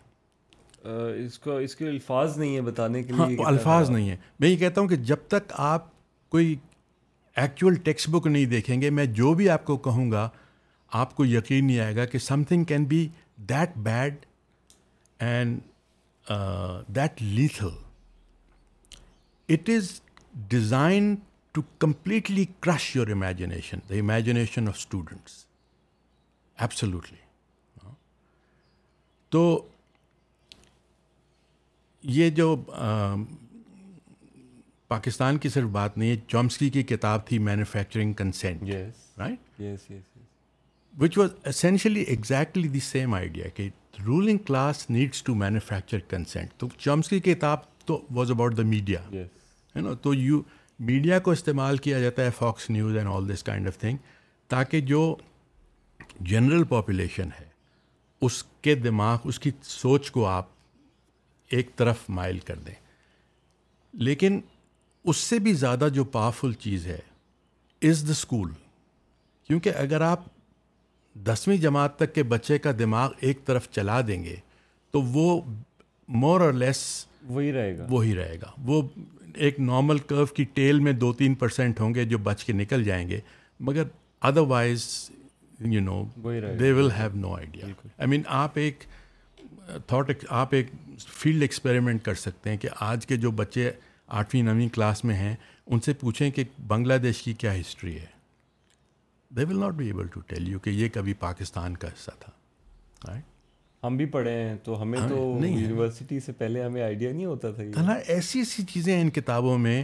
اس 1.27 1.39
کو 1.39 1.57
اس 1.67 1.75
کے 1.77 1.89
الفاظ 1.89 2.39
نہیں 2.39 2.57
ہے 2.57 2.61
بتانے 2.63 3.03
کے 3.03 3.13
ہاں، 3.19 3.27
لیے 3.29 3.45
الفاظ 3.47 3.91
نہیں 3.91 4.09
ہے 4.11 4.17
میں 4.41 4.49
یہ 4.49 4.57
کہتا 4.63 4.81
ہوں 4.81 4.89
کہ 4.89 4.97
جب 5.11 5.27
تک 5.29 5.53
آپ 5.69 5.87
کوئی 6.31 6.55
ایکچول 7.43 7.75
ٹیکسٹ 7.85 8.09
بک 8.11 8.27
نہیں 8.27 8.45
دیکھیں 8.47 8.81
گے 8.83 8.91
میں 8.99 9.07
جو 9.21 9.33
بھی 9.35 9.49
آپ 9.51 9.65
کو 9.65 9.77
کہوں 9.87 10.11
گا 10.11 10.29
آپ 11.03 11.15
کو 11.17 11.25
یقین 11.27 11.67
نہیں 11.67 11.79
آئے 11.81 11.97
گا 11.97 12.05
کہ 12.07 12.19
something 12.49 12.65
can 12.65 12.85
be 12.89 13.07
that 13.49 13.77
bad 13.87 14.25
and 15.27 15.61
that 16.97 17.23
lethal 17.23 17.71
it 19.55 19.71
is 19.77 19.89
designed 20.49 21.15
to 21.53 21.63
completely 21.79 22.45
crush 22.61 22.95
your 22.97 23.07
imagination 23.13 23.79
the 23.89 23.95
imagination 23.95 24.69
of 24.69 24.77
students 24.77 25.45
absolutely 26.63 27.17
تو 29.31 29.45
یہ 32.17 32.31
جو 32.31 32.55
پاکستان 34.89 35.39
کی 35.39 35.49
صرف 35.49 35.69
بات 35.73 35.97
نہیں 35.99 36.11
ہے 36.11 36.17
چومسکی 36.29 36.69
کی 36.71 36.83
کتاب 36.95 37.27
تھی 37.27 37.39
manufacturing 37.39 38.13
consent 38.15 38.71
right 39.19 39.93
which 41.01 41.17
was 41.19 41.31
essentially 41.47 42.01
exactly 42.09 42.69
the 42.69 42.81
same 42.89 43.15
idea 43.15 43.49
کہ 43.55 43.69
ruling 44.07 44.39
class 44.47 44.89
needs 44.91 45.23
to 45.23 45.35
manufacture 45.35 45.99
consent 46.11 46.53
تو 46.59 46.69
چومسکی 46.77 47.21
کی 47.21 47.35
کتاب 47.35 47.59
تو 47.87 48.01
واز 48.15 48.31
اباؤٹ 48.31 48.57
دا 48.57 48.63
میڈیا 48.69 49.01
ہے 49.11 49.81
نا 49.81 49.95
تو 50.03 50.15
یو 50.15 50.41
میڈیا 50.91 51.19
کو 51.27 51.31
استعمال 51.31 51.77
کیا 51.87 51.99
جاتا 52.01 52.25
ہے 52.25 52.31
Fox 52.39 52.69
News 52.71 52.97
and 52.97 53.09
all 53.15 53.29
this 53.35 53.43
kind 53.45 53.67
of 53.69 53.79
thing 53.79 53.97
تاکہ 54.49 54.81
جو 54.93 55.05
جنرل 56.31 56.65
پاپولیشن 56.69 57.29
ہے 57.41 57.45
اس 58.27 58.43
کے 58.63 58.75
دماغ 58.75 59.27
اس 59.29 59.39
کی 59.41 59.51
سوچ 59.63 60.11
کو 60.11 60.27
آپ 60.27 60.49
ایک 61.57 61.75
طرف 61.77 62.05
مائل 62.19 62.39
کر 62.47 62.59
دیں 62.67 62.75
لیکن 64.07 64.41
اس 65.11 65.17
سے 65.17 65.39
بھی 65.47 65.53
زیادہ 65.53 65.89
جو 65.95 66.05
پاورفل 66.19 66.53
چیز 66.61 66.87
ہے 66.87 66.99
از 67.89 68.03
دا 68.07 68.13
اسکول 68.13 68.51
کیونکہ 69.47 69.73
اگر 69.81 70.01
آپ 70.01 70.21
دسویں 71.27 71.57
جماعت 71.65 71.97
تک 71.99 72.15
کے 72.15 72.23
بچے 72.35 72.59
کا 72.59 72.71
دماغ 72.79 73.11
ایک 73.27 73.45
طرف 73.47 73.69
چلا 73.75 74.01
دیں 74.07 74.23
گے 74.25 74.37
تو 74.93 75.03
وہ 75.13 75.41
مور 76.23 76.41
اور 76.41 76.53
لیس 76.53 76.83
وہی 77.27 77.53
رہے 77.53 77.77
گا 77.79 77.87
وہی 77.91 78.15
رہے 78.15 78.37
گا 78.43 78.51
وہ 78.65 78.81
ایک 79.45 79.61
نارمل 79.61 79.99
کرو 80.09 80.27
کی 80.39 80.45
ٹیل 80.55 80.79
میں 80.87 80.93
دو 81.05 81.13
تین 81.21 81.35
پرسینٹ 81.43 81.81
ہوں 81.81 81.95
گے 81.95 82.05
جو 82.15 82.19
بچ 82.31 82.45
کے 82.45 82.53
نکل 82.53 82.85
جائیں 82.85 83.07
گے 83.09 83.21
مگر 83.69 83.85
otherwise 84.49 84.89
you 85.61 85.81
know 85.81 86.03
they 86.61 86.73
will 86.73 86.91
have 86.99 87.15
no 87.19 87.35
idea 87.37 87.67
I 87.99 88.09
mean 88.11 88.23
آپ 88.43 88.59
ایک 88.59 88.85
تھاٹ 89.87 90.11
آپ 90.45 90.55
ایک 90.55 90.71
فیلڈ 91.21 91.43
ایکسپیریمنٹ 91.43 92.03
کر 92.05 92.15
سکتے 92.27 92.51
ہیں 92.51 92.57
کہ 92.63 92.69
آج 92.91 93.07
کے 93.07 93.17
جو 93.27 93.31
بچے 93.43 93.71
آٹھویں 94.19 94.43
نویں 94.43 94.69
کلاس 94.75 95.05
میں 95.05 95.15
ہیں 95.17 95.35
ان 95.67 95.81
سے 95.81 95.93
پوچھیں 96.01 96.31
کہ 96.31 96.45
بنگلہ 96.69 96.95
دیش 97.03 97.23
کی 97.23 97.33
کیا 97.43 97.55
ہسٹری 97.61 97.95
ہے 97.99 98.07
they 99.37 99.45
will 99.49 99.59
not 99.61 99.75
be 99.75 99.87
able 99.87 100.07
to 100.15 100.21
tell 100.27 100.49
you 100.49 100.59
کہ 100.65 100.71
یہ 100.71 100.89
کبھی 100.95 101.13
پاکستان 101.21 101.77
کا 101.77 101.89
حصہ 101.93 102.11
تھا 102.21 102.33
ہم 103.87 103.97
بھی 103.97 104.05
پڑھے 104.17 104.33
ہیں 104.43 104.55
تو 104.65 104.81
ہمیں 104.83 104.99
تو 105.09 105.17
نہیں 105.41 105.57
یونیورسٹی 105.61 106.21
سے 106.27 106.33
پہلے 106.39 106.63
ہمیں 106.65 106.83
آئیڈیا 106.83 107.13
نہیں 107.13 107.25
ہوتا 107.25 107.51
تھا 107.83 107.93
ایسی 107.93 108.39
ایسی 108.39 108.63
چیزیں 108.73 108.95
ہیں 108.95 109.01
ان 109.03 109.11
کتابوں 109.19 109.57
میں 109.59 109.83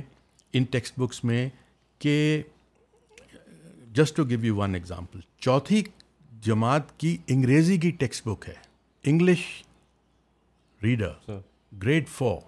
ان 0.52 0.64
ٹیکسٹ 0.70 0.98
بکس 0.98 1.22
میں 1.24 1.48
کہ 2.04 2.14
just 3.98 4.16
to 4.16 4.24
give 4.28 4.44
you 4.44 4.56
one 4.56 4.74
example 4.74 5.20
چوتھی 5.44 5.82
جماعت 6.46 6.98
کی 7.00 7.16
انگریزی 7.34 7.76
کی 7.78 7.90
ٹیکسٹ 8.00 8.26
بک 8.28 8.44
ہے 8.48 8.54
انگلش 9.10 9.42
ریڈر 10.82 11.32
گریڈ 11.82 12.08
فور 12.08 12.40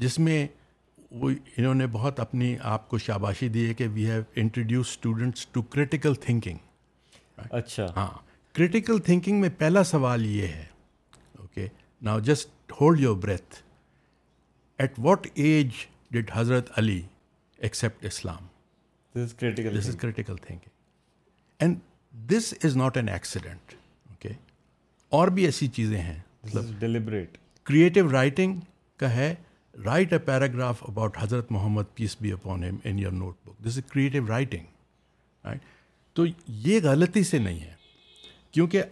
جس 0.00 0.18
میں 0.18 0.46
وہ 1.20 1.30
انہوں 1.56 1.74
نے 1.74 1.86
بہت 1.92 2.20
اپنی 2.20 2.54
آپ 2.74 2.88
کو 2.88 2.98
شاباشی 3.06 3.48
دی 3.54 3.66
ہے 3.68 3.74
کہ 3.80 3.86
we 3.94 4.06
have 4.10 4.20
introduced 4.42 4.88
students 4.90 5.46
to 5.52 5.62
critical 5.74 6.14
thinking 6.24 7.48
اچھا 7.50 7.86
ہاں 7.96 8.10
کرٹیکل 8.56 8.98
تھنکنگ 9.04 9.40
میں 9.40 9.48
پہلا 9.58 9.82
سوال 9.90 10.24
یہ 10.26 10.46
ہے 10.46 10.64
okay 11.38 11.66
now 12.08 12.20
just 12.30 12.72
hold 12.80 13.00
your 13.00 13.16
breath 13.26 13.54
at 14.82 14.98
what 15.06 15.26
age 15.34 15.70
did 16.12 16.30
Hazrat 16.34 16.70
Ali 16.78 17.00
accept 17.66 18.04
Islam 18.06 18.46
this 19.14 19.34
is 19.84 19.96
critical 20.00 20.34
and 21.58 21.78
this 22.30 22.52
is 22.64 22.76
not 22.76 22.96
an 22.96 23.08
accident 23.08 23.74
okay 24.10 24.28
اور 25.18 25.28
بھی 25.36 25.44
ایسی 25.44 25.66
چیزیں 25.78 26.00
ہیں 26.00 26.20
کریٹو 26.82 28.10
رائٹنگ 28.12 28.56
مطلب 28.56 28.70
کا 29.00 29.12
ہے 29.14 29.34
right 29.84 30.12
a 30.12 30.18
paragraph 30.24 30.82
about 30.88 31.16
Hazrat 31.20 31.52
Muhammad 31.52 31.84
peace 31.96 32.16
be 32.20 32.32
upon 32.32 32.64
in 32.64 32.98
your 32.98 33.12
notebook 33.44 33.64
this 33.66 33.76
is 33.84 33.90
creative 33.92 34.26
writing 34.28 35.48
تو 36.14 36.24
یہ 36.66 36.80
غلطی 36.82 37.22
سے 37.24 37.38
نہیں 37.38 37.60
ہے 37.60 37.74
کیونکہ 38.52 38.82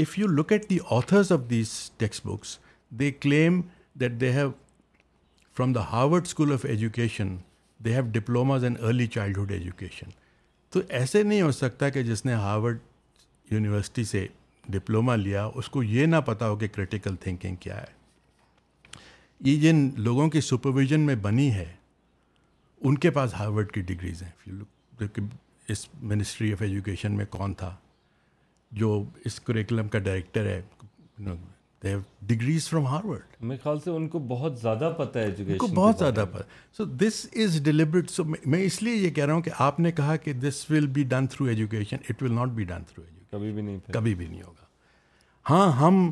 if 0.00 0.18
you 0.18 0.26
look 0.32 0.52
at 0.52 0.68
the 0.70 0.78
authors 0.90 1.32
of 1.32 1.48
these 1.50 1.70
textbooks 2.26 2.56
they 2.98 3.10
claim 3.20 3.60
that 4.00 4.20
they 4.20 4.32
have 4.32 4.50
from 5.56 5.72
the 5.72 5.82
Harvard 5.92 6.24
School 6.26 6.52
of 6.52 6.64
Education 6.64 7.36
they 7.84 7.94
have 7.94 8.02
diplomas 8.12 8.64
in 8.64 8.74
early 8.86 9.06
childhood 9.14 9.50
education 9.52 10.10
تو 10.72 10.80
ایسے 10.88 11.22
نہیں 11.22 11.42
ہو 11.42 11.50
سکتا 11.52 11.88
کہ 11.88 12.02
جس 12.02 12.24
نے 12.26 12.34
ہاروڈ 12.34 12.78
یونیورسٹی 13.50 14.04
سے 14.04 14.26
ڈپلوما 14.70 15.14
لیا 15.16 15.44
اس 15.54 15.68
کو 15.70 15.82
یہ 15.82 16.06
نہ 16.06 16.16
پتا 16.26 16.48
ہو 16.48 16.56
کہ 16.56 16.68
کرٹیکل 16.74 17.16
تھنکنگ 17.20 17.54
کیا 17.60 17.80
ہے 17.80 17.96
یہ 19.46 19.56
جن 19.60 19.88
لوگوں 20.04 20.28
کی 20.30 20.40
سپرویژن 20.40 21.00
میں 21.06 21.14
بنی 21.22 21.52
ہے 21.54 21.64
ان 22.88 22.98
کے 23.04 23.10
پاس 23.10 23.34
ہارورڈ 23.34 23.70
کی 23.72 23.80
ڈگریز 23.92 24.22
ہیں 24.22 25.02
اس 25.72 25.86
منسٹری 26.12 26.52
آف 26.52 26.62
ایجوکیشن 26.62 27.12
میں 27.16 27.24
کون 27.30 27.54
تھا 27.60 27.74
جو 28.82 29.02
اس 29.24 29.38
کریکلم 29.40 29.88
کا 29.88 29.98
ڈائریکٹر 30.08 30.46
ہے 30.46 31.94
ڈگریز 32.26 32.68
فرام 32.68 32.86
ہارورڈ 32.86 33.36
میرے 33.48 33.58
خیال 33.62 33.78
سے 33.84 33.90
ان 33.90 34.08
کو 34.08 34.18
بہت 34.28 34.58
زیادہ 34.60 34.92
پتہ 34.98 35.18
ہے 35.18 35.24
ایجوکیشن 35.24 35.58
کو 35.58 35.66
بہت 35.74 35.98
زیادہ 35.98 36.24
پتہ 36.32 36.42
سو 36.76 36.84
دس 37.02 37.26
از 37.44 37.60
ڈیلیبریٹ 37.64 38.10
سو 38.10 38.24
میں 38.44 38.62
اس 38.64 38.82
لیے 38.82 38.94
یہ 38.94 39.10
کہہ 39.18 39.24
رہا 39.24 39.34
ہوں 39.34 39.42
کہ 39.42 39.50
آپ 39.68 39.80
نے 39.80 39.92
کہا 40.00 40.16
کہ 40.24 40.32
this 40.46 40.64
will 40.70 40.86
be 40.98 41.04
done 41.14 41.26
through 41.34 41.46
education 41.48 41.96
it 42.08 42.22
will 42.22 42.34
not 42.34 42.48
be 42.58 42.64
done 42.72 42.84
through 42.92 43.02
education 43.02 43.32
کبھی 43.36 43.52
بھی 43.52 43.62
نہیں 43.62 43.78
کبھی 43.92 44.14
بھی 44.14 44.26
نہیں 44.28 44.42
ہوگا 44.42 44.66
ہاں 45.50 45.72
ہم 45.80 46.10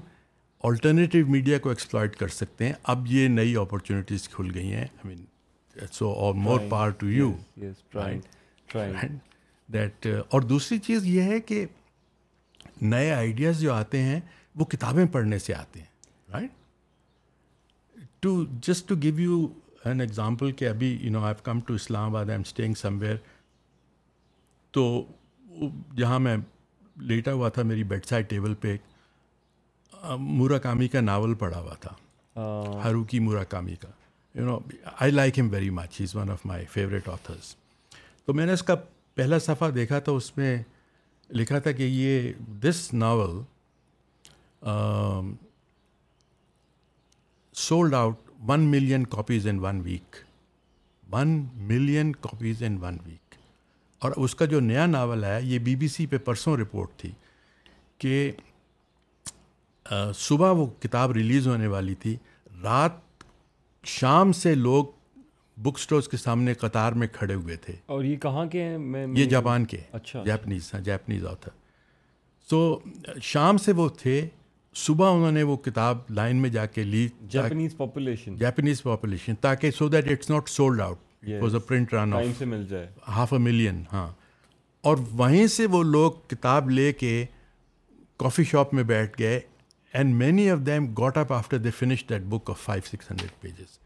آلٹرنیٹیو 0.64 1.26
میڈیا 1.30 1.58
کو 1.62 1.68
ایکسپلائٹ 1.68 2.16
کر 2.16 2.28
سکتے 2.28 2.66
ہیں 2.66 2.72
اب 2.92 3.06
یہ 3.10 3.26
نئی 3.28 3.54
اپرچونیٹیز 3.60 4.28
کھل 4.28 4.50
گئی 4.54 4.72
ہیں 4.72 4.78
I 4.84 5.08
mean 5.08 5.24
so 5.92 6.08
or 6.10 6.34
more 6.34 6.90
to 6.98 7.08
you 7.10 7.32
that 9.72 10.06
اور 10.30 10.40
دوسری 10.52 10.78
چیز 10.78 11.06
یہ 11.06 11.22
ہے 11.32 11.38
کہ 11.46 11.64
نئے 12.82 13.10
آئیڈیاز 13.12 13.60
جو 13.60 13.72
آتے 13.72 14.02
ہیں 14.02 14.20
وہ 14.58 14.64
کتابیں 14.64 15.04
پڑھنے 15.12 15.38
سے 15.38 15.54
آتے 15.54 15.80
ہیں 15.80 16.32
right 16.32 16.50
to 18.22 18.34
just 18.66 18.88
to 18.88 18.94
give 19.02 19.18
you 19.20 19.46
an 19.84 20.00
example 20.00 20.52
کہ 20.60 20.68
ابھی 20.68 20.96
you 21.00 21.10
know 21.12 21.24
I 21.24 21.34
come 21.42 21.60
to 21.66 21.74
Islamabad 22.10 22.24
I 22.24 22.32
am 22.34 22.40
staying 22.46 22.74
somewhere 23.00 23.16
تو 24.74 24.86
جہاں 25.96 26.18
میں 26.20 26.36
لیٹا 27.08 27.32
ہوا 27.32 27.48
تھا 27.54 27.62
میری 27.72 27.84
بیڈ 27.92 28.06
سائڈ 28.06 28.28
ٹیبل 28.30 28.54
پہ 28.60 28.76
موراکامی 30.18 30.88
کا 30.88 31.00
ناول 31.00 31.34
پڑھا 31.38 31.60
ہوا 31.60 31.74
تھا 31.80 31.92
ہرو 32.84 33.02
کی 33.10 33.18
کا 33.50 33.60
you 34.34 34.44
know 34.44 34.58
I 34.94 35.10
like 35.12 35.38
him 35.38 35.48
very 35.50 35.70
much 35.70 36.00
is 36.00 36.14
one 36.16 36.30
of 36.30 36.44
my 36.46 36.64
favourite 36.70 37.08
authors 37.08 37.54
تو 38.26 38.34
میں 38.34 38.46
نے 38.46 38.52
اس 38.52 38.62
کا 38.68 38.74
پہلا 39.14 39.38
صفحہ 39.38 39.68
دیکھا 39.74 39.98
تھا 40.06 40.12
اس 40.12 40.36
میں 40.36 40.56
لکھا 41.38 41.58
تھا 41.58 41.72
کہ 41.78 41.82
یہ 41.82 42.30
this 42.62 42.88
novel 42.94 43.36
sold 47.66 47.94
out 47.94 48.30
one 48.48 48.70
million 48.70 49.04
copies 49.16 49.46
in 49.48 49.58
one 49.62 49.80
week 49.84 50.16
one 51.12 51.36
million 51.68 52.12
copies 52.26 52.62
in 52.66 52.76
one 52.80 52.98
week 53.06 53.34
اور 54.04 54.12
اس 54.24 54.34
کا 54.34 54.44
جو 54.44 54.60
نیا 54.60 54.86
ناول 54.86 55.24
ہے 55.24 55.38
یہ 55.42 55.58
بی 55.64 55.76
بی 55.76 55.88
سی 55.88 56.06
پہ 56.06 56.18
پرسوں 56.24 56.56
رپورٹ 56.56 56.90
تھی 57.00 57.10
کہ 57.98 58.30
صبح 60.18 60.50
وہ 60.56 60.66
کتاب 60.82 61.12
ریلیز 61.12 61.46
ہونے 61.48 61.66
والی 61.66 61.94
تھی 62.00 62.16
رات 62.62 62.92
شام 63.88 64.32
سے 64.32 64.54
لوگ 64.54 64.84
بک 65.62 65.78
سٹورز 65.78 66.08
کے 66.08 66.16
سامنے 66.16 66.54
قطار 66.60 66.92
میں 67.02 67.06
کھڑے 67.12 67.34
ہوئے 67.34 67.56
تھے 67.64 67.74
اور 67.94 68.04
یہ 68.04 68.16
کہاں 68.22 68.44
کے 68.52 68.62
ہیں 68.64 69.06
یہ 69.16 69.24
جاپان 69.28 69.64
کے 69.66 69.76
اچھا 69.92 70.22
جاپنیز 70.24 70.70
ہاں 70.74 70.80
جاپنیز 70.84 71.24
آتھر 71.26 71.50
سو 72.50 72.78
شام 73.22 73.56
سے 73.58 73.72
وہ 73.76 73.88
تھے 74.02 74.20
صبح 74.84 75.14
انہوں 75.14 75.32
نے 75.32 75.42
وہ 75.42 75.56
کتاب 75.64 75.98
لائن 76.14 76.36
میں 76.42 76.50
جا 76.50 76.66
کے 76.66 76.82
لی 76.84 77.06
جاپنیز 77.30 77.76
پاپولیشن 77.76 78.36
جاپنیز 78.36 78.82
پاپولیشن 78.82 79.34
تاکہ 79.40 79.70
so 79.76 79.88
that 79.88 80.10
it's 80.10 80.30
not 80.30 80.48
sold 80.48 80.80
out 80.80 80.98
print 81.68 81.94
سے 82.68 82.84
ہاف 83.16 83.32
اے 83.32 83.38
ملین 83.42 83.82
ہاں 83.92 84.08
اور 84.88 84.96
وہیں 85.18 85.46
سے 85.56 85.66
وہ 85.70 85.82
لوگ 85.82 86.12
کتاب 86.30 86.68
لے 86.70 86.92
کے 86.98 87.24
کافی 88.18 88.44
شاپ 88.52 88.74
میں 88.74 88.82
بیٹھ 88.90 89.18
گئے 89.20 89.40
and 89.96 90.14
many 90.14 90.50
of 90.50 90.58
them 90.66 90.86
got 90.98 91.16
up 91.18 91.32
after 91.32 91.58
they 91.64 91.70
finish 91.78 92.04
that 92.08 92.22
book 92.28 92.50
of 92.50 92.58
five 92.62 92.86
six 92.88 93.10
hundred 93.10 93.40
pages 93.40 93.76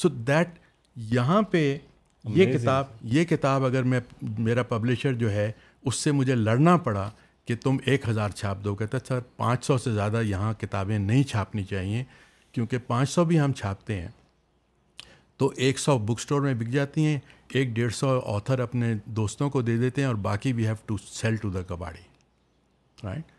so 0.00 0.08
that 0.28 0.58
یہاں 1.12 1.40
پہ 1.50 1.60
یہ 2.36 2.52
کتاب 2.56 2.86
یہ 3.12 3.24
کتاب 3.28 3.64
اگر 3.64 3.82
میں 3.92 4.00
میرا 4.38 4.62
پبلشر 4.68 5.12
جو 5.20 5.30
ہے 5.32 5.50
اس 5.86 5.96
سے 6.04 6.12
مجھے 6.12 6.34
لڑنا 6.34 6.76
پڑا 6.88 7.08
کہ 7.46 7.54
تم 7.62 7.76
ایک 7.86 8.08
ہزار 8.08 8.30
چھاپ 8.40 8.64
دو 8.64 8.74
کہتے 8.80 8.98
سر 9.08 9.20
پانچ 9.36 9.64
سو 9.64 9.76
سے 9.84 9.92
زیادہ 9.94 10.20
یہاں 10.26 10.52
کتابیں 10.60 10.98
نہیں 10.98 11.22
چھاپنی 11.30 11.64
چاہیے 11.70 12.02
کیونکہ 12.52 12.78
پانچ 12.86 13.10
سو 13.10 13.24
بھی 13.24 13.40
ہم 13.40 13.52
چھاپتے 13.60 14.00
ہیں 14.00 14.08
تو 15.38 15.52
ایک 15.66 15.78
سو 15.78 15.98
بک 15.98 16.20
اسٹور 16.20 16.40
میں 16.42 16.54
بک 16.58 16.70
جاتی 16.72 17.04
ہیں 17.06 17.18
ایک 17.54 17.68
ڈیڑھ 17.74 17.94
سو 17.94 18.18
آتھر 18.34 18.58
اپنے 18.68 18.92
دوستوں 19.20 19.48
کو 19.56 19.62
دے 19.62 19.76
دیتے 19.78 20.00
ہیں 20.00 20.08
اور 20.08 20.16
باقی 20.28 20.52
we 20.58 20.66
have 20.66 20.74
to 20.86 20.96
sell 21.10 21.36
to 21.42 21.50
the 21.56 21.62
kabadi 21.68 22.02
right 23.04 23.31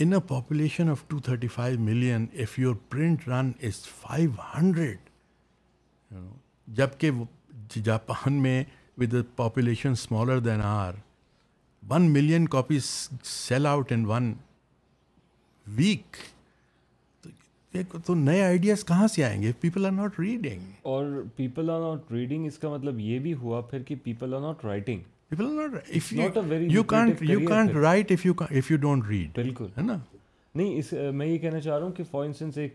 in 0.00 0.12
a 0.12 0.18
population 0.28 0.90
of 0.90 1.02
two 1.08 1.18
thirty 1.24 1.48
five 1.48 1.78
million 1.82 2.26
if 2.40 2.58
your 2.58 2.74
print 2.88 3.26
run 3.28 3.50
is 3.68 3.80
five 4.00 4.30
hundred 4.56 6.14
جبکہ 6.76 7.10
جاپان 7.84 8.32
میں 8.42 8.62
with 9.00 9.14
a 9.14 9.22
population 9.36 9.90
smaller 9.92 10.38
than 10.40 10.60
our 10.64 10.92
one 11.90 12.10
million 12.12 12.46
copies 12.48 12.84
sell 13.24 13.66
out 13.66 13.92
in 13.92 14.04
one 14.08 14.32
week 15.76 16.16
تو 18.06 18.14
نئے 18.14 18.42
ideas 18.42 18.84
کہاں 18.86 19.06
سے 19.14 19.24
آئیں 19.24 19.40
گے 19.42 19.52
people 19.60 19.86
are 19.86 19.90
not 19.92 20.20
reading 20.20 20.70
اور 20.92 21.22
people 21.36 21.70
are 21.70 21.80
not 21.80 22.12
reading 22.12 22.46
اس 22.46 22.58
کا 22.58 22.70
مطلب 22.74 22.98
یہ 23.00 23.18
بھی 23.26 23.34
ہوا 23.42 23.60
پھر 23.70 23.82
کہ 23.88 23.94
people 24.04 24.34
are 24.34 24.40
not 24.40 24.64
writing 24.64 25.00
people 25.28 25.52
not 25.54 25.74
if 25.96 26.12
you 26.70 26.82
can't 26.82 27.22
you 27.30 27.38
can't 27.48 27.70
write 27.76 28.12
if 28.12 28.24
you 28.26 28.32
if 28.50 28.70
you 28.70 28.76
don't 28.80 29.06
read 29.08 29.30
بالکل 29.36 29.66
ہے 29.76 29.82
نا 29.82 29.96
نہیں 30.54 30.78
اس 30.78 30.92
میں 31.14 31.26
یہ 31.26 31.38
کہنا 31.38 31.60
چاہ 31.60 31.76
رہا 31.76 31.84
ہوں 31.84 31.92
کہ 31.92 32.02
فار 32.10 32.24
انسٹنس 32.24 32.58
ایک 32.58 32.74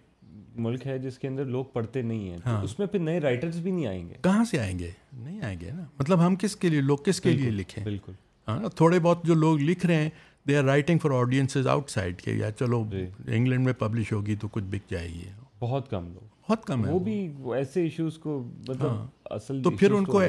ملک 0.65 0.85
ہے 0.87 0.97
جس 0.99 1.17
کے 1.19 1.27
اندر 1.27 1.45
لوگ 1.55 1.65
پڑھتے 1.73 2.01
نہیں 2.09 2.29
ہیں 2.29 2.55
اس 2.63 2.77
میں 2.79 2.87
پھر 2.87 2.99
نئے 2.99 3.19
رائٹرز 3.21 3.59
بھی 3.61 3.71
نہیں 3.71 3.87
آئیں 3.87 4.07
گے 4.09 4.15
کہاں 4.23 4.43
سے 4.51 4.59
آئیں 4.59 4.77
گے 4.79 4.89
نہیں 5.23 5.39
آئیں 5.45 5.59
گے 5.61 5.71
نا 5.77 5.83
مطلب 5.99 6.25
ہم 6.25 6.35
کس 6.43 6.55
کے 6.55 6.69
لیے 6.69 6.81
لوگ 6.81 6.97
کس 7.05 7.21
کے 7.21 7.31
لیے 7.37 7.49
لکھیں 7.51 7.83
بالکل 7.83 8.69
تھوڑے 8.75 8.99
بہت 8.99 9.23
جو 9.25 9.33
لوگ 9.45 9.59
لکھ 9.61 9.85
رہے 9.85 10.01
ہیں 10.01 10.09
they 10.47 10.57
are 10.57 10.63
writing 10.63 10.99
for 11.03 11.11
audiences 11.19 11.67
outside 11.89 12.21
کے 12.21 12.33
یا 12.33 12.51
چلو 12.59 12.83
انگلینڈ 13.25 13.65
میں 13.65 13.73
پبلش 13.79 14.11
ہوگی 14.13 14.35
تو 14.41 14.47
کچھ 14.51 14.63
بک 14.69 14.89
جائے 14.91 15.07
گی 15.13 15.23
بہت 15.59 15.89
کم 15.89 16.07
لوگ 16.13 16.27
بہت 16.49 16.65
کم 16.67 16.85
ہے 16.85 16.91
وہ 16.91 16.99
بھی 16.99 17.17
ایسے 17.57 17.81
ایشوز 17.81 18.17
کو 18.23 18.41
مطلب 18.67 19.22
اصل 19.35 19.61
تو 19.63 19.69
پھر 19.77 19.91
ان 19.97 20.05
کو 20.05 20.21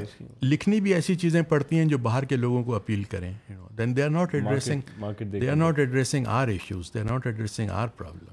لکھنی 0.43 0.81
بھی 0.81 0.95
ایسی 0.95 1.15
چیزیں 1.25 1.41
پڑتی 1.49 1.79
ہیں 1.79 1.85
جو 1.93 1.99
باہر 2.07 2.25
کے 2.33 2.37
لوگوں 2.37 2.63
کو 2.65 2.75
اپیل 2.75 3.03
کریں 3.15 3.33
then 3.79 3.97
they 3.97 4.03
are 4.03 4.09
not 4.17 4.35
addressing 4.35 5.35
they 5.41 5.49
are 5.51 5.57
not 5.57 5.79
addressing 5.79 6.27
our 6.39 6.49
issues 6.55 6.91
they 6.95 7.01
are 7.01 7.11
not 7.11 7.27
addressing 7.27 7.71
our 7.85 7.89
problem 7.99 8.31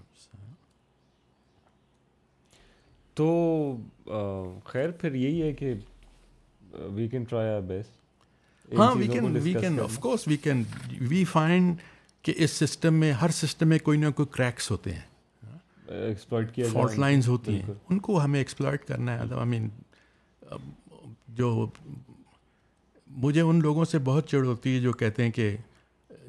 تو 3.19 4.55
خیر 4.65 4.91
پھر 4.99 5.13
یہی 5.15 5.41
ہے 5.41 5.51
کہ 5.53 5.74
we 6.93 7.07
can 7.11 7.24
try 7.30 7.49
our 7.55 7.61
best 7.74 8.74
ہاں 8.80 8.93
we 8.97 9.07
can 9.07 9.38
we 9.43 9.53
can 9.61 9.80
of 9.84 9.97
course 9.99 10.28
we 10.28 10.38
can 10.43 10.63
we 11.09 11.24
find 11.32 11.74
کہ 12.26 12.34
اس 12.43 12.51
system 12.65 12.93
میں 12.99 13.11
ہر 13.22 13.30
سسٹم 13.43 13.67
میں 13.69 13.80
کوئی 13.84 13.97
نہ 13.99 14.09
کوئی 14.15 14.28
کریکس 14.38 14.72
ہوتے 14.72 14.93
ہیں 14.93 15.09
فالٹ 16.30 16.97
لائنز 16.99 17.28
ہوتی 17.28 17.53
ہیں 17.61 17.74
ان 17.89 17.97
کو 18.07 18.24
ہمیں 18.24 18.39
ایکسپلائٹ 18.39 18.86
کرنا 18.88 19.17
ہے 19.19 19.34
آئی 19.36 19.47
مین 19.49 19.67
جو 21.38 21.66
مجھے 23.24 23.41
ان 23.41 23.62
لوگوں 23.62 23.86
سے 23.86 23.99
بہت 24.04 24.28
چڑ 24.30 24.45
ہوتی 24.45 24.74
ہے 24.76 24.80
جو 24.82 24.91
کہتے 25.02 25.24
ہیں 25.24 25.32
کہ 25.32 25.56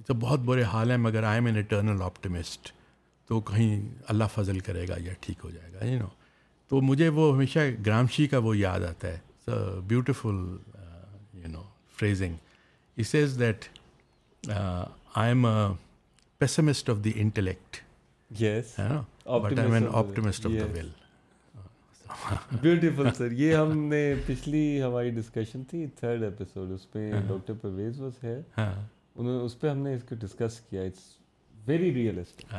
تو 0.07 0.14
بہت 0.20 0.41
برے 0.49 0.62
حال 0.73 0.91
ہیں 0.91 0.97
مگر 0.99 1.23
I 1.25 1.39
am 1.41 1.47
an 1.47 1.57
eternal 1.59 2.03
optimist 2.03 2.73
تو 3.29 3.41
کہیں 3.51 3.89
اللہ 4.12 4.33
فضل 4.35 4.59
کرے 4.68 4.87
گا 4.89 4.95
یا 5.03 5.12
ٹھیک 5.27 5.45
ہو 5.45 5.51
جائے 5.51 5.73
گا 5.73 5.85
یو 5.87 5.99
نو 5.99 6.07
تو 6.68 6.81
مجھے 6.81 7.09
وہ 7.18 7.33
ہمیشہ 7.35 7.59
گرامشی 7.87 8.27
کا 8.35 8.39
وہ 8.47 8.57
یاد 8.57 8.81
آتا 8.89 9.09
ہے 9.09 9.51
beautiful 9.89 10.41
you 11.43 11.49
know 11.51 11.62
phrasing 11.99 12.35
as 13.03 13.14
is 13.23 13.39
that 13.41 13.64
I 14.55 15.29
am 15.35 15.47
pessimist 16.39 16.91
of 16.91 16.97
the 17.05 17.12
intellect 17.23 17.77
yes 18.43 18.79
ہے 18.79 18.89
نا 18.89 19.39
but 19.39 19.59
I 19.59 19.85
optimist 20.01 20.47
of 20.47 20.53
the 20.61 20.66
will 20.73 20.89
beautiful 22.63 23.09
sir 23.17 23.33
یہ 23.37 23.55
ہم 23.55 23.77
نے 23.89 24.01
پچھلی 24.27 24.83
ہماری 24.83 25.11
ڈسکشن 25.11 25.63
تھی 25.71 25.87
تھرڈ 26.01 26.23
ایپیسوڈ 26.23 26.73
اس 26.73 26.87
میں 26.95 27.11
ڈاکٹر 27.29 27.55
پرویز 27.63 28.01
وز 28.01 28.23
ہے 28.25 28.37
اس 29.17 29.59
پہ 29.61 29.69
ہم 29.69 29.79
نے 29.83 29.95
اس 29.95 30.05
کو 30.09 30.15
ڈسکس 30.21 30.61
کیا 30.69 30.83
اٹس 30.83 31.01
ویری 31.67 31.93
ریئلسٹک 31.95 32.55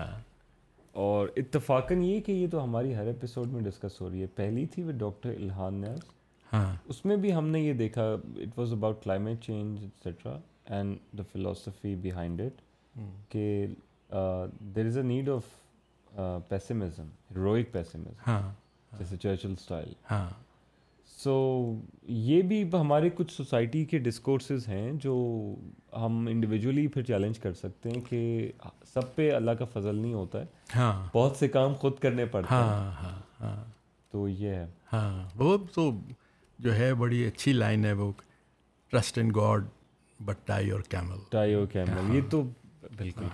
اور 1.06 1.28
اتفاقاً 1.38 2.02
یہ 2.04 2.20
کہ 2.26 2.32
یہ 2.32 2.48
تو 2.52 2.64
ہماری 2.64 2.96
ہر 2.96 3.06
ایپیسوڈ 3.08 3.54
میں 3.54 3.62
ڈسکس 3.64 4.00
ہو 4.02 4.10
رہی 4.10 4.22
ہے 4.22 4.28
پہلی 4.36 4.66
تھی 4.74 4.84
وہ 4.84 4.92
ڈاکٹر 4.98 5.30
الحان 5.36 5.82
نیاز 5.82 6.60
اس 6.90 7.04
میں 7.06 7.16
بھی 7.18 7.34
ہم 7.36 7.48
نے 7.50 7.60
یہ 7.62 7.74
دیکھا 7.74 8.04
it 8.14 8.60
was 8.60 8.74
about 8.74 9.04
climate 9.04 9.42
change 9.46 9.84
etcetera 9.84 10.38
and 10.76 10.98
the 11.18 11.24
philosophy 11.32 11.96
behind 12.02 12.42
it 12.42 12.62
کہ 13.30 13.66
there 14.76 14.86
is 14.86 14.98
a 14.98 15.04
need 15.04 15.30
of 15.30 15.50
pessimism 16.50 17.08
pessimism 17.72 18.32
جیسے 19.00 19.18
چرچل 19.22 19.52
اسٹائل 19.60 19.92
ہاں 20.12 20.28
سو 21.24 21.34
یہ 22.22 22.42
بھی 22.48 22.64
ہمارے 22.74 23.10
کچھ 23.16 23.32
سوسائٹی 23.34 23.84
کے 23.92 23.98
ڈسکورسز 24.08 24.68
ہیں 24.68 24.92
جو 25.02 25.14
ہم 26.02 26.26
انڈیویجولی 26.32 26.86
پھر 26.94 27.04
چیلنج 27.08 27.40
کر 27.40 27.54
سکتے 27.54 27.90
ہیں 27.90 28.02
کہ 28.10 28.52
سب 28.94 29.14
پہ 29.16 29.30
اللہ 29.36 29.52
کا 29.60 29.66
فضل 29.74 29.96
نہیں 29.96 30.14
ہوتا 30.14 30.40
ہے 30.42 30.46
ہاں 30.76 31.08
بہت 31.14 31.36
سے 31.38 31.48
کام 31.58 31.74
خود 31.82 32.00
کرنے 32.06 32.24
ہیں 32.34 32.44
ہاں 32.52 32.92
ہاں 33.02 33.12
ہاں 33.42 33.56
تو 34.12 34.28
یہ 34.28 34.54
ہے 34.54 34.66
ہاں 34.94 35.28
وہ 35.42 35.58
تو 35.76 35.90
جو 36.66 36.76
ہے 36.78 36.94
بڑی 37.04 37.24
اچھی 37.28 37.54
لائن 37.54 37.86
ہے 37.86 37.94
وہ 38.02 38.12
trust 38.92 39.18
in 39.20 39.32
God 39.36 39.68
but 40.26 40.46
tie 40.48 40.70
tie 40.70 40.72
your 40.72 41.60
your 41.60 41.68
camel 41.70 41.86
camel 41.86 42.16
یہ 42.16 42.30
تو 42.32 42.42
ہاں، 42.42 42.84
ہاں۔ 42.96 42.98
بالکل 42.98 43.26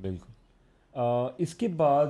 بالکل 0.00 0.98
اس 1.42 1.54
کے 1.62 1.68
بعد 1.82 2.06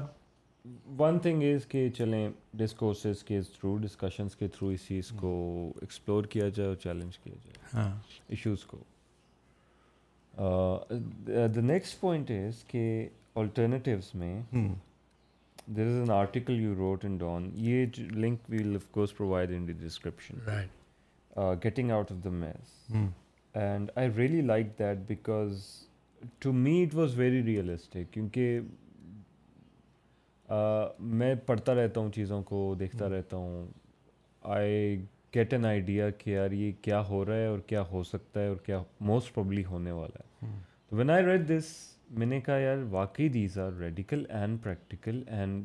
ون 0.99 1.19
تھنگ 1.23 1.43
از 1.55 1.67
کہ 1.69 1.89
چلیں 1.97 2.29
ڈسکورسز 2.59 3.23
کے 3.25 3.41
تھرو 3.55 3.77
ڈسکشنس 3.83 4.37
کے 4.37 4.49
تھرو 4.55 4.69
اس 4.69 4.87
چیز 4.87 5.09
کو 5.21 5.31
ایکسپلور 5.81 6.25
کیا 6.35 6.49
جائے 6.55 6.69
اور 6.69 6.77
چیلنج 6.83 7.19
کیا 7.25 7.35
جائے 7.45 7.89
ایشوز 8.29 8.65
ہاں۔ 8.73 8.79
کو 10.37 11.39
دا 11.55 11.61
نیکسٹ 11.61 12.01
پوائنٹ 12.01 12.31
از 12.31 12.65
کہ 12.69 12.83
آلٹرنیٹیوز 13.43 14.15
میں 14.21 14.41
there 15.77 15.87
is 15.87 15.99
an 15.99 16.11
article 16.11 16.61
you 16.61 16.75
wrote 16.77 17.05
and 17.05 17.21
Dawn 17.21 17.49
یہ 17.69 17.87
link 18.15 18.41
well 18.51 18.75
of 18.77 18.89
course 18.93 19.17
provide 19.17 19.51
in 19.57 19.67
the 19.69 19.73
description 19.87 20.39
getting 21.65 21.91
out 21.91 22.13
of 22.13 22.25
the 22.25 22.31
maze 22.33 22.75
and 23.55 23.91
I 23.97 24.09
really 24.17 24.41
like 24.47 24.79
that 24.79 24.99
because 25.09 25.65
to 26.41 26.53
me 26.53 26.83
it 26.83 26.95
was 26.95 27.19
very 27.19 27.43
realistic 27.45 28.13
کیونکہ 28.13 28.61
میں 30.49 31.35
پڑھتا 31.47 31.75
رہتا 31.75 32.01
ہوں 32.01 32.11
چیزوں 32.15 32.43
کو 32.49 32.59
دیکھتا 32.79 33.09
رہتا 33.11 33.37
ہوں 33.37 33.67
آئی 34.57 34.99
گیٹ 35.35 35.53
این 35.53 35.65
آئیڈیا 35.67 36.09
کہ 36.19 36.31
یار 36.31 36.51
یہ 36.51 36.73
کیا 36.83 37.01
ہو 37.09 37.25
رہا 37.27 37.35
ہے 37.37 37.47
اور 37.47 37.59
کیا 37.67 37.83
ہو 37.91 38.03
سکتا 38.13 38.41
ہے 38.41 38.49
اور 38.49 38.57
کیا 38.67 38.81
موسٹ 39.11 39.35
پرابلی 39.35 39.65
ہونے 39.65 39.91
والا 39.91 40.23
ہے 40.23 40.47
تو 40.91 40.97
وین 40.97 41.11
آئی 41.11 41.25
ریڈ 41.27 41.49
دس 41.49 41.73
میں 42.19 42.27
نے 42.27 42.41
کہا 42.47 42.57
یار 42.59 42.83
واقعی 42.91 43.29
these 43.29 43.59
are 43.59 43.73
radical 43.79 44.25
and 44.41 44.63
practical 44.63 45.23
and 45.27 45.65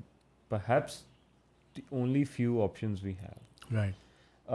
perhaps 0.50 1.00
the 1.78 1.82
only 1.98 2.24
few 2.36 2.62
options 2.64 3.04
we 3.04 3.14
have 3.22 3.76
right 3.76 4.50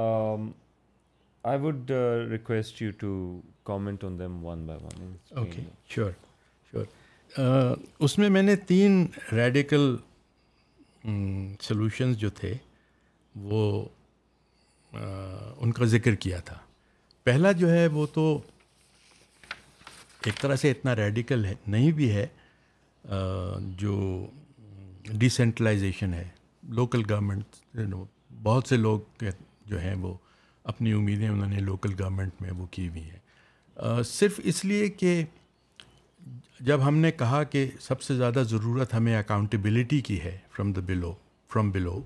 I 1.48 1.58
would 1.62 1.90
request 2.30 2.82
you 2.82 2.90
to 2.98 3.40
comment 3.64 4.04
on 4.04 4.18
them 4.18 4.44
one 4.46 4.66
by 4.66 4.80
one 4.84 5.12
okay 5.38 5.62
sure 5.94 6.10
sure 6.70 7.64
اس 8.04 8.18
میں 8.18 8.28
میں 8.30 8.42
نے 8.42 8.56
تین 8.66 9.06
radical 9.32 9.96
solutions 11.62 12.16
جو 12.18 12.30
تھے 12.40 12.52
وہ 13.48 13.62
ان 15.62 15.72
کا 15.76 15.84
ذکر 15.94 16.14
کیا 16.24 16.38
تھا 16.44 16.56
پہلا 17.24 17.52
جو 17.60 17.70
ہے 17.70 17.86
وہ 17.92 18.06
تو 18.14 18.24
ایک 20.26 20.40
طرح 20.40 20.56
سے 20.62 20.70
اتنا 20.70 20.94
ریڈیکل 20.96 21.44
ہے 21.44 21.54
نہیں 21.74 21.90
بھی 21.98 22.10
ہے 22.14 22.26
جو 23.78 23.92
ڈیسینٹرلائزیشن 25.22 26.14
ہے 26.14 26.26
لوکل 26.78 27.02
گورنمنٹ 27.10 27.78
بہت 28.42 28.68
سے 28.68 28.76
لوگ 28.76 29.24
جو 29.70 29.80
ہیں 29.80 29.94
وہ 30.00 30.14
اپنی 30.72 30.92
امیدیں 30.92 31.28
انہوں 31.28 31.48
نے 31.50 31.60
لوکل 31.60 31.92
گورنمنٹ 32.00 32.40
میں 32.42 32.50
وہ 32.56 32.66
کی 32.70 32.88
ہوئی 32.88 33.02
ہیں 33.02 34.02
صرف 34.12 34.40
اس 34.50 34.64
لیے 34.64 34.88
کہ 35.00 35.22
جب 36.68 36.86
ہم 36.86 36.96
نے 36.98 37.10
کہا 37.12 37.42
کہ 37.54 37.68
سب 37.80 38.02
سے 38.02 38.14
زیادہ 38.16 38.42
ضرورت 38.48 38.94
ہمیں 38.94 39.16
اکاؤنٹیبلٹی 39.16 40.00
کی 40.08 40.20
ہے 40.20 40.36
from 40.56 40.72
the 40.72 40.80
below 40.86 41.14
from 41.52 41.70
below 41.70 41.98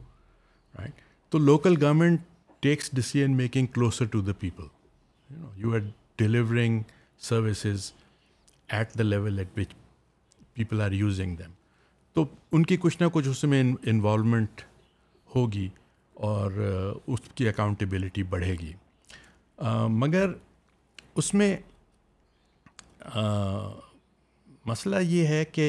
right 0.79 1.01
تو 1.33 1.39
local 1.39 1.77
government 1.83 2.21
takes 2.63 2.91
decision 2.95 3.37
making 3.37 3.67
closer 3.75 4.07
to 4.13 4.21
the 4.21 4.33
people 4.41 4.63
you 5.63 5.75
are 5.75 5.79
delivering 6.19 6.81
services 7.29 7.91
at 8.73 8.95
the 8.99 9.03
level 9.03 9.39
at 9.39 9.59
which 9.59 9.75
people 10.55 10.81
are 10.83 10.93
using 10.93 11.37
them 11.37 11.53
تو 12.15 12.25
ان 12.53 12.67
کی 12.67 12.77
کچھ 12.81 13.01
نہ 13.03 13.07
کچھ 13.13 13.29
اس 13.29 13.45
میں 13.45 13.63
انوالومنٹ 13.63 14.61
ہوگی 15.35 15.69
اور 16.29 16.53
uh, 16.53 16.99
اس 17.07 17.21
کی 17.35 17.49
اکاؤنٹیبلٹی 17.49 18.23
بڑھے 18.33 18.55
گی 18.61 18.73
uh, 19.65 19.89
مگر 19.91 20.31
اس 21.21 21.33
میں 21.35 21.55
uh, 23.19 23.71
مسئلہ 24.71 24.97
یہ 25.13 25.27
ہے 25.35 25.45
کہ 25.59 25.69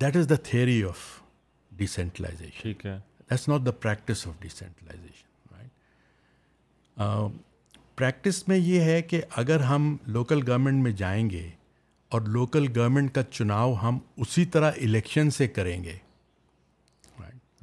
that 0.00 0.16
is 0.20 0.26
the 0.30 0.34
theory 0.48 0.80
of 0.92 1.02
decentralisation 1.82 2.60
ٹھیک 2.68 2.82
ہے 2.86 2.94
that's 3.30 3.46
not 3.48 3.60
the 3.66 3.70
practice 3.84 4.20
of 4.28 4.32
decentralisation 4.42 5.30
right 5.52 5.72
practice 8.00 8.40
میں 8.48 8.58
یہ 8.58 8.78
ہے 8.92 8.98
کہ 9.10 9.18
اگر 9.42 9.58
ہم 9.72 9.82
لوکل 10.16 10.40
گورنمنٹ 10.48 10.78
میں 10.86 10.92
جائیں 11.04 11.24
گے 11.30 11.46
اور 12.16 12.20
لوکل 12.34 12.66
گورنمنٹ 12.76 13.08
کا 13.14 13.22
چناؤ 13.36 13.70
ہم 13.82 13.94
اسی 14.24 14.44
طرح 14.56 14.76
الیکشن 14.88 15.30
سے 15.38 15.46
کریں 15.60 15.78
گے 15.84 15.94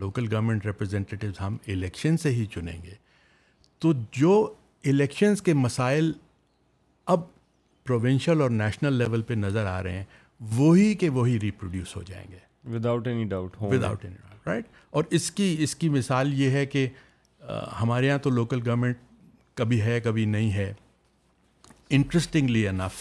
لوکل 0.01 0.25
گورنمنٹ 0.33 0.61
ریپرزینٹیوز 0.65 1.35
ہم 1.41 1.53
الیکشن 1.75 2.15
سے 2.23 2.29
ہی 2.39 2.45
چنیں 2.53 2.79
گے 2.83 2.93
تو 3.85 3.91
جو 4.21 4.31
الیکشنس 4.91 5.41
کے 5.47 5.53
مسائل 5.65 6.07
اب 7.15 7.19
پروونشل 7.85 8.41
اور 8.41 8.49
نیشنل 8.49 8.93
لیول 8.97 9.21
پہ 9.27 9.33
نظر 9.33 9.65
آ 9.65 9.81
رہے 9.83 9.97
ہیں 9.97 10.03
وہی 10.55 10.93
کہ 10.99 11.09
وہی 11.17 11.39
ریپروڈیوس 11.39 11.95
ہو 11.95 12.01
جائیں 12.05 12.25
گے 12.31 12.37
without 12.75 13.07
any 13.07 13.23
doubt 13.33 13.55
without 13.61 14.05
any 14.05 14.15
doubt 14.21 14.47
right 14.47 14.65
اور 14.99 15.03
اس 15.17 15.29
کی 15.39 15.55
اس 15.63 15.75
کی 15.75 15.89
مثال 15.89 16.33
یہ 16.41 16.49
ہے 16.57 16.65
کہ 16.75 16.87
ہمارے 17.81 18.07
یہاں 18.07 18.17
تو 18.23 18.29
لوکل 18.29 18.59
گورنمنٹ 18.67 18.97
کبھی 19.57 19.81
ہے 19.81 19.99
کبھی 20.01 20.25
نہیں 20.35 20.51
ہے 20.53 20.71
انٹرسٹنگلی 21.97 22.67
انف 22.67 22.99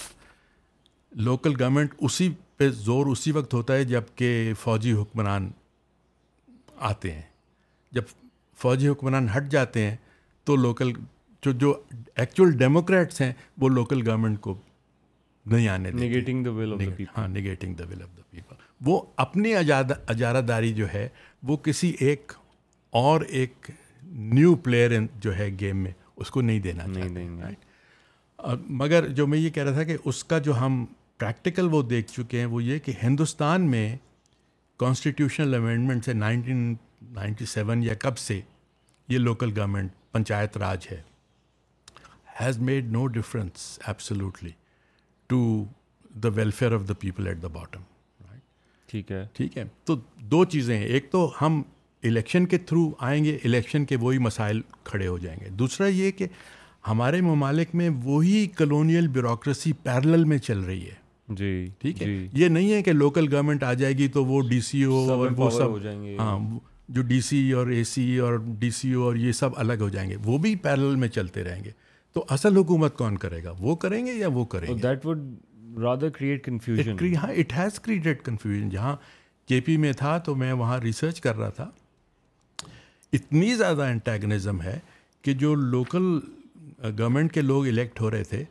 لوکل 1.28 1.54
گورنمنٹ 1.60 1.94
اسی 2.06 2.28
پہ 2.56 2.68
زور 2.88 3.06
اسی 3.12 3.32
وقت 3.32 3.54
ہوتا 3.54 3.74
ہے 3.74 3.84
جب 3.94 4.04
کہ 4.16 4.52
فوجی 4.60 4.92
حکمران 4.92 5.50
آتے 6.90 7.12
ہیں 7.12 7.22
جب 7.94 8.02
فوجی 8.62 8.88
حکمران 8.88 9.28
ہٹ 9.36 9.50
جاتے 9.50 9.88
ہیں 9.88 9.96
تو 10.46 10.56
لوکل 10.56 10.92
جو 11.44 11.52
جو 11.60 11.72
ایکچوئل 12.14 12.50
ڈیموکریٹس 12.58 13.20
ہیں 13.20 13.32
وہ 13.60 13.68
لوکل 13.68 14.06
گورنمنٹ 14.08 14.40
کو 14.40 14.54
نہیں 15.50 15.68
آنے 15.68 15.90
ہاں 17.16 17.28
وہ 18.84 19.00
اپنی 19.24 19.54
اجارہ 19.54 20.40
داری 20.48 20.72
جو 20.74 20.92
ہے 20.92 21.08
وہ 21.48 21.56
کسی 21.64 21.92
ایک 22.08 22.32
اور 23.00 23.20
ایک 23.40 23.70
نیو 24.12 24.54
پلیئر 24.64 24.90
جو 25.20 25.36
ہے 25.38 25.48
گیم 25.60 25.76
میں 25.82 25.90
اس 26.16 26.30
کو 26.30 26.40
نہیں 26.40 26.58
دینا 26.60 27.48
مگر 28.80 29.08
جو 29.14 29.26
میں 29.26 29.38
یہ 29.38 29.50
کہہ 29.50 29.62
رہا 29.62 29.72
تھا 29.72 29.84
کہ 29.84 29.96
اس 30.04 30.22
کا 30.24 30.38
جو 30.48 30.58
ہم 30.60 30.84
پریکٹیکل 31.18 31.68
وہ 31.72 31.82
دیکھ 31.82 32.10
چکے 32.12 32.38
ہیں 32.38 32.46
وہ 32.54 32.62
یہ 32.64 32.78
کہ 32.84 32.92
ہندوستان 33.02 33.70
میں 33.70 33.94
کانسٹیٹیوشنل 34.78 35.54
امینڈمنٹ 35.54 36.04
سے 36.04 36.12
نائنٹین 36.12 36.74
نائنٹی 37.14 37.46
سیون 37.46 37.82
یا 37.82 37.94
کب 38.00 38.18
سے 38.18 38.40
یہ 39.08 39.18
لوکل 39.18 39.58
گورنمنٹ 39.58 39.90
پنچایت 40.12 40.56
راج 40.58 40.86
ہے 40.92 41.00
has 42.40 42.58
made 42.68 42.92
no 42.92 43.06
difference 43.18 43.78
absolutely 43.86 44.50
to 45.32 45.38
the 46.22 46.28
welfare 46.34 46.72
of 46.74 46.80
the 46.88 46.94
people 47.00 47.26
at 47.28 47.42
the 47.42 47.48
bottom 47.52 47.82
ٹھیک 48.90 49.10
ہے 49.12 49.24
ٹھیک 49.34 49.56
ہے 49.58 49.62
تو 49.88 49.94
دو 50.32 50.44
چیزیں 50.54 50.76
ہیں 50.76 50.84
ایک 50.84 51.10
تو 51.12 51.30
ہم 51.40 51.60
الیکشن 52.10 52.46
کے 52.52 52.58
تھرو 52.70 52.90
آئیں 53.10 53.22
گے 53.24 53.36
الیکشن 53.44 53.84
کے 53.92 53.96
وہی 54.00 54.18
مسائل 54.26 54.60
کھڑے 54.90 55.06
ہو 55.06 55.16
جائیں 55.18 55.38
گے 55.44 55.48
دوسرا 55.62 55.86
یہ 55.86 56.10
کہ 56.18 56.26
ہمارے 56.88 57.20
ممالک 57.30 57.74
میں 57.80 57.88
وہی 58.04 58.46
کلونیل 58.56 59.08
بیوروکریسی 59.16 59.72
پیرل 59.82 60.24
میں 60.32 60.38
چل 60.38 60.58
رہی 60.66 60.84
ہے 60.88 61.34
جی 61.40 61.50
ٹھیک 61.80 62.02
ہے 62.02 62.06
جی۔ 62.06 62.28
یہ 62.42 62.48
نہیں 62.56 62.72
ہے 62.72 62.82
کہ 62.88 62.92
لوکل 62.92 63.32
گورنمنٹ 63.34 63.62
آ 63.64 63.72
جائے 63.82 63.92
گی 63.98 64.08
تو 64.16 64.24
وہ 64.32 64.40
ڈی 64.50 64.60
سی 64.68 64.82
او 64.84 64.98
اور 65.12 65.30
وہ 65.36 65.50
سب 65.50 65.68
ہو 65.70 65.78
جائیں 65.86 66.02
گے 66.02 66.16
ہاں 66.18 66.38
جو 66.96 67.02
ڈی 67.12 67.20
سی 67.28 67.40
e 67.50 67.56
اور 67.58 67.66
اے 67.78 67.82
سی 67.94 68.04
e 68.16 68.22
اور 68.24 68.34
ڈی 68.62 68.70
سی 68.80 68.92
او 68.92 69.02
اور 69.06 69.16
یہ 69.26 69.32
سب 69.42 69.58
الگ 69.64 69.80
ہو 69.82 69.88
جائیں 69.96 70.08
گے 70.10 70.16
وہ 70.24 70.38
بھی 70.46 70.54
پیرل 70.66 70.96
میں 71.04 71.08
چلتے 71.18 71.44
رہیں 71.44 71.62
گے 71.64 71.70
تو 72.14 72.24
اصل 72.34 72.56
حکومت 72.56 72.96
کون 72.98 73.16
کرے 73.18 73.42
گا 73.44 73.52
وہ 73.58 73.74
کریں 73.84 74.04
گے 74.06 74.12
یا 74.14 74.28
وہ 74.32 74.44
کریں 74.54 74.66
گے 74.68 74.80
that 74.82 75.06
would 75.06 75.28
rather 75.82 76.08
create 76.18 76.44
confusion 76.44 77.14
ہاں 77.22 77.32
اٹ 77.40 77.52
ہیز 77.58 77.78
کریٹڈ 77.80 78.22
کنفیوژن 78.24 78.68
جہاں 78.70 78.94
کے 79.48 79.60
پی 79.66 79.76
میں 79.84 79.92
تھا 79.98 80.16
تو 80.26 80.34
میں 80.42 80.52
وہاں 80.62 80.78
ریسرچ 80.80 81.20
کر 81.20 81.36
رہا 81.36 81.48
تھا 81.60 81.70
اتنی 83.18 83.54
زیادہ 83.54 83.82
انٹیگنزم 83.90 84.60
ہے 84.62 84.78
کہ 85.24 85.32
جو 85.44 85.54
لوکل 85.54 86.02
گورنمنٹ 86.98 87.26
uh, 87.28 87.34
کے 87.34 87.40
لوگ 87.40 87.66
الیکٹ 87.66 88.00
ہو 88.00 88.10
رہے 88.10 88.22
تھے 88.24 88.44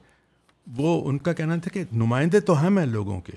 وہ 0.78 0.90
ان 1.10 1.18
کا 1.28 1.34
کہنا 1.34 1.56
تھا 1.64 1.70
کہ 1.74 1.84
نمائندے 2.02 2.40
تو 2.50 2.62
ہم 2.66 2.78
ہیں 2.78 2.86
لوگوں 2.86 3.20
کے 3.22 3.34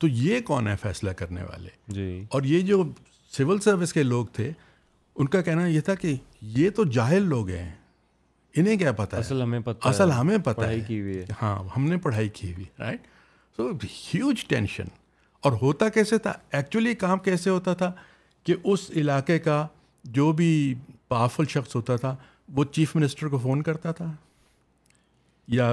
تو 0.00 0.08
یہ 0.08 0.40
کون 0.46 0.68
ہے 0.68 0.74
فیصلہ 0.80 1.10
کرنے 1.16 1.42
والے 1.48 1.68
جی 1.94 2.24
اور 2.34 2.42
یہ 2.50 2.60
جو 2.70 2.82
سول 3.36 3.60
سروس 3.66 3.92
کے 3.92 4.02
لوگ 4.02 4.26
تھے 4.36 4.50
ان 5.14 5.28
کا 5.28 5.40
کہنا 5.42 5.66
یہ 5.66 5.80
تھا 5.88 5.94
کہ 6.02 6.14
یہ 6.58 6.70
تو 6.76 6.84
جاہل 6.98 7.28
لوگ 7.28 7.48
ہیں 7.50 7.70
انہیں 8.56 8.76
کیا 8.76 8.92
پتا 8.92 9.16
اصل 9.16 9.42
ہمیں 9.42 9.58
پتا 9.64 9.88
اصل 9.88 10.10
ہمیں 10.12 10.36
پتا 10.44 10.66
کی 10.86 11.00
ہوئی 11.00 11.18
ہے 11.18 11.24
ہاں 11.42 11.54
ہم 11.76 11.88
نے 11.88 11.96
پڑھائی 12.06 12.28
کی 12.38 12.52
ہوئی 12.52 12.64
رائٹ 12.78 13.06
سو 13.56 13.70
ہیوج 13.92 14.44
ٹینشن 14.48 14.84
اور 15.44 15.52
ہوتا 15.60 15.88
کیسے 15.88 16.18
تھا 16.26 16.32
ایکچولی 16.58 16.94
کام 17.04 17.18
کیسے 17.28 17.50
ہوتا 17.50 17.74
تھا 17.82 17.90
کہ 18.46 18.54
اس 18.64 18.90
علاقے 18.96 19.38
کا 19.38 19.66
جو 20.18 20.30
بھی 20.40 20.50
پاورفل 21.08 21.46
شخص 21.50 21.76
ہوتا 21.76 21.96
تھا 22.04 22.14
وہ 22.56 22.64
چیف 22.72 22.94
منسٹر 22.96 23.28
کو 23.28 23.38
فون 23.42 23.62
کرتا 23.62 23.92
تھا 24.00 24.10
یا 25.56 25.72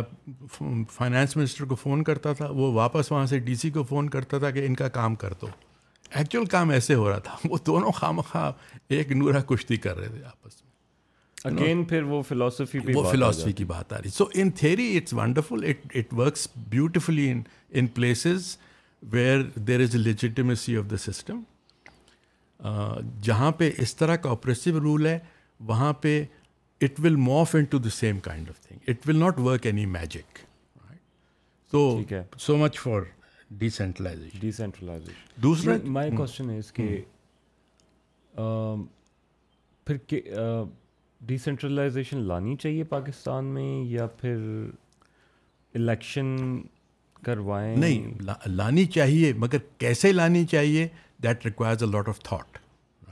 فائنانس 0.53 1.35
منسٹر 1.37 1.65
کو 1.69 1.75
فون 1.81 2.03
کرتا 2.03 2.33
تھا 2.37 2.47
وہ 2.55 2.71
واپس 2.73 3.11
وہاں 3.11 3.25
سے 3.33 3.39
ڈی 3.49 3.55
سی 3.55 3.69
کو 3.71 3.83
فون 3.89 4.09
کرتا 4.09 4.37
تھا 4.39 4.51
کہ 4.51 4.65
ان 4.65 4.75
کا 4.75 4.87
کام 4.99 5.15
کر 5.23 5.33
دو 5.41 5.47
ایکچوئل 6.09 6.45
کام 6.55 6.69
ایسے 6.69 6.93
ہو 6.95 7.09
رہا 7.09 7.19
تھا 7.23 7.35
وہ 7.49 7.57
دونوں 7.67 7.91
خام 7.95 8.21
خواہ 8.31 8.51
ایک 8.97 9.11
نورا 9.11 9.39
کشتی 9.49 9.77
کر 9.85 9.97
رہے 9.97 10.07
تھے 10.07 10.23
آپس 10.25 10.61
میں 10.61 10.66
اگین 11.45 11.83
پھر 11.85 12.03
وہ 12.03 12.21
فلاسفی 12.27 12.79
وہ 12.93 13.03
فلاسفی 13.11 13.51
کی 13.53 13.65
بات 13.65 13.91
آ 13.93 13.97
رہی 14.01 14.09
so 14.09 14.25
in 14.33 14.49
theory 14.59 14.95
it's 14.97 15.13
wonderful 15.13 15.63
it 15.95 16.13
works 16.17 16.47
beautifully 16.69 17.31
in 17.79 17.87
places 17.95 18.55
where 19.11 19.41
there 19.67 19.79
is 19.81 19.95
a 19.95 19.99
legitimacy 20.01 20.77
of 20.77 20.89
the 20.91 20.97
system 21.09 21.39
جہاں 23.23 23.51
پہ 23.57 23.69
اس 23.81 23.95
طرح 23.95 24.15
کا 24.21 24.29
آپریسو 24.31 24.79
رول 24.79 25.05
ہے 25.07 25.17
وہاں 25.67 25.91
پہ 26.01 26.23
it 26.81 26.99
will 27.03 27.15
move 27.25 27.55
into 27.71 27.77
the 27.79 27.89
same 27.95 28.19
kind 28.29 28.49
of 28.49 28.59
thing 28.67 28.89
it 28.89 29.07
will 29.09 29.19
not 29.19 29.39
work 29.49 29.65
any 29.65 29.85
magic 29.97 30.39
تو 31.71 31.89
so 32.39 32.57
much 32.57 32.79
for 32.79 33.01
decentralization 33.57 34.39
decentralization 34.39 35.41
دوسرا 35.43 35.75
مائی 35.85 36.11
کوشچن 36.17 36.49
از 36.57 36.71
کہ 36.73 36.97
پھر 39.85 40.15
ڈیسینٹرلائزیشن 41.25 42.17
لانی 42.27 42.55
چاہیے 42.61 42.83
پاکستان 42.89 43.45
میں 43.53 43.83
یا 43.91 44.05
پھر 44.21 44.37
الیکشن 45.75 46.35
کروائیں 47.25 47.75
نہیں 47.77 48.21
لانی 48.47 48.85
چاہیے 48.95 49.31
مگر 49.37 49.57
کیسے 49.79 50.11
لانی 50.11 50.45
چاہیے 50.51 50.87
that 51.23 51.45
requires 51.45 51.83
a 51.83 51.89
lot 51.91 52.09
of 52.09 52.19
thought 52.23 52.57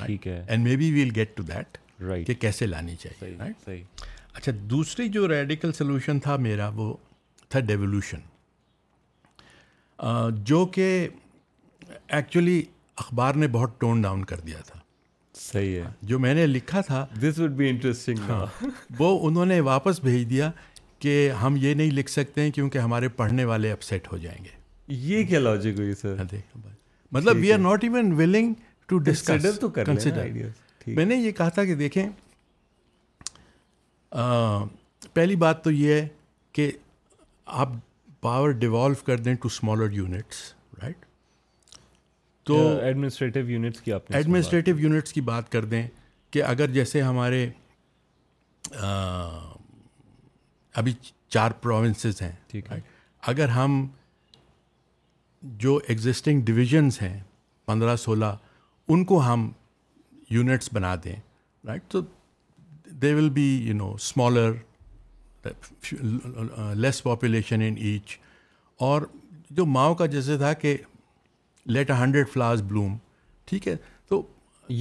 ٹھیک 0.05 0.27
ہے 0.27 0.43
and 0.47 0.67
maybe 0.77 0.91
we'll 0.93 1.11
get 1.15 1.35
to 1.37 1.43
that 1.43 1.77
right 2.07 2.27
کہ 2.27 2.33
کیسے 2.39 2.65
لانی 2.67 2.95
چاہیے 3.01 3.81
اچھا 4.33 4.51
دوسری 4.69 5.07
جو 5.09 5.27
ریڈیکل 5.27 5.71
سلوشن 5.73 6.19
تھا 6.19 6.35
میرا 6.47 6.69
وہ 6.75 6.93
تھا 7.49 7.59
ڈیولیوشن 7.59 8.19
جو 10.45 10.65
کہ 10.73 11.07
ایکچولی 12.07 12.61
اخبار 12.97 13.35
نے 13.35 13.47
بہت 13.51 13.79
ٹون 13.81 14.01
ڈاؤن 14.01 14.23
کر 14.25 14.39
دیا 14.45 14.57
تھا 14.65 14.79
صحیح 15.39 15.77
ہے 15.81 15.85
جو 16.09 16.19
میں 16.19 16.33
نے 16.35 16.45
لکھا 16.47 16.81
تھا 16.89 17.05
دس 17.21 17.39
وڈ 17.39 17.51
بی 17.55 17.69
انٹرسٹنگ 17.69 18.29
وہ 18.99 19.17
انہوں 19.27 19.45
نے 19.45 19.59
واپس 19.69 19.99
بھیج 20.03 20.29
دیا 20.29 20.51
کہ 21.05 21.29
ہم 21.41 21.55
یہ 21.59 21.73
نہیں 21.79 21.91
لکھ 21.91 22.09
سکتے 22.11 22.41
ہیں 22.41 22.51
کیونکہ 22.51 22.77
ہمارے 22.79 23.07
پڑھنے 23.21 23.45
والے 23.45 23.71
اپسیٹ 23.71 24.11
ہو 24.11 24.17
جائیں 24.17 24.43
گے 24.43 24.49
یہ 25.09 25.23
کیا 25.27 25.39
لاجک 25.39 25.79
ہوئی 25.79 25.89
ہاں، 26.03 26.15
سر 26.27 26.35
مطلب 27.11 27.37
we 27.41 27.51
are 27.53 27.57
not 27.59 27.83
even 27.83 28.11
willing 28.19 28.53
to 28.87 28.99
تو 29.25 29.65
میں 30.95 31.05
نے 31.05 31.15
یہ 31.15 31.31
کہا 31.37 31.49
تھا 31.49 31.63
کہ 31.65 31.75
دیکھیں 31.75 32.05
پہلی 35.13 35.35
بات 35.43 35.63
تو 35.63 35.71
یہ 35.71 35.93
ہے 35.93 36.07
کہ 36.53 36.71
آپ 37.63 37.69
پاور 38.21 38.49
ڈیوالو 38.63 39.03
کر 39.05 39.17
دیں 39.25 39.33
ٹو 39.41 39.47
اسمالر 39.51 39.91
یونٹس 39.91 40.41
رائٹ 40.83 41.05
تو 42.45 42.57
ایڈمنسٹریٹو 42.81 43.39
یونٹس 43.49 43.81
کی 43.81 43.93
آپ 43.93 44.11
ایڈمنسٹریٹو 44.15 44.71
یونٹس 44.79 45.13
کی 45.13 45.21
بات 45.29 45.51
کر 45.51 45.65
دیں 45.65 45.85
کہ 46.31 46.43
اگر 46.43 46.71
جیسے 46.71 47.01
ہمارے 47.01 47.45
ابھی 50.79 50.93
چار 51.33 51.51
پروونسز 51.61 52.21
ہیں 52.21 52.31
ٹھیک 52.47 52.71
ہے 52.71 52.79
اگر 53.31 53.49
ہم 53.49 53.85
جو 55.63 55.79
ایگزسٹنگ 55.87 56.41
ڈویژنس 56.45 57.01
ہیں 57.01 57.19
پندرہ 57.65 57.95
سولہ 58.05 58.33
ان 58.87 59.03
کو 59.11 59.19
ہم 59.25 59.51
یونٹس 60.29 60.69
بنا 60.73 60.95
دیں 61.03 61.15
رائٹ 61.67 61.83
تو 61.91 62.01
they 63.01 63.13
will 63.13 63.29
be 63.39 63.47
you 63.67 63.73
know 63.75 63.91
smaller 63.93 64.51
less 66.75 67.03
population 67.03 67.61
in 67.67 67.75
each 67.77 68.17
اور 68.85 69.01
جو 69.57 69.65
ماؤ 69.77 69.95
کا 69.95 70.05
جیسے 70.15 70.37
تھا 70.37 70.53
کہ 70.61 70.75
let 71.73 71.91
a 71.91 71.95
hundred 71.97 72.29
flowers 72.31 72.61
bloom 72.67 72.95
ٹھیک 73.47 73.67
ہے 73.67 73.75
تو 74.09 74.21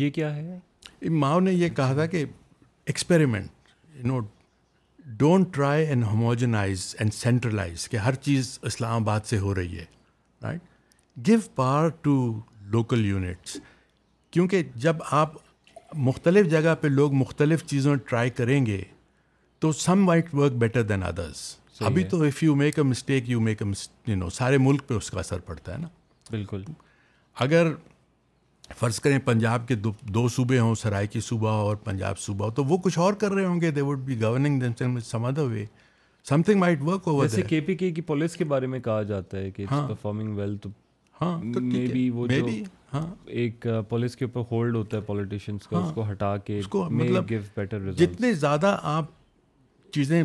یہ 0.01 0.11
کیا 0.11 0.35
ہے 0.37 1.09
ماؤ 1.11 1.41
نے 1.41 1.53
یہ 1.53 1.69
کہا 1.77 1.95
تھا 1.95 2.07
کہ 2.07 2.25
experiment 2.87 3.71
you 3.95 4.07
know 4.09 4.19
don't 5.19 5.53
try 5.55 5.87
and 5.87 6.05
homogenise 6.05 6.95
and 6.99 7.15
centralise 7.15 7.89
کہ 7.89 7.97
ہر 8.05 8.15
چیز 8.27 8.59
اسلام 8.71 9.03
آباد 9.03 9.27
سے 9.27 9.39
ہو 9.39 9.55
رہی 9.55 9.79
ہے 9.79 9.85
right 10.43 11.29
go 11.29 11.35
par 11.55 11.89
to 12.03 12.15
local 12.73 13.05
units 13.07 13.57
کیونکہ 14.33 14.63
جب 14.85 14.97
آپ 15.11 15.35
مختلف 16.07 16.51
جگہ 16.51 16.75
پہ 16.81 16.89
لوگ 16.89 17.13
مختلف 17.15 17.65
چیزوں 17.67 17.95
ٹرائی 18.09 18.31
کریں 18.39 18.65
گے 18.67 18.81
تو 19.61 19.73
some 19.73 20.09
might 20.09 20.35
work 20.35 20.53
better 20.63 20.83
than 20.83 21.03
others 21.03 21.55
ابھی 21.87 22.05
تو 22.11 22.23
if 22.25 22.43
you 22.43 22.55
make 22.55 22.79
a 22.79 22.85
mistake 22.85 23.29
you 23.31 23.41
make 23.41 23.63
a 24.07 24.15
no 24.15 24.31
سارے 24.31 24.59
ملک 24.59 24.83
پہ 24.89 24.95
اس 24.95 25.11
کا 25.11 25.19
اثر 25.21 25.39
پڑتا 25.47 25.73
ہے 25.73 25.79
نا 25.79 25.89
بالکل 26.31 26.63
اگر 27.45 27.73
فرض 28.79 28.99
کریں 29.01 29.19
پنجاب 29.25 29.67
کے 29.69 29.75
دو 29.75 29.93
دو 30.15 30.27
صوبے 30.35 30.59
ہوں 30.59 30.75
سرائے 30.83 31.07
کی 31.07 31.21
صوبہ 31.21 31.49
اور 31.63 31.77
پنجاب 31.85 32.19
صوبہ 32.19 32.49
تو 32.57 32.65
وہ 32.65 32.77
کچھ 32.85 32.99
اور 32.99 33.15
کر 33.23 33.33
رہے 33.33 33.45
ہوں 33.45 33.61
گے 33.61 33.71
دے 33.71 33.81
وڈ 33.81 33.99
بی 34.05 34.21
گورننگ 34.23 34.63
سمادھا 35.05 35.43
way 35.43 35.65
some 36.29 36.43
thing 36.43 36.63
K 37.49 37.61
P 37.61 37.75
کے 37.77 37.91
کی 37.93 38.01
پالیسی 38.03 38.39
کے 38.39 38.45
بارے 38.53 38.67
میں 38.75 38.81
کہا 38.85 39.03
جاتا 39.11 39.39
ہے 39.39 39.51
کہ 39.51 39.67
پرفارمنگ 39.71 40.37
ہاں۔ 40.39 40.39
ویل 40.41 40.57
تو 40.63 40.71
ہاں 41.21 41.31
ہاں 41.33 41.61
وہ 42.15 42.27
جو 42.29 42.45
ہاں۔ 42.93 43.05
ایک 43.41 43.67
پالیسی 43.89 44.19
کے 44.19 44.25
اوپر 44.25 44.41
ہولڈ 44.51 44.77
ہوتا 44.77 44.97
ہے 44.97 45.03
پالیٹیشینس 45.07 45.67
کا 45.69 45.79
ہاں۔ 45.79 45.87
اس 45.87 45.93
کو 45.95 46.11
ہٹا 46.11 46.37
کے 46.47 46.61
مطلب 46.75 47.33
جتنے 47.99 48.33
زیادہ 48.35 48.77
آپ 48.95 49.05
چیزیں 49.95 50.23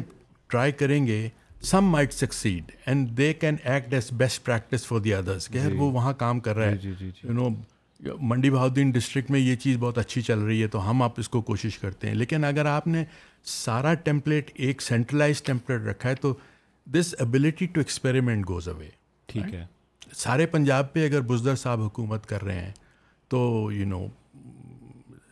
ٹرائی 0.49 0.71
کریں 0.79 1.05
گے 1.07 1.27
some 1.67 1.85
might 1.91 2.13
succeed 2.13 2.71
and 2.85 3.09
they 3.17 3.33
can 3.39 3.55
act 3.63 3.93
as 3.93 4.11
best 4.17 4.43
practice 4.45 4.85
for 4.87 4.99
the 4.99 5.13
others 5.13 5.47
کہ 5.49 5.59
جی۔ 5.69 5.75
وہ 5.77 5.91
وہاں 5.91 6.13
کام 6.17 6.39
کر 6.39 6.55
رہے 6.57 6.69
ہیں 6.69 6.77
جی، 6.81 6.93
جی، 7.11 8.09
منڈی 8.21 8.49
بہادین 8.49 8.91
ڈسٹرکٹ 8.91 9.31
میں 9.31 9.39
یہ 9.39 9.55
چیز 9.63 9.77
بہت 9.79 9.97
اچھی 9.97 10.21
چل 10.21 10.39
رہی 10.39 10.61
ہے 10.61 10.67
تو 10.73 10.89
ہم 10.89 11.01
آپ 11.03 11.19
اس 11.19 11.29
کو 11.29 11.41
کوشش 11.49 11.77
کرتے 11.79 12.07
ہیں 12.07 12.15
لیکن 12.15 12.43
اگر 12.45 12.65
آپ 12.73 12.85
نے 12.87 13.03
سارا 13.55 13.93
ٹیمپلیٹ 14.03 14.51
ایک 14.53 14.81
سینٹرلائز 14.81 15.41
ٹیمپلیٹ 15.43 15.81
رکھا 15.87 16.09
ہے 16.09 16.15
تو 16.21 16.33
this 16.93 17.13
ability 17.19 17.65
to 17.73 17.79
experiment 17.81 18.47
goes 18.49 18.69
away 18.69 18.89
ٹھیک 19.33 19.53
ہے 19.53 19.65
سارے 20.15 20.45
پنجاب 20.53 20.93
پہ 20.93 21.05
اگر 21.07 21.21
بزدر 21.31 21.55
صاحب 21.55 21.81
حکومت 21.81 22.25
کر 22.27 22.43
رہے 22.43 22.59
ہیں 22.61 22.71
تو 23.29 23.69
you 23.73 23.85
know 23.87 24.05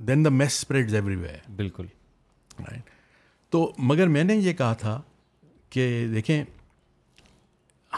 then 0.07 0.25
the 0.25 0.29
mess 0.29 0.53
spreads 0.57 0.95
everywhere 1.15 1.49
بالکل 1.55 1.85
رائٹ 2.69 2.89
تو 3.51 3.71
مگر 3.77 4.07
میں 4.07 4.23
نے 4.23 4.35
یہ 4.35 4.53
کہا 4.57 4.73
تھا 4.79 5.01
کہ 5.69 5.83
دیکھیں 6.13 6.43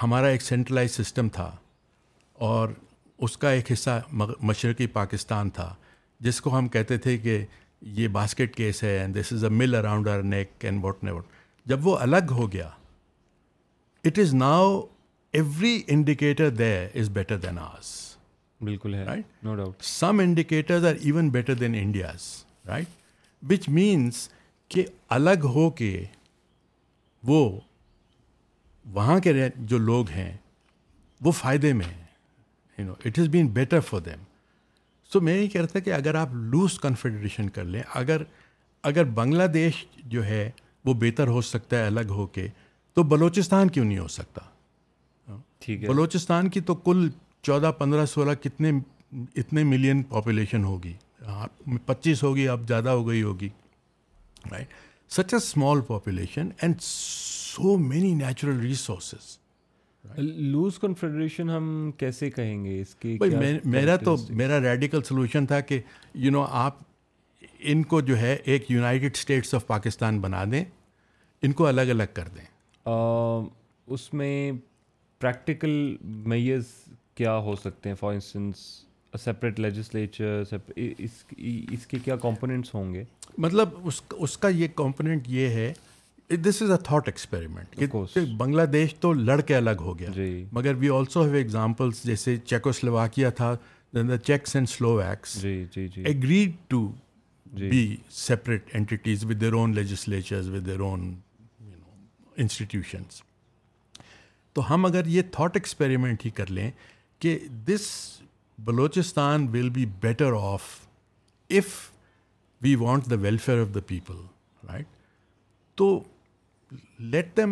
ہمارا 0.01 0.27
ایک 0.27 0.41
سینٹرلائز 0.41 0.91
سسٹم 1.01 1.29
تھا 1.33 1.49
اور 2.47 2.69
اس 3.27 3.37
کا 3.37 3.49
ایک 3.51 3.71
حصہ 3.71 3.99
مشرقی 4.49 4.87
پاکستان 4.99 5.49
تھا 5.57 5.73
جس 6.27 6.39
کو 6.41 6.57
ہم 6.57 6.67
کہتے 6.67 6.97
تھے 7.05 7.17
کہ 7.17 7.43
یہ 7.95 8.07
باسکٹ 8.17 8.55
کیس 8.55 8.83
ہے 8.83 8.97
and 8.99 9.17
this 9.19 9.31
is 9.33 9.43
a 9.43 9.49
mill 9.49 9.75
around 9.75 10.07
our 10.07 10.21
neck 10.35 10.65
and 10.65 10.83
what 10.83 11.03
never 11.03 11.21
جب 11.71 11.87
وہ 11.87 11.97
الگ 12.01 12.31
ہو 12.37 12.51
گیا 12.51 12.67
it 14.05 14.19
is 14.19 14.33
now 14.33 14.79
every 15.39 15.79
indicator 15.95 16.49
they 16.49 16.73
is 16.99 17.09
better 17.13 17.37
than 17.39 17.59
us 17.59 17.95
بالکل 18.65 18.93
ہے 18.95 19.03
right 19.05 19.43
no 19.45 19.55
doubt 19.55 19.81
some 19.85 20.19
indicators 20.23 20.85
are 20.85 20.95
even 21.03 21.29
better 21.31 21.53
than 21.55 21.75
India's 21.81 22.27
right 22.67 22.87
which 23.51 23.69
means 23.79 24.27
کہ 24.69 24.85
الگ 25.17 25.45
ہو 25.55 25.69
کے 25.79 26.03
وہ 27.27 27.49
وہاں 28.93 29.19
کے 29.23 29.33
جو 29.67 29.77
لوگ 29.77 30.09
ہیں 30.09 30.31
وہ 31.23 31.31
فائدے 31.39 31.71
میں 31.73 31.85
ہیں 31.85 32.03
you 32.77 32.85
know 32.85 32.93
it 33.05 33.19
is 33.19 33.27
been 33.31 33.47
better 33.53 33.79
for 33.89 33.99
them 34.01 34.23
so 35.11 35.21
میں 35.21 35.37
یہ 35.37 35.47
کہہ 35.47 35.61
رہا 35.61 35.67
تھا 35.71 35.79
کہ 35.79 35.93
اگر 35.93 36.15
آپ 36.15 36.33
لوز 36.51 36.79
کنفیڈریشن 36.79 37.49
کر 37.57 37.63
لیں 37.65 37.81
اگر 37.99 38.21
اگر 38.89 39.03
بنگلہ 39.15 39.43
دیش 39.53 39.85
جو 40.09 40.25
ہے 40.25 40.49
وہ 40.85 40.93
بہتر 40.99 41.27
ہو 41.27 41.41
سکتا 41.41 41.77
ہے 41.79 41.87
الگ 41.87 42.11
ہو 42.17 42.25
کے 42.37 42.47
تو 42.93 43.03
بلوچستان 43.13 43.69
کیوں 43.69 43.85
نہیں 43.85 43.97
ہو 43.99 44.07
سکتا 44.07 44.41
ٹھیک 45.65 45.83
ہے 45.83 45.87
بلوچستان 45.89 46.49
کی 46.49 46.59
تو 46.69 46.75
کل 46.75 47.07
چودہ 47.43 47.71
پندرہ 47.77 48.05
سولہ 48.13 48.31
کتنے 48.43 48.71
اتنے 49.41 49.63
ملین 49.63 50.01
پاپولیشن 50.09 50.63
ہوگی 50.63 50.93
ہاں، 51.27 51.47
پچیس 51.85 52.23
ہوگی 52.23 52.47
اب 52.47 52.67
زیادہ 52.67 52.89
ہو 52.89 53.07
گئی 53.07 53.21
ہوگی 53.23 53.49
right 54.51 54.67
such 55.15 55.33
a 55.33 55.35
small 55.35 55.79
population 55.85 56.49
and 56.61 56.81
so 56.81 57.77
many 57.77 58.13
natural 58.15 58.59
resources 58.59 59.37
loose 60.19 60.77
confederation 60.79 61.49
ہم 61.49 61.69
کیسے 61.97 62.29
کہیں 62.31 62.63
گے 62.65 62.79
اس 62.81 62.93
کی 62.95 63.17
میرا 63.63 63.95
تو 64.03 64.15
میرا 64.41 64.59
ریڈیکل 64.69 65.01
سلوشن 65.07 65.45
تھا 65.45 65.59
کہ 65.59 65.79
یو 66.25 66.31
نو 66.31 66.45
آپ 66.65 66.77
ان 67.71 67.83
کو 67.93 68.01
جو 68.09 68.17
ہے 68.19 68.35
ایک 68.51 68.69
یونائٹیڈ 68.71 69.15
اسٹیٹس 69.17 69.53
آف 69.55 69.65
پاکستان 69.67 70.19
بنا 70.21 70.43
دیں 70.51 70.63
ان 71.41 71.51
کو 71.59 71.65
الگ 71.67 71.89
الگ 71.93 72.13
کر 72.13 72.27
دیں 72.35 72.45
اس 73.93 74.13
میں 74.21 74.51
پریکٹیکل 75.21 75.95
میئرز 76.33 76.73
کیا 77.15 77.37
ہو 77.47 77.55
سکتے 77.63 77.89
ہیں 77.89 77.95
فار 77.99 78.13
انسٹنس 78.13 78.63
سیپریٹ 79.17 79.59
لیجسلیچر 79.59 80.43
اس 80.75 81.85
کے 81.87 81.99
کیا 82.05 82.15
کمپوننٹس 82.21 82.73
ہوں 82.75 82.93
گے 82.93 83.03
مطلب 83.37 83.69
اس 83.87 84.01
اس 84.17 84.37
کا 84.37 84.47
یہ 84.47 84.67
کمپوننٹ 84.75 85.27
یہ 85.29 85.47
ہے 85.49 85.73
this 86.45 86.61
is 86.61 86.71
a 86.71 86.77
thought 86.85 87.07
experiment 87.07 87.75
Bangladesh 88.71 88.93
تو 88.99 89.11
لڑ 89.13 89.39
کے 89.41 89.55
الگ 89.55 89.81
ہو 89.81 89.97
گیا 89.99 90.09
جی. 90.15 90.45
مگر 90.51 90.73
وی 90.79 90.89
آلسو 90.97 91.23
ہیو 91.23 91.33
ایگزامپلس 91.35 92.03
جیسے 92.05 92.37
چیکو 92.45 92.71
سلواکیا 92.71 93.29
تھا 93.39 93.55
Czechs 94.25 94.55
and 94.55 94.69
Slovaks 95.07 95.37
agreed 95.45 96.51
to 96.69 96.87
be 97.69 97.95
separate 98.13 98.69
entities 98.75 99.25
with 99.25 99.41
their 99.41 99.53
own 99.53 99.73
legislatures 99.75 100.49
with 100.49 100.65
their 100.65 100.79
own 100.79 101.13
institutions 102.37 103.21
تو 104.53 104.73
ہم 104.73 104.85
اگر 104.85 105.05
یہ 105.07 105.21
تھاٹ 105.31 105.57
ایکسپیریمنٹ 105.57 106.25
ہی 106.25 106.29
کر 106.37 106.51
لیں 106.51 106.69
کہ 107.19 107.37
this 107.67 107.89
Balochistan 108.65 109.47
will 109.53 109.69
be 109.75 109.85
better 110.01 110.33
off 110.39 110.61
if 111.57 111.67
we 112.61 112.71
want 112.79 113.03
the 113.09 113.15
welfare 113.21 113.57
of 113.61 113.69
the 113.75 113.79
people 113.87 114.15
right 114.71 114.87
تو 115.77 115.85
let 117.13 117.27
them 117.37 117.51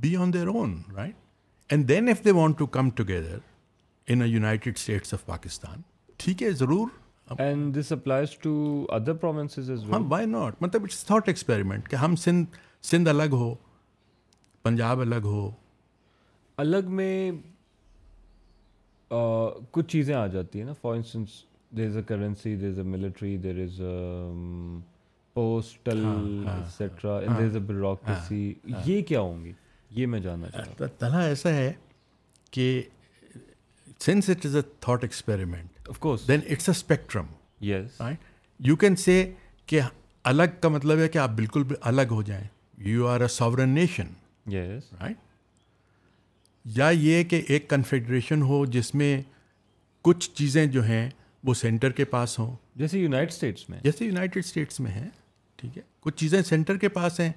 be 0.00 0.10
on 0.16 0.32
their 0.32 0.46
own 0.48 0.70
right 0.96 1.14
and 1.72 1.84
then 1.88 2.08
if 2.08 2.18
they 2.24 2.30
want 2.34 2.58
to 2.58 2.66
come 2.76 2.88
together 3.00 3.38
in 4.12 4.18
a 4.22 4.28
united 4.28 4.74
states 4.76 5.14
of 5.14 5.24
Pakistan 5.26 5.80
ٹھیک 6.24 6.42
ہے 6.42 6.50
ضرور 6.62 6.86
experiment 7.28 8.82
ہاں، 10.32 10.48
مطلب 10.60 10.82
کہ 11.90 11.96
ہم 12.02 12.12
سندھ 12.90 13.08
الگ 13.08 13.30
ہو 13.40 13.50
پنجاب 14.62 14.96
الگ 15.00 15.24
ہو 15.24 15.50
الگ 16.62 16.84
میں 16.98 17.16
کچھ 19.70 19.86
چیزیں 19.92 20.14
آ 20.14 20.26
جاتی 20.34 20.58
ہیں 20.58 20.66
نا 20.66 20.72
for 20.80 20.94
instance 20.94 21.28
there 21.76 21.86
is 21.88 21.96
a 21.96 22.02
currency 22.08 22.54
there 22.56 22.70
is 22.70 22.78
a 22.78 22.84
military 22.94 23.36
there 23.44 23.58
is 23.64 23.80
a 23.80 24.80
bureaucracy 27.58 28.52
یہ 28.84 29.02
کیا 29.08 29.20
ہوں 29.20 29.44
گی 29.44 29.52
یہ 30.00 30.06
میں 30.06 30.20
جاننا 30.20 30.50
چاہتا 30.50 30.84
ہوں 30.84 30.98
تلا 31.00 31.20
ایسا 31.26 31.54
ہے 31.54 31.72
کہ 32.52 32.66
since 34.06 34.30
it 34.30 34.46
is 34.46 34.56
a 34.56 34.62
thought 34.80 35.04
experiment 35.04 35.88
of 35.88 35.98
course 36.06 36.26
then 36.28 36.40
it's 36.50 36.68
a 36.68 36.72
spectrum 36.76 37.26
yes 37.66 38.00
you 38.68 38.76
can 38.82 38.96
say 39.04 39.22
کہ 39.66 39.80
الگ 40.32 40.58
کا 40.60 40.68
مطلب 40.68 40.98
ہے 40.98 41.08
کہ 41.08 41.18
آپ 41.18 41.30
بالکل 41.36 41.62
الگ 41.92 42.10
ہو 42.12 42.22
جائیں 42.32 42.46
you 42.90 43.06
are 43.08 43.20
a 43.20 43.28
sovereign 43.30 43.68
nation 43.80 44.08
yes 44.54 44.92
right 45.00 45.23
یا 46.76 46.88
یہ 46.90 47.22
کہ 47.28 47.42
ایک 47.48 47.68
کنفیڈریشن 47.70 48.42
ہو 48.42 48.64
جس 48.74 48.94
میں 48.94 49.20
کچھ 50.04 50.30
چیزیں 50.36 50.64
جو 50.66 50.82
ہیں 50.84 51.08
وہ 51.46 51.54
سینٹر 51.54 51.90
کے 51.92 52.04
پاس 52.14 52.38
ہوں 52.38 52.54
جیسے 52.80 52.98
یونائٹڈ 52.98 53.32
اسٹیٹس 53.32 53.68
میں 53.70 53.78
جیسے 53.84 54.04
یونائٹڈ 54.04 54.38
اسٹیٹس 54.44 54.80
میں 54.80 54.90
ہیں 54.92 55.08
ٹھیک 55.56 55.76
ہے 55.78 55.82
کچھ 56.02 56.16
چیزیں 56.20 56.40
سینٹر 56.42 56.76
کے 56.84 56.88
پاس 56.98 57.20
ہیں 57.20 57.30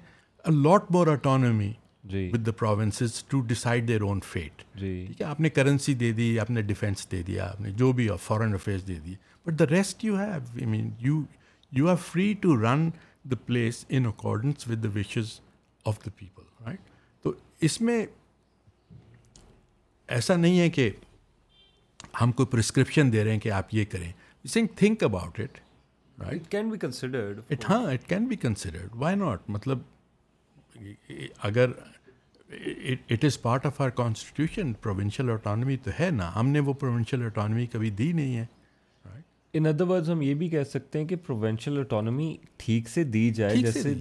lot 0.64 0.90
more 0.92 1.06
autonomy 1.12 1.72
with 2.32 2.46
the 2.46 2.52
provinces 2.58 3.22
to 3.28 3.40
decide 3.46 3.88
their 3.88 4.00
own 4.02 4.20
fate 4.26 4.62
جی 4.80 5.04
ٹھیک 5.06 5.20
ہے 5.20 5.26
آپ 5.26 5.40
نے 5.40 5.50
کرنسی 5.50 5.94
دے 6.02 6.10
دی 6.12 6.38
آپ 6.40 6.50
نے 6.50 6.62
ڈیفینس 6.62 7.10
دے 7.12 7.22
دیا 7.26 7.46
آپ 7.50 7.60
نے 7.60 7.70
جو 7.76 7.92
بھی 8.00 8.08
فارن 8.22 8.54
افیئرس 8.54 8.86
دے 8.88 8.98
دی 9.04 9.14
but 9.46 9.58
the 9.58 9.64
rest 9.70 10.04
you 10.04 10.16
have 10.18 10.30
I 10.32 10.66
mean 10.66 10.90
you 11.00 11.20
you 11.78 11.88
are 11.90 11.96
free 12.10 12.32
to 12.40 12.56
run 12.62 12.88
the 13.30 13.36
place 13.46 13.84
in 13.88 14.06
accordance 14.06 14.68
with 14.70 14.84
the 14.84 14.88
wishes 14.98 15.38
of 15.88 16.04
the 16.04 16.10
people 16.16 16.64
right 16.66 16.80
تو 17.22 17.32
اس 17.68 17.80
میں 17.80 18.04
ایسا 20.16 20.36
نہیں 20.36 20.58
ہے 20.60 20.68
کہ 20.70 20.90
ہم 22.20 22.32
کوئی 22.38 22.46
پرسکرپشن 22.52 23.12
دے 23.12 23.24
رہے 23.24 23.32
ہیں 23.32 23.40
کہ 23.40 23.50
آپ 23.52 23.74
یہ 23.74 23.84
کریں 23.90 24.10
سنگ 24.48 24.66
think 24.76 25.02
about 25.04 25.40
it 25.40 25.58
right 26.22 26.46
can 26.50 26.68
be 26.70 26.78
considered 26.80 27.40
it 27.52 27.64
ہاں 27.70 27.82
it 27.92 28.08
can 28.08 28.24
be 28.28 28.36
considered 28.46 28.96
why 29.02 29.16
not 29.16 29.48
مطلب 29.56 29.78
اگر 31.48 31.70
it 33.10 33.24
is 33.24 33.40
part 33.42 33.66
of 33.66 33.80
our 33.80 33.90
constitution 34.02 34.72
provincial 34.82 35.30
autonomy 35.30 35.76
تو 35.84 35.90
ہے 36.00 36.10
نا 36.16 36.30
ہم 36.36 36.48
نے 36.50 36.60
وہ 36.68 36.72
پروونشل 36.84 37.24
اٹانمی 37.26 37.66
کبھی 37.72 37.90
دی 38.02 38.12
نہیں 38.12 38.36
ہے 38.36 38.44
ان 39.58 39.66
ادر 39.66 39.84
ورڈز 39.88 40.10
ہم 40.10 40.20
یہ 40.22 40.34
بھی 40.40 40.48
کہہ 40.48 40.64
سکتے 40.70 40.98
ہیں 40.98 41.06
کہ 41.08 41.16
پروونشل 41.26 41.78
اٹانمی 41.80 42.36
ٹھیک 42.64 42.88
سے 42.88 43.04
دی 43.04 43.28
جائے 43.34 43.56
جیسے 43.56 43.94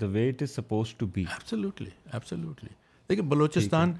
the 0.00 0.06
way 0.12 0.28
it 0.28 0.42
is 0.42 0.50
suppose 0.56 0.94
to 0.98 1.06
be 1.14 1.24
absolutely 1.32 1.90
absolutely 2.12 2.68
دیکھیے 3.08 3.22
Balochistan 3.28 3.92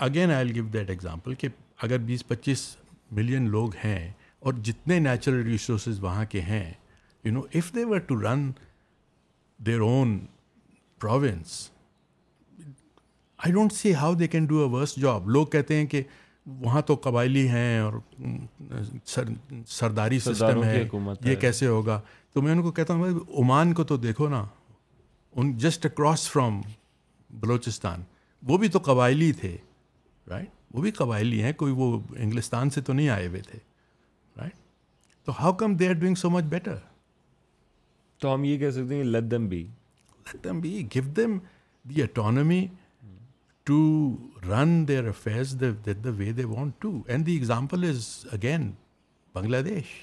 again 0.00 0.30
I 0.32 0.54
give 0.54 0.64
that 0.72 0.90
example 0.90 1.34
کہ 1.38 1.48
اگر 1.82 1.98
بیس 2.08 2.26
پچیس 2.28 2.64
ملین 3.16 3.48
لوگ 3.50 3.74
ہیں 3.84 4.10
اور 4.46 4.54
جتنے 4.64 4.98
نیچرل 4.98 5.42
ریسورسز 5.46 6.02
وہاں 6.02 6.24
کے 6.30 6.40
ہیں 6.40 6.70
you 7.24 7.32
know 7.32 7.40
if 7.54 7.74
they 7.74 7.84
were 7.88 7.98
to 8.06 8.20
run 8.22 8.50
their 9.66 9.80
own 9.80 10.18
province 11.00 11.58
I 13.44 13.52
don't 13.52 13.72
see 13.72 13.94
how 13.94 14.14
they 14.14 14.26
can 14.28 14.44
do 14.46 14.62
a 14.64 14.68
worse 14.74 14.96
job 15.02 15.28
لوگ 15.30 15.46
کہتے 15.52 15.76
ہیں 15.76 15.86
کہ 15.86 16.02
وہاں 16.60 16.80
تو 16.86 16.94
قبائلی 17.02 17.48
ہیں 17.48 17.78
اور 17.80 17.92
سرداری 19.68 20.18
سسٹم 20.18 20.62
ہے 20.64 20.82
یہ 21.24 21.34
کیسے 21.40 21.66
ہوگا 21.66 22.00
تو 22.32 22.42
میں 22.42 22.52
ان 22.52 22.62
کو 22.62 22.70
کہتا 22.72 22.94
ہوں 22.94 23.18
عمان 23.42 23.72
کو 23.74 23.84
تو 23.84 23.96
دیکھو 24.06 24.28
نا 24.28 24.44
in 25.40 25.56
just 25.58 25.86
across 25.86 26.28
from 26.30 26.60
Balochistan 27.40 28.02
وہ 28.48 28.58
بھی 28.58 28.68
تو 28.68 28.78
قبائلی 28.84 29.32
تھے 29.40 29.56
رائٹ 30.30 30.48
وہ 30.74 30.82
بھی 30.82 30.90
قبائلی 31.00 31.42
ہیں 31.42 31.52
کوئی 31.56 31.72
وہ 31.76 31.90
انگلستان 32.18 32.70
سے 32.70 32.80
تو 32.88 32.92
نہیں 32.92 33.08
آئے 33.08 33.26
ہوئے 33.26 33.40
تھے 33.50 33.58
رائٹ 34.38 34.54
تو 35.24 35.32
how 35.40 35.52
come 35.62 35.74
they 35.76 35.88
are 35.88 35.94
doing 36.00 36.14
so 36.22 36.30
much 36.30 36.44
better 36.54 36.74
تو 38.20 38.34
ہم 38.34 38.44
یہ 38.44 38.58
کہہ 38.58 38.70
سکتے 38.70 38.96
ہیں 38.96 39.04
let 39.04 39.22
let 39.22 39.30
them 39.30 39.46
them 40.44 40.58
be 40.60 40.78
be 40.92 41.00
the 41.00 41.26
the 41.94 42.02
autonomy 42.02 42.66
to 43.64 43.74
to 44.42 44.50
run 44.50 44.86
their 44.88 45.06
affairs 45.08 45.56
the 46.04 46.10
way 46.18 46.32
they 46.32 46.44
want 46.44 46.86
and 47.08 47.28
example 47.28 47.88
is 47.88 48.08
again 48.32 48.70
Bangladesh 49.68 49.94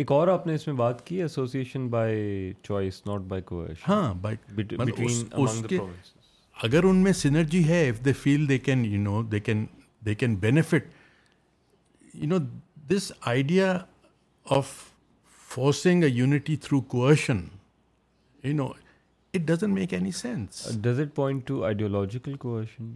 ایک 0.00 0.10
اور 0.12 0.28
آپ 0.28 0.46
نے 0.46 0.54
اس 0.54 0.66
میں 0.66 0.74
بات 0.76 1.06
کی 1.06 1.20
association 1.22 1.86
by 1.90 2.52
choice 2.62 3.02
not 3.06 3.20
by 3.28 3.42
کو 3.42 3.64
اگر 6.66 6.84
ان 6.86 6.96
میں 7.02 7.12
سینرجی 7.12 7.66
ہے 7.68 7.88
if 7.88 8.04
they 8.04 8.12
feel 8.20 8.48
they 8.48 8.58
can 8.58 8.84
you 8.92 9.00
know 9.00 9.22
they 9.32 9.40
can 9.40 9.64
they 10.06 10.14
can 10.14 10.34
benefit 10.44 10.86
you 12.14 12.28
know 12.28 12.36
this 12.88 13.10
idea 13.34 13.78
of 14.56 14.70
forcing 15.54 16.02
a 16.04 16.08
unity 16.08 16.56
through 16.66 16.80
coercion 16.94 17.40
you 18.44 18.54
know 18.54 18.66
it 19.34 19.40
doesn't 19.48 19.70
make 19.74 19.94
any 19.94 20.10
sense 20.22 20.66
does 20.82 21.00
it 21.00 21.14
point 21.14 21.46
to 21.48 21.62
ideological 21.64 22.36
coercion 22.46 22.92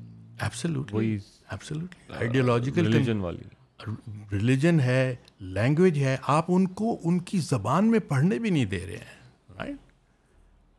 ideological 2.19 2.87
religion 2.93 3.19
والی 3.21 3.93
religion 4.33 4.81
ہے 4.81 5.15
language 5.55 5.99
ہے 6.03 6.17
آپ 6.37 6.45
ان 6.55 6.67
کو 6.81 6.99
ان 7.05 7.19
کی 7.31 7.39
زبان 7.51 7.91
میں 7.91 7.99
پڑھنے 8.09 8.39
بھی 8.39 8.51
نہیں 8.51 8.65
دے 8.75 8.85
رہے 8.87 8.97
ہیں 8.97 9.59
رائٹ 9.59 9.77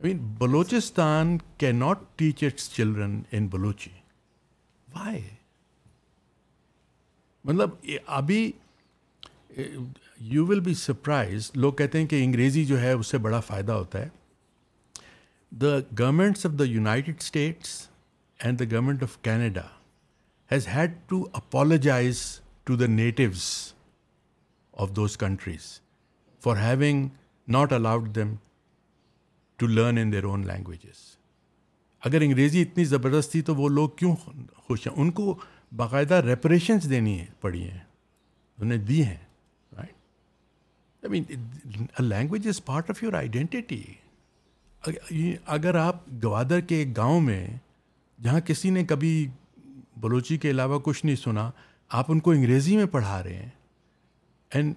مین 0.04 0.18
بلوچستان 0.40 1.38
کی 1.58 1.72
not 1.72 1.98
teach 2.20 2.44
its 2.44 2.70
children 2.72 3.20
in 3.32 3.46
Balochi 3.52 3.90
why 4.96 5.22
مطلب 7.44 7.70
ابھی 8.18 8.52
یو 10.34 10.46
ول 10.48 10.60
بی 10.66 10.74
سرپرائز 10.80 11.50
لوگ 11.56 11.74
کہتے 11.82 12.00
ہیں 12.00 12.08
کہ 12.08 12.24
انگریزی 12.24 12.66
جو 12.66 12.82
ہے 12.82 12.92
اس 12.92 13.08
سے 13.12 13.18
بڑا 13.28 13.40
فائدہ 13.50 13.72
ہوتا 13.72 14.00
ہے 14.02 14.10
the 15.62 15.78
governments 16.00 16.46
of 16.46 16.52
the 16.60 16.64
united 16.74 17.16
states 17.22 17.78
and 18.44 18.60
the 18.60 18.66
government 18.76 19.04
of 19.04 19.18
Canada 19.30 19.62
has 20.52 20.68
had 20.76 20.98
to 21.10 21.26
apologise 21.42 22.22
to 22.66 22.76
the 22.84 22.88
natives 23.00 23.44
of 24.84 24.92
those 24.96 25.18
countries 25.18 25.80
for 26.44 26.58
having 26.70 27.08
not 27.56 27.74
allowed 27.74 28.16
them 28.16 28.36
to 29.66 29.68
learn 29.70 29.98
in 29.98 30.12
their 30.12 30.24
own 30.24 30.46
languages 30.46 31.00
اگر 32.06 32.22
انگریزی 32.22 32.62
اتنی 32.62 32.84
زبردست 32.86 33.32
تھی 33.32 33.42
تو 33.50 33.54
وہ 33.56 33.68
لوگ 33.80 33.90
کیوں 33.98 34.16
خوش 34.68 34.88
ہیں 34.88 34.94
ان 35.02 35.12
کو 35.20 35.36
باقاعدہ 35.82 36.20
ریپریشنس 36.26 36.90
دینی 36.90 37.18
ہیں 37.20 37.26
پڑی 37.42 37.62
ہیں 37.70 37.80
انہیں 38.62 38.78
دی 38.88 39.02
ہیں 39.06 39.16
right 39.78 41.06
man 41.12 41.24
language 42.08 42.48
is 42.48 42.64
part 42.66 42.90
of 42.90 43.02
your 43.04 43.14
identity 43.22 43.82
اگر 45.56 45.76
آپ 45.86 46.06
گوادر 46.24 46.60
کے 46.70 46.76
ایک 46.76 46.96
گاؤں 46.98 47.22
میں 47.32 47.46
جہاں 48.24 48.40
کسی 48.48 48.70
نے 48.76 48.84
کبھی 48.90 49.14
بلوچی 50.02 50.38
کے 50.44 50.50
علاوہ 50.52 50.80
کچھ 50.84 51.06
نہیں 51.06 51.16
سنا 51.24 51.50
آپ 52.00 52.12
ان 52.12 52.20
کو 52.26 52.32
انگریزی 52.32 52.76
میں 52.78 52.86
پڑھا 52.98 53.24
رہے 53.24 53.36
ہیں 53.36 53.50
اینڈ 54.54 54.74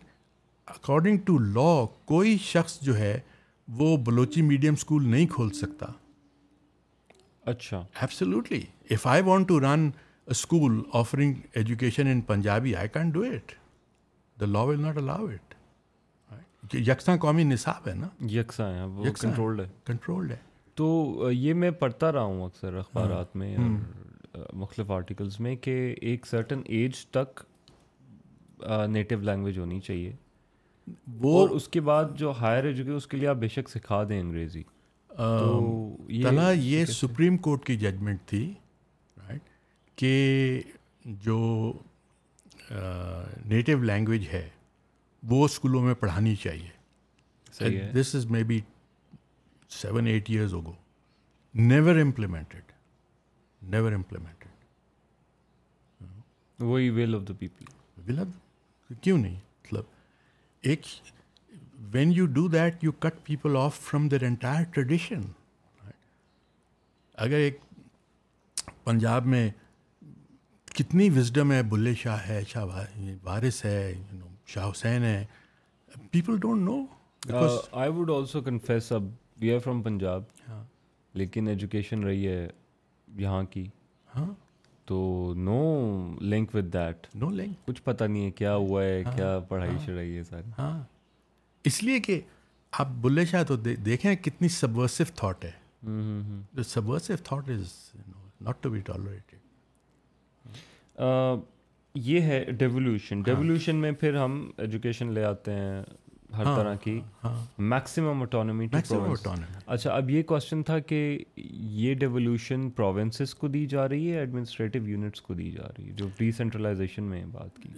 اکارڈنگ 0.77 1.19
ٹو 1.25 1.39
لا 1.55 1.73
کوئی 2.15 2.37
شخص 2.45 2.81
جو 2.89 2.97
ہے 2.99 3.19
وہ 3.79 3.97
بلوچی 4.07 4.43
میڈیم 4.43 4.75
اسکول 4.77 5.09
نہیں 5.11 5.27
کھول 5.31 5.51
سکتا 5.53 5.87
اچھا 7.51 7.83
I 9.11 9.23
want 9.27 9.49
to 9.49 9.59
run 9.61 9.89
school 10.35 10.81
offering 11.01 11.35
education 11.57 12.07
in 12.09 12.21
Punjabi 12.31 12.75
I 12.77 12.89
can 12.95 13.11
do 13.11 13.23
it 13.35 13.53
the 14.41 14.47
law 14.47 14.63
will 14.69 14.81
not 14.83 14.97
allow 14.99 15.27
it 15.27 15.55
یکساں 16.89 17.17
قومی 17.21 17.45
نصاب 17.45 17.89
ہے 17.89 17.95
نا 17.95 18.09
ناٹرولڈ 19.25 20.31
ہے 20.31 20.37
تو 20.77 21.29
یہ 21.33 21.55
میں 21.55 21.71
پڑھتا 21.81 22.11
رہا 22.13 22.23
ہوں 22.23 22.45
اکثر 22.45 22.75
اخبارات 22.79 23.27
ہاں. 23.27 23.39
میں 23.41 23.57
ہاں. 23.57 24.45
مختلف 24.53 24.91
آرٹیکلس 24.91 25.39
میں 25.41 25.55
کہ 25.57 25.75
ایک 26.09 26.27
سرٹن 26.27 26.63
ایج 26.79 27.05
تک 27.17 27.41
نیٹو 28.91 29.21
لینگویج 29.21 29.59
ہونی 29.59 29.81
چاہیے 29.81 30.13
وہ 31.21 31.47
اس 31.55 31.69
کے 31.69 31.81
بعد 31.81 32.17
جو 32.17 32.31
ہائر 32.41 32.65
ایجوکیشن 32.65 32.95
اس 32.97 33.07
کے 33.07 33.17
لیے 33.17 33.29
آپ 33.29 33.37
بے 33.37 33.49
شک 33.49 33.69
سکھا 33.71 34.03
دیں 34.09 34.21
انگریزی 34.21 34.63
تو 35.17 35.97
یہ 36.63 36.85
سپریم 36.87 37.37
کورٹ 37.47 37.65
کی 37.67 37.77
ججمنٹ 37.77 38.21
تھی 38.29 38.45
رائٹ 39.29 39.41
کہ 39.99 40.13
جو 41.25 41.73
نیٹو 43.51 43.79
لینگویج 43.83 44.27
ہے 44.33 44.49
وہ 45.29 45.45
اسکولوں 45.45 45.83
میں 45.83 45.95
پڑھانی 46.01 46.35
چاہیے 46.43 47.89
this 47.95 48.15
is 48.15 48.27
maybe 48.45 48.61
seven 49.83 50.07
eight 50.07 50.31
years 50.31 50.55
ago 50.55 50.73
never 51.73 52.01
implemented 52.01 52.73
never 53.73 53.93
implemented 53.93 54.45
وہی 56.65 57.05
آف 57.15 57.29
دا 57.29 57.35
پیپل 57.39 58.15
کیوں 59.01 59.19
نہیں 59.19 59.37
ایک 60.63 60.87
when 61.93 62.13
you 62.17 62.27
do 62.35 62.47
that 62.49 62.85
you 62.85 62.93
cut 63.01 63.25
people 63.25 63.57
off 63.59 63.79
from 63.89 64.09
their 64.09 64.25
entire 64.25 64.65
tradition 64.75 65.21
اگر 67.25 67.37
ایک 67.39 67.59
پنجاب 68.85 69.27
میں 69.27 69.49
کتنی 70.79 71.09
وزڈم 71.17 71.53
ہے 71.53 71.63
بلے 71.71 71.95
شاہ 71.99 72.27
ہے 72.29 72.41
شاہ 72.49 72.65
وارث 73.25 73.65
ہے 73.65 73.93
شاہ 74.55 74.69
حسین 74.71 75.05
ہے 75.05 75.25
people 76.11 76.39
don't 76.41 76.65
know 76.69 76.85
I 77.81 77.91
would 77.93 78.11
also 78.17 78.41
confess 78.43 78.91
اب 78.93 79.05
وی 79.41 79.53
آر 79.53 79.59
فرام 79.65 79.83
پنجاب 79.83 80.23
لیکن 81.21 81.49
ایجوکیشن 81.49 82.05
رہی 82.05 82.27
ہے 82.29 82.47
یہاں 83.19 83.43
کی 83.51 83.67
ہاں 84.17 84.27
تو 84.87 84.99
no 85.37 85.55
link 86.31 86.55
with 86.55 86.73
that 86.73 87.07
no 87.23 87.31
link 87.37 87.67
کچھ 87.67 87.83
پتہ 87.83 88.05
نہیں 88.05 88.25
ہے 88.27 88.31
کیا 88.41 88.55
ہوا 88.55 88.83
ہے 88.85 89.03
ہاں، 89.07 89.13
کیا 89.17 89.31
ہاں، 89.33 89.41
پڑھائی 89.49 89.77
شڑھائی 89.85 90.17
ہے 90.17 90.23
ساری 90.25 90.51
ہاں 90.59 90.79
اس 91.71 91.83
لیے 91.83 92.01
کہ 92.09 92.21
آپ 92.83 92.89
بلے 93.03 93.25
شاہ 93.27 93.43
تو 93.49 93.57
دیکھیں 93.67 94.15
کتنی 94.23 94.49
سبورسو 94.59 95.05
تھاٹ 95.17 95.45
ہے 95.45 96.63
subversive 96.69 97.17
thought 97.29 97.51
is 97.51 97.73
not 98.45 98.63
to 98.63 98.71
be 98.71 98.81
یہ 102.05 102.21
ہے 102.21 102.43
ڈیولیوشن 102.59 103.21
ڈیولیوشن 103.27 103.73
ہاں۔ 103.75 103.81
میں 103.81 103.91
پھر 104.01 104.17
ہم 104.17 104.33
ایجوکیشن 104.63 105.11
لے 105.13 105.23
آتے 105.25 105.53
ہیں 105.53 105.83
ہر 106.37 106.47
ہاں، 106.47 106.57
طرح 106.57 106.75
کی 106.83 106.99
میکسیمم 107.73 108.07
ہاں، 108.13 108.21
اٹانومی 108.23 108.67
ہاں۔ 108.73 109.35
اچھا 109.67 109.93
اب 109.93 110.11
یہ 110.11 110.23
کوشچن 110.33 110.63
تھا 110.69 110.79
کہ 110.91 110.99
یہ 111.83 111.95
ڈیولیوشن 112.05 112.69
پروونسز 112.81 113.35
کو 113.41 113.49
دی 113.55 113.65
جا 113.75 113.89
رہی 113.89 114.13
ہے 114.13 114.19
ایڈمنسٹریٹو 114.19 114.87
یونٹس 114.89 115.21
کو 115.27 115.35
دی 115.41 115.51
جا 115.51 115.67
رہی 115.77 115.87
ہے 115.89 115.93
جو 115.97 116.09
ڈی 116.19 116.31
سینٹرلائزیشن 116.39 117.05
میں 117.11 117.25
بات 117.33 117.59
کی 117.63 117.69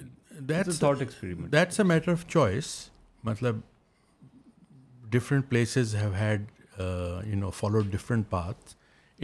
that's 0.41 1.81
a 1.81 1.85
matter 1.89 2.13
of 2.13 2.27
choice 2.33 2.69
مطلب 3.25 3.57
places 5.49 5.95
have 6.01 6.11
had 6.21 6.47
you 6.79 7.37
know 7.39 7.51
follow 7.61 7.83
path 8.31 8.75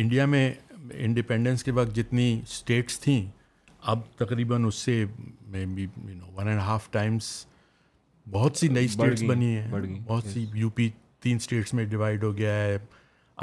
India 0.05 0.27
میں 0.27 0.53
انڈیپینڈنس 0.95 1.65
کے 1.65 1.71
وقت 1.73 1.95
جتنی 1.97 2.33
اسٹیٹس 2.43 2.99
تھیں 3.01 3.25
اب 3.93 3.99
تقریباً 4.17 4.65
اس 4.65 4.75
سے 4.75 5.05
maybe 5.75 5.83
you 5.83 6.15
know 6.15 6.31
one 6.37 6.49
and 6.49 6.61
half 6.67 6.91
times 6.93 7.27
بہت 8.33 8.57
سی 8.57 8.69
نئی 8.69 8.85
اسٹیٹس 8.85 9.23
بنی 9.29 9.57
ہیں 9.57 9.67
بہت 10.07 10.25
سی 10.33 10.45
یو 10.55 10.69
پی 10.77 10.89
تین 11.23 11.37
اسٹیٹس 11.37 11.75
میں 11.75 11.85
ڈیوائڈ 11.85 12.23
ہو 12.25 12.37
گیا 12.37 12.53
ہے 12.55 12.77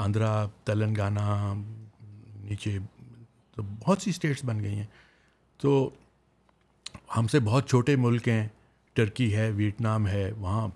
آندھرا 0.04 0.46
تلنگانہ 0.66 1.20
نیچے 1.56 2.78
تو 3.56 3.64
بہت 3.86 4.02
سی 4.02 4.10
اسٹیٹس 4.10 4.44
بن 4.46 4.64
گئی 4.64 4.76
ہیں 4.76 4.86
تو 5.62 5.90
ہم 7.16 7.28
سے 7.32 7.40
بہت 7.52 7.68
چھوٹے 7.70 7.96
ملک 7.96 8.28
ہیں 8.30 8.48
ٹرکی 8.96 9.36
ہے 9.36 9.50
ویٹنام 9.56 10.08
ہے 10.08 10.30
وہاں 10.38 10.68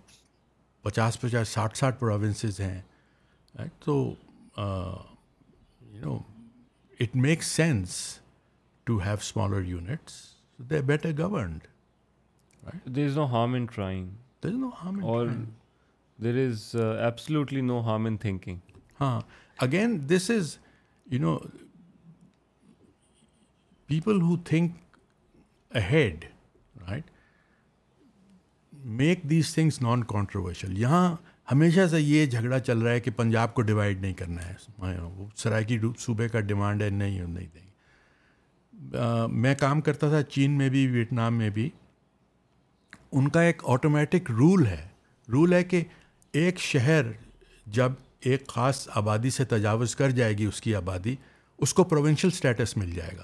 پچاس 0.83 1.19
پچاس 1.21 1.47
ساٹھ 1.49 1.77
ساٹھ 1.77 1.99
پروونسز 1.99 2.59
ہیں 2.61 3.67
تو 3.85 3.95
you 4.57 6.01
know 6.05 6.17
it 6.99 7.15
make 7.27 7.43
sense 7.43 7.97
to 8.85 8.97
have 9.05 9.13
smaller 9.21 9.63
units 9.67 10.13
they 10.69 10.81
better 10.91 11.17
governed 11.21 11.63
there 12.95 13.05
is 13.07 13.17
no 13.17 13.25
harm 13.31 13.53
in 13.53 13.59
in 13.59 13.65
trying 13.73 14.09
there 14.43 14.51
is 14.51 14.55
no 14.59 14.69
harm 14.81 15.03
اور 15.05 15.27
ایبسلیوٹلی 16.19 17.61
تھنکنگ 18.21 18.57
ہاں 19.01 19.19
again 19.65 19.97
this 20.09 20.29
is 20.37 20.57
you 21.11 21.19
know 21.21 21.37
people 23.87 24.21
who 24.21 24.37
think 24.49 24.71
ahead 25.77 26.25
right 26.89 27.09
make 29.01 29.29
these 29.29 29.53
things 29.53 29.81
non 29.81 30.03
controversial 30.13 30.77
یہاں 30.81 31.15
ہمیشہ 31.51 31.85
سے 31.91 31.99
یہ 32.01 32.25
جھگڑا 32.25 32.59
چل 32.59 32.81
رہا 32.81 32.91
ہے 32.91 32.99
کہ 32.99 33.11
پنجاب 33.15 33.53
کو 33.53 33.61
ڈیوائڈ 33.61 34.01
نہیں 34.01 34.13
کرنا 34.17 34.47
ہے 34.47 34.53
سرائکی 35.37 35.77
کی 35.79 35.87
صوبے 35.99 36.27
کا 36.29 36.39
ڈیمانڈ 36.51 36.81
ہے 36.81 36.89
نہیں 36.89 37.19
نہیں 37.27 37.47
گے 37.53 37.63
میں 39.41 39.53
کام 39.59 39.81
کرتا 39.81 40.09
تھا 40.09 40.21
چین 40.31 40.57
میں 40.57 40.69
بھی 40.69 40.85
ویٹنام 40.91 41.37
میں 41.37 41.49
بھی 41.53 41.69
ان 43.13 43.27
کا 43.29 43.41
ایک 43.41 43.61
آٹومیٹک 43.69 44.31
رول 44.37 44.65
ہے 44.67 44.83
رول 45.33 45.53
ہے 45.53 45.63
کہ 45.63 45.83
ایک 46.43 46.59
شہر 46.59 47.11
جب 47.77 47.91
ایک 48.29 48.47
خاص 48.47 48.87
آبادی 48.97 49.29
سے 49.29 49.45
تجاوز 49.49 49.95
کر 49.95 50.09
جائے 50.19 50.37
گی 50.37 50.45
اس 50.45 50.61
کی 50.61 50.75
آبادی 50.75 51.15
اس 51.65 51.73
کو 51.73 51.83
پروونشل 51.91 52.27
اسٹیٹس 52.33 52.75
مل 52.77 52.91
جائے 52.95 53.11
گا 53.17 53.23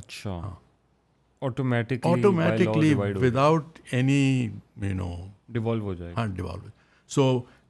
اچھا 0.00 0.40
automatic 1.46 2.06
automatically 2.06 2.92
without 2.94 3.78
any 3.92 4.20
you 4.82 4.94
know 4.96 5.12
devolve 5.52 5.84
ہو 5.84 5.94
جائے 5.94 6.12
ہاں 6.16 6.26
devolve 6.34 6.68
so 7.14 7.26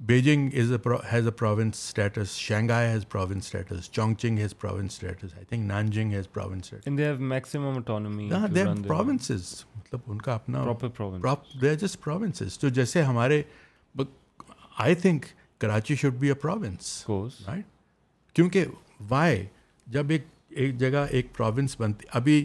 Beijing 0.07 0.49
is 0.61 0.73
a 0.73 0.77
has 1.13 1.25
a 1.27 1.31
province 1.39 1.75
status 1.79 2.31
Shanghai 2.37 2.89
has 2.93 3.05
province 3.11 3.45
status 3.45 3.91
Chongqing 3.91 4.39
has 4.39 4.55
province 4.61 4.93
status 4.93 5.35
I 5.37 5.45
think 5.49 5.65
Nanjing 5.67 6.13
has 6.13 6.29
province 6.33 6.73
maximum 7.21 7.77
autonomy 7.79 8.29
the 8.55 8.65
provinces 8.87 9.53
مطلب 9.77 10.11
ان 10.13 10.19
کا 10.29 10.35
اپنا 10.35 10.65
they 11.63 11.69
are 11.71 11.75
just 11.81 12.01
provinces 12.05 12.59
تو 12.59 12.69
جیسے 12.81 13.03
ہمارے 13.13 13.41
I 14.85 14.95
think 15.05 15.25
Karachi 15.61 15.95
should 15.97 16.15
be 16.19 16.29
a 16.29 16.35
province 16.47 16.93
right 17.47 18.33
کیونکہ 18.35 18.65
why 19.09 19.45
جب 19.99 20.11
ایک 20.11 20.25
ایک 20.57 20.79
جگہ 20.79 21.07
ایک 21.11 21.33
پروونس 21.37 21.77
بنتی 21.81 22.07
ابھی 22.19 22.45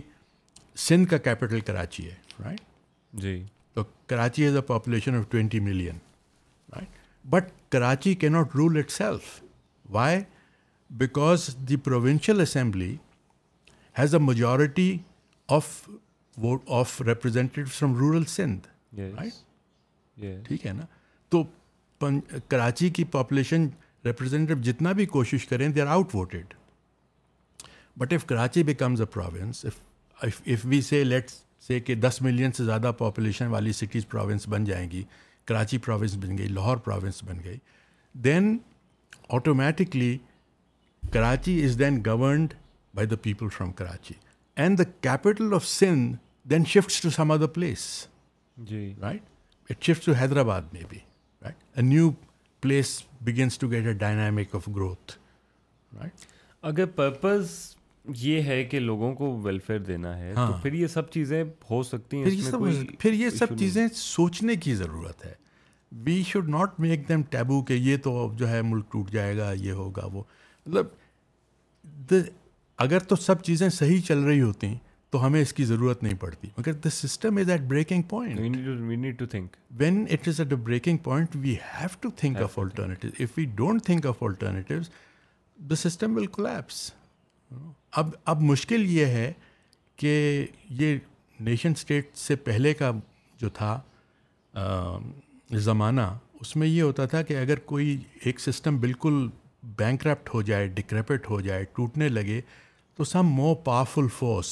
سندھ 0.87 1.09
کا 1.09 1.17
کیپٹل 1.29 1.59
کراچی 1.65 2.07
ہے 2.09 2.15
رائٹ 2.45 2.61
جی 3.21 3.41
تو 3.73 3.83
Karachi 4.07 4.43
has 4.45 4.55
a 4.55 4.61
population 4.67 5.15
of 5.17 5.29
twenty 5.31 5.59
million 5.59 5.97
but 7.29 7.49
Karachi 7.71 8.13
کی 8.15 8.27
not 8.29 8.55
rule 8.55 8.77
itself 8.91 9.25
why 9.93 10.19
because 10.99 11.47
the 11.69 11.75
provincial 11.87 12.41
assembly 12.41 12.95
has 13.99 14.13
a 14.15 14.19
majority 14.23 14.95
of 15.55 15.65
of 16.79 17.01
representative 17.07 17.65
from 17.73 17.95
rural 17.99 18.23
Sindh 18.35 18.67
ٹھیک 20.45 20.65
ہے 20.67 20.73
نا 20.73 20.85
تو 21.29 21.43
کراچی 22.49 22.89
کی 22.99 23.03
پاپولیشن 23.11 23.67
ریپرزینٹیو 24.05 24.57
جتنا 24.63 24.91
بھی 24.97 25.05
کوشش 25.15 25.47
کریں 25.47 25.67
they 25.67 25.81
are 25.81 25.87
outvoted 26.15 26.53
but 27.99 28.13
if 28.13 28.25
Karachi 28.27 28.63
becomes 28.63 29.01
a 29.01 29.05
province 29.13 29.65
if 30.45 30.65
we 30.65 30.81
say 30.81 31.03
let's 31.03 31.33
say 31.67 31.79
کہ 31.79 31.95
دس 31.95 32.21
ملین 32.21 32.51
سے 32.57 32.63
زیادہ 32.65 32.91
پاپولیشن 32.97 33.47
والی 33.51 33.71
سٹیز 33.83 34.07
پروونس 34.09 34.47
بن 34.49 34.63
جائیں 34.65 34.89
گی 34.91 35.03
کراچی 35.47 35.77
پروونس 35.85 36.15
بن 36.23 36.37
گئی 36.37 36.47
لاہور 36.47 36.77
پروونس 36.87 37.23
بن 37.25 37.37
گئی 37.43 37.57
then 38.23 38.57
automatically 39.37 40.17
Karachi 41.13 41.63
is 41.65 41.79
then 41.79 42.01
governed 42.05 42.53
by 42.95 43.07
the 43.07 43.15
people 43.23 43.49
from 43.57 43.71
Karachi 43.81 44.13
and 44.63 44.77
the 44.79 44.83
capital 45.07 45.53
of 45.53 45.65
Sindh 45.67 46.15
then 46.49 46.63
shift 46.69 47.19
place 47.53 47.79
G 48.69 48.93
right 49.01 49.69
it 49.71 49.83
shift 49.83 50.05
to 50.05 50.13
Hyderabad 50.21 50.73
میں 50.73 50.83
new 51.81 52.11
place 52.61 53.01
begins 53.23 53.57
to 53.59 53.69
get 53.71 53.85
a 53.87 53.93
dynamic 54.03 54.55
of 54.55 54.67
growth 54.75 55.11
right 55.99 56.25
اگر 56.67 56.85
purpose 56.95 57.49
یہ 58.17 58.41
ہے 58.47 58.63
کہ 58.65 58.79
لوگوں 58.79 59.13
کو 59.15 59.35
welfare 59.43 59.79
دینا 59.87 60.17
ہے 60.17 60.31
ہاں 60.37 60.51
پھر 60.63 60.73
یہ 60.73 60.87
سب 60.87 61.09
چیزیں 61.11 61.43
ہو 61.69 61.81
سکتی 61.83 62.21
ہیں 62.23 62.35
سب 62.49 62.57
پھر 62.99 63.13
یہ 63.13 63.29
سب 63.37 63.57
چیزیں 63.59 63.85
سوچنے 63.95 64.55
کی 64.65 64.75
ضرورت 64.75 65.25
ہے 65.25 65.33
we 66.05 66.21
should 66.27 66.49
not 66.49 66.79
make 66.79 67.07
them 67.09 67.21
them 67.21 67.23
taboo 67.31 67.61
کہ 67.65 67.73
یہ 67.73 67.97
تو 68.03 68.31
جو 68.37 68.49
ہے 68.49 68.61
ملک 68.61 68.91
ٹوٹ 68.91 69.09
جائے 69.11 69.37
گا 69.37 69.51
یہ 69.59 69.71
ہوگا 69.81 70.05
وہ 70.13 70.23
مطلب 70.65 70.85
اگر 72.85 72.99
تو 73.09 73.15
سب 73.15 73.41
چیزیں 73.43 73.67
صحیح 73.69 74.01
چل 74.07 74.19
رہی 74.23 74.41
ہوتی 74.41 74.73
تو 75.11 75.25
ہمیں 75.25 75.41
اس 75.41 75.53
کی 75.53 75.63
ضرورت 75.65 76.01
نہیں 76.03 76.13
پڑتی 76.19 76.47
مگر 76.57 76.73
the 76.83 76.89
system 76.89 77.37
is 77.37 77.49
at 77.49 77.61
breaking 77.69 78.01
point 78.09 79.25
when 79.81 80.05
it 80.13 80.27
is 80.27 80.39
at 80.39 80.51
a 80.53 80.57
breaking 80.65 80.97
point 81.03 81.35
we 81.41 81.55
have 81.79 81.87
to 82.01 82.09
think 82.15 82.37
think 82.75 82.87
of 82.87 83.15
if 83.21 83.37
we 83.37 83.45
don't 83.55 84.05
of 84.05 84.23
alternatives 84.23 84.89
the 85.69 85.75
system 85.75 86.15
will 86.17 86.25
collapse 86.37 86.85
اب 87.99 88.07
اب 88.31 88.41
مشکل 88.43 88.83
یہ 88.91 89.05
ہے 89.17 89.31
کہ 90.01 90.11
یہ 90.79 90.97
نیشن 91.47 91.71
اسٹیٹ 91.77 92.09
سے 92.17 92.35
پہلے 92.47 92.73
کا 92.81 92.89
جو 93.41 93.49
تھا 93.59 93.79
زمانہ 95.67 96.01
اس 96.39 96.55
میں 96.55 96.67
یہ 96.67 96.81
ہوتا 96.81 97.05
تھا 97.13 97.21
کہ 97.29 97.37
اگر 97.37 97.59
کوئی 97.71 97.97
ایک 98.25 98.39
سسٹم 98.39 98.77
بالکل 98.79 99.13
بینکرپٹ 99.77 100.29
ہو 100.33 100.41
جائے 100.49 100.67
ڈکریپٹ 100.75 101.29
ہو 101.29 101.39
جائے 101.47 101.63
ٹوٹنے 101.75 102.09
لگے 102.09 102.39
تو 102.97 103.03
some 103.13 103.27
more 103.39 103.55
powerful 103.65 104.07
force 104.17 104.47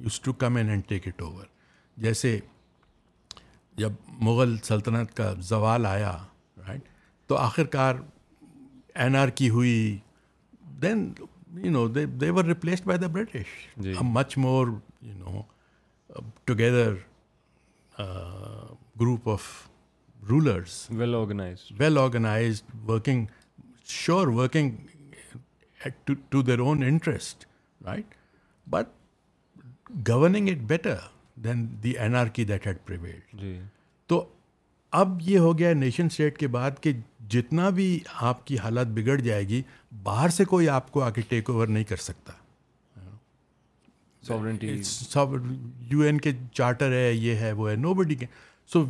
use 0.00 0.20
to 0.24 0.32
come 0.44 0.56
in 0.56 0.68
and 0.70 0.82
take 0.88 1.08
it 1.08 1.22
over 1.22 1.44
جیسے 2.04 2.38
جب 3.82 3.92
مغل 4.28 4.56
سلطنت 4.70 5.12
کا 5.16 5.32
زوال 5.50 5.86
آیا 5.86 6.16
رائٹ 6.68 6.88
تو 7.28 7.36
آخر 7.38 7.64
کار 7.76 7.94
این 9.02 9.16
آر 9.16 9.28
کی 9.40 9.50
ہوئی 9.58 9.76
دین 10.82 11.08
they 11.54 12.28
were 12.30 12.42
replaced 12.42 12.84
by 12.84 12.96
the 12.96 13.08
British, 13.08 13.46
a 13.98 14.04
much 14.04 14.36
more, 14.36 14.80
uh, 15.06 15.42
together 16.46 16.98
uh, 17.98 18.68
group 18.96 19.26
of 19.26 19.68
rulers. 20.22 20.86
Well 20.92 21.16
organized, 21.16 21.72
working 22.86 23.30
to 23.86 24.36
their 26.42 26.60
own 26.60 26.82
interest, 26.82 27.46
right? 27.82 28.06
But 28.66 28.92
governing 30.04 30.48
it 30.48 30.66
better 30.66 31.00
than 31.36 31.78
the 31.80 31.98
anarchy 31.98 32.44
that 32.44 32.64
had 32.64 32.84
prevailed. 32.84 33.22
So 34.08 34.28
اب 34.98 35.08
یہ 35.24 35.38
ہو 35.38 35.56
گیا 35.58 35.72
nation 35.74 36.06
state 36.06 36.38
کے 36.38 36.46
بعد 36.56 36.80
کہ 36.82 36.92
جتنا 37.30 37.68
بھی 37.70 37.98
آپ 38.28 38.46
کی 38.46 38.56
حالت 38.62 38.86
بگڑ 38.96 39.16
جائے 39.20 39.42
گی 39.48 39.60
باہر 40.02 40.28
سے 40.36 40.44
کوئی 40.52 40.68
آپ 40.68 40.90
کو 40.92 41.02
آ 41.02 41.10
کے 41.14 41.20
ٹیک 41.28 41.50
اوور 41.50 41.66
نہیں 41.68 41.84
کر 41.88 41.96
سکتا 41.96 42.32
یو 45.90 46.00
این 46.06 46.18
کے 46.20 46.32
چارٹر 46.54 46.92
ہے 46.92 47.12
یہ 47.12 47.34
ہے 47.40 47.52
وہ 47.58 47.70
ہے 47.70 47.76
نو 47.84 47.94
بڈی 47.94 48.14
کے 48.14 48.26
so 48.72 48.84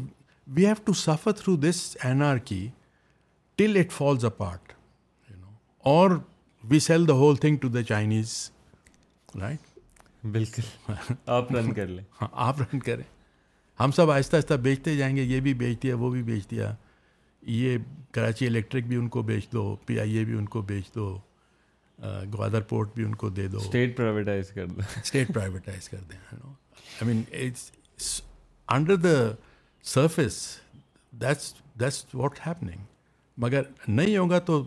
we 0.55 0.67
have 0.67 0.75
to 0.85 0.93
suffer 1.03 1.33
through 1.43 1.57
this 1.69 1.81
anarchy 2.45 2.67
till 3.57 3.77
it 3.81 3.93
falls 3.93 4.25
apart 4.39 4.73
or 5.95 6.11
we 6.71 6.79
sell 6.89 7.07
the 7.09 7.13
whole 7.23 7.37
thing 7.45 7.57
to 7.63 7.69
the 7.77 7.83
Chinese 7.93 8.35
right 9.41 10.27
بالکل 10.33 10.93
آپ 11.39 11.53
رن 11.57 11.73
کر 11.75 11.87
لیں 11.87 12.05
ہاں 12.23 12.29
آپ 12.49 12.61
رن 12.61 12.79
کریں 12.79 13.03
ہم 13.81 13.91
سب 13.97 14.11
آہستہ 14.11 14.37
آہستہ 14.37 14.55
بیچتے 14.63 14.95
جائیں 14.97 15.15
گے 15.17 15.23
یہ 15.23 15.41
بھی 15.41 15.53
بیچ 15.61 15.83
دیا 15.83 15.95
وہ 15.99 16.11
بھی 16.11 16.23
بیچ 16.23 16.51
دیا 16.51 16.73
یہ 17.57 17.77
کراچی 18.13 18.47
الیکٹرک 18.47 18.85
بھی 18.87 18.97
ان 18.97 19.09
کو 19.15 19.23
بیچ 19.29 19.47
دو 19.53 19.63
پی 19.87 19.99
آئی 20.01 20.17
اے 20.17 20.25
بھی 20.25 20.35
ان 20.39 20.47
کو 20.55 20.63
بیچ 20.71 20.95
دو 20.95 21.07
گوادر 22.35 22.61
پورٹ 22.73 22.89
بھی 22.95 23.05
ان 23.05 23.15
کو 23.23 23.29
دے 23.39 23.47
دو 23.49 23.59
اسٹیٹ 23.59 23.77
اسٹیٹ 23.89 23.97
پرائیویٹائز 23.97 24.53
پرائیویٹائز 25.35 25.89
کر 25.89 25.97
کر 25.97 26.03
دیں 26.11 26.19
I 26.33 27.07
mean 27.09 27.23
it's 27.45 28.21
under 28.77 28.97
the 29.07 29.15
surface 29.93 30.49
what 32.15 32.39
happening 32.47 32.83
مگر 33.45 33.63
نہیں 33.87 34.17
ہوگا 34.17 34.39
تو 34.51 34.63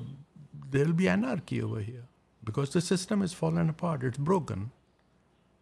will 0.74 0.92
be 1.02 1.10
anarchy 1.46 1.62
because 2.46 2.74
the 2.74 2.80
system 2.96 3.22
is 3.22 3.36
apart 3.42 4.04
it's 4.04 4.20
broken 4.20 4.64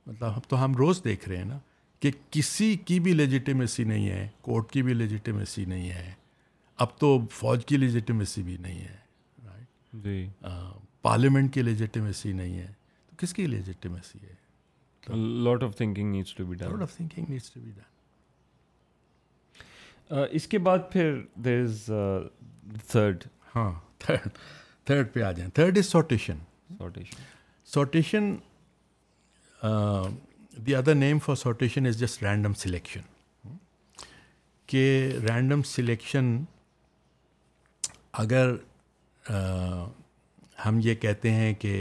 مطلب 0.06 0.24
اب 0.36 0.48
تو 0.50 0.64
ہم 0.64 0.76
روز 0.78 1.04
دیکھ 1.04 1.28
رہے 1.30 1.38
ہیں 1.38 1.46
نا 1.46 1.58
کہ 2.02 2.10
کسی 2.32 2.76
کی 2.86 3.00
بھی 3.06 3.14
لیجیٹیمیسی 3.14 3.84
نہیں 3.90 4.08
ہے 4.10 4.28
کورٹ 4.42 4.72
کی 4.72 4.82
بھی 4.84 4.94
لیجیٹیمیسی 4.94 5.66
نہیں 5.74 5.90
ہے 5.92 6.14
اب 6.84 6.88
تو 7.00 7.08
فوج 7.32 7.66
کی 7.72 7.78
لیجیٹیمیسی 7.78 8.42
بھی 8.44 8.56
نہیں 8.62 8.80
ہے 8.82 8.96
رائٹ 9.48 9.68
جی 10.04 10.16
پارلیمنٹ 11.02 11.54
کی 11.54 11.62
لیجیٹیمیسی 11.62 12.32
نہیں 12.40 12.58
ہے 12.60 12.68
تو 13.10 13.16
کس 13.26 13.32
کی 13.34 13.46
لیجیٹیمیسی 13.48 14.20
ہے 14.24 14.36
lot 15.44 15.64
of 15.64 15.76
thinking 15.78 16.12
needs 16.12 16.34
to 16.36 16.46
be 16.46 16.56
done 16.56 16.68
lot 16.72 16.82
of 16.82 16.96
thinking 16.96 17.26
needs 17.30 17.50
to 17.52 17.60
be 17.60 17.72
done 17.76 17.84
اس 20.40 20.48
کے 20.48 20.58
بعد 20.70 20.80
پھر 20.92 21.20
دیر 21.46 21.62
از 21.64 21.90
تھرڈ 22.92 23.18
ہاں 23.56 23.72
تھرڈ 24.06 24.30
تھرڈ 24.88 25.06
پہ 25.14 25.20
آ 25.24 25.32
جائیں 25.32 25.50
third 25.56 25.74
is 25.78 25.86
sortition 25.92 26.38
sortition 26.78 27.22
sortition 27.74 28.24
the 30.66 30.76
other 30.76 30.94
name 30.96 31.20
for 31.26 31.36
sortition 31.36 31.86
is 31.88 32.00
just 32.00 32.22
random 32.24 32.54
selection 32.58 33.00
کہ 34.68 34.82
random 35.30 35.62
selection 35.66 36.36
اگر 38.24 38.52
ہم 40.66 40.80
یہ 40.84 40.96
کہتے 41.02 41.32
ہیں 41.34 41.54
کہ 41.60 41.74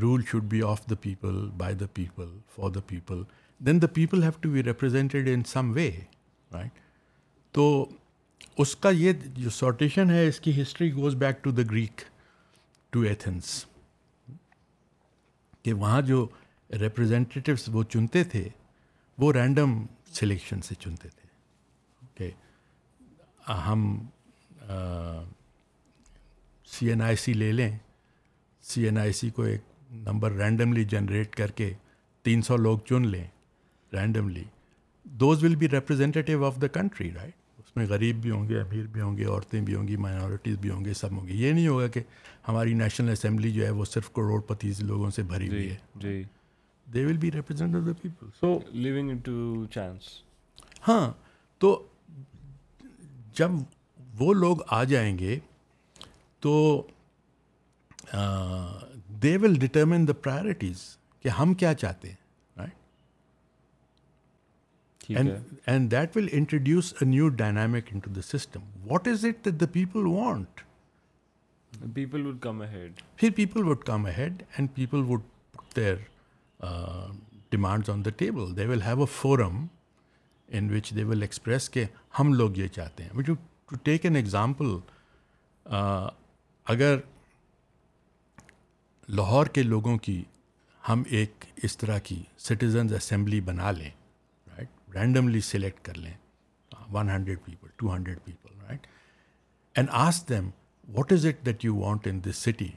rule 0.00 0.22
should 0.30 0.44
be 0.50 0.62
of 0.72 0.86
the 0.90 0.94
people 1.02 1.38
by 1.58 1.74
the 1.80 1.86
people 1.94 2.36
for 2.56 2.70
the 2.70 2.80
people 2.86 3.22
then 3.66 3.82
the 3.82 3.86
people 3.94 4.22
have 4.22 4.30
to 4.40 4.50
be 4.52 4.62
represented 4.64 5.28
in 5.34 5.42
some 5.52 5.70
way 5.74 5.90
right 6.52 6.78
تو 7.54 7.68
اس 8.62 8.74
کا 8.76 8.90
یہ 8.96 9.12
جو 9.36 9.50
سوٹیشن 9.60 10.10
ہے 10.10 10.26
اس 10.28 10.40
کی 10.40 10.60
history 10.62 10.92
goes 10.94 11.14
back 11.18 11.42
to 11.44 11.50
the 11.50 11.62
Greek 11.70 12.00
to 12.92 13.00
Athens 13.10 13.64
کہ 15.64 15.72
وہاں 15.72 16.00
جو 16.02 16.26
ریپرزینٹیوس 16.80 17.68
وہ 17.72 17.82
چنتے 17.90 18.22
تھے 18.34 18.48
وہ 19.18 19.32
رینڈم 19.32 19.78
سلیکشن 20.12 20.60
سے 20.62 20.74
چنتے 20.80 21.08
تھے 21.08 21.28
کہ 22.14 22.30
ہم 23.66 23.84
سی 26.74 26.88
این 26.90 27.02
آئی 27.02 27.16
سی 27.24 27.32
لے 27.32 27.50
لیں 27.52 27.70
سی 28.70 28.84
این 28.86 28.98
آئی 28.98 29.12
سی 29.12 29.30
کو 29.36 29.42
ایک 29.42 29.60
نمبر 30.06 30.32
رینڈملی 30.32 30.84
جنریٹ 30.90 31.34
کر 31.36 31.50
کے 31.56 31.72
تین 32.24 32.42
سو 32.42 32.56
لوگ 32.56 32.78
چن 32.88 33.06
لیں 33.10 33.24
randomly 33.92 34.44
those 35.20 35.44
will 35.44 35.54
be 35.56 35.68
representative 35.68 36.44
of 36.46 36.60
the 36.62 36.66
country 36.74 37.10
right 37.14 37.34
اس 37.58 37.76
میں 37.76 37.86
غریب 37.88 38.20
بھی 38.22 38.30
ہوں 38.30 38.48
گے 38.48 38.60
امیر 38.60 38.86
بھی 38.92 39.00
ہوں 39.00 39.16
گے 39.18 39.24
عورتیں 39.24 39.60
بھی 39.62 39.74
ہوں 39.74 39.88
گی 39.88 39.96
مائنورٹیز 40.06 40.56
بھی 40.60 40.70
ہوں 40.70 40.84
گے 40.84 40.94
سب 40.94 41.12
ہوں 41.20 41.26
گے 41.28 41.34
یہ 41.34 41.52
نہیں 41.52 41.66
ہوگا 41.68 41.86
کہ 41.96 42.00
ہماری 42.48 42.74
نیشنل 42.74 43.10
اسمبلی 43.12 43.50
جو 43.52 43.64
ہے 43.66 43.70
وہ 43.80 43.84
صرف 43.90 44.10
کروڑ 44.14 44.40
پتیس 44.46 44.80
لوگوں 44.90 45.10
سے 45.16 45.22
بھری 45.32 45.48
ہوئی 45.48 45.62
جی، 45.62 45.70
ہے 45.70 45.76
جی 46.02 46.22
they 46.94 47.04
will 47.04 47.16
be 47.20 47.30
represent 47.32 47.74
of 47.76 47.86
the 47.86 47.92
people 48.02 48.28
so 48.40 48.58
leaving 48.72 49.16
to 49.24 49.64
chance 49.74 50.08
ہاں 50.88 51.10
تو 51.60 51.68
جب 53.38 53.50
وہ 54.18 54.32
لوگ 54.34 54.56
آ 54.78 54.82
جائیں 54.92 55.16
گے 55.18 55.38
تو 56.46 56.52
they 59.22 59.36
will 59.42 59.54
determine 59.60 60.06
the 60.08 60.12
priorities 60.22 60.82
کہ 61.22 61.28
ہم 61.38 61.54
کیا 61.62 61.72
چاہتے 61.84 62.10
ہیں 62.10 62.20
and 65.16 65.90
that 65.90 66.16
will 66.16 66.28
introduce 66.32 66.92
a 67.00 67.06
new 67.08 67.28
dynamic 67.42 67.88
into 68.02 68.10
the 68.16 68.20
system 68.24 68.62
what 68.90 69.08
is 69.08 69.24
it 69.24 69.44
that 69.44 69.60
the 69.60 69.66
people 69.72 70.06
want 70.06 70.60
people 71.94 72.26
would 72.26 72.38
come 72.42 72.60
ahead 72.76 73.00
پھر 73.16 73.30
people 73.36 73.68
would 73.68 73.84
come 73.86 74.06
ahead 74.18 74.42
and 74.56 74.68
people 74.74 75.02
would 75.08 75.20
their 75.76 75.94
demands 77.50 77.90
on 77.90 78.04
the 78.04 78.10
table 78.18 78.56
they 78.56 78.66
will 78.66 78.82
have 78.82 79.00
a 79.00 79.06
forum 79.12 79.64
in 80.58 80.70
which 80.74 80.90
they 80.96 81.04
will 81.04 81.22
express 81.22 81.68
کہ 81.70 81.84
ہم 82.18 82.32
لوگ 82.34 82.56
یہ 82.58 82.68
چاہتے 82.76 83.04
ہیں 83.04 83.22
to 83.26 83.76
take 83.82 84.04
an 84.06 84.16
example 84.16 84.76
اگر 86.72 86.98
لاہور 89.16 89.46
کے 89.54 89.62
لوگوں 89.62 89.96
کی 90.02 90.22
ہم 90.88 91.02
ایک 91.16 91.44
اس 91.64 91.76
طرح 91.78 91.98
کی 92.04 92.22
سٹیزنز 92.48 92.92
اسمبلی 92.94 93.40
بنا 93.50 93.70
لیں 93.70 93.90
رائٹ 94.56 94.68
رینڈملی 94.94 95.40
سلیکٹ 95.50 95.84
کر 95.84 95.98
لیں 95.98 96.14
one 96.92 97.10
hundred 97.10 97.44
people 97.44 97.68
two 97.76 97.92
hundred 97.94 98.18
people 98.24 98.60
right 98.68 98.86
and 99.76 99.88
ask 100.06 100.28
them 100.28 100.50
what 100.96 101.12
is 101.12 101.26
it 101.26 101.44
that 101.46 101.64
you 101.64 101.76
want 101.76 102.06
in 102.10 102.20
this 102.24 102.36
city 102.48 102.68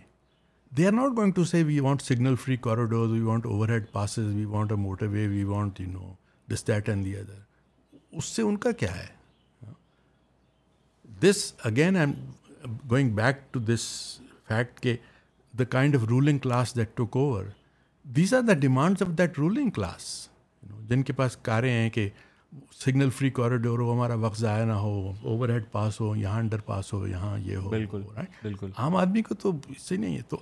they 0.78 0.86
are 0.88 0.92
not 0.92 1.12
going 1.18 1.32
to 1.34 1.44
say 1.46 1.62
we 1.64 1.80
want 1.80 2.02
signal 2.02 2.36
free 2.44 2.56
corridor 2.64 3.08
we 3.10 3.20
want 3.24 3.46
overhead 3.70 3.84
passes 3.92 4.34
we 4.36 4.44
want 4.46 4.72
a 4.72 4.78
motorway 5.08 5.26
we 5.28 5.44
want 5.44 5.80
you 5.80 5.88
know 5.90 6.12
this 6.54 6.66
that 6.68 6.90
and 6.90 7.06
the 7.06 7.16
other 7.18 8.16
اس 8.18 8.26
سے 8.36 8.42
ان 8.42 8.58
کا 8.66 8.72
کیا 8.80 8.96
ہے 8.96 9.72
this 11.22 11.44
again 11.70 11.98
I 11.98 12.06
am 12.12 12.74
going 12.92 13.12
back 13.16 13.36
to 13.54 13.60
this 13.74 13.84
fact 14.48 14.80
کہ 14.84 14.96
the 15.60 15.64
kind 15.78 15.96
of 15.96 16.04
ruling 16.10 16.38
class 16.46 16.76
that 16.76 16.96
took 16.98 17.16
over 17.18 17.46
these 18.16 18.34
are 18.34 18.42
the 18.48 18.54
demands 18.66 19.02
of 19.04 19.18
that 19.18 19.40
ruling 19.40 19.70
class 19.78 20.06
جن 20.90 21.04
کے 21.04 21.14
پاس 21.22 21.38
کاریں 21.50 21.72
ہیں 21.72 21.90
کہ 21.98 22.08
سگنل 22.80 23.10
فری 23.18 23.30
کوریڈور 23.40 23.80
ہو 23.80 23.94
ہمارا 23.94 24.14
وقت 24.28 24.40
ضائع 24.40 24.66
نہ 24.66 24.74
ہو 24.86 24.98
اوور 25.24 25.50
ہیڈ 25.50 25.72
پاس 25.72 26.02
ہو 26.02 26.16
یہاں 26.16 26.40
انڈر 26.40 26.60
پاس 26.66 26.94
ہو 26.94 27.06
یہاں 27.08 27.38
یہ 27.46 27.56
ہو 27.56 27.70
بالکل 27.70 28.02
بالکل 28.44 28.70
عام 28.78 28.96
آدمی 28.96 29.22
کو 29.30 29.36
تو 29.42 29.52
اس 29.76 29.82
سے 29.88 29.98
نہیں 29.98 30.18
ہے 30.18 30.22
تو 30.30 30.38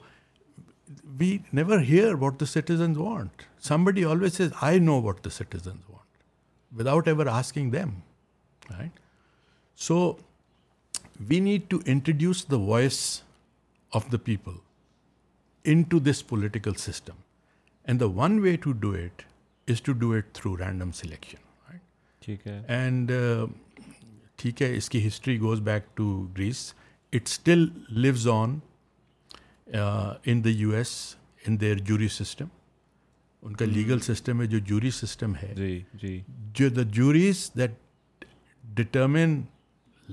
we 1.20 1.38
never 1.54 1.80
hear 1.90 2.14
what 2.20 2.40
the 2.40 2.46
citizens 2.46 2.98
want 2.98 3.42
somebody 3.86 4.04
always 4.06 4.40
I 4.62 4.80
know 4.80 5.00
what 5.02 5.24
the 5.26 5.30
citizens 5.30 5.90
want 5.90 6.80
without 6.80 7.08
ever 7.08 7.26
asking 7.32 7.72
them 7.72 7.90
right 8.72 9.00
so 9.82 9.98
we 11.30 11.40
need 11.40 11.70
to 11.70 11.78
introduce 11.86 12.46
the 12.52 12.56
voice 12.70 13.00
of 13.96 14.12
the 14.12 14.18
people 14.24 14.52
into 15.92 16.00
this 16.10 16.26
political 16.28 16.74
system 16.78 17.16
and 17.84 18.00
the 18.00 18.06
one 18.16 18.40
way 18.44 18.56
to 18.64 18.72
do 18.82 18.92
it 19.04 19.22
is 19.72 19.82
to 19.82 19.94
do 20.04 20.12
it 20.16 20.34
through 20.36 20.58
random 20.58 20.92
selection 20.96 21.72
ٹھیک 22.26 22.46
ہے 22.48 22.62
and 22.74 23.12
uh, 23.12 23.48
ٹھیک 24.38 24.62
ہے 24.62 24.76
اس 24.78 24.90
کی 24.90 25.06
history 25.08 25.40
goes 25.40 25.60
back 25.62 25.96
to 25.98 26.10
Greece 26.38 26.72
it 27.14 27.28
still 27.28 27.68
lose 28.02 28.28
on 28.34 28.58
in 29.72 30.44
the 30.46 30.50
U 30.50 30.72
S 30.76 30.90
in 31.48 31.60
their 31.62 31.78
jury 31.88 32.08
system 32.08 32.46
ان 33.46 33.56
کا 33.56 33.66
legal 33.66 34.00
system 34.00 34.42
ہے 34.42 34.46
جو 34.48 34.60
jury 34.68 34.90
system 35.02 35.34
ہے 35.42 35.54
جو 36.60 36.70
the 36.76 36.82
juries 36.98 37.50
that 37.58 38.24
determine 38.76 39.42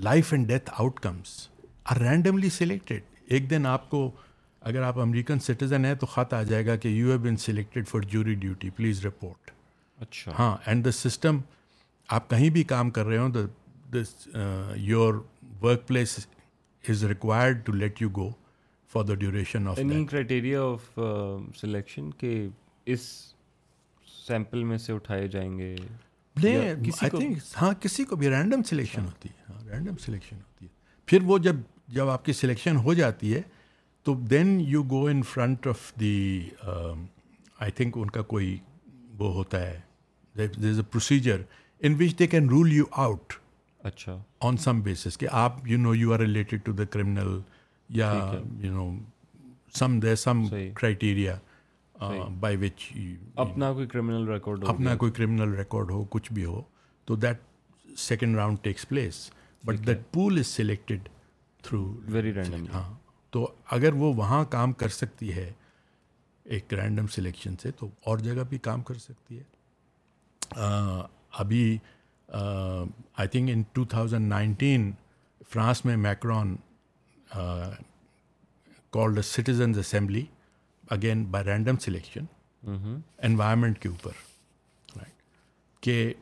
life 0.03 0.33
and 0.33 0.47
death 0.47 0.69
out 0.77 0.99
comes 0.99 1.29
are 1.91 1.99
randomly 2.01 2.49
selected 2.57 3.01
ایک 3.33 3.49
دن 3.49 3.65
آپ 3.65 3.89
کو 3.89 4.09
اگر 4.71 4.81
آپ 4.83 4.99
امریکن 4.99 5.39
سٹیزن 5.39 5.85
ہیں 5.85 5.93
تو 5.99 6.05
خط 6.05 6.33
آ 6.33 6.41
جائے 6.49 6.65
گا 6.65 6.75
کہ 6.83 6.87
you 6.87 7.07
have 7.11 7.19
been 7.19 7.37
selected 7.45 7.87
for 7.87 8.01
jury 8.09 8.33
duty 8.41 8.69
please 8.75 9.05
report 9.05 9.51
اچھا 10.01 10.31
ہاں 10.39 10.55
اینڈ 10.65 10.85
دا 10.85 10.91
سسٹم 10.91 11.39
آپ 12.17 12.29
کہیں 12.29 12.49
بھی 12.49 12.63
کام 12.73 12.89
کر 12.91 13.05
رہے 13.05 13.17
ہوں 13.17 13.95
your 14.77 15.13
workplace 15.87 16.17
is 16.89 17.03
required 17.05 17.65
to 17.65 17.71
let 17.73 18.01
you 18.01 18.09
go 18.15 18.29
for 18.91 19.03
the 19.03 19.13
duration 19.15 19.67
of 19.67 19.77
any 19.79 20.03
criteria 20.09 20.61
of 20.63 20.99
selection 21.59 22.09
کہ 22.19 22.33
اس 22.93 23.01
سیمپل 24.27 24.63
میں 24.71 24.77
سے 24.85 24.93
اٹھائے 24.93 25.27
جائیں 25.35 25.51
گے 25.57 25.75
ہاں 27.61 27.71
کسی 27.81 28.03
کو 28.09 28.15
بھی 28.23 28.29
رینڈم 28.29 28.63
سلیکشن 28.69 29.05
ہوتی 29.05 29.29
ہے 29.29 29.51
ہاں 29.53 29.63
رینڈم 29.69 29.97
سلیکشن 30.05 30.35
ہوتی 30.35 30.65
ہے 30.65 30.69
پھر 31.07 31.23
وہ 31.29 31.37
جب 31.47 31.55
جب 31.95 32.09
آپ 32.09 32.25
کی 32.25 32.33
سلیکشن 32.33 32.77
ہو 32.85 32.93
جاتی 32.93 33.33
ہے 33.33 33.41
تو 34.03 34.13
then 34.29 34.59
you 34.67 34.83
go 34.91 35.05
in 35.07 35.21
front 35.31 35.67
of 35.67 35.91
the 35.99 36.15
I 36.75 37.71
think 37.77 37.97
ان 38.01 38.09
کا 38.17 38.21
کوئی 38.35 38.55
وہ 39.19 39.33
ہوتا 39.33 39.61
ہے 39.67 39.79
there 40.37 40.67
is 40.69 40.79
a 40.79 40.83
procedure 40.91 41.41
in 41.85 41.95
which 41.99 42.17
they 42.19 42.27
can 42.27 42.49
rule 42.49 42.73
you 42.73 42.83
out 43.05 43.33
اچھا 43.89 44.17
آن 44.47 44.57
سم 44.67 44.79
بیسس 44.81 45.17
کہ 45.17 45.27
آپ 45.45 45.67
you 45.67 45.77
know 45.79 45.95
you 45.95 46.13
are 46.13 46.19
related 46.19 46.65
to 46.65 46.71
the 46.71 46.83
criminal 46.93 47.37
یا 47.99 48.09
you 48.63 48.71
know 48.73 48.83
some 49.79 49.99
they 50.03 50.15
some 50.23 50.37
criteria 50.75 51.35
by 52.39 52.57
which 52.61 52.79
اپنا 53.43 53.71
کوئی 53.73 53.87
کرمنل 53.91 54.27
ریکارڈ 54.31 54.63
اپنا 54.69 54.95
کوئی 55.01 55.11
criminal 55.17 55.53
record 55.57 55.91
ہو 55.91 56.03
کچھ 56.15 56.31
بھی 56.33 56.45
ہو 56.45 56.61
تو 57.05 57.15
that 57.25 57.37
second 57.99 58.35
round 58.35 58.57
takes 58.63 58.87
place 58.89 59.29
but 59.65 59.85
that 59.87 60.01
pool 60.13 60.37
is 60.39 60.47
selected 60.47 61.09
through 61.63 61.83
very 62.13 62.33
random 62.33 62.65
ہاں 62.73 62.87
تو 63.33 63.47
اگر 63.75 63.93
وہ 64.03 64.13
وہاں 64.17 64.43
کام 64.55 64.73
کر 64.81 64.87
سکتی 65.01 65.33
ہے 65.33 65.51
ایک 66.55 66.73
رینڈم 66.73 67.07
سلیکشن 67.15 67.55
سے 67.61 67.71
تو 67.79 67.89
اور 68.09 68.17
جگہ 68.27 68.43
بھی 68.49 68.57
کام 68.69 68.81
کر 68.89 68.95
سکتی 69.07 69.39
ہے 69.39 70.57
ابھی 71.41 71.61
I 73.21 73.27
think 73.31 73.49
in 73.53 73.61
two 73.73 73.85
thousand 73.95 74.27
nineteen 74.27 74.91
France 75.51 75.83
میں 75.85 75.95
Macron 75.97 76.55
called 77.33 79.17
a 79.17 79.21
citizens 79.23 79.77
assembly 79.79 80.25
again 80.91 81.23
by 81.31 81.45
random 81.45 81.77
selection 81.85 82.25
environment 83.27 83.79
کے 83.81 83.89
اوپر 83.89 84.99
کہ 85.83 86.13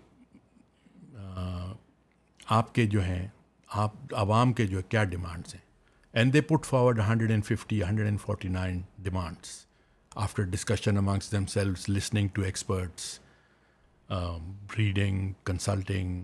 آپ 2.58 2.74
کے 2.76 2.86
جو 2.94 3.04
ہیں 3.06 3.26
آپ 3.84 3.96
عوام 4.18 4.54
کے 4.54 4.66
جو 4.68 4.78
ہے 4.78 4.84
کیا 4.90 5.04
ڈیمانڈس 5.14 5.54
ہیں 5.56 5.62
and 6.20 6.34
they 6.34 6.42
put 6.42 6.66
forward 6.66 7.00
hundred 7.08 7.32
and 7.32 7.46
fifty 7.46 7.82
hundred 7.84 8.08
and 8.08 8.22
forty 8.22 8.48
nine 8.50 8.82
demands 9.08 9.50
after 10.28 10.44
discussion 10.56 10.98
amongst 10.98 11.32
themselves 11.54 11.86
listening 11.90 12.28
to 12.34 12.42
experts 12.42 13.20
reading 14.78 15.32
consulting 15.46 16.22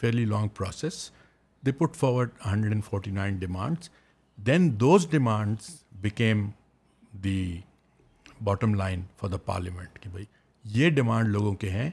fairly 0.00 0.24
long 0.24 0.48
process 0.56 1.10
they 1.66 1.72
put 1.78 1.96
forward 1.96 2.28
hundred 2.50 2.72
and 2.72 2.84
forty 2.84 3.10
nine 3.10 3.36
demands 3.38 3.90
then 4.46 4.68
those 4.80 5.06
demands 5.10 5.66
became 6.02 6.46
the 7.24 7.60
bottom 8.44 8.74
line 8.74 9.02
for 9.20 9.30
the 9.30 9.36
parliament 9.46 9.98
کہ 10.02 10.10
بھائی 10.10 10.24
یہ 10.78 10.90
demand 10.90 11.28
لوگوں 11.28 11.54
کے 11.64 11.70
ہیں 11.70 11.90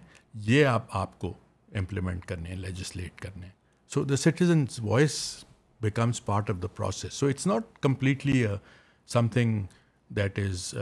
یہ 0.48 0.66
آپ 0.66 0.86
آپ 0.98 1.18
کو 1.20 1.34
امپلیمنٹ 1.80 2.26
کرنے 2.26 2.50
ہیں 2.50 2.56
لیجسلیٹ 2.56 3.20
کرنے 3.22 3.46
ہیں 3.46 3.54
so 3.94 4.04
the 4.04 4.16
citizens 4.18 4.80
voice 4.84 5.14
becomes 5.82 6.26
part 6.26 6.50
of 6.50 6.56
the 6.64 6.68
process 6.76 7.14
so 7.14 7.28
it's 7.28 7.48
not 7.48 7.78
completely 7.82 8.46
something 9.34 9.62
that 10.16 10.40
is 10.40 10.74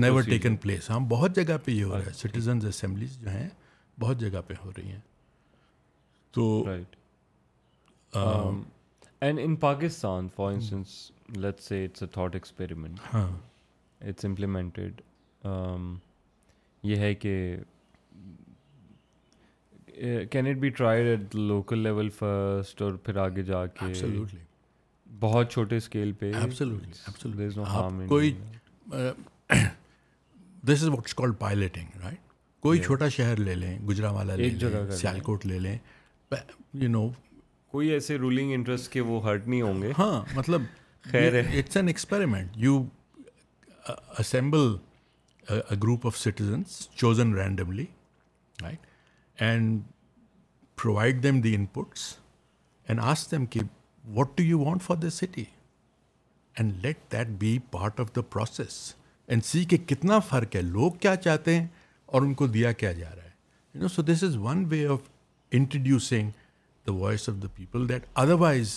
never 0.00 0.22
taken 0.28 0.56
place 0.62 0.90
ہاں 0.90 1.00
بہت 1.08 1.34
جگہ 1.36 1.56
پہ 1.64 1.72
یہ 1.72 1.84
ہو 1.84 1.96
رہا 1.96 2.06
ہے 2.06 2.12
سٹیزنز 2.22 2.66
اسمبلیز 2.66 3.18
جو 3.20 3.30
ہیں 3.30 3.48
بہت 4.00 4.20
جگہ 4.20 4.40
پہ 4.46 4.54
ہو 4.64 4.70
رہی 4.76 4.90
ہیں 4.90 5.00
تو 6.32 6.64
and 8.12 9.38
in 9.42 9.54
Pakistan 9.56 10.28
for 10.36 10.52
instance 10.52 10.88
let 11.36 11.60
say 11.60 11.84
it's 11.84 12.02
a 12.02 12.06
thought 12.14 12.34
experiment 12.34 12.98
ہاں 13.12 13.26
اٹس 14.08 14.24
امپلیمنٹڈ 14.24 15.00
um, 15.48 15.94
یہ 16.82 16.96
ہے 16.96 17.14
کہ 17.14 17.56
can 20.30 20.46
it 20.46 20.56
be 20.60 20.68
tried 20.76 21.06
at 21.06 21.34
local 21.34 21.78
level 21.82 22.08
first 22.18 22.82
اور 22.82 22.92
پھر 23.04 23.16
آگے 23.24 23.42
جا 23.50 23.64
کے 23.66 24.06
بہت 25.20 25.50
چھوٹے 25.52 25.76
اسکیل 25.76 26.12
پہ 26.18 26.32
کوئی 28.08 28.32
this 30.64 30.82
is 30.82 30.84
what 30.88 31.12
call 31.16 31.32
piloting 31.38 32.00
right 32.04 32.23
کوئی 32.64 32.78
چھوٹا 32.82 33.08
شہر 33.14 33.38
لے 33.46 33.54
لیں 33.54 33.78
گجرا 33.88 34.10
والا 34.10 34.34
لے 34.36 34.50
سیال 34.98 35.18
کوٹ 35.24 35.44
لے 35.46 35.58
لیں 35.60 35.76
یو 36.82 36.88
نو 36.90 37.02
کوئی 37.70 37.88
ایسے 37.92 38.16
رولنگ 38.18 38.52
انٹرسٹ 38.54 38.90
کے 38.92 39.00
وہ 39.08 39.20
ہرٹ 39.24 39.48
نہیں 39.48 39.62
ہوں 39.62 39.82
گے 39.82 39.90
ہاں 39.98 40.20
مطلب 40.36 40.62
خیر 41.10 41.34
it's 41.40 41.76
an 41.76 41.88
experiment 41.88 42.56
you 42.64 42.78
assemble 44.24 44.72
group 45.82 46.06
of 46.06 46.18
citizens 46.20 46.78
chosen 46.96 47.34
randomly 47.38 47.84
right 48.62 48.86
and 49.42 49.78
provide 50.82 51.22
them 51.22 51.40
the 51.40 51.54
inputs 51.74 52.12
and 52.88 53.00
ask 53.12 53.30
them 53.30 53.46
کہ 53.54 53.60
what 54.14 54.36
do 54.38 54.44
you 54.44 54.58
want 54.64 54.82
for 54.82 54.96
the 55.04 55.10
city 55.20 55.44
and 56.56 56.84
let 56.86 57.12
that 57.12 57.38
be 57.46 57.58
part 57.78 58.00
of 58.00 58.16
the 58.16 58.22
process 58.32 58.82
and 59.28 59.44
see 59.52 59.64
کہ 59.72 59.76
کتنا 59.94 60.18
فرق 60.30 60.56
ہے 60.56 60.62
لوگ 60.72 60.92
کیا 61.00 61.16
چاہتے 61.26 61.58
ہیں 61.60 61.66
اور 62.14 62.22
ان 62.22 62.34
کو 62.40 62.46
دیا 62.54 62.70
کیا 62.80 62.90
جا 62.96 63.08
رہا 63.14 63.22
ہے 63.22 63.30
you 63.74 63.80
know 63.82 63.88
so 63.92 64.02
this 64.08 64.22
is 64.24 64.36
one 64.40 64.64
way 64.70 64.84
of 64.94 65.08
introducing 65.58 66.28
the 66.86 66.92
voice 66.98 67.28
of 67.28 67.42
the 67.42 67.48
people 67.54 67.88
that 67.88 68.04
otherwise 68.42 68.74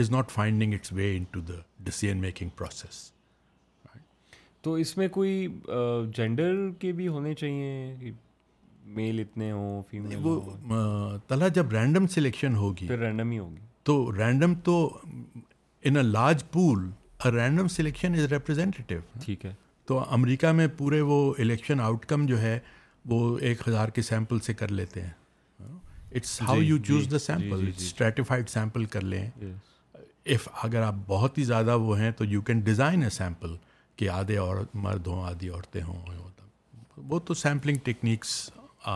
is 0.00 0.10
not 0.10 0.30
finding 0.30 0.74
its 0.74 0.92
way 0.98 1.10
into 1.30 1.40
the 1.48 1.56
decision 1.88 2.18
making 2.20 2.48
process 2.58 3.10
تو 4.62 4.74
اس 4.84 4.96
میں 4.96 5.08
کوئی 5.18 5.46
جینڈر 6.16 6.54
کے 6.78 6.92
بھی 7.00 7.08
ہونے 7.16 7.34
چاہیے 7.42 8.12
میل 8.96 9.20
اتنے 9.20 9.50
ہوں 9.52 9.82
فیمیل 9.90 10.16
وہ 10.22 11.16
تلا 11.28 11.48
جب 11.60 11.72
رینڈم 11.72 12.06
سلیکشن 12.16 12.56
ہوگی 12.62 12.86
پھر 12.86 12.98
رینڈم 12.98 13.30
ہی 13.30 13.38
ہوگی 13.38 13.64
تو 13.90 14.00
رینڈم 14.16 14.54
تو 14.70 14.76
in 15.04 15.96
a 15.96 16.02
large 16.02 16.44
pool 16.52 16.90
random 17.34 17.68
selection 17.78 18.14
is 18.20 18.32
representative 18.32 18.98
ٹھیک 19.24 19.44
ہے 19.44 19.52
تو 19.90 19.96
امریکہ 20.14 20.50
میں 20.56 20.66
پورے 20.78 21.00
وہ 21.06 21.14
الیکشن 21.40 21.80
آؤٹ 21.80 22.04
کم 22.08 22.24
جو 22.26 22.40
ہے 22.40 22.58
وہ 23.10 23.16
ایک 23.46 23.66
ہزار 23.68 23.88
کے 23.96 24.02
سیمپل 24.08 24.38
سے 24.48 24.52
کر 24.54 24.70
لیتے 24.78 25.00
ہیں 25.02 25.68
it's 26.16 26.40
how 26.48 26.56
you 26.60 26.76
choose 26.86 27.10
the 27.12 27.18
sample 27.24 27.66
stratified 27.76 28.48
sample 28.48 28.84
کر 28.92 29.04
لیں 29.14 29.24
اف 30.34 30.46
اگر 30.62 30.82
آپ 30.90 30.94
بہت 31.06 31.38
ہی 31.38 31.44
زیادہ 31.44 31.76
وہ 31.86 31.98
ہیں 32.00 32.10
تو 32.18 32.24
you 32.32 32.40
can 32.50 32.60
design 32.70 33.02
a 33.04 33.10
sample 33.18 33.54
کہ 33.96 34.08
آدھے 34.18 34.36
اور 34.44 34.64
مرد 34.86 35.06
ہوں 35.06 35.24
آدھی 35.30 35.48
عورتیں 35.48 35.82
ہوں 35.88 36.04
وہ 37.10 37.18
تو 37.30 37.34
سیمپلنگ 37.42 37.78
ٹیکنیکس 37.84 38.36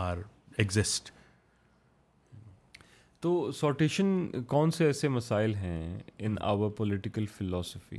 آر 0.00 0.18
ایگزسٹ 0.58 1.10
تو 3.22 3.36
سارٹیشن 3.60 4.16
کون 4.56 4.70
سے 4.78 4.86
ایسے 4.86 5.08
مسائل 5.20 5.54
ہیں 5.66 5.86
in 6.18 6.42
our 6.54 6.70
political 6.82 7.26
philosophy 7.36 7.98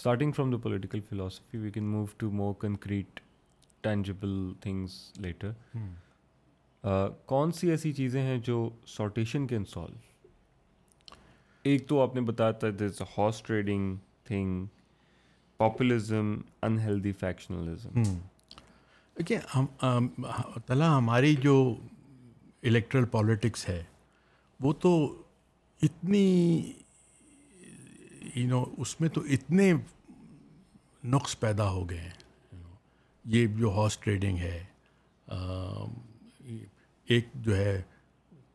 starting 0.00 0.32
from 0.32 0.50
the 0.50 0.56
political 0.62 1.00
philosophy 1.08 1.58
we 1.58 1.70
can 1.70 1.84
move 1.90 2.04
to 2.18 2.30
more 2.36 2.52
concrete 2.60 3.18
tangible 3.82 4.28
things 4.60 4.92
later 5.24 5.76
کون 7.32 7.52
سی 7.58 7.70
ایسی 7.70 7.92
چیزیں 7.98 8.20
ہیں 8.22 8.36
جو 8.44 8.68
سارٹیشن 8.96 9.46
کین 9.46 9.64
سالو 9.72 9.96
ایک 11.72 11.86
تو 11.88 12.00
آپ 12.02 12.14
نے 12.14 12.20
بتایا 12.30 12.50
تھا 12.62 12.68
this 12.80 13.02
horse 13.18 13.42
trading 13.46 13.94
thing 14.28 14.64
populism 15.58 16.34
unhealthy 16.70 17.12
factionalism 17.20 18.02
دیکھیے 19.18 19.38
تعلیٰ 20.66 20.96
ہماری 20.98 21.34
جو 21.42 21.56
الیکٹرل 22.70 23.04
پالیٹکس 23.18 23.68
ہے 23.68 23.82
وہ 24.62 24.72
تو 24.86 24.92
اتنی 25.82 26.26
یو 28.36 28.46
نو 28.48 28.64
اس 28.82 29.00
میں 29.00 29.08
تو 29.14 29.20
اتنے 29.34 29.72
نقص 31.14 31.38
پیدا 31.40 31.68
ہو 31.70 31.88
گئے 31.90 31.98
ہیں 31.98 32.10
یہ 33.34 33.46
جو 33.56 33.70
ہارس 33.76 33.98
ٹریڈنگ 33.98 34.38
ہے 34.38 34.60
ایک 37.14 37.28
جو 37.44 37.56
ہے 37.56 37.80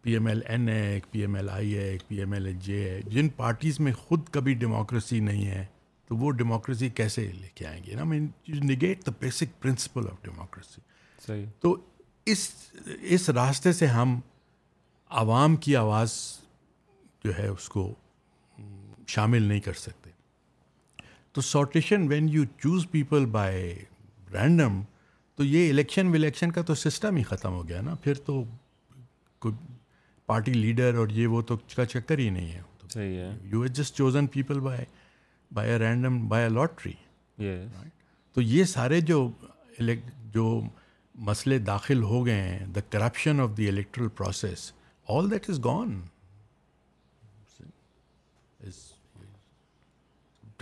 پی 0.02 0.12
ایم 0.14 0.28
ایل 0.28 0.42
این 0.48 0.70
ہے 0.70 0.86
ایک 0.92 1.06
پی 1.12 1.20
ایم 1.22 1.36
ایل 1.36 1.50
آئی 1.50 1.76
ہے 1.78 1.84
ایک 1.90 2.02
پی 2.08 2.18
ایم 2.20 2.34
ایل 2.34 2.52
جے 2.64 2.90
ہے 2.90 3.00
جن 3.12 3.30
پارٹیز 3.38 3.80
میں 3.80 3.94
خود 4.08 4.28
کبھی 4.32 4.54
ڈیموکریسی 4.66 5.20
نہیں 5.30 5.46
ہے 5.48 5.66
تو 6.08 6.16
وہ 6.18 6.32
ڈیموکریسی 6.42 6.90
کیسے 7.00 7.26
لے 7.42 7.48
کے 7.56 7.66
آئیں 7.68 7.82
گے 7.86 7.96
نا 7.96 8.04
mean 8.12 8.28
you 8.48 8.60
negate 8.74 9.06
the 9.08 9.12
basic 9.20 9.62
principle 9.62 10.08
of 10.12 10.24
democracy 10.26 10.82
صحیح 11.26 11.46
تو 11.62 11.76
اس 12.34 12.48
اس 13.16 13.30
راستے 13.30 13.72
سے 13.74 13.86
ہم 13.96 14.20
عوام 15.22 15.56
کی 15.66 15.76
آواز 15.76 16.12
جو 17.24 17.38
ہے 17.38 17.48
اس 17.48 17.68
کو 17.70 17.94
شامل 19.14 19.44
نہیں 19.44 19.60
کر 19.62 19.74
سکتے 19.80 20.10
تو 21.34 21.42
sortition 21.42 22.08
when 22.10 22.30
you 22.34 22.44
choose 22.62 22.86
people 22.92 23.26
by 23.32 23.74
random 24.34 24.82
تو 25.38 25.44
یہ 25.44 25.70
الیکشن 25.70 26.08
ولیکشن 26.14 26.52
کا 26.52 26.62
تو 26.68 26.76
سسٹم 26.76 27.16
ہی 27.18 27.24
ختم 27.32 27.54
ہو 27.54 27.68
گیا 27.70 27.82
نا 27.82 27.96
پھر 28.04 28.14
تو 28.26 28.44
پارٹی 30.26 30.54
لیڈر 30.54 30.96
اور 30.98 31.08
یہ 31.16 31.28
وہ 31.28 31.42
تو 31.50 31.58
کا 31.76 31.86
چکر 31.86 32.20
ہی 32.20 32.30
نہیں 32.30 32.52
ہے 32.52 32.62
you 33.52 33.62
is 33.62 33.72
just 33.78 33.96
chosen 33.98 34.28
people 34.36 34.60
by 34.70 34.86
by 35.54 35.72
a 35.72 35.78
random 35.80 36.28
by 36.30 36.44
a 36.44 36.50
lottery 36.50 36.94
تو 38.34 38.42
یہ 38.42 38.64
سارے 38.74 39.00
جو 39.12 39.28
جو 40.34 40.60
مسئلے 41.30 41.58
داخل 41.60 42.02
ہو 42.04 42.26
گئے 42.26 42.42
ہیں 42.42 42.66
the 42.76 42.80
corruption 42.92 43.40
of 43.42 43.50
the 43.58 43.68
electoral 43.68 44.08
process 44.18 44.72
all 45.16 45.30
that 45.32 45.50
is 45.50 45.64
gone 45.64 46.00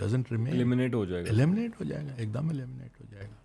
doesn't 0.02 0.30
remain 0.32 0.52
eliminate 0.52 0.94
ہو 0.94 1.04
جائے 1.04 1.22
گا 1.24 1.28
ایلیمنیٹ 1.30 1.72
ہو 1.80 1.84
جائے 1.88 2.04
گا 2.06 2.12
ایک 2.18 2.32
دم 2.34 2.46
ایلیمنیٹ 2.48 2.92
ہو 3.00 3.04
جائے 3.10 3.26
گا 3.28 3.36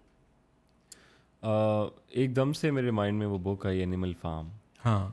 ایک 2.22 2.30
دم 2.36 2.52
سے 2.60 2.66
میرے 2.78 2.92
مائنڈ 3.00 3.16
میں 3.20 3.28
وہ 3.34 3.38
بک 3.44 3.62
آئی 3.66 3.78
اینیمل 3.80 4.14
فارم 4.22 4.48
ہاں 4.86 5.06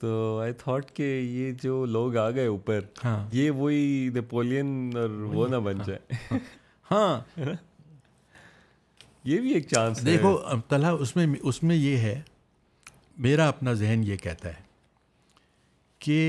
تو 0.00 0.08
آئی 0.42 0.52
تھاٹ 0.58 0.84
کہ 0.96 1.06
یہ 1.18 1.52
جو 1.62 1.74
لوگ 1.86 2.16
آ 2.16 2.28
گئے 2.36 2.46
اوپر 2.46 2.80
یہ 3.32 3.50
وہی 3.58 4.10
نیپولین 4.14 4.90
اور 5.00 5.10
وہ 5.34 5.46
نہ 5.48 5.56
بن 5.66 5.78
جائے 5.86 6.00
ہاں 6.90 7.12
یہ 9.28 9.40
بھی 9.40 9.52
ایک 9.54 9.66
چانس 9.68 10.04
دیکھو 10.06 10.32
طلحہ 10.68 10.90
اس 11.02 11.14
میں 11.16 11.26
اس 11.40 11.62
میں 11.62 11.76
یہ 11.76 11.96
ہے 12.06 12.18
میرا 13.26 13.48
اپنا 13.48 13.72
ذہن 13.82 14.00
یہ 14.06 14.16
کہتا 14.22 14.48
ہے 14.56 14.62
کہ 16.06 16.20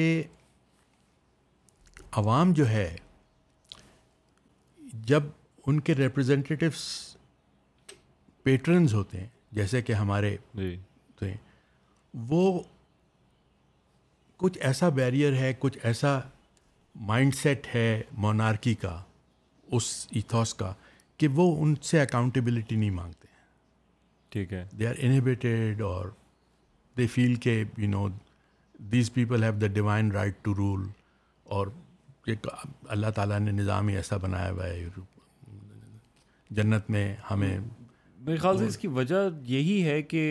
عوام 2.18 2.47
جو 2.60 2.65
ہے 2.69 2.89
جب 5.07 5.23
ان 5.67 5.80
کے 5.81 5.93
ریپرزینٹیوس 5.95 6.80
پیٹرنز 8.43 8.93
ہوتے 8.93 9.19
ہیں 9.19 9.27
جیسے 9.57 9.81
کہ 9.81 9.93
ہمارے 9.93 10.35
جی 10.53 11.31
وہ 12.30 12.41
کچھ 14.38 14.57
ایسا 14.67 14.89
بیریئر 14.99 15.34
ہے 15.38 15.51
کچھ 15.59 15.77
ایسا 15.84 16.17
مائنڈ 17.09 17.35
سیٹ 17.35 17.67
ہے 17.76 18.01
مونارکی 18.26 18.73
کا 18.81 18.97
اس 19.76 19.85
ایتھوس 20.15 20.53
کا 20.55 20.73
کہ 21.17 21.27
وہ 21.35 21.51
ان 21.63 21.76
سے 21.89 22.01
اکاؤنٹیبلٹی 22.01 22.76
نہیں 22.76 22.89
مانگتے 22.99 23.27
ہیں 23.27 23.34
ٹھیک 24.31 24.53
ہے 24.53 24.63
دے 24.80 24.88
آر 24.88 24.95
انہیبیٹیڈ 24.97 25.81
اور 25.91 26.09
دے 26.97 27.07
فیل 27.15 27.35
کے 27.45 27.63
you 27.77 27.89
know 27.89 28.07
these 28.91 29.13
people 29.13 29.43
have 29.43 29.51
the 29.61 29.67
divine 29.73 30.11
right 30.11 30.43
to 30.43 30.53
rule 30.57 30.88
اور 31.55 31.67
اللہ 32.27 33.10
تعالیٰ 33.15 33.39
نے 33.39 33.52
نظام 33.52 33.88
ہی 33.88 33.95
ایسا 33.95 34.18
بنایا 34.22 34.52
ہوا 34.52 34.68
ہے 34.68 34.84
جنت 36.57 36.89
میں 36.89 37.06
ہمیں 37.30 37.57
میرے 37.60 38.38
خیال 38.38 38.57
سے 38.57 38.65
اس 38.65 38.77
کی 38.77 38.88
وجہ 38.93 39.15
یہی 39.47 39.84
ہے 39.85 40.02
کہ 40.14 40.22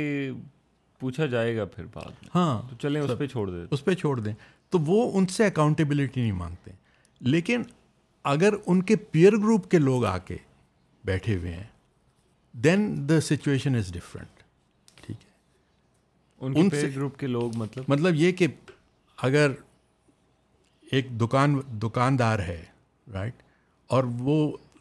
پوچھا 1.00 1.26
جائے 1.34 1.56
گا 1.56 1.64
پھر 1.74 1.84
بات 1.94 2.26
ہاں 2.34 2.62
تو 2.68 2.76
چلیں 2.82 3.00
اس 3.00 3.10
پہ 3.18 3.26
چھوڑ 3.26 3.50
دیں 3.50 3.64
اس 3.70 3.84
پہ 3.84 3.94
چھوڑ 4.00 4.18
دیں 4.20 4.32
تو 4.70 4.78
وہ 4.86 5.00
ان 5.18 5.26
سے 5.36 5.46
اکاؤنٹیبلٹی 5.46 6.20
نہیں 6.20 6.32
مانگتے 6.42 6.70
لیکن 7.32 7.62
اگر 8.34 8.54
ان 8.66 8.82
کے 8.90 8.96
پیئر 9.14 9.32
گروپ 9.42 9.70
کے 9.70 9.78
لوگ 9.78 10.04
آ 10.04 10.16
کے 10.28 10.36
بیٹھے 11.06 11.36
ہوئے 11.36 11.52
ہیں 11.52 11.66
then 12.64 12.88
the 13.08 13.20
situation 13.28 13.76
is 13.76 13.92
different 13.94 14.42
ٹھیک 15.06 15.24
ہے 15.24 16.56
ان 16.60 16.68
پیئر 16.70 16.88
گروپ 16.96 17.18
کے 17.18 17.26
لوگ 17.26 17.56
مطلب 17.58 17.84
مطلب 17.88 18.14
یہ 18.16 18.32
کہ 18.40 18.46
اگر 19.28 19.52
ایک 20.96 21.06
دکان 21.20 21.60
دکاندار 21.82 22.38
ہے 22.38 22.60
رائٹ 23.12 23.16
right? 23.22 23.40
اور 23.94 24.04
وہ 24.26 24.34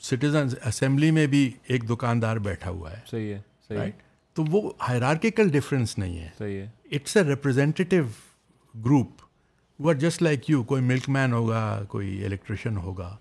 سٹیزن 0.10 0.48
اسمبلی 0.68 1.10
میں 1.18 1.26
بھی 1.34 1.42
ایک 1.74 1.88
دکاندار 1.90 2.38
بیٹھا 2.48 2.70
ہوا 2.70 2.92
ہے 2.92 3.00
صحیح 3.12 3.34
ہے 3.34 3.40
رائٹ 3.76 3.80
right? 3.80 4.02
تو 4.36 4.44
وہ 4.52 4.62
ہائرارکیکل 4.88 5.50
ڈفرینس 5.58 5.98
نہیں 5.98 6.18
ہے 6.20 6.30
صحیح 6.38 6.64
اٹس 6.98 7.18
اے 7.18 7.24
ریپرزینٹیو 7.30 8.04
گروپ 8.86 9.22
وہ 9.86 9.90
آر 9.90 9.96
جسٹ 10.06 10.22
لائک 10.24 10.50
یو 10.50 10.64
کوئی 10.74 10.82
ملک 10.92 11.10
مین 11.18 11.34
ہوگا 11.34 11.62
کوئی 11.90 12.24
الیکٹریشین 12.26 12.78
ہوگا 12.84 13.16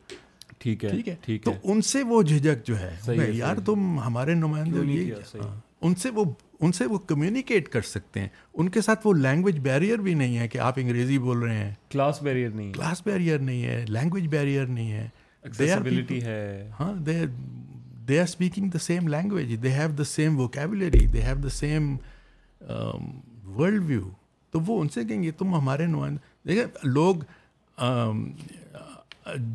ٹھیک 0.59 0.85
ہے 0.85 0.91
ٹھیک 0.93 1.09
ہے 1.29 1.37
تو 1.45 1.53
ان 1.73 1.81
سے 1.93 2.03
وہ 2.13 2.23
جھجھک 2.23 2.67
جو 2.67 2.79
ہے 2.81 3.31
یار 3.37 3.61
تم 3.67 3.99
ہمارے 4.07 4.35
نمائندے 4.45 5.39
ان 5.39 5.95
سے 6.03 6.11
وہ 6.15 6.25
ان 6.63 6.73
سے 6.73 6.87
وہ 6.87 6.99
کمیونیکیٹ 7.11 7.69
کر 7.69 7.81
سکتے 7.87 8.21
ہیں 8.21 8.29
ان 8.55 8.69
کے 8.75 8.81
ساتھ 8.87 9.07
وہ 9.07 9.13
لینگویج 9.15 9.59
بیریئر 9.61 9.99
بھی 10.09 10.13
نہیں 10.15 10.37
ہے 10.39 10.47
کہ 10.49 10.59
آپ 10.67 10.75
انگریزی 10.83 11.17
بول 11.19 11.39
رہے 11.43 11.55
ہیں 11.57 11.73
کلاس 11.91 12.23
بیریئر 12.23 12.51
نہیں 12.51 12.73
کلاس 12.73 13.03
بیریئر 13.07 13.39
نہیں 13.39 13.63
ہے 13.65 13.85
لینگویج 13.89 14.27
بیریئر 14.35 14.67
نہیں 14.77 14.93
ہے 14.93 15.09
دیبلٹی 15.59 16.23
ہے 16.25 16.69
ہاں 16.79 16.93
they 17.07 17.21
they 18.09 18.19
are 18.21 18.25
speaking 18.25 18.69
the 18.75 18.79
same 18.85 19.09
language 19.15 19.57
they 19.63 19.73
have 19.75 19.89
the 19.99 20.05
same 20.13 20.39
vocabulary 20.41 21.07
they 21.13 21.23
have 21.25 21.37
the 21.43 21.49
same 21.59 21.95
world 23.57 23.83
view 23.87 24.09
تو 24.53 24.61
وہ 24.67 24.81
ان 24.81 24.89
سے 24.95 25.05
کہیں 25.05 25.23
گے 25.23 25.31
تم 25.39 25.55
ہمارے 25.55 25.87
نمائندے 25.87 26.49
دیکھیں 26.55 26.87
لوگ 26.89 27.15
um, 27.85 28.27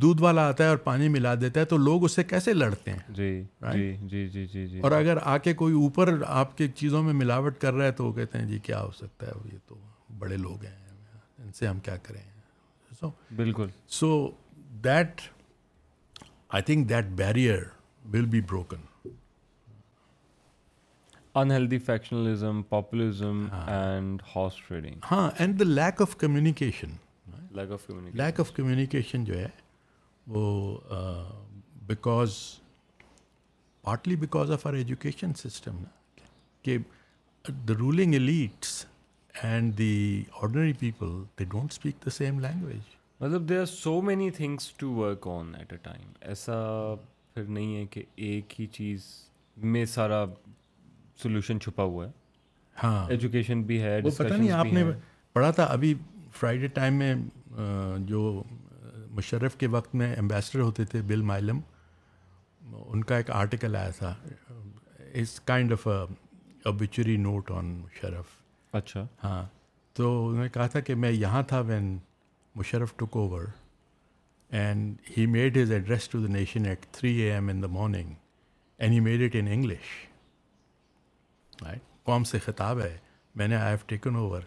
دودھ 0.02 0.22
والا 0.22 0.48
آتا 0.50 0.64
ہے 0.64 0.70
اور 0.70 0.78
پانی 0.84 1.08
ملا 1.10 1.34
دیتا 1.42 1.60
ہے 1.60 1.66
تو 1.66 1.78
لوگ 1.78 2.04
اس 2.04 2.12
سے 2.16 2.24
کیسے 2.24 2.54
لڑتے 2.54 2.92
ہیں 2.92 3.14
جی 3.16 3.32
جی 3.72 3.88
جی 4.10 4.28
جی 4.34 4.46
جی 4.52 4.66
جی 4.68 4.80
اور 4.80 4.92
اگر 5.00 5.18
آ 5.22 5.38
کے 5.48 5.54
کوئی 5.62 5.74
اوپر 5.82 6.14
آپ 6.28 6.58
کے 6.58 6.68
چیزوں 6.76 7.02
میں 7.04 7.14
ملاوٹ 7.22 7.58
کر 7.62 7.74
رہا 7.74 7.86
ہے 7.86 7.92
تو 8.00 8.06
وہ 8.06 8.12
کہتے 8.14 8.38
ہیں 8.40 8.46
جی 8.50 8.60
کیا 8.66 8.82
ہو 8.82 8.92
سکتا 8.98 9.28
ہے 9.28 9.32
یہ 9.54 9.58
تو 9.68 9.78
بڑے 10.20 10.38
لوگ 10.38 10.64
ہیں 10.66 10.76
ان 11.44 11.52
سے 11.60 11.68
ہم 11.68 11.80
کیا 11.86 11.96
کریں 12.04 12.22
بالکل 13.36 13.68
so 14.00 14.12
that 14.84 15.22
I 16.50 16.64
think 16.64 16.88
that 16.90 17.06
barrier 17.18 17.60
will 18.14 18.26
be 18.36 18.42
broken 18.42 18.86
unhealthy 21.42 21.78
factionalism 21.86 22.62
populism 22.70 23.46
and 23.68 24.22
house 24.36 24.56
trading 24.68 25.00
ہاں 25.12 25.30
and 25.40 25.60
the 25.60 25.64
lack 25.74 26.02
of 26.02 26.16
communication 26.18 26.94
lack 27.58 27.72
of 27.72 27.90
lack 28.20 28.40
of 28.40 28.52
communication 28.54 29.24
جو 29.26 29.38
ہے 29.40 29.48
وہ 30.36 30.44
because 31.88 32.34
partly 33.84 34.16
because 34.24 34.52
of 34.52 34.66
our 34.68 34.74
education 34.74 35.34
system 35.44 35.76
نا 35.82 36.24
کہ 36.64 36.78
the 37.68 37.74
ruling 37.80 38.14
elites 38.14 38.84
and 39.44 39.78
the 39.78 40.24
ordinary 40.42 40.74
people 40.80 41.16
they 41.40 41.44
don't 41.52 41.72
speak 41.72 42.06
the 42.06 42.10
same 42.18 42.40
language 42.40 42.96
مطلب 43.22 43.48
they 43.50 43.58
are 43.60 43.66
so 43.66 44.00
many 44.10 44.30
things 44.38 44.72
to 44.78 44.90
work 44.96 45.28
on 45.40 45.54
at 45.60 45.72
a 45.74 45.78
time 45.84 46.12
ایسا 46.30 46.56
پھر 47.34 47.44
نہیں 47.48 47.76
ہے 47.76 47.86
کہ 47.92 48.04
ایک 48.28 48.60
ہی 48.60 48.66
چیز 48.78 49.06
میں 49.74 49.86
سارا 49.96 50.24
سولوشن 51.22 51.60
چھپا 51.62 51.84
ہوا 51.84 52.06
ہے 52.08 52.12
ہاں 52.84 53.06
ایجوکیشن 53.12 53.62
بھی 53.72 53.82
ہے 53.82 54.00
پتہ 54.06 54.34
نہیں 54.34 54.52
آپ 54.60 54.74
نے 54.74 54.84
پڑھا 55.34 55.52
تھا 55.58 55.64
ابھی 55.78 55.94
فرائیڈے 56.40 56.68
ٹائم 56.78 56.96
میں 57.00 57.14
جو 58.10 58.42
مشرف 59.18 59.56
کے 59.58 59.68
وقت 59.68 59.96
میں 59.96 60.16
امبیسڈر 60.20 60.60
ہوتے 60.60 60.86
تھے 60.86 61.02
بل 61.08 61.22
مائلم 61.32 61.60
ان 62.86 63.04
کا 63.04 63.18
ایک 63.18 63.30
آرٹیکل 63.32 63.76
آیا 63.76 63.90
تھا 63.98 64.14
اس 65.22 65.40
kind 65.46 65.72
of 65.74 65.88
a 65.88 67.16
note 67.18 67.52
on 67.52 67.66
Musharraf 67.86 68.36
اچھا 68.76 69.06
ہاں 69.24 69.46
تو 69.98 70.08
انہوں 70.28 70.44
نے 70.44 70.50
کہا 70.54 70.68
تھا 70.74 70.80
کہ 70.88 70.96
میں 70.96 71.12
یہاں 71.12 71.44
تھا 71.48 71.60
when 71.68 71.98
Musharraf 72.56 72.94
took 72.98 73.16
over 73.18 73.46
and 74.60 74.96
he 75.18 75.26
made 75.36 75.58
his 75.58 75.72
address 75.72 76.08
to 76.10 76.20
the 76.26 76.32
nation 76.34 76.66
at 76.66 76.86
three 76.94 77.16
A 77.22 77.32
M 77.34 77.50
in 77.50 77.62
the 77.64 77.68
morning 77.80 78.14
and 78.80 78.94
he 78.94 79.00
made 79.08 79.22
it 79.26 79.36
English 79.46 79.96
قوم 82.06 82.24
سے 82.24 82.40
خطاب 82.46 82.80
ہے 82.82 82.98
میں 83.36 83.48
نے 83.48 83.56
آئی 83.56 83.70
ہیو 83.72 83.86
ٹیکن 83.88 84.16
اوور 84.16 84.42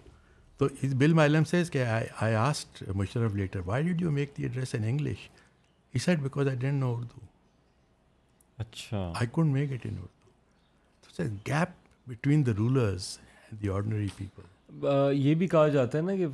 تو 0.61 0.67
بل 0.99 1.13
مائلم 1.15 1.45
سیز 1.49 1.71
کہ 1.71 1.85
I 1.85 2.35
asked 2.35 2.83
Musharraf 2.95 3.35
later 3.35 3.61
why 3.67 3.85
did 3.85 4.03
you 4.03 4.11
make 4.13 4.33
the 4.37 4.43
address 4.43 4.75
in 4.75 4.85
English 4.89 5.29
he 5.95 5.99
said 6.05 6.19
because 6.23 6.49
I 6.49 6.57
didn't 6.65 6.81
know 6.81 6.93
Urdu 6.97 7.21
اچھا 8.65 8.99
I 9.21 9.27
couldn't 9.33 9.53
make 9.53 9.73
it 9.73 9.87
in 9.91 9.95
Urdu 9.95 11.15
تو 11.17 11.23
gap 11.47 11.73
between 12.11 12.45
the 12.47 12.53
rulers 12.59 13.07
the 13.63 13.69
ordinary 13.75 14.07
people 14.17 14.87
یہ 15.19 15.35
بھی 15.35 15.47
کہا 15.55 15.69
جاتا 15.69 15.99
ہے 15.99 16.03
نا 16.03 16.15
کہ 16.17 16.27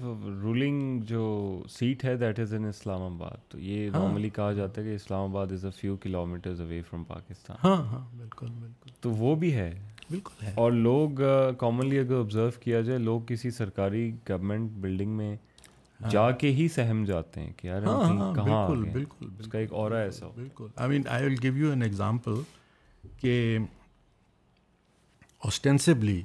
rolling 0.43 1.01
جو 1.11 1.63
سیٹ 1.79 2.05
ہے 2.05 2.17
دیٹ 2.25 2.41
از 2.41 2.55
ان 2.55 2.65
اسلام 2.69 3.03
آباد 3.15 3.51
تو 3.51 3.59
یہ 3.59 3.89
نارملی 3.91 4.29
ہاں۔ 4.29 4.35
کہا 4.37 4.53
جاتا 4.61 4.81
ہے 4.81 4.87
کہ 4.87 4.95
Islamabad 5.31 5.53
is 5.53 5.65
a 5.65 5.71
few 5.81 5.97
kilometers 6.33 6.61
away 6.61 6.83
from 6.91 7.05
Pakistan 7.15 7.57
ہاں 7.67 7.77
ہاں 7.93 8.05
بالکل 8.17 8.51
بالکل 8.61 8.91
تو 9.01 9.11
وہ 9.25 9.35
بھی 9.45 9.55
ہے 9.55 9.73
بالکل 10.11 10.43
ہے 10.47 10.53
اور 10.63 10.73
لوگ 10.73 11.21
کامنلی 11.59 11.99
اگر 11.99 12.19
آبزرو 12.19 12.49
کیا 12.61 12.81
جائے 12.89 12.99
لوگ 12.99 13.21
کسی 13.29 13.51
سرکاری 13.51 14.11
گورنمنٹ 14.29 14.71
بلڈنگ 14.81 15.17
میں 15.17 15.35
ہاں۔ 16.03 16.11
جا 16.11 16.31
کے 16.41 16.51
ہی 16.53 16.67
سہم 16.75 17.05
جاتے 17.09 17.41
ہیں 17.41 17.53
کہ 17.57 17.67
یار 17.67 17.83
ہاں، 17.83 18.03
ہاں، 18.03 18.69
بالکل 18.69 18.89
بالکل 18.93 19.27
اس 19.39 19.47
کا 19.53 19.59
ایک 19.59 19.73
اور 19.81 19.91
ایسا 20.01 20.29
بالکل 20.35 20.67
I 20.77 20.89
mean 20.91 21.07
I 21.15 21.25
will 21.27 21.35
give 21.43 21.57
you 21.59 21.71
an 21.71 21.83
example 21.83 22.41
کہ 23.21 23.57
آسٹینسبلی 25.47 26.21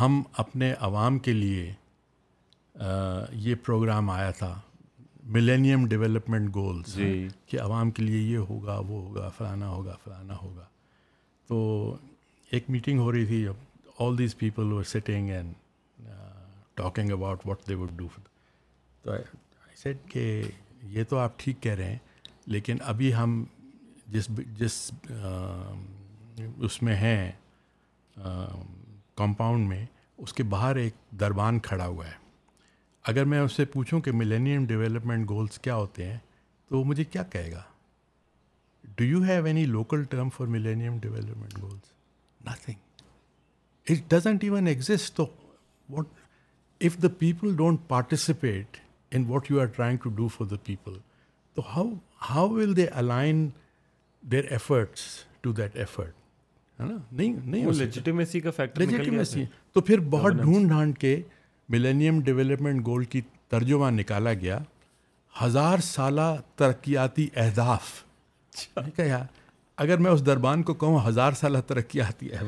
ہم 0.00 0.22
اپنے 0.42 0.72
عوام 0.88 1.18
کے 1.26 1.32
لیے 1.32 1.72
یہ 3.46 3.54
پروگرام 3.66 4.10
آیا 4.10 4.30
تھا 4.38 4.54
ملینیم 5.34 5.86
ڈیولپمنٹ 5.88 6.54
گولز 6.54 6.98
کہ 7.46 7.60
عوام 7.60 7.90
کے 7.96 8.02
لیے 8.02 8.18
یہ 8.32 8.46
ہوگا 8.50 8.78
وہ 8.78 9.00
ہوگا 9.02 9.28
فلانا 9.36 9.68
ہوگا 9.68 9.96
فلانا 10.04 10.36
ہوگا 10.40 10.64
تو 11.48 11.60
ایک 12.56 12.68
میٹنگ 12.70 12.98
ہو 13.00 13.12
رہی 13.12 13.24
تھی 13.26 13.42
جب 13.42 14.00
all 14.04 14.16
these 14.18 14.34
people 14.36 14.72
were 14.72 14.82
sitting 14.86 15.28
and 15.34 16.08
talking 16.76 17.10
about 17.12 17.46
what 17.46 17.66
they 17.68 17.74
would 17.74 17.90
do 17.96 18.06
تو 19.04 19.12
سیٹ 19.82 19.98
کہ 20.10 20.24
یہ 20.96 21.04
تو 21.08 21.18
آپ 21.18 21.38
ٹھیک 21.38 21.62
کہہ 21.62 21.74
رہے 21.74 21.90
ہیں 21.90 21.98
لیکن 22.46 22.76
ابھی 22.92 23.12
ہم 23.14 23.42
جس 24.12 24.28
جس 24.58 24.72
اس 26.66 26.80
میں 26.82 26.96
ہیں 26.96 27.30
کمپاؤنڈ 29.20 29.68
میں 29.68 29.84
اس 30.22 30.32
کے 30.34 30.42
باہر 30.56 30.76
ایک 30.84 30.94
دربان 31.20 31.58
کھڑا 31.68 31.86
ہوا 31.86 32.06
ہے 32.06 32.14
اگر 33.12 33.24
میں 33.32 33.38
اس 33.40 33.52
سے 33.52 33.64
پوچھوں 33.76 34.00
کہ 34.00 34.12
ملینیم 34.16 34.66
ڈیولپمنٹ 34.66 35.28
گولس 35.28 35.58
کیا 35.64 35.74
ہوتے 35.76 36.10
ہیں 36.10 36.18
تو 36.68 36.78
وہ 36.78 36.84
مجھے 36.90 37.04
کیا 37.04 37.22
کہے 37.32 37.50
گا 37.52 37.62
do 38.96 39.04
you 39.04 39.22
have 39.28 39.44
any 39.44 39.64
local 39.66 40.04
term 40.10 40.28
for 40.36 40.46
millennium 40.56 40.98
development 41.02 41.60
goals 41.62 41.90
nothing 42.46 43.90
it 43.92 44.00
doesn't 44.12 44.44
even 44.44 44.66
exist 44.72 45.06
تو 45.16 45.24
what 45.90 46.06
if 46.86 46.92
the 47.02 47.08
people 47.18 47.54
don't 47.56 47.78
participate 47.88 48.66
in 49.16 49.22
what 49.28 49.42
you 49.50 49.60
are 49.60 49.66
trying 49.76 49.98
to 50.04 50.10
do 50.20 50.26
for 50.36 50.46
the 50.46 50.56
people 50.64 50.92
تو 51.54 51.60
how 51.76 51.88
how 52.30 52.46
will 52.50 52.72
they 52.76 52.86
align 53.02 53.36
their 54.32 54.44
efforts 54.52 55.00
to 55.42 55.48
that 55.60 55.70
effort 55.76 56.14
ہے 56.80 56.86
تو 59.72 59.80
پھر 59.80 59.98
بہت 60.10 60.32
ڈھونڈ 60.42 60.68
ڈھانڈ 60.68 60.98
کے 60.98 61.20
millennium 61.74 62.20
development 62.24 62.84
گول 62.86 63.04
کی 63.12 63.20
ترجمہ 63.50 63.88
نکالا 63.90 64.32
گیا 64.40 64.58
ہزار 65.42 65.78
سالہ 65.82 66.34
ترقیاتی 66.56 67.26
اہداف 67.42 67.84
کیا 68.96 69.22
اگر 69.84 69.98
میں 70.04 70.10
اس 70.10 70.24
دربان 70.26 70.62
کو 70.62 70.74
کہوں 70.80 70.98
ہزار 71.08 71.32
سال 71.40 71.60
ترقی 71.66 72.00
آتی 72.00 72.30
ہے 72.32 72.38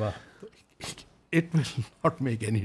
it 1.39 1.55
will 1.55 1.63
not 1.81 2.21
make 2.23 2.45
any 2.45 2.65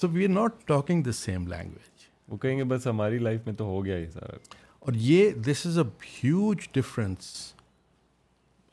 so 0.00 0.08
we 0.08 0.24
are 0.24 0.28
not 0.30 0.66
talking 0.68 1.02
the 1.02 1.12
same 1.12 1.46
language 1.52 2.04
وہ 2.32 2.36
کہیں 2.42 2.56
گے 2.58 2.64
بس 2.72 2.86
ہماری 2.86 3.18
لائف 3.18 3.40
میں 3.46 3.54
تو 3.54 3.64
ہو 3.64 3.84
گیا 3.84 3.96
ہی 3.96 4.06
سارا 4.10 4.36
اور 4.78 4.92
یہ 5.08 5.30
this 5.46 5.66
is 5.66 5.78
a 5.78 5.84
huge 6.22 6.66
difference 6.74 7.22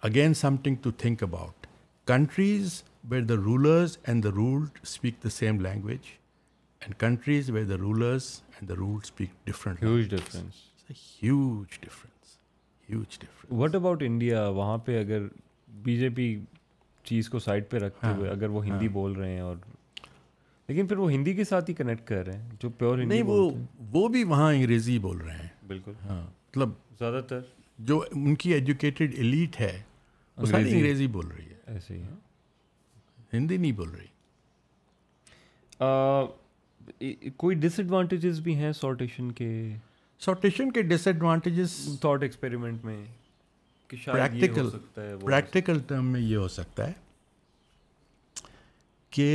again 0.09 0.33
something 0.63 0.75
to 0.81 0.91
think 1.03 1.23
about 1.23 1.65
countries 2.07 2.81
where 3.09 3.23
the 3.23 3.35
rulers 3.43 3.97
and 4.07 4.23
the 4.23 4.29
ruled 4.35 4.65
speak 4.83 5.23
the 5.23 5.29
same 5.29 5.59
language 5.65 6.07
and 6.81 6.95
countries 6.99 7.49
where 7.49 7.65
the 7.65 7.77
rulers 7.79 8.29
and 8.55 8.69
the 8.69 8.75
ruled 8.77 8.99
speak 9.03 9.45
different 9.47 9.83
huge 9.83 10.13
huge 11.21 11.79
difference 11.81 12.15
huge 12.89 13.17
what 13.59 13.75
about 13.75 14.03
India 14.03 14.45
وہاں 14.55 14.77
پہ 14.85 14.99
اگر 14.99 15.25
B 15.83 15.95
J 15.97 16.09
پی 16.15 16.35
چیز 17.05 17.29
کو 17.29 17.39
side 17.39 17.69
پہ 17.69 17.77
رکھتے 17.77 18.07
ہوئے 18.17 18.27
ہاں، 18.29 18.35
اگر 18.35 18.49
وہ 18.49 18.63
ہندی 18.65 18.85
ہاں۔ 18.85 18.93
بول 18.93 19.11
رہے 19.15 19.31
ہیں 19.31 19.39
اور 19.39 19.55
لیکن 20.67 20.87
پھر 20.87 20.97
وہ 20.97 21.11
ہندی 21.11 21.33
کے 21.33 21.43
ساتھ 21.49 21.69
ہی 21.69 21.75
کنیکٹ 21.75 22.07
کر 22.07 22.25
رہے 22.25 22.37
ہیں 22.37 22.55
جو 22.61 22.69
پیور 22.77 22.97
نہیں 22.97 23.23
وہ 23.27 24.07
بھی 24.13 24.23
وہاں 24.31 24.51
انگریزی 24.53 24.97
بول 25.05 25.17
رہے 25.17 25.37
ہیں 25.37 25.47
بالکل 25.67 25.93
ہاں 26.09 26.21
مطلب 26.21 26.69
زیادہ 26.99 27.21
تر 27.29 27.39
جو 27.89 28.01
ان 28.11 28.35
کی 28.41 28.53
ایجوکیٹڈ 28.53 29.13
ایلیٹ 29.17 29.59
ہے 29.61 29.77
وہ 30.37 30.45
ساری 30.45 30.71
انگریزی 30.73 31.07
بول 31.17 31.27
رہی 31.27 31.49
ہے 31.49 31.55
ایسے 31.73 31.93
ہی 31.93 32.01
ہندی 33.33 33.57
نہیں 33.57 33.71
بول 33.77 33.89
رہی 33.95 34.07
کوئی 37.37 37.55
ڈس 37.59 37.79
ایڈوانٹیجز 37.79 38.39
بھی 38.43 38.55
ہیں 38.55 38.71
سارٹیشن 38.81 39.31
کے 39.39 39.49
سارٹیشن 40.25 40.71
کے 40.71 40.81
ڈس 40.81 41.05
ایڈوانٹیجز 41.07 41.71
تھاٹ 42.01 42.23
ایکسپیریمنٹ 42.23 42.85
میں 42.85 43.03
پریکٹیکل 43.89 44.69
پریکٹیکل 45.23 45.79
ٹرم 45.87 46.05
میں 46.11 46.21
یہ 46.21 46.37
ہو 46.37 46.47
سکتا 46.47 46.87
ہے 46.87 46.93
کہ 49.17 49.27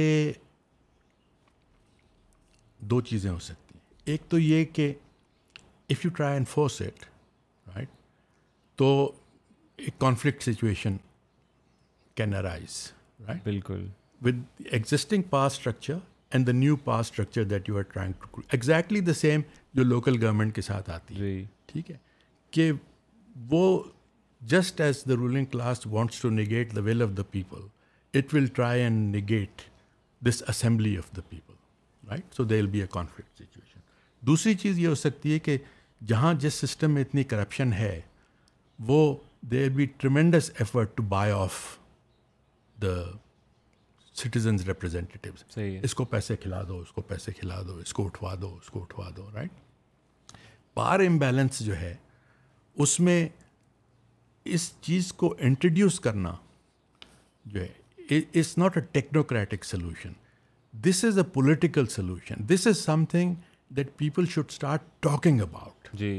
دو 2.90 3.00
چیزیں 3.10 3.30
ہو 3.30 3.38
سکتی 3.38 3.74
ہیں 3.78 4.12
ایک 4.14 4.22
تو 4.30 4.38
یہ 4.38 4.64
کہ 4.72 4.92
if 5.90 6.04
you 6.04 6.10
try 6.16 6.32
and 6.36 6.48
force 6.48 6.80
it 6.82 7.04
right 7.76 7.88
تو 8.78 8.88
ایک 9.76 9.98
conflict 10.00 10.42
situation 10.42 10.96
can 12.14 12.34
arise 12.34 12.80
right 13.28 13.44
بالکل 13.44 13.86
with 14.24 14.40
existing 14.70 15.22
pass 15.30 15.52
structure 15.58 15.98
and 16.32 16.46
the 16.46 16.52
new 16.52 16.76
pass 16.84 17.06
structure 17.10 17.44
that 17.44 17.68
you 17.68 17.76
are 17.78 17.82
trying 17.92 18.12
to 18.20 18.40
exactly 18.52 19.00
the 19.00 19.12
same 19.14 19.40
جو 19.74 19.84
لوکل 19.84 20.20
گورنمنٹ 20.22 20.54
کے 20.54 20.62
ساتھ 20.62 20.88
آتی 20.90 21.20
ہے 21.20 21.44
ٹھیک 21.72 21.90
ہے 21.90 21.96
کہ 22.56 22.70
وہ 23.50 23.64
just 24.52 24.80
as 24.80 25.04
the 25.08 25.14
ruling 25.16 25.44
class 25.50 25.86
wants 25.86 26.20
to 26.20 26.30
negate 26.30 26.74
the 26.76 26.80
will 26.88 27.02
of 27.02 27.08
the 27.16 27.22
people 27.30 27.66
it 28.18 28.34
will 28.34 28.46
try 28.56 28.82
and 28.82 29.14
negate 29.16 29.62
this 30.28 30.42
assembly 30.48 30.96
of 30.98 31.10
the 31.16 31.20
people 31.28 32.08
right 32.10 32.34
so 32.36 32.44
they 32.44 32.60
will 32.60 32.66
be 32.76 32.80
a 32.80 32.86
conflict 32.90 33.42
situation 33.42 33.80
دوسری 34.26 34.54
چیز 34.64 34.78
یہ 34.78 34.88
ہو 34.88 34.94
سکتی 35.04 35.32
ہے 35.34 35.38
کہ 35.48 35.56
جہاں 36.06 36.32
جس 36.44 36.54
system 36.66 36.90
میں 36.94 37.02
اتنی 37.02 37.24
کرپشن 37.32 37.72
ہے 37.72 37.98
وہ 38.86 39.14
they 39.50 39.62
will 39.64 39.70
be 39.76 39.86
tremendous 39.98 40.50
effort 40.58 40.96
to 40.96 41.02
buy 41.12 41.30
off 41.36 41.60
the 42.82 42.94
citizens 44.20 44.64
representative 44.68 45.32
اس 45.84 45.94
کو 45.94 46.04
پیسے 46.04 46.36
کھلا 46.40 46.62
دو 46.68 46.78
اس 46.80 46.92
کو 46.92 47.00
پیسے 47.10 47.32
کھلا 47.38 47.60
دو 47.66 47.76
اس 47.82 47.92
کو 47.94 48.04
اٹھوا 48.06 48.34
دو 48.40 48.54
اس 48.60 48.70
کو 48.70 48.82
اٹھوا 48.82 49.08
دو 49.16 49.28
رائٹ 49.34 50.32
پار 50.74 51.00
امبیلنس 51.06 51.58
جو 51.64 51.76
ہے 51.80 51.94
اس 52.82 52.98
میں 53.06 53.28
اس 54.54 54.70
چیز 54.82 55.12
کو 55.22 55.34
انٹروڈیوس 55.46 55.98
کرنا 56.00 56.34
جو 57.54 57.60
ہے 57.60 58.14
it's 58.20 58.56
not 58.58 58.76
a 58.76 58.82
technocratic 58.92 59.64
solution 59.64 60.12
this 60.88 61.04
is 61.04 61.18
a 61.18 61.24
political 61.32 61.86
solution 61.94 62.48
this 62.52 62.66
is 62.66 62.78
something 63.10 63.34
that 63.76 63.96
people 63.96 64.26
should 64.34 64.50
start 64.50 64.82
talking 65.02 65.40
about 65.40 65.88
G 65.98 66.14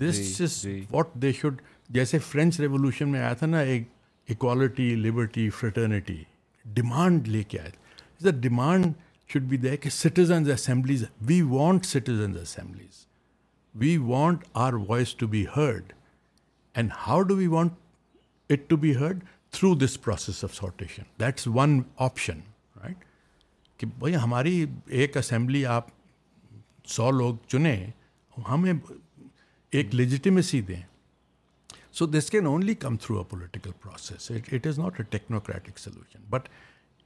this 0.00 0.40
is 0.44 0.64
what 0.90 1.14
they 1.22 1.32
should 1.40 1.60
جیسے 1.98 2.18
فرینچ 2.28 2.60
ریولیوشن 2.60 3.08
میں 3.12 3.20
آیا 3.20 3.32
تھا 3.38 3.46
نا 3.46 3.60
ایک 3.60 3.86
اکوالٹی 4.30 4.94
لبرٹی 4.94 5.48
فریٹرنیٹی 5.58 6.22
ڈیمانڈ 6.74 7.28
لے 7.28 7.42
کے 7.48 7.58
آئے 7.60 7.70
the 8.24 8.30
demand 8.40 8.92
should 9.32 9.42
be 9.48 9.56
they 9.56 9.76
کہ 9.76 9.90
citizens 9.90 10.50
assemblies 10.50 11.04
we 11.28 11.40
want 11.48 11.86
citizens 11.86 12.36
assemblies 12.42 13.04
we 13.82 13.96
want 14.08 14.44
our 14.66 14.72
voice 14.88 15.14
to 15.16 15.26
be 15.36 15.44
heard 15.56 15.92
and 16.74 16.92
how 17.06 17.22
do 17.30 17.36
we 17.36 17.46
want 17.56 18.52
it 18.52 18.68
to 18.70 18.76
be 18.84 18.94
heard 18.96 19.24
through 19.52 19.74
this 19.78 20.00
process 20.02 20.44
of 20.44 20.54
sortition 20.54 21.02
that's 21.20 21.46
one 21.54 21.80
option 22.06 22.40
right 22.84 23.04
کہ 23.80 23.86
بھائی 23.98 24.16
ہماری 24.22 24.64
ایک 24.98 25.16
assembly 25.16 25.64
آپ 25.78 25.86
سو 26.96 27.10
لوگ 27.10 27.34
چنیں 27.48 27.86
ہمیں 28.48 28.72
ایک 29.72 29.94
legitimacy 29.94 30.60
دیں 30.68 30.80
so 31.98 32.06
this 32.06 32.28
can 32.30 32.46
only 32.46 32.74
come 32.74 32.96
through 33.02 33.16
a 33.18 33.22
political 33.30 33.70
process 33.82 34.30
it 34.30 34.66
is 34.66 34.78
not 34.78 34.98
a 35.00 35.04
technocratic 35.10 35.78
solution 35.78 36.22
but 36.30 36.48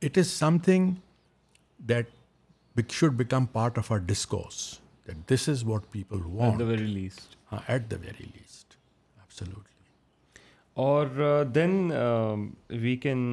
it 0.07 0.19
is 0.19 0.31
something 0.65 0.91
that 1.89 2.09
we 2.79 2.91
should 2.95 3.13
become 3.21 3.47
part 3.53 3.79
of 3.79 3.91
our 3.93 3.99
discourse 4.09 4.57
this 5.31 5.49
is 5.49 5.65
what 5.67 5.91
people 5.93 6.23
very 6.63 6.87
lastly 6.87 8.31
اور 10.87 11.45
then 11.55 11.91
we 12.83 12.97
can 13.03 13.25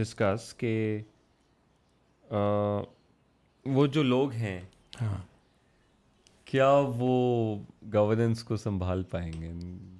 discuss 0.00 0.52
کہ 0.60 0.74
وہ 3.74 3.86
جو 3.98 4.02
لوگ 4.02 4.32
ہیں 4.42 4.60
ہاں 5.00 5.16
کیا 6.50 6.68
وہ 6.96 7.14
governance 7.92 8.42
کو 8.44 8.56
سنبھال 8.56 9.02
پائیں 9.10 9.30
گے 9.40 9.50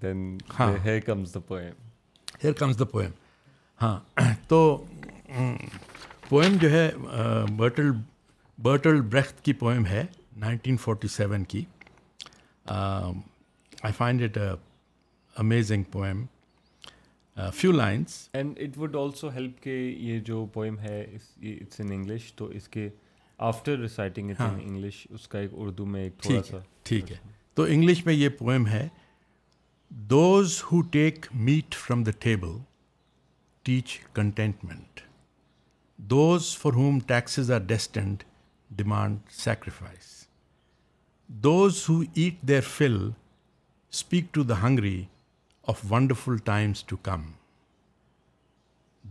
then 0.02 0.36
here 0.84 0.98
comes 1.06 1.32
the 1.34 1.40
poem 1.46 1.70
here 2.44 2.52
comes 2.58 2.78
the 2.78 2.84
poem 2.92 3.10
ہاں, 3.82 3.98
ہاں۔ 4.18 4.32
تو 4.48 4.60
پوئم 6.28 6.56
جو 6.60 6.70
ہے 6.70 6.90
برٹل 7.56 7.90
برٹل 8.62 9.00
برخت 9.10 9.42
کی 9.44 9.52
پوئم 9.62 9.86
ہے 9.86 10.04
نائنٹین 10.44 10.76
فورٹی 10.82 11.08
سیون 11.16 11.44
کی 11.52 11.64
I 12.76 13.92
find 13.96 14.22
it 14.22 14.38
amazing 15.44 15.82
poem 15.92 16.24
few 17.54 17.72
lines 17.72 18.28
and 18.34 18.58
it 18.66 18.78
would 18.78 18.96
also 19.02 19.28
help 19.34 19.60
کہ 19.62 19.76
یہ 20.00 20.20
جو 20.26 20.44
پوئم 20.52 20.78
ہے 20.78 21.04
انگلش 21.40 22.32
تو 22.36 22.46
اس 22.60 22.68
کے 22.68 22.88
آفٹر 23.48 23.78
ریسائٹنگ 23.78 24.30
انگلش 24.40 25.06
اس 25.14 25.26
کا 25.28 25.38
ایک 25.38 25.50
اردو 25.58 25.86
میں 25.86 26.02
ایک 26.02 26.12
ٹھیک 26.22 26.52
ہے 26.54 26.58
ٹھیک 26.88 27.10
ہے 27.12 27.16
تو 27.54 27.62
انگلش 27.62 28.04
میں 28.06 28.14
یہ 28.14 28.28
پوئم 28.38 28.66
ہے 28.66 28.86
those 30.10 30.62
who 30.70 30.80
take 30.92 31.26
meat 31.48 31.74
from 31.86 32.02
the 32.04 32.10
table 32.20 32.56
teach 33.64 33.98
contentment 34.14 35.00
those 36.10 36.56
for 36.58 36.72
whom 36.74 36.98
taxes 37.06 37.50
are 37.52 37.60
destined 37.66 38.22
demand 38.76 39.18
sacrifice 39.42 40.14
those 41.44 41.82
who 41.88 42.00
eat 42.14 42.40
their 42.48 42.60
fill 42.76 42.96
speak 43.10 44.32
to 44.34 44.42
the 44.42 44.62
hungry 44.66 45.02
of 45.68 45.80
wonderful 45.90 46.36
times 46.44 46.84
to 46.88 46.96
come 47.02 47.22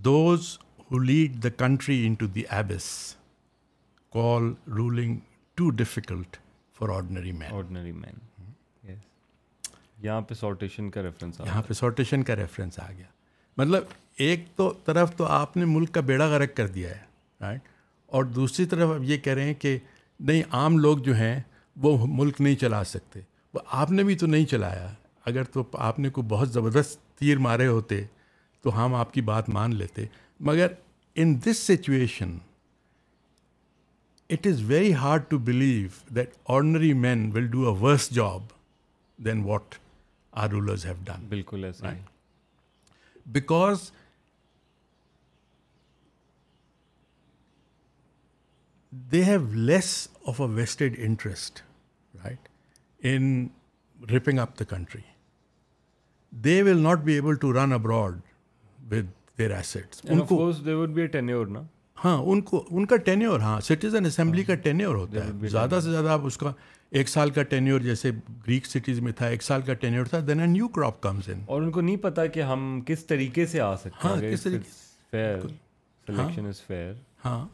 those 0.05 0.57
who 0.91 0.97
lead 0.99 1.43
the 1.43 1.49
country 1.57 2.05
into 2.19 2.27
the 2.35 2.43
abyss 2.55 2.89
call 4.15 4.53
too 5.59 5.69
difficult 5.79 6.35
for 6.77 6.89
ordinary 6.95 7.31
men 7.39 7.53
ordinary 7.55 7.91
men 7.91 8.93
یہاں 10.03 10.21
پہ 10.29 10.33
sortation 10.39 10.89
کا 10.91 11.01
reference 11.03 11.39
یہاں 11.45 11.61
پہ 11.67 11.73
sortation 11.73 12.23
کا 12.29 12.35
reference 12.35 12.79
آ 12.79 12.87
گیا 12.97 13.05
مطلب 13.57 13.83
ایک 14.25 14.45
تو 14.55 14.71
طرف 14.85 15.15
تو 15.17 15.25
آپ 15.39 15.57
نے 15.57 15.65
ملک 15.73 15.91
کا 15.93 16.01
بیڑا 16.11 16.25
غرق 16.35 16.55
کر 16.57 16.67
دیا 16.77 16.89
ہے 16.89 17.01
رائٹ 17.41 17.67
اور 18.17 18.23
دوسری 18.39 18.65
طرف 18.73 18.89
اب 18.95 19.03
یہ 19.11 19.17
کہہ 19.27 19.33
رہے 19.33 19.43
ہیں 19.45 19.53
کہ 19.65 19.77
نہیں 20.29 20.41
عام 20.61 20.77
لوگ 20.87 20.97
جو 21.07 21.15
ہیں 21.17 21.37
وہ 21.85 21.97
ملک 22.21 22.41
نہیں 22.47 22.55
چلا 22.63 22.83
سکتے 22.95 23.19
وہ 23.53 23.59
آپ 23.81 23.91
نے 23.91 24.03
بھی 24.09 24.15
تو 24.23 24.27
نہیں 24.27 24.45
چلایا 24.55 24.87
اگر 25.33 25.43
تو 25.53 25.63
آپ 25.89 25.99
نے 25.99 26.09
کوئی 26.19 26.27
بہت 26.35 26.49
زبردست 26.53 26.99
تیر 27.19 27.37
مارے 27.47 27.67
ہوتے 27.67 28.03
تو 28.63 28.77
ہم 28.83 28.95
آپ 29.01 29.13
کی 29.13 29.21
بات 29.31 29.49
مان 29.59 29.75
لیتے 29.75 30.05
مگر 30.51 30.71
in 31.23 31.35
this 31.45 31.59
situation 31.71 32.37
It 34.27 34.45
is 34.51 34.61
very 34.71 34.91
hard 34.99 35.29
to 35.31 35.37
believe 35.37 35.97
that 36.09 36.31
ordinary 36.45 36.93
men 36.93 37.27
will 37.33 37.47
do 37.55 37.65
a 37.71 37.73
worse 37.73 38.07
job 38.09 38.53
than 39.19 39.43
what 39.43 39.77
our 40.33 40.49
rulers 40.53 40.85
have 40.91 41.03
done. 41.09 41.27
Bilkul 41.33 41.67
aisa 41.67 41.85
hai. 41.87 41.99
Because 43.35 43.83
they 49.15 49.23
have 49.29 49.53
less 49.53 49.91
of 50.33 50.41
a 50.47 50.47
vested 50.47 50.99
interest, 51.09 51.61
right, 52.23 52.49
in 53.01 53.27
ripping 54.07 54.43
up 54.45 54.57
the 54.63 54.65
country. 54.73 55.03
They 56.49 56.57
will 56.63 56.81
not 56.87 57.05
be 57.05 57.17
able 57.17 57.37
to 57.45 57.53
run 57.61 57.71
abroad 57.71 58.21
with 58.89 59.07
their 59.37 59.51
assets. 59.61 60.03
And 60.03 60.21
of 60.21 60.27
course, 60.27 60.59
there 60.59 60.77
would 60.79 61.01
be 61.01 61.09
a 61.11 61.15
tenure, 61.19 61.45
no? 61.59 61.63
ہاں 62.03 62.17
ان 62.31 62.41
کو 62.49 62.63
ان 62.69 62.85
کا 62.85 62.95
tenure 63.07 63.39
ہاں 63.39 63.59
citizen 63.65 64.05
assembly 64.05 64.41
ہاں، 64.47 64.47
کا 64.47 64.55
tenure 64.63 64.95
ہوتا 64.95 65.25
ہے 65.27 65.47
زیادہ 65.49 65.79
سے 65.83 65.91
زیادہ 65.91 66.09
آپ 66.09 66.25
اس 66.25 66.37
کا 66.37 66.51
ایک 66.99 67.09
سال 67.09 67.29
کا 67.35 67.43
ٹینیور 67.51 67.79
جیسے 67.81 68.11
گریک 68.47 68.65
سٹیز 68.65 68.99
میں 69.01 69.11
تھا 69.17 69.27
ایک 69.27 69.43
سال 69.43 69.61
کا 69.67 69.73
ٹینیور 69.83 70.05
تھا 70.09 70.19
then 70.27 70.39
a 70.39 70.45
new 70.47 70.67
crop 70.77 70.99
comes 71.01 71.29
in 71.33 71.41
اور 71.45 71.61
ان 71.61 71.71
کو 71.71 71.81
نہیں 71.81 71.95
پتا 72.01 72.25
کہ 72.35 72.41
ہم 72.51 72.79
کس 72.87 73.05
طریقے 73.07 73.45
سے 73.51 73.61
آ 73.61 73.75
سکتے 73.83 74.07
ہاں، 74.07 74.15
ہیں 74.15 74.23
ہاں 74.23 74.31
کس 74.33 74.43
طریقے 74.43 75.21
ہاں۔ 77.25 77.45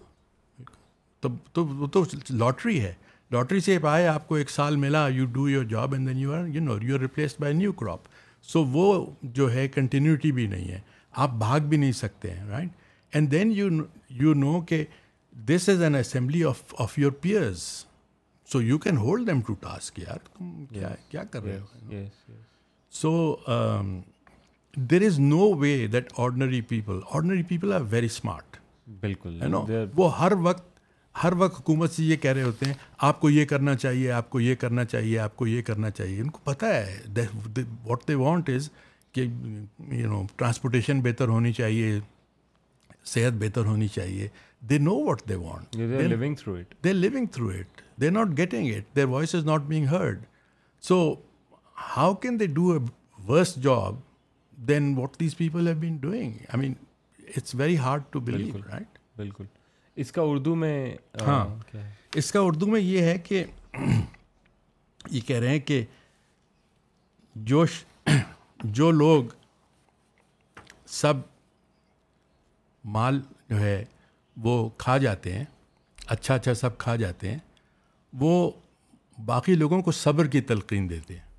تو 1.52 2.04
لاٹری 2.30 2.80
ہے 2.82 2.94
لاٹری 3.32 3.60
سے 3.66 3.78
آئے 3.88 4.08
آپ 4.08 4.28
کو 4.28 4.36
ایک 4.36 4.50
سال 4.50 4.76
ملا 4.76 5.08
you 5.14 5.26
do 5.34 5.48
your 5.50 5.64
job 5.74 5.94
and 5.94 6.08
then 6.10 6.18
you 6.18 6.34
are 6.36 6.46
you 6.54 6.62
know 6.62 6.78
you 6.84 6.96
are 6.96 7.00
replaced 7.02 7.42
by 7.42 7.54
new 7.56 7.72
crop 7.82 8.08
so 8.52 8.64
وہ 8.72 9.06
جو 9.38 9.52
ہے 9.54 9.68
کنٹینیوٹی 9.74 10.32
بھی 10.32 10.48
نہیں 10.48 10.68
ہے 10.72 10.80
آپ 11.26 11.32
بھاگ 11.40 11.60
بھی 11.70 11.78
نہیں 11.78 11.92
سکتے 12.02 12.32
ہیں 12.34 12.48
right 12.50 12.70
and 13.14 13.32
then 13.32 13.52
you 13.56 13.68
you 14.24 14.34
know 14.34 14.60
کہ 14.70 14.84
this 15.48 15.68
is 15.70 15.82
an 15.84 15.96
assembly 15.96 16.44
of 16.44 16.62
of 16.82 16.98
your 17.00 17.12
peers 17.22 17.60
so 18.52 18.62
you 18.62 18.78
can 18.84 18.98
hold 18.98 19.28
them 19.28 19.40
to 19.48 19.54
task 19.60 19.96
کیا 21.10 21.24
کر 21.32 21.44
رہے 21.44 21.60
ہو 21.60 22.04
so 23.02 23.12
there 24.92 25.02
is 25.06 25.20
no 25.20 25.50
way 25.60 25.76
that 25.94 26.12
ordinary 26.20 26.62
people 26.68 27.00
ordinary 27.16 27.44
people 27.48 27.74
are 27.74 27.82
very 27.92 28.06
smart 28.06 28.58
بالکل 29.02 29.54
وہ 29.96 30.18
ہر 30.20 30.32
وقت 30.44 30.70
ہر 31.24 31.34
وقت 31.38 31.60
حکومت 31.60 31.92
سے 31.92 32.04
یہ 32.04 32.16
کہہ 32.22 32.32
رہے 32.34 32.42
ہوتے 32.44 32.66
ہیں 32.66 32.74
آپ 33.08 33.20
کو 33.22 33.30
یہ 33.30 33.46
کرنا 33.46 33.76
چاہیے 33.76 34.12
آپ 34.12 34.30
کو 34.30 34.40
یہ 34.40 34.56
کرنا 34.60 34.86
چاہیے 34.86 35.18
آپ 35.20 35.36
کو 35.38 35.48
یہ 35.48 35.62
کرنا 35.66 35.90
چاہیے 35.92 36.22
ان 36.22 36.30
کو 36.32 36.40
پتہ 36.44 36.66
ہے 36.66 37.26
واٹ 37.86 38.08
دے 38.08 38.14
وانٹ 38.16 38.50
از 38.50 38.70
کہ 39.14 39.22
یو 39.22 40.10
نو 40.12 40.22
ٹرانسپورٹیشن 40.38 41.02
بہتر 41.04 41.28
ہونی 41.28 41.52
چاہیے 41.54 42.00
صحت 43.10 43.34
بہتر 43.44 43.66
ہونی 43.66 43.88
چاہیے 43.88 44.28
they 44.70 44.78
know 44.78 44.96
what 45.06 45.22
they 45.30 45.36
wanting 45.36 46.36
through 46.36 47.54
it 47.60 47.82
they 48.02 48.10
not 48.10 48.38
getting 48.38 48.74
it 48.76 48.96
their 48.96 49.06
voice 49.14 49.36
is 49.36 49.46
not 49.46 49.62
being 49.68 49.86
heard 49.92 50.24
so 50.88 50.98
how 51.96 52.14
can 52.24 52.40
they 52.40 52.46
do 52.54 52.72
a 52.74 52.80
worst 53.28 53.58
job 53.64 54.00
than 54.68 54.94
what 54.98 55.20
these 55.20 55.38
people 55.38 55.68
have 55.68 55.76
been 55.80 55.96
doing 56.02 56.34
I 56.48 56.60
mean 56.62 56.74
it's 57.38 57.56
very 57.56 57.78
hard 57.78 58.04
to 58.12 58.20
believe 58.30 58.58
right 58.72 58.98
بالکل 59.18 59.46
اس 60.02 60.12
کا 60.12 60.22
اردو 60.22 60.56
میں 60.56 60.96
ہاں 61.28 61.46
اس 62.18 62.32
کا 62.32 62.40
اردو 62.42 62.68
میں 62.68 62.80
یہ 62.82 63.02
ہے 63.02 63.18
کہ 63.24 63.44
یہ 65.10 65.20
کہہ 65.28 65.40
رہے 65.40 65.50
ہیں 65.50 65.60
کہ 65.66 65.84
جو 67.50 67.66
جو 68.80 68.90
لوگ 68.92 69.24
سب 71.02 71.18
مال 72.94 73.20
جو 73.50 73.60
ہے 73.60 73.84
وہ 74.44 74.70
کھا 74.78 74.98
جاتے 74.98 75.34
ہیں 75.34 75.44
اچھا 76.08 76.36
اچھا 76.36 76.54
سب 76.54 76.78
کھا 76.78 76.96
جاتے 76.96 77.32
ہیں 77.32 77.38
وہ 78.20 78.50
باقی 79.26 79.56
لوگوں 79.56 79.82
کو 79.82 79.92
صبر 79.92 80.28
کی 80.28 80.42
تلقین 80.52 80.90
دیتے 80.90 81.14
ہیں 81.16 81.30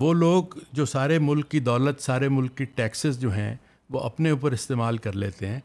وہ 0.00 0.12
لوگ 0.14 0.54
جو 0.72 0.84
سارے 0.86 1.18
ملک 1.18 1.48
کی 1.50 1.60
دولت 1.70 2.00
سارے 2.02 2.28
ملک 2.28 2.56
کی 2.56 2.64
ٹیکسز 2.74 3.18
جو 3.20 3.32
ہیں 3.32 3.54
وہ 3.92 4.00
اپنے 4.00 4.30
اوپر 4.30 4.52
استعمال 4.52 4.96
کر 5.06 5.12
لیتے 5.12 5.48
ہیں 5.48 5.60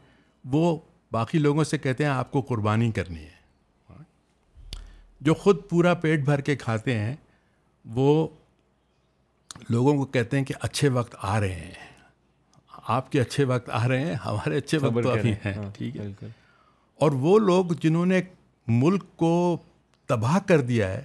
وہ 0.52 0.76
باقی 1.12 1.38
لوگوں 1.38 1.64
سے 1.64 1.78
کہتے 1.78 2.04
ہیں 2.04 2.10
آپ 2.10 2.30
کو 2.32 2.40
قربانی 2.48 2.90
کرنی 2.94 3.24
ہے 3.24 3.38
جو 5.28 5.34
خود 5.34 5.68
پورا 5.70 5.94
پیٹ 6.02 6.20
بھر 6.24 6.40
کے 6.40 6.56
کھاتے 6.56 6.98
ہیں 6.98 7.14
وہ 7.94 8.26
لوگوں 9.70 9.96
کو 9.96 10.04
کہتے 10.12 10.38
ہیں 10.38 10.44
کہ 10.44 10.54
اچھے 10.60 10.88
وقت 10.88 11.14
آ 11.22 11.38
رہے 11.40 11.54
ہیں 11.54 11.88
آپ 12.96 13.10
کے 13.12 13.20
اچھے 13.20 13.44
وقت 13.44 13.70
آ 13.74 13.86
رہے 13.88 14.04
ہیں 14.06 14.14
ہمارے 14.24 14.56
اچھے 14.58 14.78
وقت 14.82 15.06
ہیں 15.24 15.34
ہاں، 15.44 15.70
ٹھیک 15.76 15.96
ہے 15.96 16.06
اور 17.02 17.12
وہ 17.24 17.38
لوگ 17.38 17.72
جنہوں 17.82 18.04
نے 18.06 18.20
ملک 18.68 19.04
کو 19.16 19.32
تباہ 20.08 20.38
کر 20.48 20.60
دیا 20.70 20.90
ہے 20.92 21.02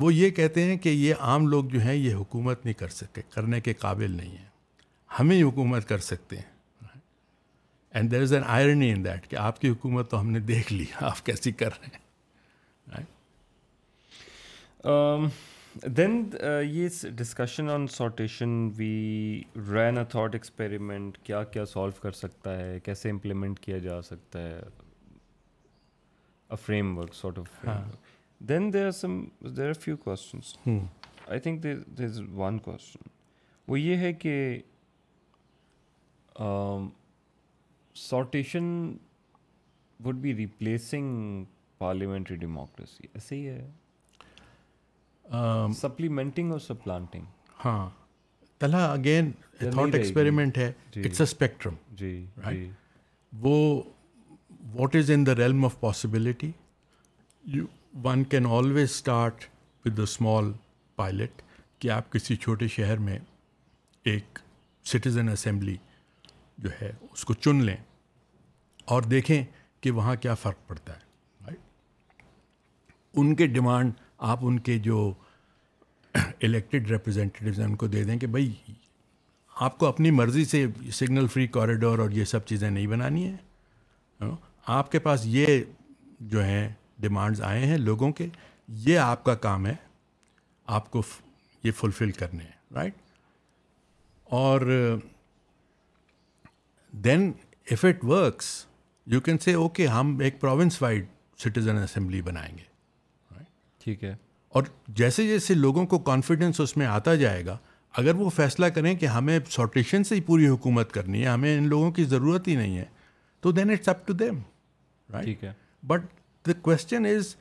وہ 0.00 0.12
یہ 0.14 0.30
کہتے 0.36 0.62
ہیں 0.64 0.76
کہ 0.78 0.88
یہ 0.88 1.14
عام 1.30 1.46
لوگ 1.48 1.64
جو 1.72 1.80
ہیں 1.80 1.94
یہ 1.94 2.14
حکومت 2.14 2.64
نہیں 2.64 2.74
کر 2.78 2.88
سکے 2.98 3.22
کرنے 3.34 3.60
کے 3.60 3.72
قابل 3.78 4.16
نہیں 4.16 4.36
ہیں 4.36 4.46
ہمیں 5.18 5.42
حکومت 5.42 5.88
کر 5.88 5.98
سکتے 6.10 6.36
ہیں 6.36 6.50
and 7.94 8.10
there 8.10 8.22
is 8.22 8.32
an 8.32 8.42
irony 8.46 8.90
in 8.92 9.04
that 9.04 9.26
کہ 9.30 9.36
آپ 9.36 9.60
کی 9.60 9.68
حکومت 9.68 10.10
تو 10.10 10.20
ہم 10.20 10.30
نے 10.30 10.40
دیکھ 10.52 10.72
لی 10.72 10.84
آپ 11.10 11.24
کیسی 11.26 11.52
کر 11.62 11.70
رہے 11.78 11.96
ہیں 11.96 12.00
دین 15.96 16.22
یہ 16.70 16.88
discussion 17.16 17.68
on 17.70 17.86
sortition 17.92 18.50
we 18.76 19.42
ran 19.70 19.98
a 19.98 20.04
thought 20.10 20.34
experiment 20.34 21.16
کیا 21.24 21.42
کیا 21.52 21.64
سالو 21.66 22.00
کر 22.00 22.10
سکتا 22.12 22.56
ہے 22.56 22.78
کیسے 22.84 23.10
امپلیمنٹ 23.10 23.58
کیا 23.60 23.78
جا 23.86 24.00
سکتا 24.06 24.42
ہے 24.48 24.60
framework 26.98 27.14
sort 27.14 27.38
of 27.38 27.66
then 28.48 28.72
there 28.72 28.86
are 28.86 28.90
some 29.00 29.18
there 29.56 29.68
are 29.68 29.72
few 29.80 29.96
questions 30.04 30.56
I 30.68 31.40
think 31.40 31.62
there 31.62 32.04
is 32.04 32.20
one 32.36 32.58
question 32.68 33.08
وہ 33.68 33.80
یہ 33.80 33.96
ہے 33.96 34.12
کہ 34.12 34.36
sortition 38.08 38.72
would 40.04 40.16
be 40.20 40.34
replacing 40.36 41.44
parliamentary 41.78 42.36
democracy 42.36 43.06
ایسے 43.14 43.36
ہی 43.36 43.48
ہے 43.48 43.68
سپلیمنٹنگ 45.80 46.52
اور 46.52 46.58
سپلانٹنگ 46.60 47.24
ہاں 47.64 47.88
تلا 48.60 48.84
اگین 48.92 49.30
تھاٹ 49.58 49.94
ایکسپیریمنٹ 49.94 50.58
ہے 50.58 50.66
اٹس 50.94 51.20
اے 51.20 51.22
اسپیکٹرم 51.24 51.74
جی 51.96 52.14
وہ 53.42 53.56
what 54.74 54.96
is 54.96 55.10
in 55.14 55.26
the 55.26 55.34
realm 55.36 55.64
of 55.64 55.78
possibility 55.80 56.50
one 58.04 58.24
can 58.30 58.46
always 58.58 58.90
start 58.90 59.44
with 59.86 59.98
a 59.98 60.02
small 60.04 60.52
pilot 60.96 61.42
کہ 61.78 61.90
آپ 61.90 62.12
کسی 62.12 62.36
چھوٹے 62.44 62.68
شہر 62.76 62.98
میں 63.08 63.18
ایک 64.12 64.38
سٹیزن 64.92 65.28
اسمبلی 65.28 65.76
جو 66.62 66.68
ہے 66.80 66.92
اس 67.12 67.24
کو 67.24 67.34
چن 67.34 67.64
لیں 67.64 67.76
اور 68.94 69.02
دیکھیں 69.10 69.42
کہ 69.80 69.90
وہاں 69.90 70.14
کیا 70.20 70.34
فرق 70.42 70.66
پڑتا 70.68 70.92
ہے 70.96 71.00
ان 73.20 73.34
کے 73.36 73.46
ڈیمانڈ 73.46 73.92
آپ 74.30 74.38
ان 74.46 74.58
کے 74.66 74.78
جو 74.78 75.10
الیکٹڈ 76.16 76.90
ریپرزینٹیوز 76.90 77.58
ہیں 77.60 77.66
ان 77.66 77.74
کو 77.76 77.86
دے 77.94 78.02
دیں 78.04 78.16
کہ 78.18 78.26
بھائی 78.36 78.52
آپ 79.68 79.78
کو 79.78 79.86
اپنی 79.86 80.10
مرضی 80.10 80.44
سے 80.44 80.64
سگنل 80.98 81.26
فری 81.32 81.46
کوریڈور 81.56 81.98
اور 82.04 82.10
یہ 82.18 82.24
سب 82.34 82.44
چیزیں 82.46 82.68
نہیں 82.68 82.86
بنانی 82.86 83.24
ہیں 83.26 83.36
ہاں، 84.20 84.30
آپ 84.76 84.92
کے 84.92 84.98
پاس 85.08 85.26
یہ 85.26 85.62
جو 86.34 86.44
ہیں 86.44 86.68
ڈیمانڈز 87.00 87.42
آئے 87.48 87.66
ہیں 87.66 87.78
لوگوں 87.78 88.10
کے 88.20 88.26
یہ 88.86 88.98
آپ 89.08 89.24
کا 89.24 89.34
کام 89.46 89.66
ہے 89.66 89.74
آپ 90.78 90.90
کو 90.90 91.02
یہ 91.64 91.72
فلفل 91.80 92.10
کرنے 92.22 92.42
ہیں 92.44 92.74
رائٹ 92.74 92.94
اور 94.42 94.60
then 97.04 97.30
if 97.70 97.84
it 97.84 98.04
works 98.14 98.54
you 99.14 99.20
can 99.20 99.38
say 99.44 99.54
okay 99.62 99.86
ہم 99.96 100.18
ایک 100.24 100.40
پروونس 100.40 100.82
وائڈ 100.82 101.06
سٹیزن 101.44 101.78
اسمبلی 101.82 102.22
بنائیں 102.22 102.52
گے 102.58 102.70
ٹھیک 103.84 104.04
ہے 104.04 104.14
اور 104.58 104.62
جیسے 105.00 105.26
جیسے 105.26 105.54
لوگوں 105.54 105.86
کو 105.92 105.98
کانفیڈنس 106.10 106.60
اس 106.60 106.76
میں 106.76 106.86
آتا 106.86 107.14
جائے 107.24 107.44
گا 107.46 107.56
اگر 108.02 108.14
وہ 108.24 108.28
فیصلہ 108.38 108.66
کریں 108.74 108.94
کہ 108.96 109.06
ہمیں 109.14 109.38
سارٹیشن 109.50 110.04
سے 110.08 110.14
ہی 110.14 110.20
پوری 110.26 110.46
حکومت 110.48 110.92
کرنی 110.92 111.22
ہے 111.22 111.28
ہمیں 111.28 111.56
ان 111.56 111.68
لوگوں 111.68 111.90
کی 111.98 112.04
ضرورت 112.12 112.48
ہی 112.48 112.54
نہیں 112.56 112.76
ہے 112.78 112.84
تو 113.44 113.50
then 113.58 113.70
it's 113.70 113.88
up 113.88 114.06
to 114.06 114.12
them 114.22 114.38
ٹھیک 115.22 115.44
ہے 115.44 115.52
but 115.92 116.04
the 116.46 116.52
question 116.68 117.06
is 117.16 117.34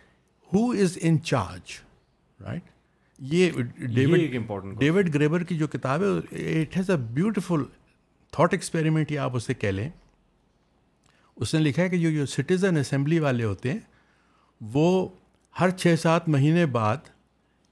who 0.53 0.69
is 0.84 0.97
in 1.09 1.22
charge 1.31 1.77
right 2.47 2.69
یہ 3.34 3.51
ڈیوڈ 3.95 4.65
ڈیوڈ 4.80 5.13
گریبر 5.13 5.43
کی 5.51 5.57
جو 5.57 5.68
کتاب 5.77 6.03
ہے 6.03 6.59
it 6.61 6.77
has 6.77 6.89
a 6.91 6.97
beautiful 7.19 7.63
thought 8.35 8.53
experiment 8.53 9.11
یا 9.11 9.23
آپ 9.23 9.35
اسے 9.38 9.53
کہہ 9.63 9.72
لیں 9.77 9.89
اس 11.43 11.53
نے 11.55 11.59
لکھا 11.61 11.84
ہے 11.84 11.89
کہ 11.89 11.97
جو 11.97 12.11
جو 12.11 12.26
سٹیزن 12.35 12.77
اسمبلی 12.77 13.19
والے 13.26 13.43
ہوتے 13.43 13.72
ہیں 13.72 13.80
وہ 14.73 14.88
ہر 15.59 15.69
چھ 15.77 15.95
سات 16.01 16.27
مہینے 16.35 16.65
بعد 16.77 17.09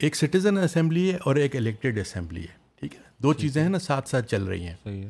ایک 0.04 0.16
سٹیزن 0.16 0.58
اسمبلی 0.58 1.12
ہے 1.12 1.18
اور 1.26 1.36
ایک 1.36 1.56
الیکٹڈ 1.56 1.98
اسمبلی 2.00 2.42
ہے 2.42 2.58
ٹھیک 2.80 2.96
ہے 2.96 3.00
دو 3.24 3.34
چیزیں 3.34 3.62
ہیں 3.62 3.70
نا 3.70 3.80
ساتھ 3.80 4.10
ساتھ 4.10 4.28
چل 4.30 4.44
رہی 4.48 4.68
ہیں 4.68 5.02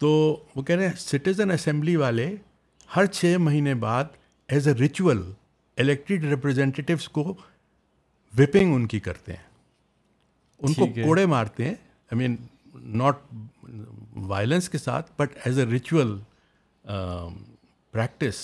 تو 0.00 0.10
وہ 0.56 0.62
کہہ 0.62 0.76
رہے 0.76 0.86
ہیں 0.88 0.94
سٹیزن 0.98 1.50
اسمبلی 1.50 1.96
والے 1.96 2.34
ہر 2.96 3.06
چھ 3.06 3.36
مہینے 3.40 3.74
بعد 3.86 4.04
as 4.54 4.68
a 4.68 4.74
ritual 4.80 5.22
elected 5.84 6.24
representatives 6.30 7.08
کو 7.18 7.22
وپنگ 8.38 8.74
ان 8.74 8.86
کی 8.86 9.00
کرتے 9.00 9.32
ہیں 9.32 9.50
ان 10.62 10.72
کو 10.74 10.86
کوڑے 11.02 11.26
مارتے 11.26 11.64
ہیں 11.64 11.74
آئی 12.10 12.16
مین 12.18 12.36
ناٹ 12.98 13.18
وائلنس 14.32 14.68
کے 14.68 14.78
ساتھ 14.78 15.10
but 15.18 15.36
as 15.46 15.58
a 15.58 15.64
ritual 15.70 16.18
practice 17.92 18.42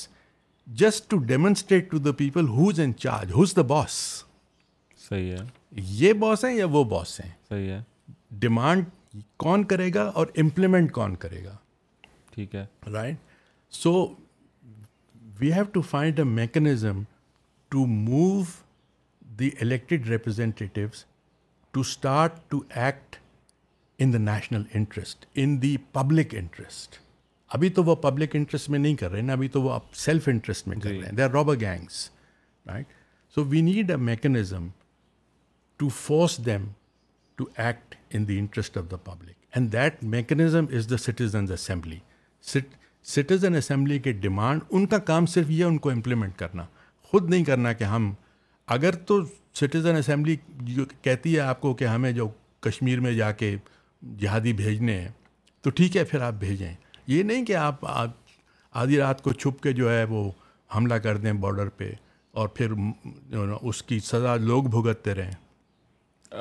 just 0.81 1.09
to 1.11 1.17
demonstrate 1.33 1.91
to 1.91 1.99
the 1.99 2.11
people 2.17 2.49
who's 2.49 2.81
in 2.81 2.93
charge 2.97 3.31
who's 3.33 3.55
the 3.57 3.63
boss 3.69 3.93
صحیح 5.09 5.31
ہے 5.33 5.37
یہ 5.81 6.13
باس 6.25 6.45
ہیں 6.45 6.53
یا 6.55 6.67
وہ 6.71 6.83
باس 6.91 7.21
ہیں 7.21 7.31
صحیح 7.49 7.71
ہے 7.71 7.81
ڈیمانڈ 8.41 8.85
کون 9.45 9.65
کرے 9.67 9.89
گا 9.95 10.03
اور 10.15 10.27
امپلیمنٹ 10.41 10.93
کون 10.93 11.15
کرے 11.23 11.43
گا 11.45 11.57
ٹھیک 12.35 12.55
ہے 12.55 12.65
right 12.93 13.17
so 13.83 13.95
we 15.41 15.53
have 15.53 15.65
to 15.73 15.81
find 15.93 16.19
a 16.19 16.25
mechanism 16.25 17.01
to 17.71 17.87
move 17.87 18.43
the 19.39 19.51
elected 19.61 20.09
representatives 20.09 21.05
to 21.73 21.81
start 21.81 22.39
to 22.51 22.61
act 22.75 23.17
in 24.03 24.13
the 24.13 24.19
national 24.33 24.63
interest 24.75 25.27
in 25.35 25.61
the 25.63 25.77
public 25.93 26.35
interest 26.39 27.01
ابھی 27.57 27.69
تو 27.77 27.83
وہ 27.85 27.95
پبلک 27.97 28.35
انٹرسٹ 28.37 28.69
میں 28.71 28.79
نہیں 28.79 28.95
کر 28.97 29.11
رہے 29.11 29.21
نا 29.23 29.33
ابھی 29.33 29.49
تو 29.49 29.63
وہ 29.63 29.79
سیلف 29.97 30.29
انٹرسٹ 30.29 30.69
میں 30.69 30.77
کر 30.81 30.91
جی۔ 30.93 30.99
رہے 31.01 31.07
ہیں 31.09 31.15
they 31.17 31.23
are 31.23 31.31
robber 31.31 31.59
gangs 31.61 32.09
right 32.69 32.87
so 33.35 33.45
we 33.53 33.61
need 33.69 33.91
a 33.91 33.97
mechanism 34.09 34.69
to 35.79 35.89
force 36.01 36.39
them 36.47 36.67
to 37.37 37.45
act 37.65 37.95
in 38.15 38.29
the 38.29 38.39
interest 38.39 38.77
of 38.79 38.91
the 38.91 38.97
public 39.05 39.35
and 39.55 39.73
that 39.73 40.03
mechanism 40.17 40.65
is 40.77 40.91
the 40.91 40.97
citizens 41.07 41.53
assembly 41.53 41.99
citizen 43.15 43.55
assembly 43.57 43.99
کے 44.07 44.13
demand 44.25 44.61
ان 44.71 44.87
کا 44.87 44.99
کام 45.11 45.27
صرف 45.35 45.51
یہ 45.51 45.65
ان 45.65 45.79
کو 45.85 45.91
implement 45.91 46.37
کرنا 46.39 46.65
خود 47.11 47.31
نہیں 47.31 47.45
کرنا 47.45 47.73
کہ 47.73 47.85
ہم 47.93 48.13
اگر 48.77 48.95
تو 49.09 49.21
سٹیزن 49.61 49.97
اسمبلی 49.97 50.37
جو 50.75 50.85
کہتی 51.03 51.35
ہے 51.35 51.41
آپ 51.41 51.61
کو 51.61 51.73
کہ 51.75 51.85
ہمیں 51.85 52.11
جو 52.13 52.29
کشمیر 52.67 53.01
میں 53.01 53.13
جا 53.15 53.31
کے 53.43 53.55
جہادی 54.19 54.53
بھیجنے 54.63 54.99
ہیں 55.01 55.09
تو 55.63 55.71
ٹھیک 55.79 55.97
ہے 55.97 56.05
پھر 56.11 56.21
آپ 56.23 56.35
بھیجیں 56.41 56.73
یہ 57.15 57.23
نہیں 57.29 57.45
کہ 57.47 57.55
آپ 57.57 57.85
آدھی 58.81 58.97
رات 58.99 59.23
کو 59.23 59.33
چھپ 59.33 59.63
کے 59.63 59.73
جو 59.73 59.91
ہے 59.91 60.05
وہ 60.09 60.31
حملہ 60.75 60.95
کر 61.05 61.17
دیں 61.19 61.33
بارڈر 61.45 61.69
پہ 61.77 61.91
اور 62.41 62.49
پھر 62.57 62.73
اس 63.71 63.83
کی 63.83 63.99
سزا 64.09 64.35
لوگ 64.37 64.65
بھگتتے 64.75 65.15
رہیں 65.15 66.35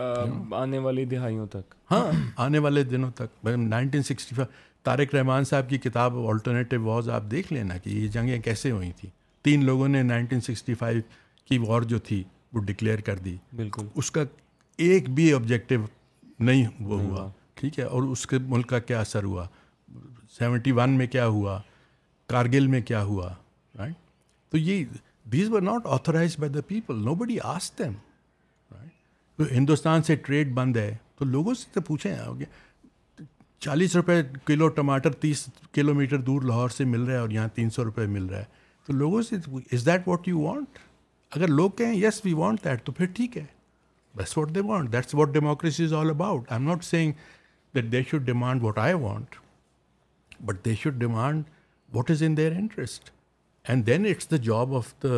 آنے 0.62 0.78
والی 0.88 1.06
دہائیوں 1.14 1.46
تک 1.52 1.74
ہاں 1.92 2.04
آنے 2.46 2.60
والے 2.66 2.84
دنوں 2.84 3.12
تک 3.16 3.46
nineteen 3.76 4.04
sixty 4.04 4.36
five 4.36 4.52
Tariq 4.88 5.16
Rahman 5.16 5.44
sahib 5.52 5.70
کی 5.70 5.78
کتاب 5.86 6.18
آلٹرنیٹیو 6.30 6.84
وارز 6.86 7.10
آپ 7.20 7.24
دیکھ 7.32 7.54
لینا 7.54 7.78
کہ 7.84 7.90
یہ 7.90 8.08
جنگیں 8.18 8.40
کیسے 8.42 8.72
ہوئی 8.72 8.92
تھیں 9.00 9.10
تین 9.46 9.64
لوگوں 9.66 9.88
نے 9.88 10.02
نائنٹین 10.04 10.42
سکسٹی 10.52 10.74
فائیو 10.84 11.02
کی 11.50 11.58
وار 11.68 11.82
جو 11.94 12.00
تھی 12.10 12.22
وہ 12.54 12.62
ڈکلیئر 12.68 13.02
کر 13.10 13.18
دی 13.26 13.36
بالکل 13.56 13.88
اس 14.02 14.12
کا 14.12 14.24
ایک 14.88 15.10
بھی 15.20 15.34
آبجیکٹیو 15.34 15.86
نہیں 16.50 16.66
وہ 16.90 17.00
ہوا 17.02 17.30
ٹھیک 17.62 17.80
ہے 17.80 17.84
اور 17.96 18.04
اس 18.14 18.26
کے 18.28 18.38
ملک 18.56 18.68
کا 18.70 18.80
کیا 18.92 19.00
اثر 19.00 19.24
ہوا 19.24 19.46
سیونٹی 20.38 20.72
ون 20.76 20.90
میں 20.98 21.08
کیا 21.08 21.26
ہوا 21.28 21.60
کارگل 22.30 22.68
میں 22.68 22.82
کیا 22.90 23.04
ہوا 23.04 23.30
تو 24.52 24.58
یہ 24.58 24.84
these 25.32 25.50
were 25.52 25.62
not 25.62 25.88
authorize 25.96 26.38
by 26.40 26.52
the 26.54 26.60
people 26.68 27.04
nobody 27.16 27.38
as 27.44 27.72
them 27.80 27.94
تو 29.38 29.44
ہندوستان 29.56 30.04
سے 30.04 30.16
ٹریڈ 30.28 30.54
بند 30.56 30.78
ہے 30.78 30.94
تو 31.20 31.26
لوگوں 31.26 31.54
سے 31.62 31.68
تو 31.74 31.82
پوچھیں 31.90 32.14
چالیس 33.62 33.96
روپے 33.96 34.22
کلو 34.46 34.68
ٹماٹر 34.80 35.12
تیس 35.26 35.46
کلو 35.74 35.94
میٹر 35.94 36.18
دور 36.30 36.42
لاہور 36.48 36.70
سے 36.78 36.86
مل 36.86 37.04
رہا 37.04 37.14
ہے 37.14 37.18
اور 37.20 37.30
یہاں 37.30 37.48
تین 37.56 37.70
سو 37.78 37.84
روپئے 37.86 38.06
مل 38.08 38.26
رہا 38.26 38.40
ہے 38.40 38.46
تو 38.88 38.94
لوگوں 38.94 39.22
سے 39.30 39.36
is 39.72 39.86
that 39.86 40.08
what 40.08 40.28
you 40.28 40.40
want 40.42 40.78
اگر 41.38 41.48
لوگ 41.48 41.72
کہیں 41.78 41.94
یس 42.04 42.22
وی 42.26 42.34
وانٹ 42.34 42.64
دیٹ 42.64 42.84
تو 42.86 42.92
پھر 42.98 43.06
ٹھیک 43.16 43.38
ہے 43.38 43.46
what 44.36 44.38
what 44.38 44.38
what 44.38 44.48
they 44.56 44.60
they 44.60 44.68
want 44.68 44.94
want 44.94 44.94
that's 44.94 45.34
democracy 45.34 45.84
is 45.86 45.94
all 45.94 46.10
about 46.10 46.52
I 46.52 46.66
I 46.68 46.96
am 46.96 47.06
not 47.76 47.92
that 47.92 48.10
should 48.10 48.26
demand 48.26 48.64
but 50.46 50.66
they 50.66 50.74
should 50.82 50.94
demand 51.00 51.44
what 51.96 52.12
is 52.12 52.24
in 52.24 52.38
their 52.38 52.52
interest 52.56 53.10
and 53.70 53.86
then 53.88 54.06
it's 54.10 54.30
the 54.32 54.38
job 54.50 54.76
of 54.76 54.94
the 55.04 55.16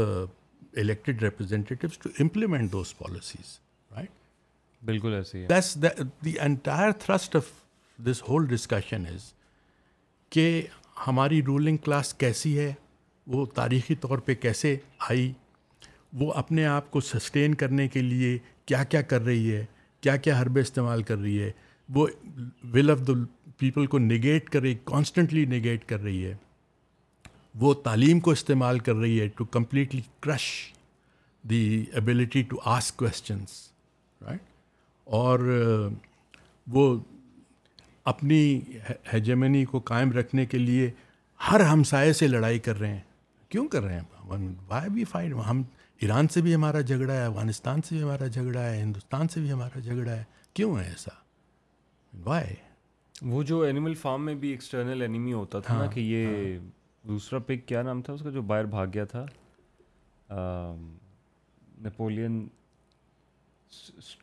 elected 0.82 1.24
representatives 1.24 1.98
to 2.04 2.10
implement 2.22 2.72
those 2.72 2.94
policies 2.98 3.58
right 3.96 4.10
بالکل 4.86 5.22
the 6.26 6.38
entire 6.40 6.92
thrust 7.06 7.36
of 7.36 7.46
this 8.10 8.22
whole 8.30 8.48
discussion 8.48 9.06
is 9.14 9.32
کہ 10.34 10.48
ہماری 11.08 11.42
ruling 11.48 11.78
class 11.86 12.14
کیسی 12.24 12.58
ہے 12.60 12.72
وہ 13.32 13.46
تاریخی 13.56 13.96
طور 14.02 14.18
پہ 14.26 14.34
کیسے 14.36 14.76
آئی 15.10 15.32
وہ 16.20 16.32
اپنے 16.36 16.66
آپ 16.66 16.90
کو 16.92 17.00
سسٹین 17.08 17.54
کرنے 17.62 17.88
کے 17.88 18.02
لیے 18.02 18.38
کیا 18.66 18.84
کیا 18.84 19.02
کر 19.12 19.22
رہی 19.26 19.52
ہے 19.56 19.66
کیا 20.02 20.16
کیا 20.18 20.42
حربے 20.42 20.62
استعمال 20.62 21.04
کر 21.04 21.18
رہی 21.18 21.42
ہے 21.42 21.52
وہ 21.96 22.08
ول 22.74 22.92
آف 22.92 23.00
دا 23.08 23.14
پیپل 23.60 23.86
کو 23.94 24.00
نگیٹ 24.00 24.50
کر 24.50 24.62
رہی 24.62 24.76
کانسٹنٹلی 24.86 25.46
نگیٹ 25.60 25.84
کر 25.88 26.02
رہی 26.02 26.26
ہے 26.26 26.34
وہ 27.60 27.74
تعلیم 27.84 28.20
کو 28.26 28.32
استعمال 28.32 28.80
کر 28.88 28.96
رہی 28.96 29.20
ہے 29.22 29.28
to 29.36 29.46
completely 29.56 30.02
crush 30.26 30.44
the 31.50 31.62
ability 31.94 32.42
to 32.50 32.58
ask 32.76 32.96
questions 33.00 33.52
right 34.28 34.42
اور 35.20 35.40
وہ 36.72 36.86
اپنی 38.14 38.40
ہجمنی 39.14 39.64
کو 39.72 39.80
قائم 39.92 40.12
رکھنے 40.18 40.46
کے 40.54 40.58
لیے 40.58 40.90
ہر 41.50 41.60
ہمسائے 41.72 42.14
سے 42.22 42.28
لڑائی 42.28 42.60
کر 42.68 42.80
رہے 42.80 42.94
ہیں 42.94 43.02
کیوں 43.50 43.68
کر 43.74 43.84
رہے 43.84 44.00
ہیں 44.00 44.56
وائی 44.70 45.32
ہم 45.50 45.62
ایران 46.02 46.28
سے 46.34 46.42
بھی 46.42 46.56
ہمارا 46.56 46.82
جھگڑا 46.82 47.14
ہے 47.14 47.26
افغانستان 47.26 47.82
سے 47.88 47.96
بھی 47.96 48.04
ہمارا 48.04 48.28
جھگڑا 48.28 48.64
ہے 48.70 48.82
ہندوستان 48.82 49.28
سے 49.34 49.40
بھی 49.40 49.52
ہمارا 49.52 49.80
جھگڑا 49.80 50.12
ہے 50.16 50.24
کیوں 50.56 50.78
ہے 50.78 50.84
ایسا 50.90 51.12
وائی 52.26 52.56
وہ 53.28 53.42
جو 53.44 53.60
اینیمل 53.66 53.94
فارم 54.02 54.26
میں 54.26 54.34
بھی 54.42 54.50
ایکسٹرنل 54.50 55.02
اینیمی 55.02 55.34
ہوتا 55.34 55.60
تھا 55.64 55.78
نا 55.78 55.84
ہاں، 55.84 55.92
کہ 55.92 56.00
یہ 56.00 56.26
ہاں۔ 56.28 56.66
دوسرا 57.08 57.40
پک 57.46 57.68
کیا 57.68 57.82
نام 57.84 58.02
تھا 58.02 58.14
اس 58.14 58.22
کا 58.24 58.30
جو 58.30 58.42
باہر 58.52 58.66
بھاگ 58.76 58.88
گیا 58.94 59.06
تھا 59.14 59.26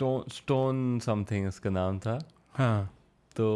اسٹون 0.02 0.98
سم 1.04 1.22
تھنگ 1.28 1.46
اس 1.46 1.60
کا 1.60 1.70
نام 1.70 1.98
تھا 1.98 2.16
ہاں 2.58 2.82
تو 3.36 3.46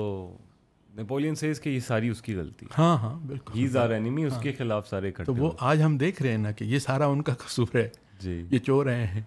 نیپولین 0.97 1.35
سیز 1.35 1.61
کے 1.61 1.71
یہ 1.71 1.81
ساری 1.87 2.09
اس 2.09 2.23
کی 2.23 2.35
غلطی 2.37 2.67
ہاں 2.79 2.97
ہاں 3.03 3.15
بالکل 3.27 3.59
ہیز 3.59 3.77
آر 3.77 3.91
اینیمی 3.91 4.25
اس 4.25 4.33
ہاں۔ 4.33 4.41
کے 4.43 4.53
خلاف 4.59 4.89
سارے 4.89 5.11
وہ 5.39 5.51
آج 5.71 5.83
ہم 5.83 5.97
دیکھ 5.99 6.23
رہے 6.23 6.31
ہیں 6.31 6.39
نا 6.39 6.51
کہ 6.59 6.65
یہ 6.65 6.79
سارا 6.89 7.07
ان 7.07 7.23
کا 7.23 7.35
قصور 7.45 7.75
ہے 7.77 7.89
جی 8.21 8.43
یہ 8.51 8.59
چو 8.67 8.83
رہے 8.85 9.07
ہیں 9.07 9.21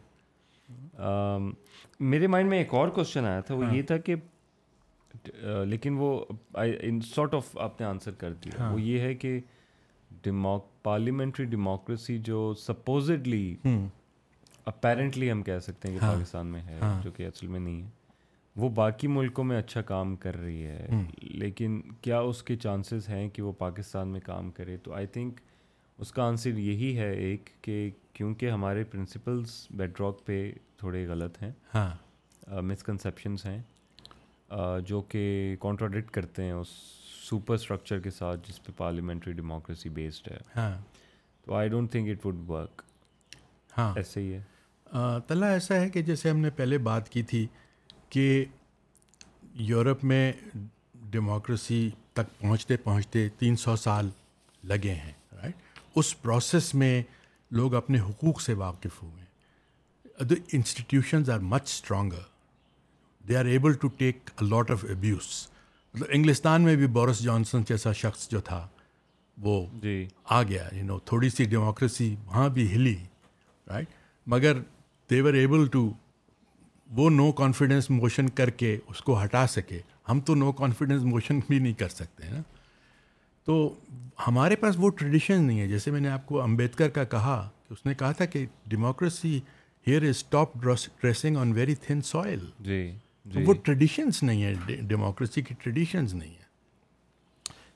میرے 2.12 2.28
مائنڈ 2.28 2.50
میں 2.50 2.58
ایک 2.58 2.74
اور 2.74 2.90
کوشچن 2.98 3.26
آیا 3.26 3.40
تھا 3.48 3.56
وہ 3.56 3.66
یہ 3.76 3.82
تھا 3.88 3.98
کہ 4.06 4.16
Uh, 5.22 5.66
لیکن 5.70 5.94
وہ 5.98 6.24
ان 6.84 7.00
سارٹ 7.16 7.34
آف 7.34 7.58
آپ 7.62 7.80
نے 7.80 7.86
آنسر 7.86 8.12
کر 8.22 8.34
دیا 8.44 8.60
ہاں۔ 8.60 8.72
وہ 8.74 8.82
یہ 8.82 9.00
ہے 9.00 9.14
کہ 9.16 9.40
پارلیمنٹری 10.84 11.46
ڈیموکریسی 11.46 12.18
جو 12.24 12.38
سپوزڈلی 12.60 13.46
اپیرنٹلی 14.72 15.32
ہم 15.32 15.42
کہہ 15.44 15.60
سکتے 15.64 15.88
ہیں 15.90 16.00
کہ 16.00 16.04
ہاں۔ 16.04 16.14
پاکستان 16.14 16.48
میں 16.52 16.62
ہے 16.62 16.78
ہاں۔ 16.82 17.02
جو 17.04 17.12
کہ 17.18 17.28
اصل 17.28 17.48
میں 17.48 17.60
نہیں 17.60 17.82
ہے 17.82 17.90
وہ 18.62 18.70
باقی 18.76 19.08
ملکوں 19.08 19.44
میں 19.44 19.58
اچھا 19.58 19.82
کام 19.92 20.16
کر 20.24 20.38
رہی 20.42 20.66
ہے 20.66 21.02
لیکن 21.22 21.80
کیا 22.02 22.20
اس 22.30 22.42
کے 22.48 22.56
چانسز 22.64 23.10
ہیں 23.10 23.28
کہ 23.34 23.42
وہ 23.42 23.52
پاکستان 23.58 24.08
میں 24.08 24.20
کام 24.26 24.52
کرے 24.58 24.78
تو 24.84 24.94
آئی 24.96 25.08
تھنک 25.14 25.40
اس 26.00 26.12
کا 26.12 26.24
آنسر 26.28 26.58
یہی 26.58 26.98
ہے 26.98 27.12
ایک 27.14 27.50
کہ 27.64 27.90
کیونکہ 28.14 28.52
ہمارے 28.52 28.84
پرنسپلس 28.92 29.66
بیڈ 29.78 30.00
راک 30.02 30.26
پہ 30.26 30.38
تھوڑے 30.78 31.06
غلط 31.08 31.42
ہیں 31.44 31.52
مس 32.64 32.84
کنسیپشنس 32.84 33.46
ہیں 33.46 33.62
جو 34.88 35.02
کہ 35.10 35.56
کانٹراڈکٹ 35.62 36.10
کرتے 36.14 36.44
ہیں 36.44 36.52
اس 36.52 36.68
سپر 37.30 37.54
اسٹرکچر 37.54 38.00
کے 38.00 38.10
ساتھ 38.12 38.48
جس 38.48 38.64
پہ 38.64 38.72
پارلیمنٹری 38.78 39.34
ڈیموکریسی 39.34 39.90
بیسڈ 39.94 40.28
ہے 40.32 40.38
ہاں 40.56 40.76
تو 41.46 41.54
I 41.56 41.70
don't 41.70 41.92
think 41.92 42.10
it 42.10 42.26
would 42.26 42.50
work 42.50 42.82
ہاں 43.78 43.92
ایسے 43.98 44.22
ہی 44.22 44.34
ہے 44.34 44.42
تلا 45.28 45.48
ایسا 45.52 45.76
ہے 45.82 45.90
کہ 45.90 46.02
جیسے 46.10 46.30
ہم 46.30 46.38
نے 46.40 46.50
پہلے 46.56 46.78
بات 46.90 47.10
کی 47.10 47.24
تھی 47.32 47.46
کہ 48.10 48.44
یورپ 49.70 50.04
میں 50.12 50.32
ڈیموکریسی 51.12 51.90
تک 52.14 52.40
پہنچتے 52.40 52.78
پہنچتے 52.84 53.28
تین 53.40 53.56
سو 53.64 53.76
سال 53.76 54.10
لگے 54.70 54.94
ہیں 54.94 55.12
رائٹ 55.42 55.80
اس 55.98 56.20
پروسیس 56.22 56.74
میں 56.82 57.02
لوگ 57.60 57.76
اپنے 57.76 58.00
حقوق 58.00 58.42
سے 58.42 58.54
واقف 58.62 59.02
ہوئے 59.04 59.22
ہیں 59.24 60.24
the 60.30 60.36
institutions 60.58 61.30
are 61.30 61.40
much 61.56 61.64
stronger 61.66 62.32
they 63.28 63.36
are 63.38 63.46
able 63.46 63.74
to 63.82 63.88
take 63.98 64.30
a 64.42 64.46
lot 64.46 64.72
of 64.72 64.84
abuse 64.92 65.26
مطلب 65.94 66.08
انگلستان 66.14 66.62
میں 66.62 66.76
بھی 66.76 66.88
بورس 66.96 67.22
جانسن 67.24 67.62
جیسا 67.68 67.92
شخص 68.00 68.28
جو 68.30 68.40
تھا 68.50 68.66
وہ 69.44 69.66
جی 69.82 70.06
آ 70.26 70.42
گیا 70.48 70.68
یو 70.72 70.84
نو 70.86 70.98
تھوڑی 71.06 71.30
سی 71.30 71.44
ڈیموکریسی 71.54 72.16
وہاں 72.26 72.48
بھی 72.58 72.66
ہلی 72.74 72.96
رائٹ 73.68 73.90
مگر 74.34 74.58
دیور 75.10 75.34
ایبل 75.34 75.66
ٹو 75.72 75.90
وہ 76.98 77.10
نو 77.10 77.32
کانفیڈینس 77.42 77.90
موشن 77.90 78.30
کر 78.40 78.50
کے 78.62 78.78
اس 78.90 79.02
کو 79.02 79.22
ہٹا 79.24 79.46
سکے 79.50 79.80
ہم 80.10 80.20
تو 80.26 80.36
نو 80.36 80.52
کانفیڈینس 80.62 81.04
موشن 81.14 81.40
بھی 81.48 81.60
نہیں 81.60 81.74
کر 81.80 81.90
سکتے 81.90 82.32
نا 82.32 82.42
تو 83.46 83.56
ہمارے 84.28 84.56
پاس 84.56 84.76
وہ 84.80 84.90
ٹریڈیشن 85.00 85.44
نہیں 85.44 85.60
ہے 85.60 85.68
جیسے 85.68 85.92
میں 85.92 86.02
نے 86.02 86.10
آپ 86.10 86.26
کو 86.26 86.42
امبیدکر 86.42 86.90
کا 86.98 87.04
کہا 87.16 87.42
کہ 87.68 87.74
اس 87.74 87.86
نے 87.86 87.94
کہا 88.00 88.12
تھا 88.20 88.26
کہ 88.36 88.46
democracy 88.76 89.40
here 89.88 90.04
is 90.10 90.24
top 90.30 90.58
dressing 91.00 91.38
on 91.38 91.52
very 91.54 91.76
thin 91.86 92.02
soil 92.12 92.46
جی 92.70 92.84
جی 93.32 93.44
وہ 93.46 93.54
ٹریڈیشنس 93.64 94.22
نہیں 94.24 94.44
ہیں 94.44 94.82
ڈیموکریسی 94.88 95.42
کی 95.42 95.54
ٹریڈیشنز 95.64 96.14
نہیں 96.14 96.30
ہیں 96.30 96.42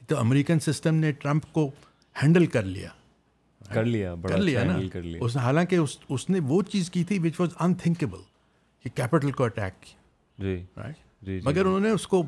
تو 0.07 0.17
امریکن 0.19 0.59
سسٹم 0.59 0.95
نے 0.95 1.11
ٹرمپ 1.21 1.51
کو 1.53 1.69
ہینڈل 2.21 2.45
کر 2.55 2.63
لیا 2.63 2.89
کر 3.73 3.85
لیا 3.85 4.13
کر 4.29 4.37
لیا 4.37 4.61
اچھا 4.63 4.71
نا 4.73 5.15
اس 5.25 5.35
نے 5.35 5.41
حالانکہ 5.41 5.75
اس 5.75 5.97
اس 6.07 6.29
نے 6.29 6.39
وہ 6.47 6.61
چیز 6.71 6.89
کی 6.91 7.03
تھی 7.07 7.19
وچ 7.23 7.39
واز 7.39 7.53
ان 7.65 7.73
تھنکیبل 7.83 8.19
کہ 8.83 8.89
کیپٹل 8.95 9.31
کو 9.39 9.43
اٹیک 9.43 9.81
کیا 9.83 10.43
جی 10.45 10.55
رائٹ 10.77 10.95
جی، 10.95 11.39
جی، 11.39 11.45
مگر 11.45 11.53
جی۔ 11.63 11.67
انہوں 11.67 11.79
نے 11.79 11.89
اس 11.89 12.07
کو 12.07 12.23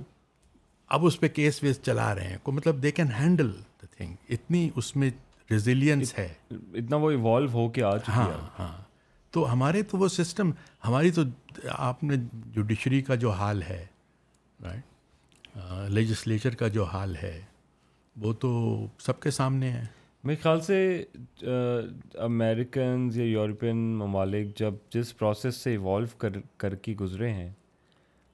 اب 0.96 1.06
اس 1.06 1.20
پہ 1.20 1.28
کیس 1.28 1.62
ویس 1.64 1.82
چلا 1.86 2.14
رہے 2.16 2.28
ہیں 2.30 2.38
کو 2.44 2.52
مطلب 2.52 2.82
they 2.84 2.92
can 2.92 3.12
handle 3.20 3.52
the 3.82 3.88
thing 3.98 4.16
اتنی 4.38 4.70
اس 4.76 4.96
میں 4.96 5.10
ریزیلینس 5.52 6.18
ہے 6.18 6.28
اتنا 6.50 6.96
وہ 7.04 7.12
ایوالو 7.12 7.50
ہو 7.54 7.68
کے 7.76 7.84
آج 7.84 8.10
ہاں 8.16 8.30
ہاں 8.60 8.74
تو 9.32 9.52
ہمارے 9.52 9.82
تو 9.90 9.98
وہ 9.98 10.08
سسٹم 10.08 10.52
ہماری 10.88 11.12
تو 11.12 11.22
آپ 11.72 12.04
نے 12.04 12.16
جوڈیشری 12.54 13.02
کا 13.10 13.16
جو 13.24 13.32
حال 13.42 13.62
ہے 13.70 13.86
لیجسلیچر 15.90 16.56
کا 16.56 16.68
جو 16.78 16.84
حال 16.94 17.16
ہے 17.24 17.40
وہ 18.22 18.34
تو 18.44 18.52
سب 19.06 19.20
کے 19.22 19.32
سامنے 19.32 19.70
ہے 19.72 19.84
میرے 20.24 20.36
خیال 20.42 20.62
سے 20.62 21.52
امیریکنز 22.24 23.18
یا 23.18 23.26
یورپین 23.26 23.78
ممالک 23.98 24.56
جب 24.60 24.74
جس 24.94 25.18
پروسیس 25.18 25.56
سے 25.64 25.72
ایوالو 25.72 26.08
کر 26.20 26.40
کر 26.64 26.76
کے 26.88 26.94
گزرے 27.00 27.30
ہیں 27.34 27.50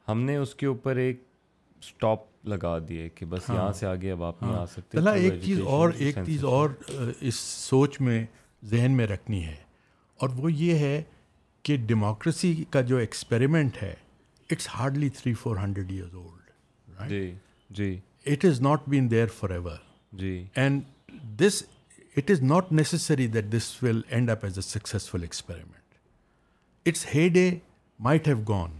ہم 0.07 0.21
نے 0.23 0.35
اس 0.37 0.55
کے 0.55 0.65
اوپر 0.65 0.95
ایک 1.03 1.21
اسٹاپ 1.81 2.23
لگا 2.47 2.77
دیے 2.87 3.07
کہ 3.15 3.25
بس 3.29 3.49
ہاں۔ 3.49 3.55
یہاں 3.57 3.71
سے 3.79 3.85
آگے 3.87 4.11
اب 4.11 4.23
آپ 4.23 4.41
نہیں 4.41 4.53
ہاں۔ 4.53 4.61
آ 4.61 4.65
سکتے 4.73 5.09
ایک 5.23 5.41
چیز 5.43 5.61
اور 5.75 5.89
ایک 6.05 6.17
چیز 6.25 6.43
اور 6.55 6.69
اس 7.19 7.35
سوچ 7.35 7.99
میں 8.01 8.23
ذہن 8.71 8.91
میں 8.97 9.07
رکھنی 9.07 9.43
ہے 9.45 9.55
اور 10.21 10.29
وہ 10.35 10.51
یہ 10.51 10.77
ہے 10.79 11.01
کہ 11.67 11.75
ڈیموکریسی 11.87 12.53
کا 12.71 12.81
جو 12.91 12.97
ایکسپیریمنٹ 12.97 13.81
ہے 13.81 13.93
it's 14.51 14.67
hardly 14.77 15.09
three 15.21 15.33
four 15.43 15.57
hundred 15.57 15.91
years 15.91 16.15
old 16.15 17.09
G 17.09 17.31
G 17.79 17.97
it 18.31 18.45
is 18.45 18.61
not 18.61 18.87
been 18.89 19.09
there 19.11 19.27
for 19.39 19.49
ever 19.57 19.77
G 20.19 20.33
and 20.63 20.81
this 21.39 21.63
it 22.17 22.31
is 22.31 22.41
not 22.41 22.71
necessary 22.71 23.27
that 23.37 23.51
this 23.55 23.71
will 23.83 24.01
end 24.09 24.29
up 24.31 24.43
as 24.45 24.57
a 24.57 24.61
successful 24.61 25.21
experiment 25.23 26.87
it's 26.89 27.05
heyday 27.29 27.49
might 28.07 28.27
have 28.27 28.41
gone 28.47 28.79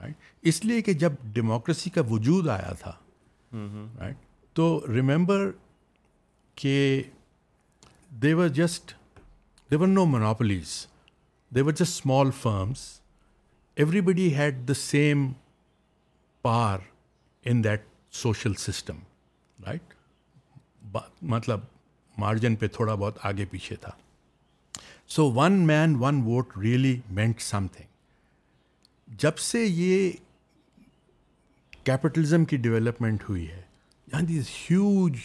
right 0.00 0.26
اس 0.50 0.64
لیے 0.64 0.82
کہ 0.82 0.92
جب 1.04 1.12
democracy 1.32 1.90
کا 1.90 2.02
وجود 2.10 2.48
آیا 2.48 2.72
تھا 2.80 2.92
right 4.00 4.16
تو 4.56 4.68
remember 4.94 5.50
کہ 6.62 6.74
they 8.22 8.32
were 8.34 8.52
just 8.54 8.94
there 9.70 9.78
were 9.80 9.86
no 9.88 10.04
monopolies 10.10 10.68
were 11.56 11.70
just 11.70 11.82
small 11.82 12.30
firms 12.42 12.80
everybody 14.00 14.34
had 14.36 14.66
the 14.68 14.74
same 14.74 15.26
par 16.42 16.78
in 17.50 17.62
that 17.64 17.82
social 18.22 18.54
system 18.58 18.98
right 19.66 19.92
مطلب 21.34 21.64
مارجن 22.18 22.56
پہ 22.60 22.66
تھوڑا 22.76 22.94
بہت 22.94 23.18
آگے 23.30 23.44
پیچھے 23.50 23.76
تھا 23.80 23.90
so 25.16 25.30
one 25.32 25.58
man 25.66 25.96
one 26.00 26.22
vote 26.26 26.56
really 26.62 26.94
meant 27.20 27.42
something 27.72 29.16
جب 29.22 29.38
سے 29.50 29.64
یہ 29.64 30.10
کیپٹلزم 31.84 32.44
کی 32.44 32.56
ڈیولپمنٹ 32.66 33.28
ہوئی 33.28 33.46
ہے 33.50 33.60
یہاں 34.12 34.22
huge 34.30 35.18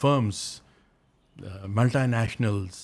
firms 0.00 0.42
multinationals 2.06 2.74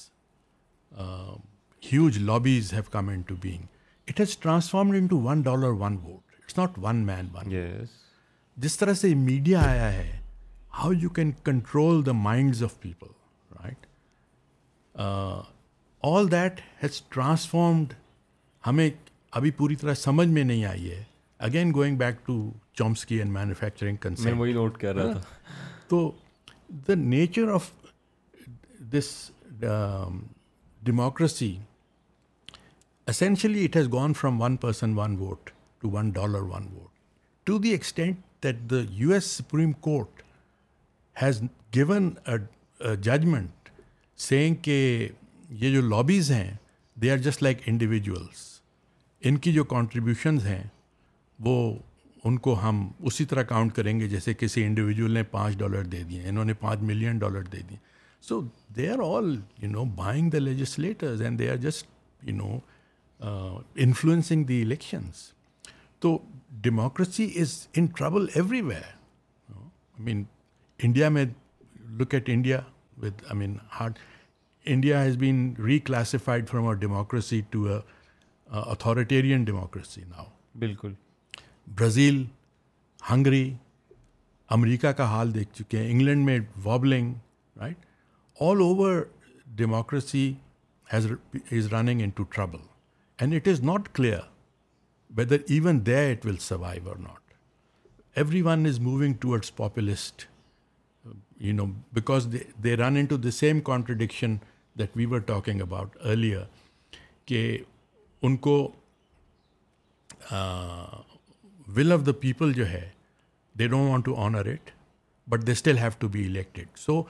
huge 1.92 2.18
lobbies 2.22 2.72
have 2.74 2.82
come 2.90 3.08
into 3.26 3.34
being 3.42 3.64
it 4.08 4.20
has 4.20 4.36
transformed 4.36 5.12
it's 5.12 6.58
not 6.58 6.78
one 6.82 7.04
man 7.06 7.28
one 7.34 7.54
جس 8.62 8.76
طرح 8.78 8.94
سے 9.00 9.14
میڈیا 9.14 9.60
آیا 9.68 9.92
ہے 9.92 10.10
how 10.78 10.92
you 11.02 11.08
can 11.18 11.30
control 11.44 12.04
the 12.06 12.12
minds 12.12 12.62
of 12.64 12.78
people 12.80 13.12
right 13.62 13.86
all 16.06 16.30
that 16.32 16.60
has 16.82 17.00
transformed 17.08 17.92
ہمیں 18.66 18.88
ابھی 19.38 19.50
پوری 19.58 19.76
طرح 19.80 19.94
سمجھ 19.94 20.28
میں 20.28 20.44
نہیں 20.44 20.64
آئی 20.64 20.90
ہے 20.90 21.02
again 21.48 21.72
going 21.74 21.96
back 21.96 22.26
to 22.26 22.40
Chomsky 22.78 23.18
and 23.20 23.32
manufacturing 23.32 23.96
consent 24.00 25.08
تو 25.88 26.10
the 26.86 26.94
nature 26.94 27.48
of 27.52 27.70
this 28.92 29.08
democracy 30.84 31.56
essentially 33.08 33.64
it 33.64 33.76
has 33.76 33.88
gone 33.92 34.12
from 34.20 34.40
one 34.40 34.56
person 34.64 34.92
one 34.98 35.16
vote 35.20 35.50
to 35.82 35.90
one 35.90 36.10
dollar 36.14 36.42
one 36.54 36.66
vote 36.74 36.88
to 37.46 37.58
the 37.64 37.70
extent 37.70 38.16
that 38.42 38.56
the 38.70 38.80
U 39.00 39.12
S 39.12 39.24
Supreme 39.36 39.72
Court 39.88 40.22
has 41.22 41.42
gone 41.76 42.10
judgment 43.04 43.68
saying 44.28 44.54
کہ 44.62 44.78
یہ 45.60 45.72
جو 45.74 45.80
lobbies 45.88 46.30
ہیں 46.32 46.50
they 47.02 47.10
are 47.10 47.16
just 47.26 47.42
like 47.42 47.58
individuals 47.66 48.48
ان 49.28 49.36
کی 49.44 49.52
جو 49.52 49.64
contributions 49.74 50.46
ہیں 50.46 50.62
وہ 51.44 51.56
ان 52.24 52.38
کو 52.46 52.58
ہم 52.62 52.86
اسی 53.08 53.24
طرح 53.24 53.42
کاؤنٹ 53.52 53.74
کریں 53.74 53.98
گے 54.00 54.08
جیسے 54.08 54.34
کسی 54.38 54.64
انڈیویجول 54.64 55.10
نے 55.14 55.22
پانچ 55.36 55.56
ڈالر 55.58 55.84
دے 55.94 56.02
دیے 56.10 56.28
انہوں 56.28 56.44
نے 56.44 56.54
پانچ 56.64 56.80
ملین 56.90 57.18
ڈالر 57.18 57.42
دے 57.52 57.60
دیے 57.68 57.76
so 58.28 58.40
they 58.76 58.88
are 58.90 58.98
all 59.04 59.34
you 59.62 59.70
know 59.70 59.84
buying 60.00 60.30
the 60.30 60.38
legislators 60.38 61.22
and 61.22 61.38
they 61.38 61.48
are 61.50 61.56
just 61.68 61.86
you 62.28 62.34
know 62.36 62.56
influencing 63.84 64.44
the 64.46 64.60
elections 64.62 65.22
تو 66.00 66.16
democracy 66.62 67.30
is 67.40 67.54
in 67.76 67.86
trouble 67.96 68.28
every 68.34 68.60
V-Dem 70.04 70.22
India 70.82 71.08
میں 71.16 71.24
look 72.00 72.14
at 72.14 72.28
India 72.32 72.60
with 73.02 73.22
I 73.28 73.38
mean 73.38 73.56
hard 73.80 73.98
India 74.74 75.02
has 75.04 75.16
been 75.18 75.52
reclassified 75.64 76.48
from 76.48 76.66
uh 76.66 76.74
democracy 76.84 77.40
to 77.50 77.66
a 77.72 77.78
authoritarian 78.60 79.44
democracy 79.44 80.00
now 80.08 80.24
بالكل 80.58 80.92
Brazil 81.78 82.24
Hungary 83.10 83.52
امریکہ 84.56 84.90
كا 84.92 85.04
حال 85.10 85.34
دیكھ 85.34 85.54
چكے 85.58 85.78
ہیں 85.78 85.90
England 85.90 86.24
میں 86.26 86.38
wobbling 86.62 87.12
right 87.60 87.86
all 88.48 88.60
over 88.62 89.02
democracy 89.56 90.20
has 90.92 91.06
is 91.56 91.66
running 91.72 92.00
into 92.16 92.22
trouble 92.34 92.58
and 93.20 93.34
it 93.34 93.48
is 93.48 93.60
not 93.62 93.88
clear 93.94 94.18
whether 95.16 95.36
even 95.54 95.84
they 95.86 95.96
it 96.12 96.24
will 96.26 96.36
survive 96.40 96.88
or 96.88 96.96
not 96.98 97.34
everyone 98.42 98.66
is 98.66 98.78
moving 98.80 99.14
towards 99.20 99.54
populist 99.56 100.22
you 101.40 101.54
know 101.54 101.64
because 101.94 102.28
they 102.64 102.76
run 102.76 102.96
to 103.10 103.16
the 103.26 103.30
same 103.40 103.60
contradiction 103.70 104.36
that 104.78 104.96
we 104.96 105.06
were 105.10 105.20
talking 105.34 105.60
about 105.60 105.96
earlier 106.10 106.44
کہ 107.28 107.46
ان 108.22 108.36
کو 108.48 108.56
will 111.76 111.92
of 111.92 112.06
the 112.06 112.12
people 112.20 112.52
جو 112.62 112.68
ہے 112.70 112.88
they 113.58 113.66
don't 113.68 113.90
want 113.90 114.04
to 114.04 114.14
honour 114.26 114.52
it 114.52 114.70
but 115.30 115.46
they 115.46 115.52
still 115.52 115.78
have 115.78 115.90
to 115.98 116.08
be 116.18 116.24
elected 116.26 116.78
so 116.78 117.02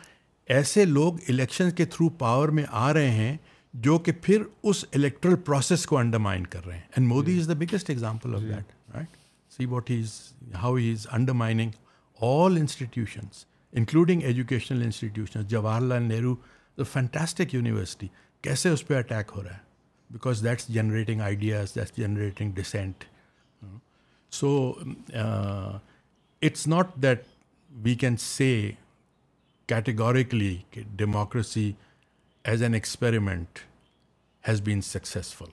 ایسے 0.55 0.85
لوگ 0.85 1.15
election 1.29 1.71
کے 1.77 1.85
through 1.85 2.09
power 2.19 2.49
میں 2.59 2.65
آ 2.69 2.93
رہے 2.95 3.11
ہیں 3.11 3.37
جو 3.87 3.99
کہ 4.07 4.13
پھر 4.23 4.43
اس 4.71 4.85
الیکٹرل 4.95 5.37
پروسیس 5.47 5.85
کو 5.87 5.99
انڈرمائن 5.99 6.47
کر 6.55 6.65
رہے 6.67 6.77
ہیں 6.77 6.87
and 6.97 7.09
Modi 7.09 7.39
is 7.41 7.49
the 7.49 7.55
biggest 7.65 7.91
example 7.91 8.35
of 8.35 8.41
that 8.43 8.73
right 8.95 9.17
see 9.57 9.67
what 9.71 9.91
has 9.91 10.21
how 10.63 10.75
he 10.75 10.91
is 10.93 11.07
undermining 11.13 11.71
all 12.31 12.57
institutions 12.61 13.45
including 13.81 14.23
educational 14.27 14.83
institutions 14.83 15.47
Jawahar 15.51 15.81
Lal 15.81 16.03
Nehru 16.03 16.35
the 16.79 16.83
fantastic 16.93 17.55
university 17.55 18.07
کیسے 18.43 18.69
اس 18.69 18.87
پہ 18.87 18.97
اٹیک 18.99 19.31
ہو 19.37 19.43
رہا 19.43 19.53
ہے 19.55 19.69
because 20.11 20.43
that's 20.45 20.69
generating 20.75 21.21
ideas 21.21 21.75
that's 21.75 21.97
generating 21.97 22.53
dissent 22.55 23.05
so 24.35 24.49
it's 26.43 26.67
not 26.69 26.95
that 27.03 27.23
we 27.85 27.95
can 28.01 28.17
say 28.21 28.51
categorically 29.71 30.55
کہ 30.71 30.83
democracy 31.01 31.71
as 32.51 32.63
an 32.63 32.75
experiment 32.75 33.59
has 34.49 34.61
been 34.65 34.81
successful 34.87 35.51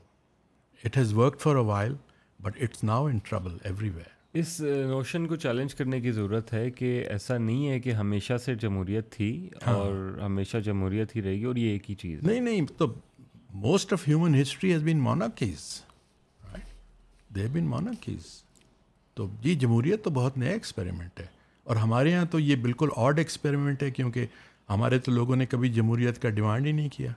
it 0.86 0.98
has 0.98 1.14
worked 1.18 1.40
for 1.42 1.56
a 1.56 1.64
while 1.66 1.94
but 2.44 2.58
it's 2.64 2.84
now 2.84 3.06
in 3.08 3.18
trouble 3.30 3.58
everywhere 3.90 4.16
us 4.42 4.60
notion 4.62 5.24
uh, 5.24 5.28
کو 5.30 5.36
challenge 5.44 5.76
کرنے 5.76 6.00
کی 6.02 6.12
ضرورت 6.12 6.54
ہے 6.54 6.70
کہ 6.80 6.88
ایسا 7.10 7.38
نہیں 7.38 7.68
ہے 7.70 7.80
کہ 7.80 7.92
ہمیشہ 8.02 8.38
سے 8.46 8.56
جمہوریت 8.66 9.12
تھی 9.18 9.30
ہاں۔ 9.68 9.74
اور 9.74 10.18
ہمیشہ 10.22 10.58
جمہوریت 10.70 11.16
ہی 11.16 11.22
رہے 11.22 11.36
گی 11.40 11.44
اور 11.52 11.56
یہ 11.56 11.70
ایک 11.72 11.90
ہی 11.90 11.96
چیز 12.06 12.24
نہیں 12.28 12.40
نہیں 12.50 12.66
تو 12.78 12.94
most 13.68 13.94
of 13.94 14.08
human 14.08 14.42
history 14.42 14.74
has 14.74 14.84
been 14.90 15.00
monarchies 15.08 15.64
been 17.52 17.66
monarchies 17.70 18.26
تو 19.16 19.28
جی 19.42 19.56
جمہوریت 19.62 20.04
تو 20.04 20.10
بہت 20.20 20.38
نیا 20.38 20.52
ایکسپیریمنٹ 20.52 21.20
ہے 21.20 21.26
اور 21.68 21.76
ہمارے 21.76 22.12
یہاں 22.12 22.26
تو 22.32 22.40
یہ 22.40 22.56
بالکل 22.66 22.90
آڈ 23.06 23.18
ایکسپیریمنٹ 23.20 23.82
ہے 23.84 23.90
کیونکہ 23.92 24.26
ہمارے 24.70 25.00
تو 25.08 25.12
لوگوں 25.12 25.36
نے 25.36 25.46
کبھی 25.54 25.70
جمہوریت 25.78 26.22
کا 26.22 26.30
ڈیمانڈ 26.38 26.66
ہی 26.66 26.72
نہیں 26.78 26.90
کیا 26.94 27.12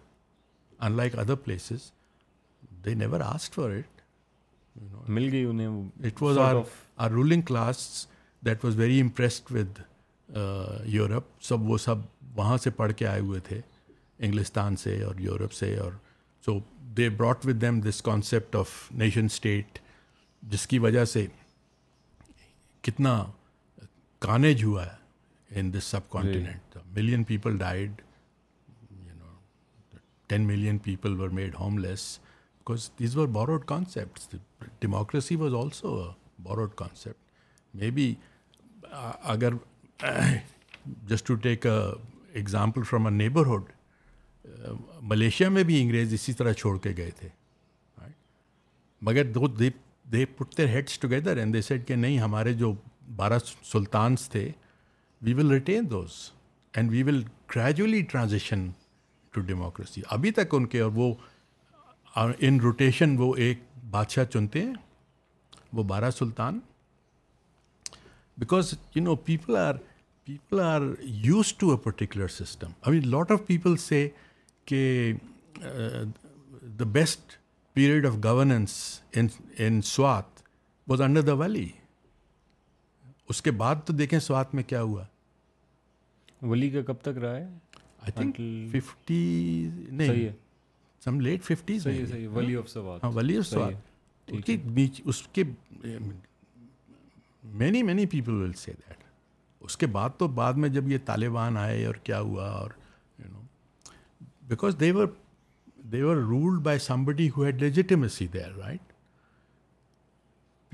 unlike 0.97 1.18
other 1.18 1.35
places 1.44 1.85
they 2.85 2.94
never 3.05 3.20
asked 3.27 3.55
for 3.55 3.70
it 3.77 4.81
مل 5.18 5.28
گئی 5.32 5.44
انہیں 5.51 5.78
it 6.10 6.22
was 6.22 6.39
our 6.48 6.55
our 7.05 7.10
ruling 7.10 7.43
class 7.52 7.78
that 8.47 8.64
was 8.64 8.77
very 8.78 9.01
impressed 9.01 9.55
with 9.56 9.78
Europe 10.97 11.43
سب 11.51 11.70
وہ 11.70 11.78
سب 11.86 11.98
وہاں 12.39 12.56
سے 12.64 12.70
پڑھ 12.82 12.93
کے 12.97 13.06
آئے 13.06 13.20
ہوئے 13.20 13.40
تھے 13.48 13.60
انگلستان 14.27 14.77
سے 14.85 15.02
اور 15.05 15.20
یورپ 15.28 15.52
سے 15.62 15.77
اور 15.85 15.93
so 16.44 16.59
they 16.97 17.09
brought 17.16 17.47
with 17.47 17.60
them 17.62 17.81
this 17.89 18.02
concept 18.12 18.56
of 18.56 18.70
nation 19.05 19.24
state 19.35 19.78
جس 20.51 20.66
کی 20.66 20.78
وجہ 20.86 21.05
سے 21.16 21.27
کتنا 22.82 23.20
کانیج 24.27 24.65
ہوا 24.65 24.87
ہے 24.87 25.59
in 25.61 25.73
this 25.75 25.85
subcontinent 26.11 26.77
million 26.97 27.23
people 27.31 27.57
died 27.59 28.01
you 29.07 29.15
know 29.19 29.35
ten 30.29 30.47
million 30.47 30.79
people 30.89 31.19
were 31.21 31.29
made 31.39 31.55
homeless 31.79 32.09
because 32.59 32.91
these 32.99 33.17
were 33.17 33.27
borrowed 33.39 33.65
concept 33.67 34.35
democracy 34.81 35.37
was 35.43 35.55
also 35.63 35.97
borrowed 36.43 36.75
concept 36.79 37.75
maybe 37.99 38.13
اگر 39.35 39.55
just 41.09 41.27
to 41.27 41.35
take 41.49 41.67
example 41.67 42.83
from 42.91 43.07
a 43.07 43.13
neighbourhood 43.13 43.73
Malaysia 45.11 45.49
میں 45.49 45.63
بھی 45.65 45.81
انگریز 45.83 46.13
اسی 46.15 46.33
طرح 46.33 46.53
چھوڑ 46.63 46.79
کے 46.83 46.93
گئے 46.97 47.11
تھے 47.19 47.29
مگر 49.09 49.31
though 49.33 49.47
they 50.13 50.25
put 50.37 50.59
heads 50.71 50.99
together 50.99 51.37
and 51.37 51.55
they 51.55 51.61
sat 51.63 51.87
کہ 51.89 51.95
نہیں 51.95 52.19
ہمارے 52.19 52.53
جو 52.63 52.73
بارہ 53.16 53.39
سلطانس 53.70 54.28
تھے 54.31 54.51
we 55.23 55.35
will 55.35 55.51
retain 55.51 55.91
those 55.91 56.12
and 56.77 56.91
we 56.91 57.03
will 57.03 57.23
gradually 57.55 58.01
transition 58.11 58.69
to 59.32 59.41
democracy 59.51 60.01
ابھی 60.16 60.31
تک 60.32 60.55
ان 60.55 60.66
کے 60.74 60.81
اور 60.81 60.91
وہ 60.95 61.12
ان 62.47 62.61
روٹیشن 62.61 63.15
وہ 63.19 63.35
ایک 63.45 63.59
بادشاہ 63.91 64.24
چنتے 64.32 64.62
ہیں 64.65 64.73
وہ 65.77 65.82
بارہ 65.95 66.11
سلطان 66.19 66.59
because 68.39 68.73
you 68.95 69.03
know 69.03 69.15
people 69.31 69.57
are 69.57 69.74
people 70.24 70.61
are 70.61 70.81
used 71.01 71.53
to 71.59 71.70
a 71.70 71.77
particular 71.85 72.28
system 72.39 72.70
ابھی 72.82 73.01
لاٹ 73.01 73.31
آف 73.32 73.47
پیپل 73.47 73.77
سے 73.89 74.09
کہ 74.70 75.12
the 76.78 76.85
best 76.93 77.37
period 77.74 78.07
of 78.07 78.15
governance 78.24 78.73
in 79.59 79.81
Swat 79.85 80.43
was 80.91 81.01
under 81.01 81.23
the 81.23 81.32
Wali 81.43 81.69
اس 83.31 83.40
کے 83.47 83.51
بعد 83.62 83.82
تو 83.86 83.93
دیکھیں 83.93 84.19
سوات 84.20 84.55
میں 84.55 84.62
کیا 84.70 84.81
ہوا 84.82 85.05
ولی 86.52 86.69
کا 86.70 86.81
کب 86.86 87.01
تک 87.02 87.19
رہا 87.24 87.36
ہے 87.36 87.44
آئی 88.07 88.12
تھنک 88.16 88.36
ففٹی 88.77 89.19
نہیں 90.01 90.28
some 91.05 91.20
late 91.27 91.43
fifties 91.44 91.86
Wali 92.36 92.57
of 92.57 92.69
Swat 92.70 93.05
ہاں 93.05 93.11
ولی 93.15 93.36
آف 93.39 93.47
سوات 93.47 94.32
اس 94.32 94.44
کے 94.47 94.57
بیچ 94.81 95.01
اس 95.05 95.23
کے 95.32 95.44
many 97.62 97.82
many 97.93 98.07
people 98.19 98.40
will 98.43 98.52
say 98.65 98.73
that 98.81 99.05
اس 99.69 99.77
کے 99.77 99.86
بعد 100.01 100.19
تو 100.19 100.28
بعد 100.43 100.62
میں 100.65 100.69
جب 100.81 100.89
یہ 100.89 100.98
طالبان 101.07 101.57
آئے 101.65 101.85
اور 101.86 101.94
کیا 102.11 102.20
ہوا 102.27 102.48
اور 102.59 102.70
you 103.19 103.28
know 103.31 103.40
because 104.55 104.77
they were 104.81 105.07
they were 105.93 106.16
ruled 106.36 106.61
by 106.70 106.78
somebody 106.93 107.28
who 107.36 107.44
had 107.44 107.62
legitimacy 107.62 108.27
there 108.39 108.57
right 108.61 108.93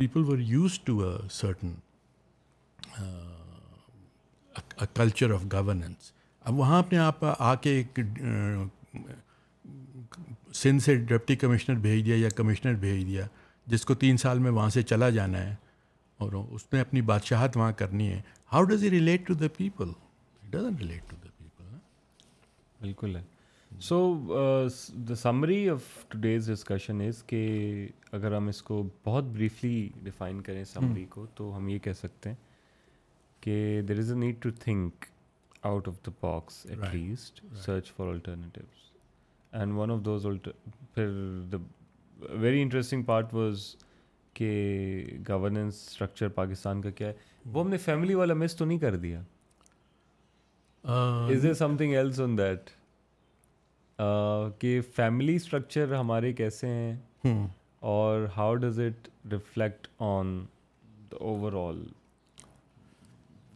people 0.00 0.24
were 0.30 0.38
used 0.54 0.78
to 0.84 0.98
a 1.08 1.16
certain 1.40 1.74
culture 4.96 5.30
of 5.34 5.42
governance 5.52 6.12
اب 6.48 6.58
وہاں 6.58 6.78
اپنے 6.78 6.98
آپ 6.98 7.24
آ 7.38 7.54
کے 7.60 7.70
ایک 7.76 7.98
سندھ 10.54 10.82
سے 10.82 10.94
ڈپٹی 10.96 11.36
کمشنر 11.36 11.74
بھیج 11.86 12.04
دیا 12.06 12.16
یا 12.16 12.28
کمشنر 12.36 12.74
بھیج 12.84 13.06
دیا 13.06 13.26
جس 13.70 13.84
کو 13.84 13.94
تین 14.04 14.16
سال 14.16 14.38
میں 14.38 14.50
وہاں 14.50 14.68
سے 14.70 14.82
چلا 14.82 15.08
جانا 15.18 15.42
ہے 15.48 15.54
اور 16.24 16.32
اس 16.54 16.66
نے 16.72 16.80
اپنی 16.80 17.00
بادشاہت 17.12 17.56
وہاں 17.56 17.72
کرنی 17.78 18.08
ہے 18.10 18.20
how 18.52 18.62
does 18.64 18.84
it 18.84 18.90
relate 18.90 19.26
to 19.26 19.34
the 19.34 19.46
people 19.56 19.90
relate 20.54 21.08
to 21.10 21.16
the 21.24 21.28
people 21.38 21.74
بالکل 22.80 23.16
ہے 23.16 23.22
so 23.88 23.98
the 25.08 25.14
summary 25.22 25.68
of 25.68 25.80
today's 26.20 26.48
discussion 26.50 27.00
is 27.06 27.22
کہ 27.26 27.40
اگر 28.18 28.36
ہم 28.36 28.48
اس 28.48 28.62
کو 28.62 28.82
بہت 29.04 29.24
بریفلی 29.34 29.88
ڈیفائن 30.02 30.40
کریں 30.42 30.62
سمری 30.72 31.04
کو 31.10 31.26
تو 31.34 31.56
ہم 31.56 31.68
یہ 31.68 31.78
کہہ 31.84 31.92
سکتے 32.02 32.28
ہیں 32.30 32.36
کہ 33.46 33.80
there 33.88 33.98
is 33.98 34.10
a 34.12 34.16
need 34.18 34.36
to 34.42 34.50
think 34.60 35.04
out 35.68 35.88
of 35.88 35.94
the 36.06 36.10
box 36.22 36.54
at 36.68 36.78
least 36.94 37.40
search 37.64 37.90
for 37.96 38.06
alternative 38.12 38.64
and 39.58 39.72
one 39.76 39.90
of 39.90 39.98
those 40.04 40.26
پھر 40.94 41.08
the 41.52 41.56
very 42.42 42.62
interesting 42.62 43.02
part 43.10 43.34
was 43.34 43.60
کہ 44.34 44.48
گورننس 45.28 45.74
اسٹرکچر 45.88 46.28
پاکستان 46.40 46.80
کا 46.82 46.90
کیا 47.00 47.08
ہے 47.08 47.12
وہ 47.52 47.64
ہم 47.64 47.68
نے 47.70 47.76
فیملی 47.84 48.14
والا 48.22 48.34
مس 48.42 48.56
تو 48.56 48.64
نہیں 48.64 48.78
کر 48.78 48.96
دیا 49.06 49.20
is 51.30 51.46
a 51.46 51.52
something 51.76 51.94
else 51.96 52.18
on 52.20 52.36
that 52.38 52.70
کہ 54.60 54.80
فیملی 54.96 55.34
اسٹرکچر 55.36 55.94
ہمارے 55.94 56.32
کیسے 56.42 56.68
ہیں 56.68 56.94
hmm. 57.26 57.46
اور 57.94 58.26
how 58.36 58.54
does 58.66 58.80
it 58.86 59.08
reflect 59.32 59.88
on 60.10 60.36
the 61.12 61.16
overall 61.68 61.84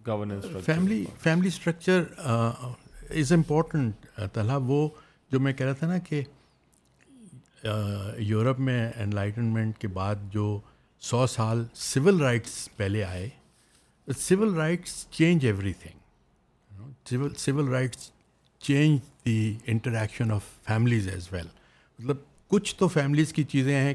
governance 0.06 0.44
family 0.66 1.05
family 1.22 1.48
structure 1.48 2.02
is 3.18 3.32
important 3.32 4.20
Talha 4.35 4.59
وہ 4.66 4.89
جو 5.32 5.40
میں 5.40 5.52
کہہ 5.52 5.66
رہا 5.66 5.72
تھا 5.78 5.86
نا 5.86 5.98
کہ 6.09 6.22
یورپ 8.18 8.56
uh, 8.59 8.64
میں 8.64 8.90
انلائٹنمنٹ 9.02 9.78
کے 9.78 9.89
بعد 9.98 10.16
جو 10.32 10.59
سو 11.09 11.27
سال 11.27 11.64
سول 11.74 12.20
رائٹس 12.20 12.59
پہلے 12.77 13.02
آئے 13.05 13.28
civil 14.18 14.55
rights 14.55 14.94
change 15.16 15.44
everything 15.82 17.27
civil 17.39 17.68
rights 17.72 18.10
change 18.66 18.98
the 19.27 19.55
interaction 19.72 20.32
of 20.32 20.44
families 20.66 21.09
as 21.12 21.28
well 21.32 21.47
مطلب 21.98 22.16
کچھ 22.51 22.74
تو 22.77 22.89
فیملیز 22.89 23.32
کی 23.32 23.44
چیزیں 23.52 23.74
ہیں 23.77 23.94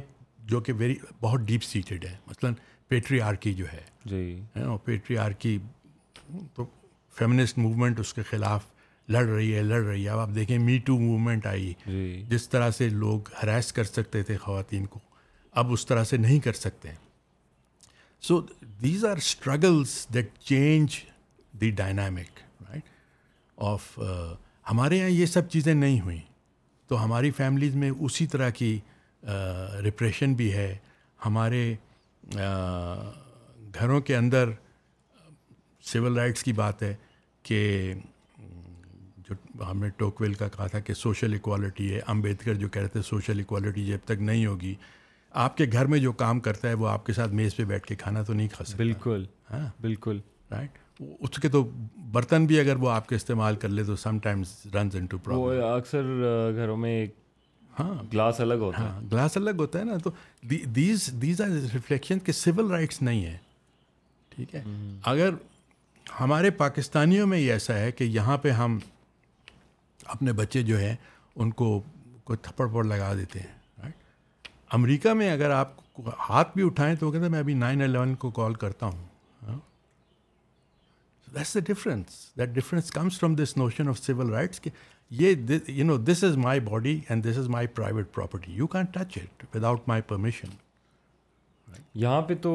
جو 0.49 0.59
کہ 0.61 0.73
ویری 0.77 0.95
بہت 1.21 1.39
ڈیپ 1.47 1.63
سیٹیڈ 1.63 2.05
ہے 2.05 2.15
مثلاً 2.27 2.53
پیٹری 2.87 3.21
آرکی 3.21 3.53
جو 3.53 3.65
ہے 3.73 3.81
جی 4.09 4.39
پیٹری 4.85 5.17
آرکی 5.17 5.57
تو 6.55 6.65
فیمنسٹ 7.17 7.57
موومنٹ 7.57 7.99
اس 7.99 8.13
کے 8.13 8.21
خلاف 8.29 8.65
لڑ 9.11 9.25
رہی 9.27 9.53
ہے 9.55 9.61
لڑ 9.63 9.81
رہی 9.83 10.03
ہے 10.03 10.09
اب 10.09 10.19
آپ 10.19 10.29
دیکھیں 10.35 10.57
می 10.59 10.77
ٹو 10.85 10.97
موومنٹ 10.99 11.45
آئی 11.45 11.73
جی۔ 11.85 12.23
جس 12.29 12.47
طرح 12.49 12.69
سے 12.77 12.87
لوگ 12.89 13.29
ہراس 13.41 13.71
کر 13.73 13.83
سکتے 13.83 14.21
تھے 14.27 14.37
خواتین 14.43 14.85
کو 14.93 14.99
اب 15.59 15.71
اس 15.73 15.85
طرح 15.85 16.03
سے 16.09 16.17
نہیں 16.17 16.39
کر 16.45 16.53
سکتے 16.65 16.89
so 18.27 18.39
these 18.81 19.05
are 19.05 19.17
struggles 19.17 19.93
that 20.13 20.37
change 20.49 20.95
the 21.61 21.69
dynamic 21.81 22.39
right 22.69 22.83
of 23.73 23.87
ہمارے 24.71 24.97
یہاں 24.97 25.09
یہ 25.09 25.25
سب 25.37 25.49
چیزیں 25.51 25.73
نہیں 25.73 25.99
ہوئیں 26.01 26.21
تو 26.87 27.03
ہماری 27.03 27.31
فیملیز 27.37 27.75
میں 27.81 27.89
اسی 27.89 28.25
طرح 28.27 28.49
کی 28.59 28.77
رپریشن 29.87 30.31
uh, 30.31 30.35
بھی 30.37 30.51
ہے 30.53 30.75
ہمارے 31.25 31.61
uh, 32.35 33.11
گھروں 33.79 33.99
کے 34.07 34.15
اندر 34.15 34.49
سول 35.93 36.17
رائٹس 36.17 36.43
کی 36.43 36.53
بات 36.53 36.81
ہے 36.83 36.93
کہ 37.47 37.59
جو 39.27 39.33
ہم 39.69 39.79
نے 39.83 39.89
ٹوکویل 39.97 40.33
کا 40.33 40.47
کہا 40.55 40.67
تھا 40.67 40.79
کہ 40.87 40.93
سوشل 40.93 41.33
اکوالٹی 41.33 41.93
ہے 41.93 41.99
امبیدکر 42.13 42.53
جو 42.63 42.67
کہہ 42.69 42.81
رہے 42.81 42.87
تھے 42.95 43.01
سوشل 43.09 43.39
اکوالٹی 43.39 43.85
جب 43.85 44.05
تک 44.07 44.21
نہیں 44.21 44.45
ہوگی 44.45 44.73
آپ 45.43 45.57
کے 45.57 45.65
گھر 45.71 45.85
میں 45.93 45.99
جو 45.99 46.11
کام 46.23 46.39
کرتا 46.39 46.67
ہے 46.69 46.73
وہ 46.81 46.87
آپ 46.89 47.05
کے 47.05 47.13
ساتھ 47.13 47.33
میز 47.39 47.55
پہ 47.55 47.63
بیٹھ 47.71 47.85
کے 47.87 47.95
کھانا 48.03 48.21
تو 48.27 48.33
نہیں 48.33 48.47
کھا 48.53 48.63
سکتا 48.65 48.77
بالکل 48.77 49.25
ہاں 49.51 49.67
بالکل 49.81 50.19
رائٹ 50.51 50.77
اس 51.19 51.39
کے 51.41 51.49
تو 51.49 51.63
برتن 52.11 52.45
بھی 52.47 52.59
اگر 52.59 52.75
وہ 52.81 52.89
آپ 52.89 53.07
کے 53.07 53.15
استعمال 53.15 53.55
کر 53.63 53.69
لے 53.69 53.83
تو 53.83 53.95
some 54.03 54.19
times 54.25 54.53
runs 54.73 54.95
in 54.95 55.05
to 55.13 55.17
problem 55.23 55.63
اکثر 55.71 56.03
گھروں 56.61 56.77
میں 56.85 57.05
ہاں 57.79 57.93
گلاس 58.13 58.39
الگ 58.41 58.61
ہوتا 58.69 58.83
ہے 58.93 58.99
گلاس 59.11 59.37
ہاں، 59.37 59.43
الگ 59.45 59.61
ہوتا 59.61 59.79
ہے 59.79 59.83
نا 59.83 59.97
تو 60.03 60.09
these 60.75 61.09
these 61.21 61.41
are 61.41 61.47
reflection 61.73 62.31
civil 62.33 62.71
rights 62.71 63.01
نہیں 63.01 63.25
ہے 63.25 63.37
ٹھیک 64.35 64.55
ہے 64.55 64.63
اگر 65.13 65.33
ہمارے 66.19 66.49
پاکستانیوں 66.57 67.25
میں 67.27 67.37
یہ 67.37 67.51
ایسا 67.51 67.73
ہے 67.79 67.91
کہ 67.91 68.03
یہاں 68.03 68.37
پہ 68.41 68.51
ہم 68.59 68.77
اپنے 70.13 70.31
بچے 70.39 70.61
جو 70.63 70.79
ہیں 70.79 70.95
ان 71.35 71.51
کو 71.61 71.79
کوئی 72.23 72.37
تھپڑ 72.41 72.67
پڑ 72.73 72.83
لگا 72.85 73.13
دیتے 73.17 73.39
ہیں 73.39 73.89
امریکہ 74.75 75.13
میں 75.13 75.31
اگر 75.31 75.49
آپ 75.51 75.73
ہاتھ 76.29 76.51
بھی 76.55 76.65
اٹھائیں 76.65 76.95
تو 76.99 77.11
کہتے 77.11 77.23
ہیں 77.23 77.31
میں 77.31 77.39
ابھی 77.39 77.53
نائن 77.53 77.81
الیون 77.81 78.15
کو 78.23 78.29
کال 78.39 78.53
کرتا 78.63 78.85
ہوں 78.85 79.05
that's 81.35 81.53
the 81.55 81.59
difference 81.73 82.25
that 82.39 82.49
difference 82.55 82.91
comes 82.91 83.19
from 83.19 83.35
this 83.35 83.55
notion 83.57 83.89
of 83.89 83.99
civil 83.99 84.29
rights 84.33 84.59
کہ 84.61 84.69
یہ 85.21 85.51
you 85.67 85.85
know 85.85 85.97
this 86.11 86.23
is 86.23 86.37
my 86.37 86.59
body 86.69 86.99
and 87.09 87.25
this 87.31 87.37
is 87.37 87.49
my 87.49 87.67
private 87.81 88.13
property 88.15 88.53
you 88.55 88.67
can 88.75 88.85
touch 88.91 89.17
it 89.21 89.45
without 89.63 89.87
my 89.87 90.01
permission 90.07 90.47
یہاں 92.01 92.21
پہ 92.27 92.35
تو 92.41 92.51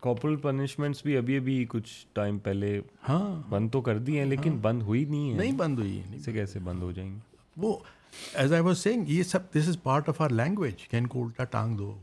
corporal 0.00 0.36
punishments 0.42 1.02
بھی 1.04 1.16
ابھی 1.16 1.36
ابھی 1.36 1.64
کچھ 1.68 1.92
time 2.14 2.38
پہلے 2.48 2.80
ہاں 3.08 3.18
بند 3.50 3.68
تو 3.72 3.80
کر 3.88 3.98
دی 3.98 4.12
ہیں 4.12 4.20
ہاں۔ 4.22 4.28
لیکن 4.30 4.58
بند 4.62 4.82
ہوئی 4.82 5.04
نہیں 5.04 5.30
ہے 5.32 5.38
نہیں 5.38 5.52
بند 5.62 5.78
ہوئی 5.78 6.00
اسے 6.14 6.32
کیسے 6.32 6.58
بند 6.64 6.82
ہو 6.82 6.90
جائیں 6.92 7.10
گے 7.14 7.18
وہ 7.62 7.76
ایز 8.42 8.52
آئی 8.52 8.62
واز 8.62 8.78
سینگ 8.78 9.08
یہ 9.10 9.22
سب 9.22 9.50
this 9.54 9.68
is 9.68 9.82
part 9.82 10.08
of 10.08 10.20
our 10.22 10.30
language 10.30 10.86
کہ 10.88 10.96
ان 10.96 11.06
کو 11.06 11.22
الٹا 11.24 11.44
ٹانگ 11.56 11.76
دو 11.76 11.94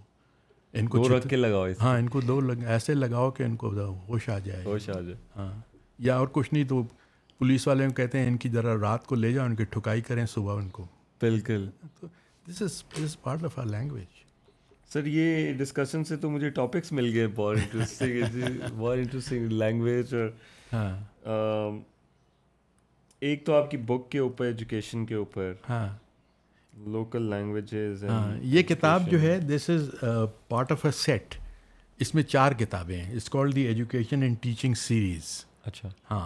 ان 0.80 0.88
کو 0.90 1.04
رکھ 1.18 1.28
کے 1.30 1.36
لگاؤ 1.36 1.66
ہاں 1.82 1.98
ان 2.00 2.10
کو 2.10 2.22
دو 2.22 2.40
ایسے 2.68 2.94
لگاؤ 2.94 3.32
کہ 3.38 3.44
ان 3.44 3.56
کو 3.58 3.74
ہوش 4.08 4.30
آ 4.30 4.38
جائے 4.46 4.64
ہوش 4.66 4.90
آ 4.90 5.00
جائے 5.00 5.16
ہاں 5.36 5.52
یا 6.08 6.16
اور 6.18 6.28
کچھ 6.32 6.54
نہیں 6.54 6.64
تو 6.70 6.82
پولیس 7.40 7.68
والے 7.68 7.88
کہتے 7.98 8.20
ہیں 8.20 8.28
ان 8.28 8.38
کی 8.44 8.50
ذرا 8.50 8.76
رات 8.82 9.06
کو 9.08 9.16
لے 9.16 9.32
جاؤ 9.34 9.46
ان 9.46 9.56
کی 9.56 9.64
ٹھکائی 9.70 10.02
کریں 10.10 10.26
صبح 10.34 10.56
ان 10.62 10.70
کو 10.78 10.86
بالکل 11.22 11.70
this 12.50 12.62
is 12.62 12.84
this 13.04 13.22
part 13.22 13.44
of 13.46 13.58
our 13.60 13.66
language 13.66 14.15
sir 14.94 15.06
یہ 15.08 15.52
ڈسکشن 15.58 16.04
سے 16.04 16.16
تو 16.18 16.30
مجھے 16.30 16.50
ٹاپکس 16.60 16.92
مل 16.92 17.12
گئے 17.14 17.28
بہت 17.36 17.58
انٹرسٹنگ 17.58 18.58
بہت 18.78 18.98
انٹرسٹنگ 18.98 19.52
لینگویج 19.52 20.14
اور 20.16 20.30
ہاں۔ 20.74 21.78
ایک 23.26 23.46
تو 23.46 23.54
آپ 23.56 23.70
کی 23.72 23.78
بک 23.86 24.10
کے 24.12 24.18
اوپر 24.20 24.46
ایجوکیشن 24.46 25.06
کے 25.06 25.16
اوپر 25.16 25.54
ہاں 25.70 25.88
لوکل 26.96 27.22
لینگویجز 27.30 28.04
ہاں، 28.04 28.38
یہ 28.54 28.62
کتاب 28.70 29.10
جو 29.12 29.22
ہے 29.22 29.38
this 29.50 29.70
is 29.70 29.90
part 30.50 30.72
of 30.72 30.86
a 30.86 30.92
set 30.98 31.36
اس 32.02 32.14
میں 32.16 32.24
چار 32.24 32.52
کتابیں 32.60 32.98
ہیں 32.98 33.12
is 33.18 33.30
call 33.30 33.56
the 33.56 33.62
education 33.68 34.24
and 34.24 34.36
teaching 34.44 34.74
series 34.84 35.26
اچھا 35.66 35.90
ہاں 36.12 36.26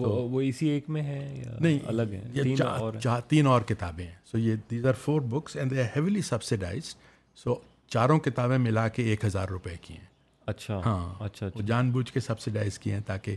وہ 0.00 0.40
اسی 0.40 0.66
ایک 0.68 0.88
میں 0.94 1.02
ہے 1.02 1.42
نہیں 1.60 1.78
الگ 1.88 2.14
ہیں 2.14 3.02
تین 3.28 3.46
اور 3.46 3.62
کتابیں 3.68 4.04
ہیں 4.04 4.14
سو 4.30 4.38
یہ 4.38 4.56
these 4.70 4.86
are 4.86 4.94
four 5.04 5.20
books 5.34 5.56
and 5.56 5.70
they 5.70 5.80
are 5.82 5.86
heavily 5.96 6.22
subsidised 6.28 6.98
so 7.42 7.54
چاروں 7.94 8.18
کتابیں 8.18 8.58
ملا 8.58 8.86
کے 8.94 9.02
ایک 9.10 9.24
ہزار 9.24 9.48
روپے 9.48 9.72
کی 9.82 9.94
ہیں 9.94 10.06
اچھا 10.52 10.76
ہاں 10.84 11.08
اچھا, 11.24 11.46
اچھا۔ 11.48 11.60
جان 11.66 11.90
بوجھ 11.90 12.12
کے 12.12 12.20
سبسیڈائز 12.20 12.78
کی 12.78 12.92
ہیں 12.92 13.00
تاکہ 13.06 13.36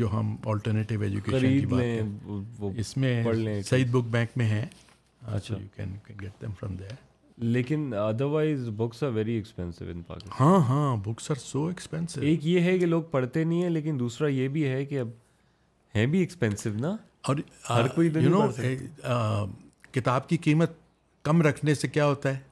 جو 0.00 0.08
ہم 0.12 0.34
آلٹرنیٹیو 0.52 1.00
ایجوکیشن 1.02 2.74
اس 2.84 2.96
میں 3.02 3.12
سعید 3.68 3.90
بک 3.94 4.10
بینک 4.16 4.36
میں 4.38 4.46
ہیں 4.46 4.64
uh, 4.64 5.36
اچھا 5.36 5.56
لیکن 7.54 7.90
otherwise 7.98 8.68
books 8.76 9.02
are 9.02 9.10
very 9.14 9.32
expensive 9.34 9.84
in 9.90 10.02
Pakistan 10.06 10.36
ہاں 10.40 10.58
ہاں 10.68 10.96
بکس 11.06 11.30
آر 11.30 11.36
سو 11.44 11.66
ایکسپینسو 11.68 12.20
ایک 12.30 12.46
یہ 12.46 12.60
ہے 12.68 12.78
کہ 12.78 12.86
لوگ 12.86 13.02
پڑھتے 13.16 13.44
نہیں 13.44 13.62
ہیں 13.62 13.70
لیکن 13.70 13.98
دوسرا 14.00 14.28
یہ 14.28 14.48
بھی 14.56 14.66
ہے 14.68 14.84
کہ 14.90 14.98
اب 15.00 15.08
ہیں 15.96 16.06
بھی 16.14 16.18
ایکسپینسو 16.26 16.70
نا 16.80 16.94
اور 17.24 17.36
ہر 17.70 17.86
uh, 17.88 17.94
کوئی 17.94 18.10
uh, 18.26 19.46
کتاب 19.92 20.28
کی 20.28 20.36
قیمت 20.50 20.76
کم 21.30 21.42
رکھنے 21.48 21.74
سے 21.74 21.88
کیا 21.96 22.06
ہوتا 22.06 22.34
ہے 22.36 22.48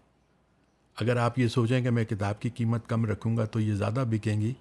اگر 1.00 1.16
آپ 1.24 1.38
یہ 1.38 1.48
سوچیں 1.48 1.80
کہ 1.82 1.90
میں 1.96 2.04
کتاب 2.10 2.40
کی 2.40 2.48
قیمت 2.54 2.86
کم 2.88 3.04
رکھوں 3.06 3.36
گا 3.36 3.44
تو 3.54 3.60
یہ 3.60 3.74
زیادہ 3.80 4.04
بکیں 4.10 4.40
گی 4.40 4.52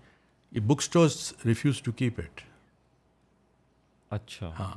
یہ 0.51 0.59
book 0.68 0.81
stores 0.81 1.31
refuse 1.45 1.81
to 1.81 1.91
keep 2.01 2.19
it 2.19 2.41
اچھا 4.18 4.49
ہاں 4.59 4.72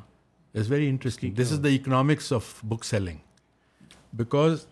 it's 0.55 0.71
very 0.71 0.89
interesting 0.89 1.35
this 1.41 1.51
is 1.53 1.59
the 1.65 1.69
economics 1.79 2.33
of 2.33 2.45
book 2.71 2.85
selling 2.85 3.19
because 4.19 4.65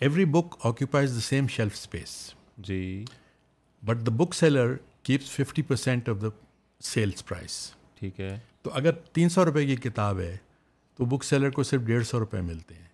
every 0.00 0.24
book 0.36 0.54
occupies 0.66 1.14
the 1.14 1.20
same 1.28 1.46
shelf 1.56 1.72
space 1.72 2.10
G 2.68 2.84
but 3.86 4.04
the 4.06 4.12
book 4.22 4.34
seller 4.34 4.74
keeps 5.08 5.30
fifty 5.38 5.62
percent 5.68 6.08
of 6.08 6.20
the 6.22 6.28
sales 6.92 7.26
price 7.28 7.56
ٹھیک 7.98 8.20
ہے 8.20 8.38
تو 8.62 8.70
اگر 8.80 8.92
تین 9.18 9.28
سو 9.34 9.44
روپئے 9.44 9.64
کی 9.66 9.76
کتاب 9.88 10.20
ہے 10.20 10.36
تو 10.96 11.04
بک 11.16 11.24
سیلر 11.24 11.50
کو 11.58 11.62
صرف 11.72 11.82
ڈیڑھ 11.90 12.06
سو 12.06 12.18
روپئے 12.20 12.40
ملتے 12.52 12.74
ہیں 12.74 12.86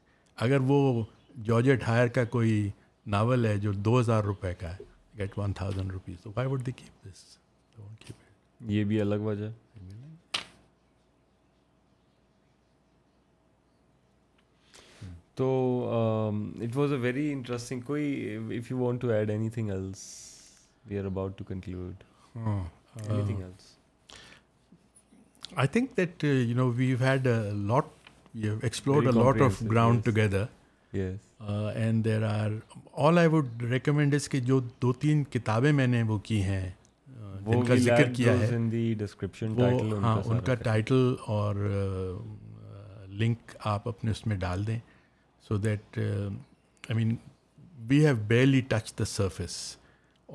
اگر 0.46 0.60
وہ 0.70 1.02
جارجٹ 1.46 1.82
ہائر 1.88 2.08
کا 2.16 2.24
کوئی 2.36 2.68
ناول 3.12 3.44
ہے 3.46 3.56
جو 3.60 3.72
دو 3.86 3.98
ہزار 4.00 4.24
روپے 4.24 4.54
کا 4.60 4.70
ہے 4.76 4.84
گیٹ 5.18 5.38
ون 5.38 5.52
تھاؤزینڈ 5.58 5.92
روپیز 5.92 6.20
تو 6.22 6.30
why 6.36 6.48
would 6.50 6.66
they 6.66 6.72
keep 6.76 7.04
this 7.06 7.36
یہ 8.72 8.84
بھی 8.84 9.00
الگ 9.00 9.20
وجہ 9.28 9.50
تو 15.40 15.46
it 16.64 16.76
was 16.76 16.92
a 16.92 16.98
very 17.00 17.30
interesting 17.32 17.80
کوئی 17.86 18.36
if 18.58 18.70
you 18.70 18.78
want 18.78 19.00
to 19.00 19.08
add 19.10 19.30
anything 19.54 19.70
else 19.70 20.04
we 20.88 20.98
are 20.98 21.04
about 21.04 21.36
to 21.38 21.44
conclude 21.44 22.04
I 25.54 25.68
think 25.72 25.96
that 25.96 26.24
you 26.24 26.54
know 26.56 26.70
we've 26.76 26.96
had 27.00 27.26
lot 27.70 27.88
explored 28.64 29.06
a 29.06 29.12
lot 29.20 29.40
of 29.48 29.62
ground 29.70 30.04
together 30.04 30.44
yes 30.96 31.32
and 31.48 32.04
there 32.04 32.22
are 32.26 32.50
all 33.06 33.18
I 33.18 33.28
would 33.28 33.64
اس 34.14 34.28
کہ 34.28 34.40
جو 34.40 34.58
دو 34.82 34.92
تین 35.02 35.22
کتابیں 35.32 35.70
میں 35.80 35.86
نے 35.86 36.02
وہ 36.08 36.18
کی 36.28 36.42
ہیں 36.42 36.68
uh, 37.12 37.66
کا 37.66 37.74
ذکر 37.74 38.12
کیا 38.16 38.32
ہے 38.40 38.50
ہاں 40.02 40.20
ان 40.24 40.40
کا 40.46 40.54
ٹائٹل 40.62 41.14
اور 41.36 41.54
لنک 43.08 43.38
uh, 43.50 43.56
آپ 43.74 43.88
اپنے 43.88 44.10
اس 44.10 44.26
میں 44.26 44.36
ڈال 44.44 44.66
دیں 44.66 44.78
so 45.48 45.56
that 45.64 45.98
I 45.98 46.94
mean 46.94 47.14
we 47.88 48.04
have 48.06 48.14
barely 48.28 48.60
touched 48.68 48.92
the 48.98 49.04
surface 49.04 49.56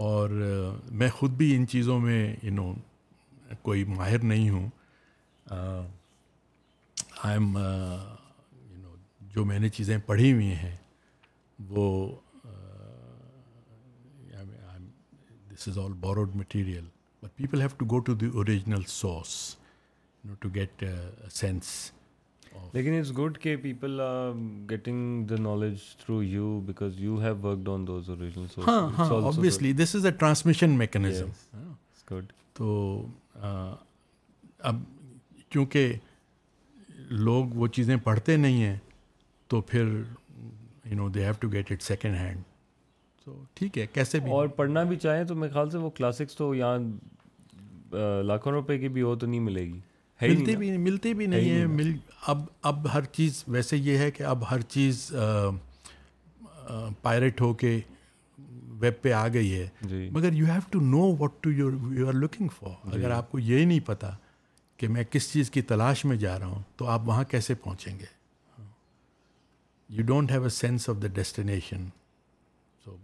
اور 0.07 0.29
uh, 0.29 0.77
میں 0.99 1.09
خود 1.17 1.31
بھی 1.37 1.55
ان 1.55 1.67
چیزوں 1.67 1.99
میں 1.99 2.25
یو 2.43 2.53
نو 2.53 2.73
کوئی 3.61 3.83
ماہر 3.97 4.23
نہیں 4.31 4.49
ہوں 4.49 4.69
آئی 5.51 7.33
ایم 7.33 7.51
یو 7.57 8.77
نو 8.81 8.95
جو 9.35 9.45
میں 9.45 9.59
نے 9.59 9.69
چیزیں 9.77 9.97
پڑھی 10.05 10.31
ہوئی 10.33 10.53
ہیں 10.63 10.75
وہ 11.69 12.09
this 15.53 15.67
is 15.67 15.77
all 15.83 15.93
borrowed 16.01 16.35
material 16.35 16.85
but 17.23 17.35
people 17.37 17.61
have 17.61 17.69
to 17.77 17.85
go 17.91 17.99
to 18.07 18.13
the 18.15 18.25
original 18.33 18.81
source 18.87 19.29
to 20.41 20.49
get 20.55 20.83
sense 21.31 21.67
لیکن 22.73 22.93
اٹس 22.97 23.11
گڈ 23.17 23.37
کہ 23.41 23.55
people 23.61 23.99
are 24.01 24.29
getting 24.69 25.23
the 25.27 25.35
knowledge 25.41 25.79
through 26.03 26.21
you 26.23 26.59
because 26.67 26.99
you 27.01 27.19
have 27.21 27.49
on 27.75 27.85
those 27.87 28.09
original 28.09 28.45
ورکڈنسلی 28.57 29.73
this 29.83 29.95
is 29.95 30.05
a 30.05 30.11
transmission 30.11 30.77
mechanism 30.77 31.29
good 32.11 32.31
تو 32.57 32.75
اب 33.41 34.75
کیونکہ 35.49 35.93
لوگ 37.09 37.53
وہ 37.59 37.67
چیزیں 37.75 37.95
پڑھتے 38.03 38.35
نہیں 38.37 38.61
ہیں 38.63 38.77
تو 39.49 39.61
پھر 39.69 39.85
you 40.91 40.95
know 40.97 41.07
they 41.15 41.23
have 41.25 41.33
to 41.39 41.47
get 41.51 41.71
it 41.71 41.81
second 41.83 42.15
hand 42.17 42.41
تو 43.25 43.41
ٹھیک 43.55 43.77
ہے 43.77 43.85
کیسے 43.93 44.19
بھی 44.27 44.31
اور 44.31 44.47
پڑھنا 44.59 44.83
بھی 44.91 44.95
چاہیں 44.99 45.23
تو 45.27 45.35
میرے 45.35 45.51
خیال 45.53 45.69
سے 45.69 45.77
وہ 45.77 45.89
کلاسکس 45.97 46.35
تو 46.35 46.53
یہاں 46.55 46.77
لاکھوں 48.25 48.51
روپے 48.53 48.77
کی 48.79 48.87
بھی 48.95 49.01
ہو 49.01 49.15
تو 49.23 49.27
نہیں 49.27 49.39
ملے 49.49 49.65
گی 49.65 49.79
ملتے 50.27 50.55
بھی 50.55 50.69
نہیں 50.69 50.77
ملتے 50.85 51.13
بھی 51.17 51.25
نہیں 51.33 51.49
ہیں 51.49 51.65
مل 51.75 51.91
اب 52.31 52.41
اب 52.69 52.87
ہر 52.93 53.03
چیز 53.17 53.43
ویسے 53.55 53.77
یہ 53.77 53.97
ہے 53.97 54.09
کہ 54.11 54.23
اب 54.33 54.43
ہر 54.51 54.61
چیز 54.75 55.11
پائریٹ 57.01 57.41
ہو 57.41 57.53
کے 57.61 57.79
ویب 58.81 59.01
پہ 59.01 59.11
آ 59.13 59.27
گئی 59.33 59.53
ہے 59.53 60.09
مگر 60.13 60.33
you 60.33 60.45
have 60.45 60.69
to 60.71 60.79
know 60.81 61.07
what 61.19 61.41
to 61.43 61.51
your 61.51 61.71
you 61.97 62.07
are 62.07 62.13
looking 62.13 62.47
for 62.57 62.93
اگر 62.95 63.11
آپ 63.11 63.31
کو 63.31 63.39
یہی 63.39 63.65
نہیں 63.65 63.79
پتہ 63.85 64.15
کہ 64.77 64.87
میں 64.87 65.03
کس 65.11 65.31
چیز 65.33 65.51
کی 65.51 65.61
تلاش 65.71 66.05
میں 66.05 66.15
جا 66.17 66.37
رہا 66.39 66.47
ہوں 66.47 66.61
تو 66.77 66.85
آپ 66.97 67.07
وہاں 67.07 67.23
کیسے 67.31 67.55
پہنچیں 67.63 67.97
گے 67.99 68.17
you 69.97 70.03
don't 70.05 70.31
have 70.31 70.43
a 70.43 70.49
sense 70.55 70.87
of 70.89 70.95
the 71.01 71.07
destination 71.13 71.85
so 72.83 72.95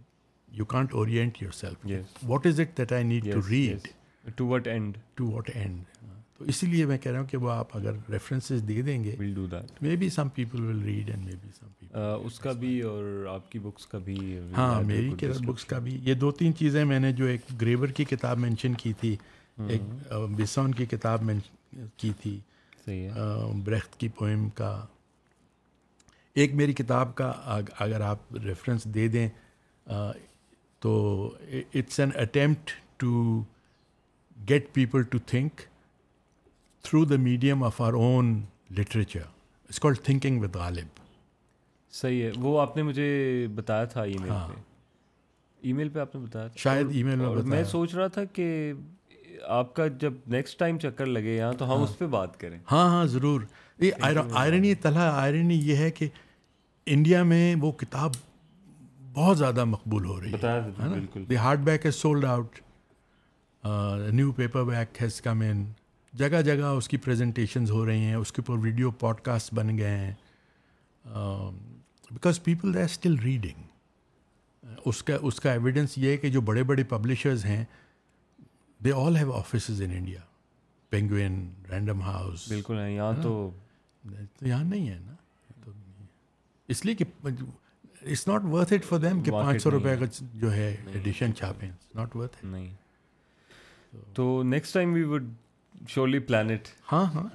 you 0.58 0.64
can't 0.74 0.92
orient 0.94 1.40
yourself 1.62 2.18
what 2.28 2.46
is 2.46 2.60
it 2.60 2.76
that 2.78 2.92
I 2.92 3.04
need 3.04 3.24
to 3.32 3.40
read 3.48 3.88
to 4.36 4.46
what 4.46 4.68
end 4.68 4.96
and 5.16 5.26
to 5.30 5.50
what 5.54 5.82
end 6.38 6.44
اسی 6.52 6.66
لیے 6.66 6.86
میں 6.86 6.96
کہہ 7.02 7.10
رہا 7.12 7.20
ہوں 7.20 7.26
کہ 7.26 7.36
وہ 7.36 7.50
آپ 7.50 7.76
اگر 7.76 7.92
ریفرنسز 8.12 8.62
دے 8.68 8.80
دیں 8.82 9.02
گے 9.04 9.14
will 9.18 9.32
do 9.34 9.46
that 9.52 9.82
maybe 9.96 10.08
some 10.16 10.28
people 10.34 10.64
will 10.64 10.82
read 10.84 11.10
and 11.10 11.24
maybe 11.42 11.48
some 11.58 11.66
people 11.78 12.00
اس 12.26 12.38
کا 12.40 12.52
بھی 12.60 12.80
اور 12.90 13.24
آپ 13.34 13.50
کی 13.52 13.58
بکس 13.64 13.86
کا 13.86 13.98
بھی 14.04 14.16
ہاں 14.56 14.80
میری 14.86 15.08
بکس 15.46 15.64
کا 15.70 15.78
بھی 15.84 15.98
یہ 16.06 16.14
دو 16.24 16.30
تین 16.40 16.54
چیزیں 16.58 16.84
میں 16.92 16.98
نے 17.00 17.12
جو 17.12 17.24
ایک 17.26 17.40
گریور 17.60 17.88
کی 17.96 18.04
کتاب 18.10 18.38
مینشن 18.38 18.74
کی 18.82 18.92
تھی 19.00 19.14
ایک 19.68 20.12
بسون 20.40 20.74
کی 20.74 20.86
کتاب 20.90 21.22
مینشن 21.30 21.84
کی 22.00 22.12
تھی 22.22 22.38
بریخت 23.64 23.98
کی 24.00 24.08
پوئم 24.18 24.48
کا 24.60 24.74
ایک 26.40 26.54
میری 26.54 26.72
کتاب 26.76 27.14
کا 27.16 27.30
اگر 27.82 28.00
آپ 28.06 28.34
ریفرنس 28.44 28.84
دے 28.94 29.06
دیں 29.08 29.28
تو 30.80 30.92
it's 31.74 32.00
an 32.00 32.10
attempt 32.20 32.70
to 33.00 33.40
get 34.48 34.66
people 34.74 35.02
to 35.10 35.18
think 35.26 35.60
through 36.88 37.04
the 37.04 37.16
medium 37.20 37.64
of 37.64 37.80
our 37.82 37.92
own 38.00 38.28
literature 38.78 39.20
it's 39.68 39.80
call 39.80 39.94
thinking 40.10 40.40
with 40.42 40.56
Ghalib 40.56 40.98
صحیح 42.00 42.22
ہے 42.22 42.30
وہ 42.40 42.60
آپ 42.60 42.76
نے 42.76 42.82
مجھے 42.82 43.08
بتایا 43.54 43.84
تھا 43.94 44.02
ای 44.02 44.14
میل 44.22 44.30
ای 45.62 45.72
میل 45.72 45.88
پہ 45.88 46.00
آپ 46.00 46.14
نے 46.16 46.20
بتایا 46.26 46.48
تھا 46.48 46.56
شاید 46.64 46.90
ای 46.96 47.02
میل 47.02 47.24
میں 47.54 47.62
سوچ 47.72 47.94
رہا 47.94 48.06
تھا 48.18 48.24
کہ 48.38 48.72
آپ 49.62 49.74
کا 49.76 49.86
جب 50.04 50.12
نیکسٹ 50.36 50.58
ٹائم 50.58 50.78
چکر 50.82 51.06
لگے 51.16 51.36
یہاں 51.36 51.52
تو 51.58 51.66
ہم 51.72 51.76
ہاں۔ 51.78 51.82
اس 51.84 51.98
پہ 51.98 52.06
بات 52.18 52.38
کریں 52.40 52.58
ہاں 52.72 52.88
ہاں 52.94 53.04
ضرور 53.16 53.40
آئرنی 54.30 54.74
طلحہ 54.84 55.10
آئرنی 55.24 55.60
یہ 55.68 55.76
ہے 55.84 55.90
کہ 55.90 56.08
انڈیا 56.94 57.22
میں 57.24 57.54
وہ 57.60 57.70
کتاب 57.78 58.12
بہت 59.14 59.38
زیادہ 59.38 59.64
مقبول 59.64 60.04
ہو 60.06 60.20
رہی 60.20 60.32
ہے 60.42 61.24
the 61.28 61.36
hardback 61.64 61.86
has 61.86 61.94
sold 61.94 62.24
out 62.24 62.58
new 64.14 64.30
paperback 64.64 65.00
has 65.02 65.20
come 65.20 65.40
in 65.48 65.64
جگہ 66.18 66.42
جگہ 66.46 66.66
اس 66.80 66.88
کی 66.88 66.96
پریزنٹیشنز 67.06 67.70
ہو 67.70 67.84
رہی 67.86 68.04
ہیں 68.04 68.14
اس 68.14 68.32
کے 68.32 68.42
اوپر 68.42 68.62
ویڈیو 68.64 68.90
پوڈ 69.00 69.20
کاسٹ 69.30 69.52
بن 69.54 69.76
گئے 69.78 69.96
ہیں 69.96 70.12
because 72.10 72.42
people 72.44 72.74
they 72.74 72.78
are 72.78 72.84
still 72.84 73.16
reading 73.24 74.78
اس 74.88 75.02
کا 75.06 75.16
اس 75.28 75.40
کا 75.40 75.50
ایویڈینس 75.52 75.98
یہ 75.98 76.10
ہے 76.10 76.16
کہ 76.22 76.28
جو 76.36 76.40
بڑے 76.52 76.62
بڑے 76.70 76.84
پبلشرز 76.94 77.44
ہیں 77.44 77.62
they 78.84 78.92
all 79.04 79.16
have 79.16 79.32
offices 79.38 79.82
in 79.86 79.96
India 79.98 80.20
Penguin 80.90 81.46
Random 81.70 82.00
House 82.02 82.48
بالکل 82.50 82.78
یہاں 82.88 83.12
ہاں؟ 83.12 83.22
تو 83.22 83.50
یہاں 84.46 84.64
نہیں 84.64 84.88
ہے 84.88 84.98
نا 85.06 85.14
اس 86.68 86.84
لیے 86.84 86.94
کہ 86.94 87.04
it's 87.26 88.26
not 88.28 88.44
worth 88.50 88.72
it 88.72 88.84
for 88.84 88.98
them 89.00 89.22
کہ 89.22 89.30
پانچ 89.32 89.62
سو 89.62 89.70
روپئے 89.70 89.96
کا 89.96 90.04
جو 90.40 90.52
ہے 90.54 90.74
ایڈیشن 90.92 91.34
چھاپیں 91.36 91.70
ناٹ 91.94 92.16
ورتھ 92.16 92.44
نہیں 92.44 92.72
تو 94.14 94.42
next 94.46 94.74
time 94.74 94.92
we 94.92 95.02
would 95.12 95.28
surely 95.88 96.18
plan it 96.30 96.68
ہاں 96.92 97.04
ہاں 97.14 97.28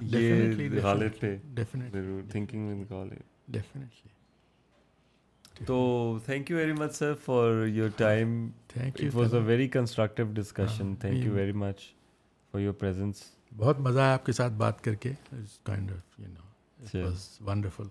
تو 5.66 5.74
thank 6.24 6.50
you 6.50 6.56
very 6.56 6.72
much 6.72 6.94
sir 6.94 7.12
for 7.24 7.66
your 7.66 7.88
time 7.96 8.28
thank 8.68 9.00
you 9.00 9.10
was 9.14 9.34
a 9.34 9.40
very 9.46 9.68
constructive 9.68 10.26
discussion 10.34 10.94
thank 11.00 11.24
you 11.24 11.32
very 11.32 11.52
much 11.64 11.82
for 12.52 12.60
your 12.60 12.72
presence 12.82 13.22
بہت 13.56 13.80
مزہ 13.86 14.00
آیا 14.00 14.14
آپ 14.14 14.26
کے 14.26 14.32
ساتھ 14.32 14.52
بات 14.64 14.82
کر 14.84 14.94
کے 15.04 15.12
wonderful 17.46 17.88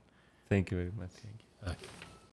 thank 0.52 0.72
you 0.72 0.78
very 0.80 0.92
much 0.98 1.12
thank 1.20 1.40
you 1.84 2.01